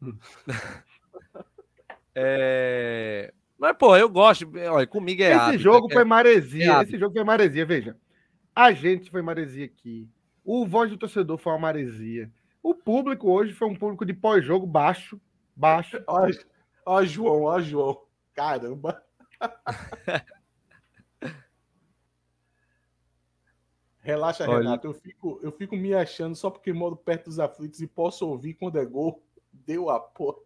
É... 2.14 3.32
Mas, 3.58 3.76
pô, 3.78 3.96
eu 3.96 4.08
gosto. 4.08 4.50
Olha, 4.70 4.86
comigo 4.86 5.22
é 5.22 5.30
Esse 5.30 5.40
hábito, 5.40 5.62
jogo 5.62 5.88
é- 5.90 5.94
foi 5.94 6.04
maresia. 6.04 6.72
é. 6.74 6.82
Esse 6.82 6.98
jogo 6.98 7.14
foi 7.14 7.24
maresia, 7.24 7.64
veja. 7.64 7.96
A 8.54 8.72
gente 8.72 9.10
foi 9.10 9.22
maresia 9.22 9.64
aqui. 9.64 10.06
O 10.44 10.66
voz 10.66 10.90
do 10.90 10.98
torcedor 10.98 11.38
foi 11.38 11.52
uma 11.52 11.58
maresia. 11.58 12.30
O 12.62 12.74
público 12.74 13.30
hoje 13.30 13.52
foi 13.52 13.68
um 13.68 13.74
público 13.74 14.06
de 14.06 14.14
pós-jogo 14.14 14.66
baixo. 14.66 15.20
Baixo. 15.56 16.02
Ó, 16.06 16.28
ó, 16.86 17.04
João, 17.04 17.42
ó, 17.42 17.60
João. 17.60 18.06
Caramba. 18.34 19.04
Relaxa, 24.00 24.44
Olha. 24.48 24.58
Renato. 24.58 24.86
Eu 24.86 24.94
fico, 24.94 25.40
eu 25.42 25.52
fico 25.52 25.76
me 25.76 25.94
achando 25.94 26.34
só 26.34 26.50
porque 26.50 26.72
moro 26.72 26.96
perto 26.96 27.26
dos 27.26 27.38
aflitos 27.38 27.80
e 27.80 27.86
posso 27.86 28.28
ouvir 28.28 28.54
quando 28.54 28.78
é 28.78 28.84
gol. 28.84 29.22
Deu 29.52 29.90
a 29.90 30.00
porra. 30.00 30.38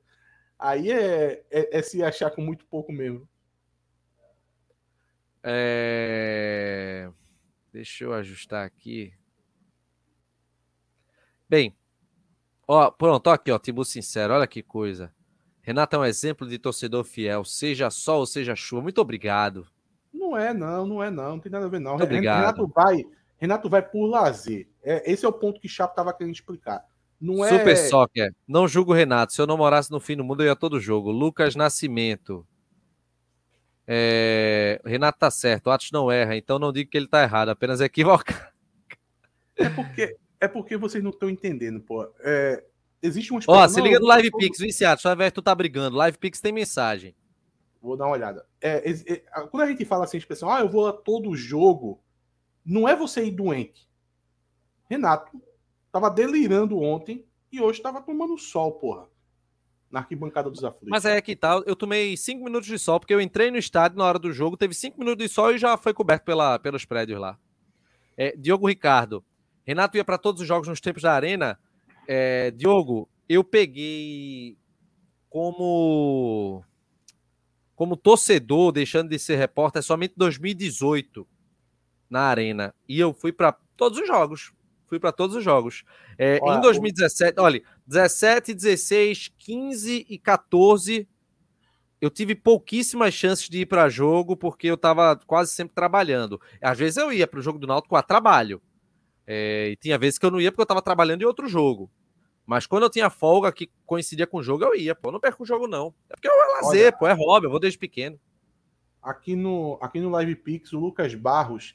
Aí 0.59 0.91
é, 0.91 1.45
é, 1.51 1.79
é 1.79 1.83
se 1.83 2.03
achar 2.03 2.31
com 2.31 2.43
muito 2.43 2.67
pouco 2.67 2.93
mesmo. 2.93 3.29
É... 5.43 7.11
Deixa 7.73 8.05
eu 8.05 8.13
ajustar 8.13 8.67
aqui. 8.67 9.15
Bem, 11.49 11.77
ó, 12.67 12.91
pronto, 12.91 13.27
ó 13.29 13.33
aqui, 13.33 13.51
ó, 13.51 13.59
Timbu 13.59 13.85
Sincero, 13.85 14.35
olha 14.35 14.47
que 14.47 14.63
coisa. 14.63 15.13
Renato 15.63 15.97
é 15.97 15.99
um 15.99 16.05
exemplo 16.05 16.47
de 16.49 16.59
torcedor 16.59 17.05
fiel, 17.05 17.45
seja 17.45 17.91
sol 17.91 18.21
ou 18.21 18.27
seja 18.27 18.55
chuva. 18.55 18.83
Muito 18.83 19.01
obrigado. 19.01 19.67
Não 20.13 20.37
é, 20.37 20.55
não, 20.55 20.87
não 20.87 21.03
é, 21.03 21.11
não. 21.11 21.31
Não 21.31 21.41
tem 21.41 21.51
nada 21.51 21.67
a 21.67 21.69
ver, 21.69 21.81
não. 21.81 21.93
Muito 21.93 22.05
obrigado. 22.05 22.39
Renato 22.39 22.67
vai, 22.69 23.05
Renato 23.37 23.69
vai 23.69 23.83
por 23.83 24.07
lazer. 24.07 24.69
É, 24.83 25.11
esse 25.11 25.25
é 25.25 25.29
o 25.29 25.33
ponto 25.33 25.61
que 25.61 25.67
o 25.67 25.71
Chapo 25.71 25.95
tava 25.95 26.13
querendo 26.13 26.35
explicar. 26.35 26.85
Não 27.21 27.45
é. 27.45 27.49
Super 27.49 27.77
Soccer. 27.77 28.35
Não 28.47 28.69
julgo 28.69 28.93
o 28.93 28.95
Renato. 28.95 29.33
Se 29.33 29.41
eu 29.41 29.47
não 29.47 29.57
morasse 29.57 29.91
no 29.91 29.99
fim 29.99 30.17
do 30.17 30.25
mundo, 30.25 30.43
eu 30.43 30.47
ia 30.47 30.57
todo 30.57 30.81
jogo. 30.81 31.11
Lucas 31.11 31.57
Nascimento. 31.57 32.47
É, 33.87 34.81
Renato 34.85 35.19
tá 35.19 35.31
certo. 35.31 35.67
O 35.67 35.71
Atos 35.71 35.91
não 35.93 36.11
erra, 36.11 36.37
então 36.37 36.59
não 36.59 36.73
digo 36.73 36.91
que 36.91 36.97
ele 36.97 37.07
tá 37.07 37.23
errado, 37.23 37.51
apenas 37.51 37.81
equivocado. 37.81 38.55
É 39.57 39.69
porque, 39.71 40.17
é 40.41 40.49
porque 40.49 40.77
vocês 40.77 41.03
não 41.03 41.11
estão 41.11 41.31
entendendo, 41.31 41.81
pô. 41.81 42.09
É, 42.21 42.65
existe 43.03 43.31
uma 43.31 43.41
Ó, 43.47 43.69
se 43.69 43.81
liga 43.81 43.99
no 43.99 44.07
Live 44.07 44.31
Pix, 44.33 44.83
Atos? 44.83 45.03
Só 45.03 45.15
ver 45.15 45.33
tu 45.33 45.43
tá 45.43 45.55
brigando. 45.55 45.97
Live 45.97 46.19
Pix 46.19 46.41
tem 46.41 46.53
mensagem. 46.53 47.15
Vou 47.81 47.97
dar 47.97 48.07
uma 48.07 48.15
olhada. 48.15 48.47
É, 48.61 48.91
é, 48.91 49.17
quando 49.51 49.63
a 49.63 49.67
gente 49.67 49.85
fala 49.85 50.05
assim, 50.05 50.17
a 50.17 50.21
expressão, 50.21 50.51
ah, 50.51 50.61
eu 50.61 50.69
vou 50.69 50.87
a 50.87 50.93
todo 50.93 51.37
jogo, 51.37 52.03
não 52.65 52.89
é 52.89 52.97
você 52.97 53.25
ir 53.25 53.31
doente. 53.31 53.89
Renato 54.89 55.41
tava 55.93 56.11
delirando 56.11 56.79
ontem 56.79 57.25
e 57.51 57.61
hoje 57.61 57.81
tava 57.81 58.03
tomando 58.03 58.37
sol, 58.39 58.73
porra. 58.73 59.09
Na 59.91 60.01
arquibancada 60.01 60.51
dos 60.51 60.65
aflitos. 60.65 60.89
Mas 60.91 61.05
é 61.05 61.21
que 61.21 61.37
tal? 61.37 61.63
Eu 61.63 61.77
tomei 61.77 62.17
cinco 62.17 62.45
minutos 62.45 62.69
de 62.69 62.79
sol, 62.79 62.99
porque 62.99 63.15
eu 63.15 63.21
entrei 63.21 63.53
no 63.53 63.57
estádio 63.57 63.97
na 63.97 64.05
hora 64.05 64.19
do 64.19 64.33
jogo, 64.33 64.57
teve 64.57 64.75
cinco 64.75 64.99
minutos 64.99 65.25
de 65.25 65.33
sol 65.33 65.53
e 65.53 65.59
já 65.59 65.77
foi 65.77 65.95
coberto 65.95 66.25
pela, 66.25 66.59
pelos 66.59 66.85
prédios 66.85 67.21
lá. 67.21 67.39
É, 68.17 68.37
Diogo 68.37 68.67
Ricardo. 68.67 69.25
Renato 69.67 69.97
ia 69.97 70.05
para 70.05 70.19
todos 70.19 70.41
os 70.41 70.47
jogos 70.47 70.69
nos 70.69 70.81
tempos 70.81 71.03
da 71.03 71.13
Arena. 71.13 71.59
É, 72.07 72.51
Diogo, 72.53 73.09
eu 73.29 73.43
peguei 73.43 74.57
como 75.29 76.65
como 77.75 77.95
torcedor, 77.95 78.73
deixando 78.73 79.11
de 79.11 79.19
ser 79.19 79.37
repórter, 79.37 79.83
somente 79.83 80.15
2018 80.17 81.29
na 82.09 82.23
Arena. 82.23 82.75
E 82.89 82.99
eu 82.99 83.13
fui 83.13 83.33
para 83.33 83.53
todos 83.77 83.99
os 83.99 84.07
jogos. 84.07 84.53
Fui 84.87 84.99
para 84.99 85.13
todos 85.13 85.37
os 85.37 85.45
jogos. 85.45 85.85
É, 86.17 86.39
Olha, 86.41 86.57
em 86.57 86.61
2017, 86.63 87.39
olha, 87.39 87.63
17, 87.87 88.55
16, 88.55 89.33
15 89.37 90.07
e 90.09 90.19
14, 90.19 91.07
eu 92.01 92.09
tive 92.09 92.35
pouquíssimas 92.35 93.13
chances 93.13 93.49
de 93.49 93.61
ir 93.61 93.67
para 93.67 93.89
jogo, 93.89 94.37
porque 94.37 94.69
eu 94.69 94.75
estava 94.75 95.17
quase 95.27 95.51
sempre 95.53 95.75
trabalhando. 95.75 96.41
Às 96.63 96.79
vezes 96.79 96.97
eu 96.97 97.13
ia 97.13 97.27
para 97.27 97.41
o 97.41 97.43
jogo 97.43 97.59
do 97.59 97.67
Náutico 97.67 97.97
a 97.97 98.03
trabalho. 98.03 98.63
É, 99.27 99.71
e 99.71 99.77
tinha 99.77 99.99
vezes 99.99 100.19
que 100.19 100.25
eu 100.27 100.31
não 100.31 100.41
ia 100.41 100.53
porque 100.53 100.61
eu 100.61 100.65
estava 100.65 100.83
trabalhando 100.83 101.23
em 101.23 101.27
outro 101.27 101.49
jogo. 101.49 101.91
Mas 102.47 102.65
quando 102.67 102.85
eu 102.85 102.91
tinha 102.91 103.11
folga 103.11 103.51
que 103.53 103.69
coincidia 103.85 104.27
com 104.27 104.39
o 104.39 104.43
jogo, 104.43 104.63
eu 104.65 104.75
ia, 104.75 104.95
pô. 104.95 105.09
Eu 105.09 105.13
não 105.13 105.21
perco 105.21 105.43
o 105.43 105.47
jogo, 105.47 105.67
não. 105.67 105.93
É 106.09 106.15
porque 106.15 106.29
é 106.29 106.31
lazer, 106.63 106.85
Olha, 106.85 106.93
pô. 106.93 107.07
É 107.09 107.13
hobby, 107.13 107.47
eu 107.47 107.51
vou 107.51 107.59
desde 107.59 107.79
pequeno. 107.79 108.21
Aqui 109.03 109.35
no, 109.35 109.79
aqui 109.81 110.01
no 110.01 110.11
Live 110.11 110.37
Pix, 110.37 110.73
o 110.73 110.79
Lucas 110.79 111.13
Barros 111.15 111.75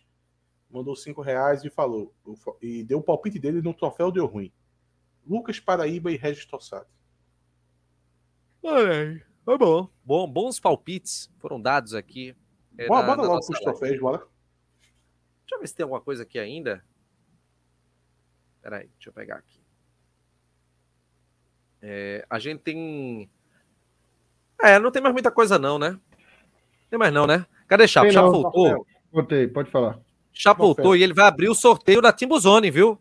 mandou 0.69 0.95
5 0.95 1.21
reais 1.21 1.65
e 1.65 1.69
falou. 1.69 2.13
E 2.61 2.83
deu 2.83 2.99
o 2.99 3.03
palpite 3.03 3.37
dele 3.37 3.61
no 3.61 3.73
troféu 3.73 4.11
deu 4.11 4.25
ruim. 4.25 4.51
Lucas 5.27 5.59
Paraíba 5.59 6.09
e 6.11 6.15
Regis 6.17 6.45
Tossati. 6.45 6.89
Olha 8.63 8.91
aí. 8.91 9.21
Foi 9.43 9.57
bom. 9.57 9.89
bom. 10.03 10.27
Bons 10.31 10.59
palpites 10.59 11.29
foram 11.39 11.59
dados 11.61 11.93
aqui. 11.93 12.35
é, 12.77 12.87
Bora, 12.87 13.01
na- 13.01 13.07
bora 13.07 13.21
na 13.23 13.27
logo 13.27 13.45
pros 13.45 13.49
live. 13.61 13.65
troféus, 13.65 13.99
bora. 14.01 14.17
Deixa 14.19 15.55
eu 15.55 15.59
ver 15.59 15.67
se 15.67 15.75
tem 15.75 15.83
alguma 15.83 15.99
coisa 16.01 16.23
aqui 16.23 16.39
ainda. 16.39 16.83
Peraí, 18.61 18.89
deixa 18.95 19.09
eu 19.09 19.13
pegar 19.13 19.35
aqui. 19.35 19.59
É, 21.81 22.25
a 22.29 22.37
gente 22.37 22.59
tem. 22.59 23.29
É, 24.61 24.77
não 24.77 24.91
tem 24.91 25.01
mais 25.01 25.13
muita 25.13 25.31
coisa, 25.31 25.57
não, 25.57 25.79
né? 25.79 25.97
Tem 26.89 26.99
mais 26.99 27.11
não, 27.11 27.25
né? 27.25 27.45
Cadê 27.67 27.87
Chapo? 27.87 28.05
Tem 28.05 28.13
Chapo 28.13 28.31
não, 28.31 28.41
voltou. 28.43 28.85
Voltei, 29.11 29.47
pode 29.47 29.71
falar. 29.71 29.99
Chapo 30.31 30.63
voltou 30.63 30.95
e 30.95 31.01
ele 31.01 31.13
vai 31.13 31.25
abrir 31.25 31.49
o 31.49 31.55
sorteio 31.55 32.01
da 32.01 32.13
Timbuzone, 32.13 32.69
viu? 32.69 32.99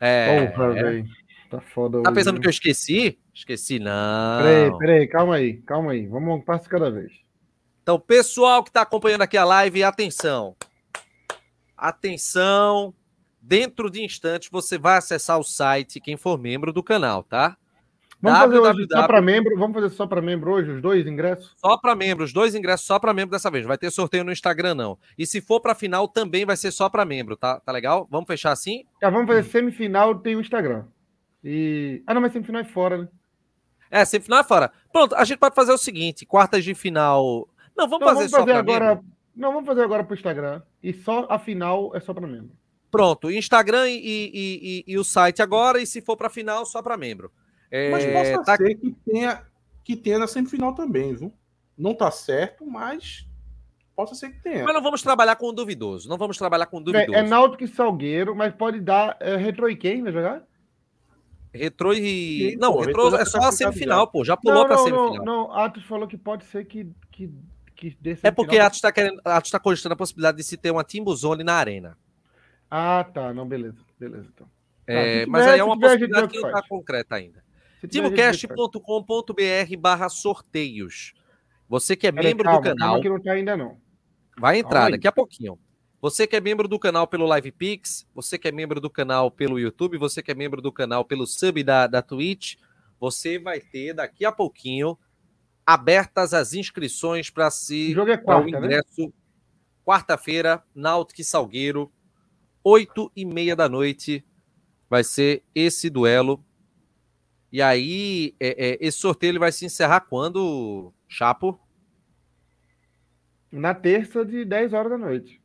É. 0.00 0.46
Porra, 0.48 0.72
velho. 0.72 1.06
Tá 1.48 1.60
foda 1.60 2.02
Tá 2.02 2.10
hoje, 2.10 2.14
pensando 2.18 2.34
viu? 2.34 2.42
que 2.42 2.48
eu 2.48 2.50
esqueci? 2.50 3.18
Esqueci, 3.32 3.78
não. 3.78 4.42
Peraí, 4.42 4.78
peraí, 4.78 5.06
calma 5.06 5.36
aí, 5.36 5.58
calma 5.58 5.92
aí. 5.92 6.06
Vamos 6.06 6.36
um 6.36 6.40
passo 6.40 6.68
cada 6.68 6.90
vez. 6.90 7.12
Então, 7.82 8.00
pessoal 8.00 8.64
que 8.64 8.70
está 8.70 8.82
acompanhando 8.82 9.22
aqui 9.22 9.36
a 9.36 9.44
live, 9.44 9.84
atenção. 9.84 10.56
Atenção. 11.76 12.92
Dentro 13.48 13.88
de 13.88 14.02
instantes, 14.04 14.48
você 14.50 14.76
vai 14.76 14.98
acessar 14.98 15.38
o 15.38 15.44
site, 15.44 16.00
quem 16.00 16.16
for 16.16 16.36
membro 16.36 16.72
do 16.72 16.82
canal, 16.82 17.22
tá? 17.22 17.56
Vamos 18.20 18.40
fazer 18.40 18.58
hoje 18.58 18.86
www. 18.88 19.00
só 19.00 19.06
para 19.06 19.22
membro? 19.22 19.56
Vamos 19.56 19.74
fazer 19.74 19.90
só 19.90 20.04
para 20.04 20.20
membro 20.20 20.50
hoje, 20.50 20.70
os 20.72 20.82
dois 20.82 21.06
ingressos? 21.06 21.54
Só 21.56 21.78
para 21.78 21.94
membros, 21.94 22.32
dois 22.32 22.56
ingressos 22.56 22.84
só 22.84 22.98
para 22.98 23.14
membro 23.14 23.30
dessa 23.30 23.48
vez. 23.48 23.64
Vai 23.64 23.78
ter 23.78 23.88
sorteio 23.92 24.24
no 24.24 24.32
Instagram, 24.32 24.74
não. 24.74 24.98
E 25.16 25.24
se 25.24 25.40
for 25.40 25.60
para 25.60 25.76
final, 25.76 26.08
também 26.08 26.44
vai 26.44 26.56
ser 26.56 26.72
só 26.72 26.88
para 26.88 27.04
membro, 27.04 27.36
tá? 27.36 27.60
Tá 27.60 27.70
legal? 27.70 28.08
Vamos 28.10 28.26
fechar 28.26 28.50
assim? 28.50 28.84
Tá, 29.00 29.10
vamos 29.10 29.28
fazer 29.28 29.44
semifinal, 29.44 30.16
tem 30.18 30.34
o 30.34 30.40
Instagram. 30.40 30.84
E... 31.44 32.02
Ah, 32.04 32.14
não, 32.14 32.20
mas 32.20 32.32
semifinal 32.32 32.62
é 32.62 32.64
fora, 32.64 32.98
né? 32.98 33.08
É, 33.88 34.04
semifinal 34.04 34.40
é 34.40 34.44
fora. 34.44 34.72
Pronto, 34.92 35.14
a 35.14 35.22
gente 35.22 35.38
pode 35.38 35.54
fazer 35.54 35.70
o 35.70 35.78
seguinte: 35.78 36.26
quartas 36.26 36.64
de 36.64 36.74
final. 36.74 37.48
Não, 37.76 37.86
vamos 37.88 38.02
Então, 38.04 38.08
fazer 38.08 38.28
vamos 38.28 38.30
só 38.30 38.44
para 38.44 38.58
agora. 38.58 38.94
membro. 38.96 39.04
Não, 39.36 39.52
vamos 39.52 39.66
fazer 39.66 39.82
agora 39.82 40.02
pro 40.02 40.16
Instagram. 40.16 40.62
E 40.82 40.92
só 40.92 41.28
a 41.30 41.38
final 41.38 41.94
é 41.94 42.00
só 42.00 42.12
para 42.12 42.26
membro. 42.26 42.50
Pronto, 42.96 43.30
Instagram 43.30 43.88
e, 43.88 43.96
e- 43.98 44.30
e- 44.34 44.84
e 44.86 44.98
o 44.98 45.04
site 45.04 45.42
agora, 45.42 45.80
e 45.80 45.86
se 45.86 46.00
for 46.00 46.16
para 46.16 46.30
final, 46.30 46.64
só 46.66 46.82
para 46.82 46.96
membro. 46.96 47.30
É, 47.70 47.90
Mas 47.90 48.04
possa 48.06 48.44
tá- 48.44 48.56
ser 48.56 48.74
que 48.76 48.94
tenha, 49.04 49.42
que 49.84 49.96
tenha 49.96 50.18
na 50.18 50.26
semifinal 50.26 50.74
também, 50.74 51.14
viu? 51.14 51.32
Não 51.76 51.94
tá 51.94 52.10
certo, 52.10 52.64
mas 52.66 53.26
possa 53.94 54.14
ser 54.14 54.30
que 54.30 54.42
tenha. 54.42 54.64
Mas 54.64 54.74
não 54.74 54.82
vamos 54.82 55.02
trabalhar 55.02 55.36
com 55.36 55.48
o 55.48 55.52
duvidoso. 55.52 56.08
Não 56.08 56.16
vamos 56.16 56.38
trabalhar 56.38 56.66
com 56.66 56.78
o 56.78 56.80
duvidoso. 56.80 57.14
É, 57.14 57.20
é 57.20 57.22
Náutico 57.22 57.64
e 57.64 57.68
Salgueiro, 57.68 58.34
mas 58.34 58.54
pode 58.54 58.80
dar 58.80 59.16
é, 59.20 59.36
Retro 59.36 59.68
e 59.68 59.76
quem 59.76 60.02
vai 60.02 60.12
jogar? 60.12 60.42
Retrô 61.52 61.92
e. 61.92 62.50
Sim, 62.52 62.56
não, 62.58 62.72
pô, 62.74 62.80
retrô 62.80 63.04
retrô 63.04 63.10
já 63.10 63.16
é 63.16 63.24
tá 63.24 63.30
só 63.30 63.48
a 63.48 63.52
semifinal, 63.52 64.00
já. 64.00 64.06
pô. 64.06 64.24
Já 64.24 64.36
pulou 64.36 64.58
não, 64.60 64.66
pra 64.66 64.76
não, 64.76 64.84
semifinal. 64.84 65.14
não, 65.14 65.24
não. 65.24 65.52
Atos 65.52 65.84
falou 65.84 66.06
que 66.06 66.16
pode 66.18 66.44
ser 66.44 66.66
que, 66.66 66.86
que, 67.10 67.30
que 67.74 67.96
dê 68.00 68.16
É 68.22 68.30
porque 68.30 68.58
Atos 68.58 68.76
está 68.78 68.92
querendo. 68.92 69.20
Atos 69.24 69.48
está 69.48 69.58
cogitando 69.58 69.94
a 69.94 69.96
possibilidade 69.96 70.36
de 70.36 70.44
se 70.44 70.56
ter 70.56 70.70
uma 70.70 70.84
Timbuzone 70.84 71.42
na 71.42 71.54
arena. 71.54 71.96
Ah, 72.70 73.04
tá. 73.04 73.32
Não, 73.32 73.46
beleza. 73.46 73.78
Beleza, 73.98 74.28
então. 74.34 74.48
É, 74.86 75.24
se 75.24 75.26
mas 75.30 75.46
aí 75.46 75.58
é 75.58 75.64
uma 75.64 75.74
tiver, 75.74 75.88
possibilidade 75.88 76.26
o 76.26 76.28
que 76.28 76.40
não 76.40 76.48
está 76.48 76.62
concreta 76.68 77.16
ainda. 77.16 77.44
O. 77.82 77.88
Timocast.com.br 77.88 79.76
barra 79.78 80.08
sorteios. 80.08 81.14
Você 81.68 81.96
que 81.96 82.06
é 82.06 82.12
Peraí, 82.12 82.28
membro 82.28 82.44
calma, 82.44 82.60
do 82.60 82.64
canal. 82.64 82.88
Calma 82.88 83.02
que 83.02 83.08
não 83.08 83.20
tá 83.20 83.32
ainda, 83.32 83.56
não. 83.56 83.76
Vai 84.38 84.58
entrar 84.58 84.90
daqui 84.90 85.06
a 85.06 85.12
pouquinho. 85.12 85.58
Você 86.00 86.26
que 86.26 86.36
é 86.36 86.40
membro 86.40 86.68
do 86.68 86.78
canal 86.78 87.06
pelo 87.06 87.34
LivePix, 87.34 88.06
você 88.14 88.38
que 88.38 88.46
é 88.46 88.52
membro 88.52 88.80
do 88.80 88.90
canal 88.90 89.30
pelo 89.30 89.58
YouTube, 89.58 89.98
você 89.98 90.22
que 90.22 90.30
é 90.30 90.34
membro 90.34 90.60
do 90.60 90.70
canal 90.70 91.04
pelo 91.04 91.26
sub 91.26 91.62
da, 91.64 91.86
da 91.86 92.02
Twitch, 92.02 92.56
você 93.00 93.38
vai 93.38 93.60
ter 93.60 93.94
daqui 93.94 94.24
a 94.24 94.30
pouquinho 94.30 94.96
abertas 95.64 96.32
as 96.32 96.52
inscrições 96.52 97.28
para 97.30 97.48
O 97.48 97.50
se 97.50 97.92
jogo 97.92 98.10
é 98.12 98.22
o 98.24 98.44
né? 98.44 98.50
ingresso. 98.50 99.12
Quarta-feira, 99.84 100.62
Náutico 100.74 101.20
e 101.20 101.24
Salgueiro, 101.24 101.92
oito 102.66 103.12
e 103.14 103.24
meia 103.24 103.54
da 103.54 103.68
noite, 103.68 104.26
vai 104.90 105.04
ser 105.04 105.44
esse 105.54 105.88
duelo. 105.88 106.44
E 107.52 107.62
aí, 107.62 108.34
é, 108.40 108.70
é, 108.70 108.78
esse 108.80 108.98
sorteio 108.98 109.30
ele 109.30 109.38
vai 109.38 109.52
se 109.52 109.64
encerrar 109.64 110.00
quando, 110.00 110.92
Chapo? 111.06 111.60
Na 113.52 113.72
terça 113.72 114.24
de 114.24 114.44
10 114.44 114.72
horas 114.72 114.90
da 114.90 114.98
noite. 114.98 115.40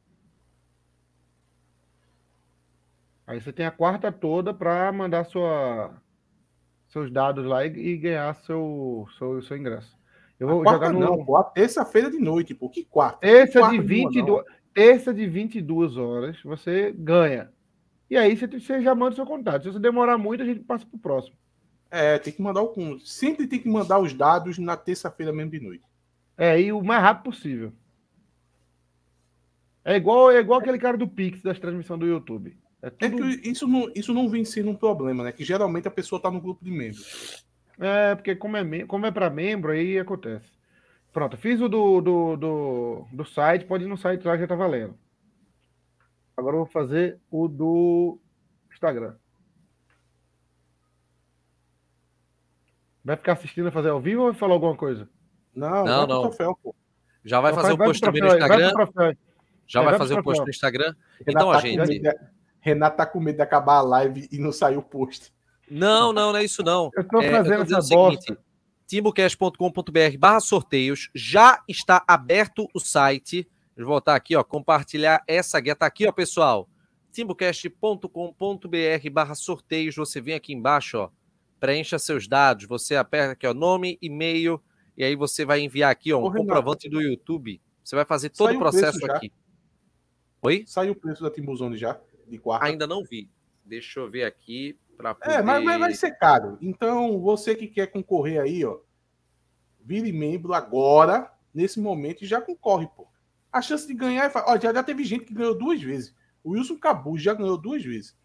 Aí 3.28 3.40
você 3.40 3.54
tem 3.54 3.68
a 3.68 3.72
quarta 3.72 4.12
toda 4.12 4.52
para 4.52 4.92
mandar 4.92 5.24
sua, 5.26 5.94
seus 6.90 7.12
dados 7.12 7.46
lá 7.46 7.64
e, 7.64 7.70
e 7.70 7.98
ganhar 7.98 8.34
seu, 8.38 9.08
seu, 9.20 9.44
seu 9.44 9.58
ingresso. 9.58 9.96
Eu 10.40 10.48
vou 10.48 10.64
quarta 10.64 10.88
jogar 10.88 10.92
no. 10.92 11.00
não, 11.00 11.24
pô, 11.24 11.38
a 11.38 11.44
terça-feira 11.44 12.10
de 12.10 12.18
noite, 12.18 12.56
pô. 12.56 12.68
Que 12.68 12.84
quarta? 12.84 13.20
Terça 13.20 13.60
Quarta 13.60 13.78
de, 13.78 13.88
de 13.88 14.02
uma, 14.02 14.10
22, 14.12 14.44
terça 14.74 15.14
de 15.14 15.28
22 15.28 15.98
horas, 15.98 16.38
você 16.44 16.92
ganha. 16.92 17.52
E 18.10 18.18
aí 18.18 18.36
você, 18.36 18.48
você 18.48 18.82
já 18.82 18.94
manda 18.94 19.14
o 19.14 19.16
seu 19.16 19.26
contato. 19.26 19.64
Se 19.64 19.72
você 19.72 19.80
demorar 19.80 20.18
muito, 20.18 20.44
a 20.44 20.46
gente 20.46 20.60
passa 20.62 20.86
pro 20.86 21.00
próximo. 21.00 21.36
É, 21.90 22.18
tem 22.18 22.32
que 22.32 22.42
mandar 22.42 22.62
o. 22.62 23.00
Sempre 23.00 23.48
tem 23.48 23.60
que 23.60 23.70
mandar 23.70 24.00
os 24.00 24.14
dados 24.14 24.58
na 24.58 24.78
terça-feira 24.78 25.32
mesmo 25.32 25.52
de 25.52 25.60
noite. 25.60 25.84
É, 26.38 26.60
e 26.60 26.72
o 26.72 26.82
mais 26.82 27.02
rápido 27.02 27.26
possível. 27.26 27.74
É 29.84 29.96
igual, 29.96 30.32
é 30.32 30.40
igual 30.40 30.60
aquele 30.60 30.78
cara 30.78 30.98
do 30.98 31.08
Pix 31.08 31.42
das 31.42 31.60
transmissões 31.60 32.00
do 32.00 32.06
YouTube. 32.06 32.58
É 32.82 32.88
É 32.88 32.90
tudo 32.90 33.38
que 33.38 33.50
isso 33.50 33.68
não, 33.68 33.92
isso 33.96 34.14
não 34.14 34.30
vem 34.30 34.46
sendo 34.46 34.70
um 34.70 34.76
problema, 34.76 35.24
né? 35.24 35.32
Que 35.32 35.44
geralmente 35.44 35.88
a 35.88 35.92
pessoa 35.92 36.22
tá 36.22 36.32
no 36.32 36.42
grupo 36.42 36.64
de 36.64 36.72
membros. 36.72 37.46
É, 37.80 38.16
porque 38.16 38.36
como 38.36 38.58
é, 38.58 38.86
como 38.86 39.06
é 39.06 39.12
para 39.12 39.30
membro, 39.30 39.72
aí 39.72 40.00
acontece. 40.00 40.52
Pronto, 41.14 41.36
fiz 41.38 41.60
o 41.60 41.68
do, 41.68 42.00
do, 42.02 42.38
do, 42.38 43.06
do 43.12 43.26
site, 43.26 43.66
pode 43.66 43.84
ir 43.84 43.88
no 43.88 43.98
site 43.98 44.26
lá, 44.26 44.38
já 44.38 44.48
tá 44.48 44.56
valendo. 44.56 44.98
Agora 46.38 46.56
eu 46.56 46.60
vou 46.64 46.72
fazer 46.72 47.20
o 47.30 47.48
do 47.48 48.18
Instagram. 48.72 49.16
Vai 53.04 53.18
ficar 53.18 53.34
assistindo 53.34 53.68
a 53.68 53.72
fazer 53.72 53.90
ao 53.90 54.00
vivo 54.00 54.22
ou 54.22 54.32
vai 54.32 54.40
falar 54.40 54.54
alguma 54.54 54.76
coisa? 54.76 55.10
Não, 55.56 55.84
Não, 55.84 55.86
vai 55.86 56.06
pro 56.06 56.16
não. 56.16 56.22
troféu, 56.22 56.60
pô. 56.62 56.76
Já 57.26 57.42
vai 57.42 57.54
fazer 57.54 57.76
vai- 57.76 57.88
o 57.88 57.90
post 57.90 58.02
também 58.02 58.22
no 58.22 58.28
vai 58.30 58.38
Instagram? 58.38 58.72
Já 59.68 59.82
É, 59.82 59.86
vai 59.86 59.98
fazer 59.98 60.20
o 60.20 60.24
post 60.24 60.44
no 60.44 60.50
Instagram? 60.50 60.96
Então, 61.28 61.52
a 61.52 61.56
tá 61.56 61.60
gente. 61.62 62.00
de- 62.00 62.20
Renato 62.64 62.98
tá 62.98 63.06
com 63.08 63.20
medo 63.20 63.38
de 63.38 63.42
acabar 63.42 63.78
a 63.78 63.82
live 63.82 64.30
e 64.32 64.38
não 64.38 64.52
sair 64.52 64.78
o 64.78 64.84
post. 64.84 65.34
Não, 65.70 66.14
não, 66.14 66.32
não 66.32 66.38
é 66.40 66.44
isso 66.44 66.64
não. 66.64 66.92
Eu 66.96 67.04
tô 67.08 67.20
É, 67.22 67.32
fazendo 67.32 67.64
dizendo 67.64 67.80
essa 67.80 67.80
o 67.80 68.12
seguinte, 68.12 68.38
bosta. 68.92 69.30
timocast.com.br 69.38 70.18
barra 70.18 70.40
sorteios, 70.40 71.10
já 71.16 71.64
está 71.68 72.04
aberto 72.08 72.68
o 72.74 72.80
site. 72.80 73.48
Vou 73.78 73.88
voltar 73.88 74.16
aqui, 74.16 74.36
ó, 74.36 74.44
compartilhar 74.44 75.24
essa 75.28 75.60
guia. 75.60 75.76
Tá 75.76 75.86
aqui, 75.86 76.06
ó, 76.06 76.12
pessoal. 76.12 76.68
timbocast.com.br 77.12 79.10
barra 79.12 79.36
sorteios. 79.36 79.96
Você 79.96 80.20
vem 80.20 80.34
aqui 80.34 80.54
embaixo, 80.54 80.98
ó, 80.98 81.10
preencha 81.60 81.98
seus 81.98 82.28
dados. 82.28 82.66
Você 82.66 82.96
aperta 82.96 83.32
aqui, 83.32 83.48
ó, 83.48 83.54
nome, 83.54 83.98
e-mail, 84.02 84.62
e 84.98 85.04
aí 85.04 85.16
você 85.16 85.46
vai 85.46 85.62
enviar 85.62 85.92
aqui, 85.92 86.12
ó, 86.12 86.20
um 86.20 86.26
Ô, 86.26 86.34
comprovante 86.34 86.90
do 86.90 87.02
YouTube. 87.02 87.62
Você 87.84 87.96
vai 87.96 88.06
fazer 88.06 88.30
todo 88.30 88.48
Saiu 88.48 88.58
o 88.58 88.60
processo 88.60 89.12
aqui. 89.12 89.32
Oi? 90.42 90.64
Saiu 90.68 90.94
o 90.94 90.96
preço 90.96 91.24
da 91.24 91.32
Timbuzone 91.32 91.78
já, 91.78 92.00
de 92.28 92.38
quarta. 92.38 92.66
Ainda 92.66 92.86
não 92.86 93.04
vi. 93.04 93.30
Deixa 93.64 94.00
eu 94.00 94.10
ver 94.10 94.24
aqui 94.26 94.78
poder... 95.16 95.36
É, 95.36 95.42
mas, 95.42 95.64
mas 95.64 95.80
vai 95.80 95.94
ser 95.94 96.12
caro. 96.18 96.58
Então, 96.62 97.20
você 97.20 97.56
que 97.56 97.68
quer 97.68 97.88
concorrer 97.88 98.42
aí, 98.42 98.64
ó, 98.64 98.78
vire 99.84 100.12
membro 100.12 100.54
agora, 100.54 101.32
nesse 101.54 101.80
momento, 101.80 102.24
e 102.24 102.28
já 102.28 102.40
concorre, 102.40 102.88
pô. 102.96 103.08
A 103.52 103.62
chance 103.62 103.86
de 103.86 103.94
ganhar 103.94 104.26
é. 104.26 104.32
Ó, 104.48 104.58
já, 104.58 104.74
já 104.74 104.84
teve 104.84 105.04
gente 105.04 105.26
que 105.26 105.34
ganhou 105.34 105.58
duas 105.58 105.82
vezes. 105.82 106.16
O 106.44 106.52
Wilson 106.52 106.78
Cabuz 106.78 107.22
já 107.22 107.34
ganhou 107.34 107.58
duas 107.58 107.84
vezes. 107.84 108.16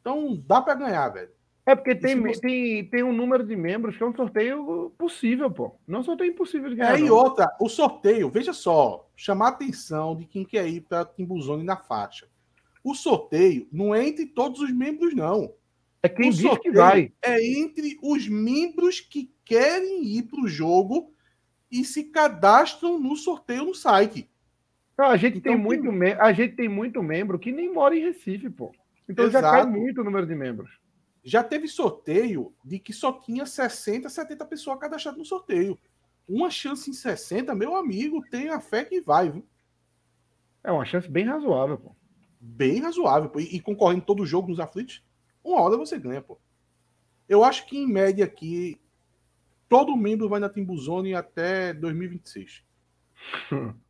Então 0.00 0.36
dá 0.46 0.60
pra 0.60 0.74
ganhar, 0.74 1.08
velho. 1.08 1.30
É 1.64 1.76
porque 1.76 1.94
tem, 1.94 2.20
você- 2.20 2.40
tem, 2.40 2.84
tem 2.90 3.02
um 3.04 3.12
número 3.12 3.46
de 3.46 3.54
membros 3.54 3.96
que 3.96 4.02
é 4.02 4.06
um 4.06 4.14
sorteio 4.14 4.92
possível, 4.98 5.48
pô. 5.50 5.76
Não 5.86 5.98
é 5.98 6.00
um 6.00 6.04
sorteio 6.04 6.32
impossível 6.32 6.68
de 6.68 6.74
ganhar. 6.76 6.98
É, 6.98 7.00
e 7.00 7.08
outra, 7.10 7.48
o 7.60 7.68
sorteio, 7.68 8.28
veja 8.28 8.52
só, 8.52 9.08
chamar 9.16 9.46
a 9.46 9.50
atenção 9.50 10.16
de 10.16 10.26
quem 10.26 10.44
quer 10.44 10.66
ir 10.66 10.80
para 10.80 11.04
Timbuzone 11.04 11.62
na 11.62 11.76
faixa. 11.76 12.26
O 12.82 12.94
sorteio 12.96 13.68
não 13.72 13.94
é 13.94 14.04
entre 14.04 14.26
todos 14.26 14.60
os 14.60 14.72
membros, 14.72 15.14
não. 15.14 15.54
É 16.02 16.08
quem 16.08 16.30
o 16.30 16.32
diz 16.32 16.58
que 16.58 16.70
vai. 16.72 17.12
É 17.22 17.44
entre 17.44 17.98
os 18.02 18.26
membros 18.28 19.00
que 19.00 19.32
querem 19.44 20.04
ir 20.04 20.24
para 20.24 20.40
o 20.40 20.48
jogo 20.48 21.14
e 21.70 21.84
se 21.84 22.04
cadastram 22.04 22.98
no 22.98 23.16
sorteio 23.16 23.64
no 23.64 23.74
site. 23.74 24.28
Não, 24.98 25.06
a 25.06 25.16
gente 25.16 25.38
Então 25.38 25.52
tem 25.52 25.60
muito 25.60 25.88
a 26.20 26.32
gente 26.32 26.54
tem 26.54 26.68
muito 26.68 27.02
membro 27.02 27.38
que 27.38 27.52
nem 27.52 27.72
mora 27.72 27.96
em 27.96 28.02
Recife, 28.02 28.50
pô. 28.50 28.72
Então 29.08 29.30
já 29.30 29.40
cai 29.40 29.60
Exato. 29.60 29.70
muito 29.70 30.00
o 30.00 30.04
número 30.04 30.26
de 30.26 30.34
membros. 30.34 30.70
Já 31.24 31.42
teve 31.42 31.68
sorteio 31.68 32.52
de 32.64 32.78
que 32.78 32.92
só 32.92 33.12
tinha 33.12 33.46
60, 33.46 34.08
70 34.08 34.44
pessoas 34.46 34.78
cadastradas 34.78 35.18
no 35.18 35.24
sorteio. 35.24 35.78
Uma 36.28 36.50
chance 36.50 36.90
em 36.90 36.92
60, 36.92 37.54
meu 37.54 37.76
amigo, 37.76 38.24
tem 38.28 38.48
a 38.48 38.60
fé 38.60 38.84
que 38.84 39.00
vai, 39.00 39.30
viu? 39.30 39.46
É 40.64 40.70
uma 40.70 40.84
chance 40.84 41.08
bem 41.08 41.24
razoável, 41.24 41.78
pô. 41.78 41.94
bem 42.40 42.80
razoável. 42.80 43.30
pô. 43.30 43.40
E, 43.40 43.56
e 43.56 43.60
concorrendo 43.60 44.04
todo 44.04 44.26
jogo 44.26 44.48
nos 44.48 44.60
aflitos, 44.60 45.02
uma 45.44 45.60
hora 45.60 45.76
você 45.76 45.98
ganha, 45.98 46.20
pô. 46.20 46.38
Eu 47.28 47.44
acho 47.44 47.66
que 47.66 47.78
em 47.78 47.86
média 47.86 48.24
aqui, 48.24 48.80
todo 49.68 49.96
membro 49.96 50.28
vai 50.28 50.40
na 50.40 50.48
Timbuzone 50.48 51.14
até 51.14 51.72
2026. 51.72 52.62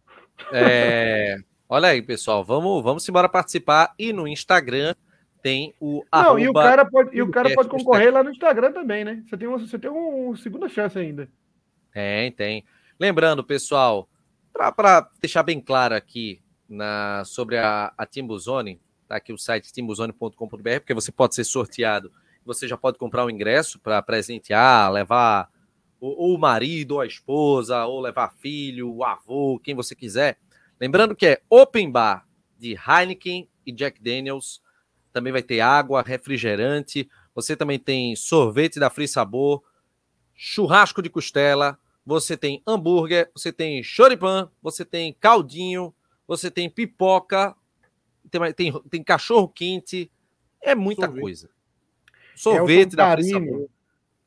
É, 0.50 1.36
olha 1.68 1.88
aí, 1.88 2.02
pessoal, 2.02 2.42
vamos, 2.42 2.82
vamos 2.82 3.08
embora 3.08 3.28
participar. 3.28 3.94
E 3.96 4.12
no 4.12 4.26
Instagram 4.26 4.92
tem 5.40 5.74
o 5.80 6.04
Não, 6.12 6.38
e 6.38 6.48
o 6.48 6.52
cara 6.52 6.84
pode, 6.84 7.16
e 7.16 7.22
o 7.22 7.30
cara 7.30 7.54
pode 7.54 7.68
concorrer 7.68 8.12
lá 8.12 8.24
no 8.24 8.30
Instagram 8.30 8.72
também, 8.72 9.04
né? 9.04 9.22
Você 9.28 9.36
tem 9.36 9.46
uma, 9.46 9.58
você 9.58 9.78
tem 9.78 9.90
uma 9.90 10.36
segunda 10.36 10.68
chance 10.68 10.98
ainda. 10.98 11.28
Tem, 11.92 12.32
tem. 12.32 12.64
Lembrando, 12.98 13.44
pessoal, 13.44 14.08
para 14.52 15.08
deixar 15.20 15.42
bem 15.42 15.60
claro 15.60 15.94
aqui 15.94 16.40
na, 16.68 17.22
sobre 17.24 17.58
a, 17.58 17.92
a 17.96 18.06
Timbuzone, 18.06 18.80
tá 19.12 19.16
aqui 19.16 19.32
o 19.32 19.38
site 19.38 19.70
timbuzone.com.br, 19.70 20.80
porque 20.80 20.94
você 20.94 21.12
pode 21.12 21.34
ser 21.34 21.44
sorteado. 21.44 22.10
Você 22.46 22.66
já 22.66 22.78
pode 22.78 22.96
comprar 22.96 23.26
o 23.26 23.30
ingresso 23.30 23.78
para 23.78 24.00
presentear, 24.00 24.90
levar 24.90 25.50
ou, 26.00 26.34
o 26.34 26.38
marido, 26.38 26.92
ou 26.92 27.00
a 27.00 27.06
esposa, 27.06 27.84
ou 27.84 28.00
levar 28.00 28.32
filho, 28.38 28.90
o 28.90 29.04
avô, 29.04 29.60
quem 29.62 29.74
você 29.74 29.94
quiser. 29.94 30.38
Lembrando 30.80 31.14
que 31.14 31.26
é 31.26 31.42
open 31.50 31.90
bar 31.90 32.26
de 32.58 32.74
Heineken 32.74 33.48
e 33.66 33.70
Jack 33.70 34.02
Daniels. 34.02 34.62
Também 35.12 35.30
vai 35.32 35.42
ter 35.42 35.60
água, 35.60 36.02
refrigerante. 36.02 37.08
Você 37.34 37.54
também 37.54 37.78
tem 37.78 38.16
sorvete 38.16 38.80
da 38.80 38.88
Free 38.88 39.06
Sabor, 39.06 39.62
churrasco 40.34 41.02
de 41.02 41.10
costela, 41.10 41.78
você 42.04 42.34
tem 42.34 42.62
hambúrguer, 42.66 43.30
você 43.34 43.52
tem 43.52 43.82
choripan, 43.82 44.50
você 44.62 44.84
tem 44.84 45.12
caldinho, 45.12 45.94
você 46.26 46.50
tem 46.50 46.68
pipoca, 46.68 47.54
tem, 48.32 48.52
tem, 48.54 48.82
tem 48.90 49.04
cachorro 49.04 49.48
quente, 49.48 50.10
é 50.60 50.74
muita 50.74 51.02
Sorvete. 51.06 51.22
coisa. 51.22 51.50
Sorvete 52.34 52.94
Elton 52.94 52.96
da 52.96 53.06
Taurino-. 53.16 53.70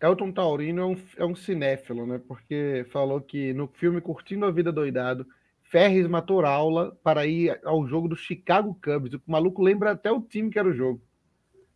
Elton 0.02 0.32
Taurino 0.32 0.82
é 0.82 0.86
um, 0.86 0.98
é 1.18 1.26
um 1.26 1.36
cinéfilo, 1.36 2.06
né? 2.06 2.22
Porque 2.28 2.86
falou 2.92 3.20
que 3.20 3.54
no 3.54 3.68
filme 3.68 4.00
Curtindo 4.00 4.46
a 4.46 4.52
Vida 4.52 4.72
Doidado, 4.72 5.26
Ferris 5.64 6.08
matou 6.08 6.46
aula 6.46 6.96
para 7.04 7.26
ir 7.26 7.60
ao 7.64 7.88
jogo 7.88 8.08
do 8.08 8.16
Chicago 8.16 8.78
Cubs. 8.84 9.14
O 9.16 9.22
maluco 9.26 9.64
lembra 9.64 9.92
até 9.92 10.12
o 10.12 10.22
time 10.22 10.50
que 10.52 10.60
era 10.60 10.68
o 10.68 10.74
jogo. 10.74 11.02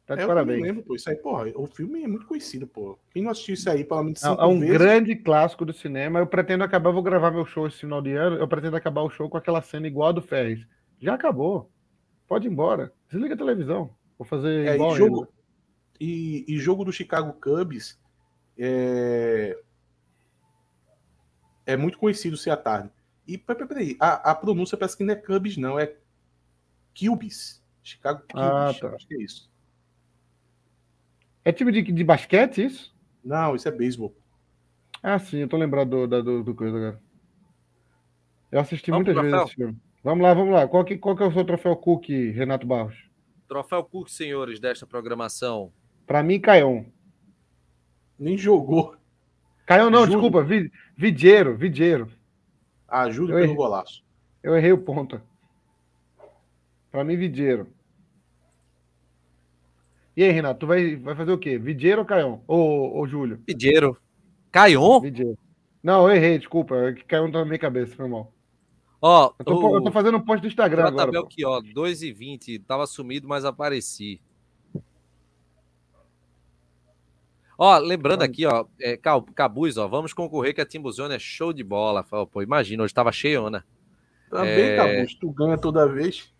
Tá 0.06 0.15
de 0.15 0.22
É, 0.22 0.23
eu 0.23 0.27
parabéns. 0.27 0.60
não 0.60 0.68
lembro, 0.68 0.84
pô. 0.84 0.95
Isso 0.95 1.10
aí, 1.10 1.15
porra, 1.15 1.51
o 1.56 1.65
filme 1.65 2.03
é 2.03 2.07
muito 2.07 2.26
conhecido, 2.27 2.68
pô. 2.68 2.99
Quem 3.11 3.23
não 3.23 3.31
assistiu 3.31 3.53
isso 3.53 3.69
aí, 3.69 3.84
pelo 3.84 4.03
menos 4.03 4.23
É 4.23 4.27
cinco 4.30 4.41
é 4.41 4.45
um 4.45 4.60
vezes, 4.60 4.77
grande 4.77 5.15
clássico 5.15 5.65
do 5.65 5.73
cinema. 5.73 6.19
Eu 6.19 6.27
pretendo 6.27 6.64
acabar, 6.64 6.91
vou 6.91 7.01
gravar 7.03 7.31
meu 7.31 7.45
show 7.45 7.65
esse 7.68 7.77
final 7.80 8.01
de 8.01 8.14
ano. 8.14 8.35
Eu 8.38 8.47
pretendo 8.47 8.76
acabar 8.76 9.01
o 9.01 9.10
show 9.10 9.30
com 9.30 9.38
aquela 9.38 9.61
cena 9.61 9.88
igual 9.88 10.10
a 10.10 10.11
do 10.11 10.22
Ferris. 10.22 10.65
Já 10.99 11.14
acabou. 11.15 11.72
Pode 12.30 12.47
ir 12.47 12.51
embora. 12.51 12.93
Desliga 13.10 13.34
a 13.34 13.38
televisão. 13.38 13.93
Vou 14.18 14.26
fazer 14.26 14.68
É, 14.68 14.76
igual 14.76 14.91
e, 14.91 14.93
a 14.93 14.97
jogo, 14.97 15.22
ele. 15.99 16.10
e, 16.11 16.45
e 16.56 16.57
jogo 16.60 16.85
do 16.85 16.93
Chicago 16.93 17.34
Cubs 17.34 17.99
é, 18.57 19.60
é 21.65 21.76
muito 21.76 21.97
conhecido 21.97 22.38
ser 22.38 22.51
à 22.51 22.57
tarde. 22.57 22.91
E 23.27 23.38
peraí, 23.38 23.68
peraí, 23.68 23.97
a, 23.99 24.31
a 24.31 24.35
pronúncia 24.35 24.77
parece 24.77 24.95
que 24.95 25.03
não 25.03 25.14
é 25.14 25.15
Cubs, 25.18 25.57
não, 25.57 25.80
é 25.80 25.95
Cubs. 26.97 27.64
Chicago 27.84 28.22
Cubs, 28.22 28.35
Ah, 28.35 28.73
tá. 28.80 28.95
acho 28.95 29.07
que 29.07 29.15
é 29.15 29.23
isso. 29.23 29.49
É 31.43 31.51
time 31.51 31.72
de, 31.72 31.81
de 31.81 32.03
basquete 32.03 32.64
isso? 32.65 32.95
Não, 33.23 33.56
isso 33.56 33.68
é 33.68 33.72
beisebol. 33.72 34.15
Ah, 35.01 35.18
sim, 35.18 35.38
eu 35.38 35.47
tô 35.47 35.57
lembrado 35.57 35.89
do, 35.89 36.07
da- 36.07 36.22
do, 36.22 36.43
do 36.43 36.53
coisa 36.53 36.77
agora. 36.77 37.01
Eu 38.51 38.60
assisti 38.60 38.91
Vamos 38.91 39.06
muitas 39.07 39.23
vezes 39.23 39.45
esse 39.47 39.56
filme. 39.56 39.77
Vamos 40.03 40.23
lá, 40.23 40.34
vamos 40.34 40.53
lá. 40.53 40.67
Qual 40.67 40.84
que, 40.85 40.97
qual 40.97 41.15
que 41.15 41.23
é 41.23 41.27
o 41.27 41.34
seu 41.34 41.43
troféu 41.43 41.76
Cook, 41.76 42.07
Renato 42.09 42.65
Barros? 42.65 42.95
Troféu 43.47 43.84
Cook, 43.84 44.09
senhores, 44.09 44.59
desta 44.59 44.85
programação. 44.88 45.71
Pra 46.07 46.23
mim, 46.23 46.39
Caion. 46.39 46.85
Nem 48.17 48.38
jogou. 48.38 48.95
Caion 49.65 49.89
não, 49.89 49.99
Júlio. 50.05 50.11
desculpa. 50.13 50.43
Vi, 50.43 50.71
Vidieiro, 50.95 51.55
Vidieiro. 51.55 52.09
Ajuda 52.88 53.34
pelo 53.34 53.43
errei. 53.43 53.55
golaço. 53.55 54.03
Eu 54.41 54.55
errei 54.55 54.71
o 54.71 54.77
ponta. 54.77 55.21
Pra 56.91 57.03
mim, 57.03 57.17
Vidieiro. 57.17 57.67
E 60.15 60.23
aí, 60.23 60.31
Renato, 60.31 60.61
tu 60.61 60.67
vai, 60.67 60.95
vai 60.95 61.15
fazer 61.15 61.31
o 61.31 61.38
quê? 61.38 61.57
Vidieiro 61.57 62.01
ou 62.01 62.05
Caion? 62.05 62.39
Ou, 62.47 62.95
ou 62.95 63.07
Júlio? 63.07 63.38
Pediram. 63.45 63.95
Caion? 64.51 64.99
Vidieiro. 65.01 65.38
Não, 65.84 66.09
eu 66.09 66.15
errei, 66.15 66.38
desculpa. 66.38 66.76
É 66.76 66.93
que 66.93 67.03
Caion 67.05 67.31
tá 67.31 67.39
na 67.39 67.45
minha 67.45 67.59
cabeça, 67.59 67.95
foi 67.95 68.07
mal. 68.07 68.34
Ó, 69.01 69.34
Eu 69.39 69.45
tô, 69.45 69.76
eu 69.77 69.81
tô 69.84 69.89
o 69.89 69.91
fazendo 69.91 70.17
um 70.17 70.21
post 70.21 70.41
do 70.41 70.47
Instagram 70.47 70.88
agora. 70.88 71.05
Tabel 71.05 71.21
pô. 71.21 71.27
aqui, 71.27 71.45
ó, 71.45 71.61
2 71.61 72.03
e 72.03 72.11
20 72.11 72.59
tava 72.59 72.85
sumido, 72.85 73.27
mas 73.27 73.45
apareci. 73.45 74.21
Ó, 77.57 77.77
lembrando 77.77 78.23
aqui, 78.23 78.45
ó, 78.45 78.65
é, 78.80 78.97
Cabuz, 79.35 79.77
ó, 79.77 79.88
vamos 79.88 80.13
concorrer 80.13 80.53
que 80.53 80.61
a 80.61 80.65
Timbuzone 80.65 81.15
é 81.15 81.19
show 81.19 81.51
de 81.51 81.63
bola. 81.63 82.03
Pô, 82.03 82.41
imagina, 82.41 82.84
hoje 82.84 82.93
tava 82.93 83.11
cheiona. 83.11 83.65
Também, 84.30 84.69
É. 84.69 84.76
Cabuz, 84.77 85.13
tu 85.15 85.30
ganha 85.30 85.57
toda 85.57 85.88
vez. 85.88 86.34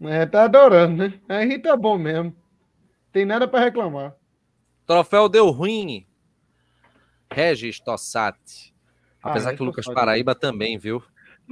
É, 0.00 0.26
tá 0.26 0.44
adorando, 0.44 1.08
né? 1.08 1.20
Aí 1.28 1.58
tá 1.58 1.74
bom 1.76 1.96
mesmo. 1.96 2.36
Tem 3.10 3.24
nada 3.24 3.48
pra 3.48 3.60
reclamar. 3.60 4.14
Troféu 4.86 5.28
deu 5.28 5.50
ruim. 5.50 6.06
Regis 7.32 7.80
Tossati. 7.80 8.74
Ah, 9.22 9.30
Apesar 9.30 9.50
Regis 9.50 9.56
que 9.58 9.62
o 9.62 9.66
Lucas. 9.66 9.86
Paraíba 9.86 10.34
também, 10.34 10.76
viu? 10.76 11.02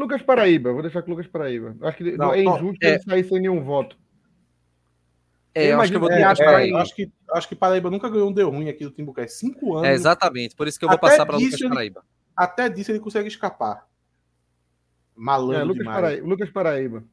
Lucas 0.00 0.22
Paraíba, 0.22 0.72
vou 0.72 0.82
deixar 0.82 1.02
com 1.02 1.08
o 1.08 1.14
Lucas 1.14 1.26
Paraíba. 1.30 1.76
Acho 1.82 1.96
que 1.98 2.16
Não, 2.16 2.32
é 2.34 2.42
injusto 2.42 2.84
é. 2.84 2.90
ele 2.90 2.98
sair 3.02 3.24
sem 3.24 3.40
nenhum 3.40 3.62
voto. 3.62 3.96
É, 5.54 5.72
Eu 5.72 5.80
acho 5.80 5.90
que 5.90 5.96
eu 5.96 6.00
vou 6.00 6.08
ter 6.08 6.16
é, 6.20 6.24
Lucas 6.24 6.40
é, 6.40 6.44
Paraíba. 6.44 6.80
acho, 6.82 6.94
que, 6.94 7.12
acho 7.32 7.48
que 7.48 7.56
Paraíba 7.56 7.90
nunca 7.90 8.08
ganhou 8.08 8.28
um 8.28 8.32
deu 8.32 8.50
ruim 8.50 8.68
aqui 8.68 8.84
do 8.84 8.90
Timbucast. 8.90 9.36
Cinco 9.38 9.76
anos. 9.76 9.88
É, 9.88 9.92
exatamente, 9.92 10.54
por 10.56 10.66
isso 10.68 10.78
que 10.78 10.84
eu 10.84 10.88
vou 10.88 10.96
Até 10.96 11.08
passar 11.08 11.26
para 11.26 11.36
Lucas 11.36 11.60
ele- 11.60 11.68
Paraíba. 11.68 12.04
Até 12.36 12.68
disso 12.68 12.90
ele 12.92 13.00
consegue 13.00 13.28
escapar. 13.28 13.78
É, 13.78 13.82
Malandro 15.14 15.66
Lucas, 15.68 15.78
demais. 15.78 16.00
Paraíba, 16.00 16.26
Lucas 16.26 16.50
Paraíba. 16.50 17.04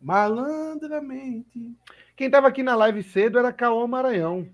Malandramente. 0.00 1.74
Quem 2.16 2.30
tava 2.30 2.48
aqui 2.48 2.62
na 2.62 2.74
live 2.76 3.02
cedo 3.02 3.38
era 3.38 3.52
Caô 3.52 3.86
Maranhão. 3.86 4.48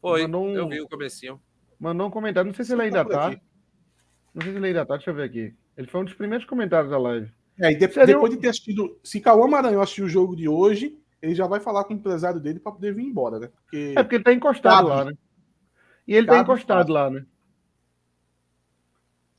Foi, 0.00 0.22
Mandou 0.22 0.46
um- 0.46 0.54
eu 0.54 0.68
vi 0.68 0.80
o 0.80 0.88
comecinho. 0.88 1.40
Mandou 1.78 2.06
um 2.06 2.10
comentário. 2.10 2.46
Não 2.48 2.54
sei 2.54 2.64
se 2.64 2.72
ele 2.72 2.82
ainda 2.82 3.04
tá. 3.04 3.26
aqui. 3.28 3.40
Não 4.34 4.42
sei 4.42 4.52
se 4.52 4.58
ele 4.58 4.66
ainda 4.68 4.86
tá. 4.86 4.94
Deixa 4.96 5.10
eu 5.10 5.14
ver 5.14 5.24
aqui. 5.24 5.54
Ele 5.76 5.86
foi 5.86 6.00
um 6.00 6.04
dos 6.04 6.14
primeiros 6.14 6.46
comentários 6.46 6.90
da 6.90 6.98
live. 6.98 7.30
É, 7.60 7.70
e 7.72 7.76
de- 7.76 7.86
depois 7.86 8.32
um- 8.32 8.36
de 8.36 8.40
ter 8.40 8.48
assistido. 8.48 8.98
Se 9.02 9.20
Cauã 9.20 9.46
Maranhão 9.46 9.80
assistir 9.82 10.02
o 10.02 10.08
jogo 10.08 10.34
de 10.36 10.48
hoje, 10.48 10.98
ele 11.22 11.34
já 11.34 11.46
vai 11.46 11.60
falar 11.60 11.84
com 11.84 11.94
o 11.94 11.96
empresário 11.96 12.40
dele 12.40 12.58
para 12.60 12.72
poder 12.72 12.92
vir 12.94 13.04
embora, 13.04 13.38
né? 13.38 13.48
Porque 13.48 13.94
É 13.96 14.02
porque 14.02 14.16
ele 14.16 14.24
tá 14.24 14.32
encostado 14.32 14.76
Cabe. 14.76 14.88
lá, 14.88 15.04
né? 15.06 15.12
E 16.06 16.14
ele 16.14 16.26
tá 16.26 16.34
Cabe 16.34 16.44
encostado 16.44 16.78
fácil. 16.78 16.94
lá, 16.94 17.10
né? 17.10 17.24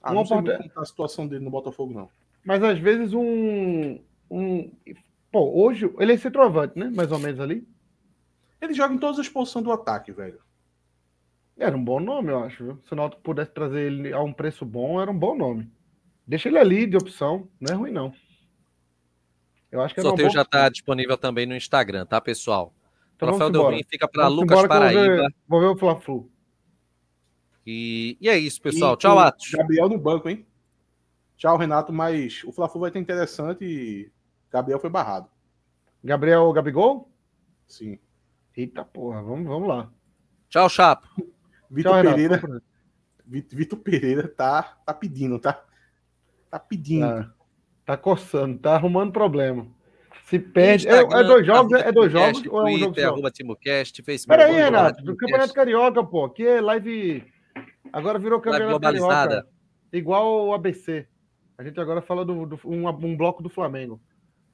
ah, 0.01 0.13
não 0.13 0.25
sei 0.25 0.37
porta- 0.41 0.69
tá 0.73 0.81
a 0.81 0.85
situação 0.85 1.27
dele 1.27 1.43
no 1.43 1.51
Botafogo, 1.51 1.93
não. 1.93 2.09
Mas 2.43 2.63
às 2.63 2.77
vezes 2.79 3.13
um. 3.13 3.99
um... 4.29 4.71
Pô, 5.31 5.51
hoje 5.63 5.91
ele 5.99 6.13
é 6.13 6.17
centroavante, 6.17 6.77
né? 6.77 6.89
Mais 6.93 7.11
ou 7.11 7.19
menos 7.19 7.39
ali. 7.39 7.67
Ele 8.61 8.73
joga 8.73 8.93
em 8.93 8.97
todas 8.99 9.19
as 9.19 9.27
posições 9.27 9.65
do 9.65 9.71
ataque, 9.71 10.11
velho. 10.11 10.39
Era 11.57 11.75
um 11.75 11.83
bom 11.83 11.99
nome, 11.99 12.29
eu 12.29 12.39
acho. 12.43 12.63
Viu? 12.63 12.79
Se 12.85 12.93
o 12.93 12.95
Náutico 12.95 13.21
pudesse 13.21 13.51
trazer 13.51 13.81
ele 13.81 14.13
a 14.13 14.21
um 14.21 14.31
preço 14.33 14.65
bom, 14.65 15.01
era 15.01 15.09
um 15.11 15.17
bom 15.17 15.35
nome. 15.35 15.69
Deixa 16.27 16.49
ele 16.49 16.57
ali 16.57 16.87
de 16.87 16.97
opção. 16.97 17.47
Não 17.59 17.73
é 17.73 17.75
ruim, 17.75 17.91
não. 17.91 18.13
Eu 19.71 19.81
acho 19.81 19.93
que 19.93 19.99
O 19.99 20.03
uma 20.03 20.09
sorteio 20.09 20.29
já 20.31 20.41
está 20.41 20.69
disponível 20.69 21.17
também 21.17 21.45
no 21.45 21.55
Instagram, 21.55 22.05
tá, 22.05 22.19
pessoal? 22.21 22.73
Então 23.15 23.29
Troféu 23.29 23.37
vamos 23.39 23.51
Del 23.53 23.61
embora. 23.61 23.75
Ruim 23.75 23.83
fica 23.89 24.07
para 24.07 24.27
Lucas 24.27 24.67
Paraíba. 24.67 25.01
ver- 25.01 25.35
Vou 25.47 25.59
ver 25.59 25.67
o 25.67 25.77
Fla-Flu. 25.77 26.29
E, 27.65 28.17
e 28.21 28.29
é 28.29 28.37
isso, 28.37 28.61
pessoal. 28.61 28.93
E 28.93 28.97
Tchau, 28.97 29.19
Atos. 29.19 29.51
Gabriel 29.51 29.89
no 29.89 29.97
banco, 29.97 30.29
hein? 30.29 30.45
Tchau, 31.37 31.57
Renato, 31.57 31.91
mas 31.91 32.43
o 32.43 32.51
Fla-Flu 32.51 32.81
vai 32.81 32.91
ter 32.91 32.99
interessante 32.99 33.63
e 33.65 34.11
Gabriel 34.51 34.79
foi 34.79 34.89
barrado. 34.89 35.27
Gabriel 36.03 36.51
Gabigol? 36.53 37.09
Sim. 37.67 37.99
Eita 38.55 38.85
porra, 38.85 39.21
vamos, 39.21 39.45
vamos 39.47 39.67
lá. 39.67 39.91
Tchau, 40.49 40.69
Chapo. 40.69 41.07
Vitor 41.69 41.91
Tchau. 41.93 42.03
Pereira, 42.03 42.61
Vitor 43.25 43.79
Pereira 43.79 44.27
tá, 44.27 44.77
tá 44.85 44.93
pedindo, 44.93 45.39
tá? 45.39 45.63
Tá 46.49 46.59
pedindo. 46.59 47.05
Tá, 47.07 47.31
tá 47.85 47.97
coçando, 47.97 48.57
tá 48.59 48.75
arrumando 48.75 49.11
problema. 49.11 49.67
Se 50.25 50.39
perde. 50.39 50.87
É, 50.87 51.01
Instagram, 51.03 51.19
é 51.19 51.23
dois 51.23 51.45
jogos, 51.45 51.71
é 51.73 51.91
dois 51.91 52.11
jogos 52.11 52.43
ou 52.47 52.61
é 52.61 52.63
um 52.63 52.71
jogo 52.77 52.85
Twitter, 52.85 53.03
só? 53.03 53.11
arroba 53.11 53.31
TimoCast, 53.31 54.01
Facebook. 54.03 54.37
Peraí, 54.39 54.59
arroba 54.61 54.77
Renato, 54.77 54.95
do 54.97 55.03
TimoCast. 55.03 55.19
Campeonato 55.19 55.53
Carioca, 55.53 56.03
pô. 56.03 56.25
Aqui 56.25 56.47
é 56.47 56.61
live. 56.61 57.23
Agora 57.93 58.17
virou 58.17 58.39
Campeonato 58.41 58.69
globalizada. 58.71 59.29
Carioca. 59.35 59.49
Igual 59.93 60.47
o 60.47 60.53
ABC. 60.53 61.07
A 61.57 61.63
gente 61.63 61.79
agora 61.79 62.01
fala 62.01 62.25
do, 62.25 62.45
do- 62.45 62.59
um, 62.65 62.87
um 62.87 63.15
bloco 63.15 63.43
do 63.43 63.49
Flamengo. 63.49 64.01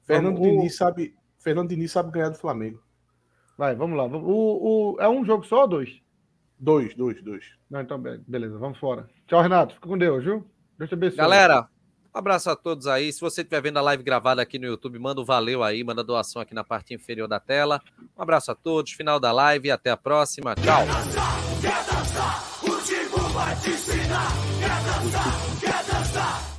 Fernando 0.04 0.34
Vamos- 0.36 0.50
Diniz 0.50 0.76
sabe. 0.76 1.14
Fernando 1.38 1.68
Diniz 1.70 1.90
sabe 1.90 2.12
ganhar 2.12 2.28
do 2.28 2.38
Flamengo. 2.38 2.80
Vai, 3.56 3.74
vamos 3.74 3.96
lá. 3.96 4.04
O, 4.04 4.94
o- 4.94 5.00
é 5.00 5.08
um 5.08 5.24
jogo 5.24 5.44
só 5.44 5.62
ou 5.62 5.68
dois? 5.68 6.00
Dois, 6.58 6.94
dois, 6.94 7.20
dois. 7.22 7.44
Não, 7.70 7.80
então, 7.80 7.98
be- 7.98 8.20
beleza, 8.28 8.56
vamos 8.58 8.78
fora. 8.78 9.08
Tchau, 9.26 9.40
Renato. 9.42 9.74
Fica 9.74 9.88
com 9.88 9.98
Deus, 9.98 10.22
viu? 10.22 10.46
Deus 10.78 10.88
te 10.90 10.94
abençoe. 10.94 11.16
Galera, 11.16 11.66
um 12.14 12.18
abraço 12.18 12.50
a 12.50 12.56
todos 12.56 12.86
aí. 12.86 13.12
Se 13.12 13.20
você 13.20 13.40
estiver 13.40 13.62
vendo 13.62 13.78
a 13.78 13.82
live 13.82 14.02
gravada 14.02 14.42
aqui 14.42 14.58
no 14.58 14.66
YouTube, 14.66 14.98
manda 14.98 15.20
um 15.20 15.24
valeu 15.24 15.62
aí, 15.62 15.82
manda 15.82 16.04
doação 16.04 16.42
aqui 16.42 16.54
na 16.54 16.64
parte 16.64 16.92
inferior 16.94 17.26
da 17.26 17.40
tela. 17.40 17.80
Um 18.16 18.22
abraço 18.22 18.50
a 18.50 18.54
todos, 18.54 18.92
final 18.92 19.18
da 19.18 19.32
live 19.32 19.68
e 19.68 19.70
até 19.70 19.90
a 19.90 19.96
próxima. 19.96 20.54
Tchau. 20.54 20.82
Quer 21.60 21.84
dançar, 21.84 22.42
quer 25.60 25.84
dançar. 25.84 26.51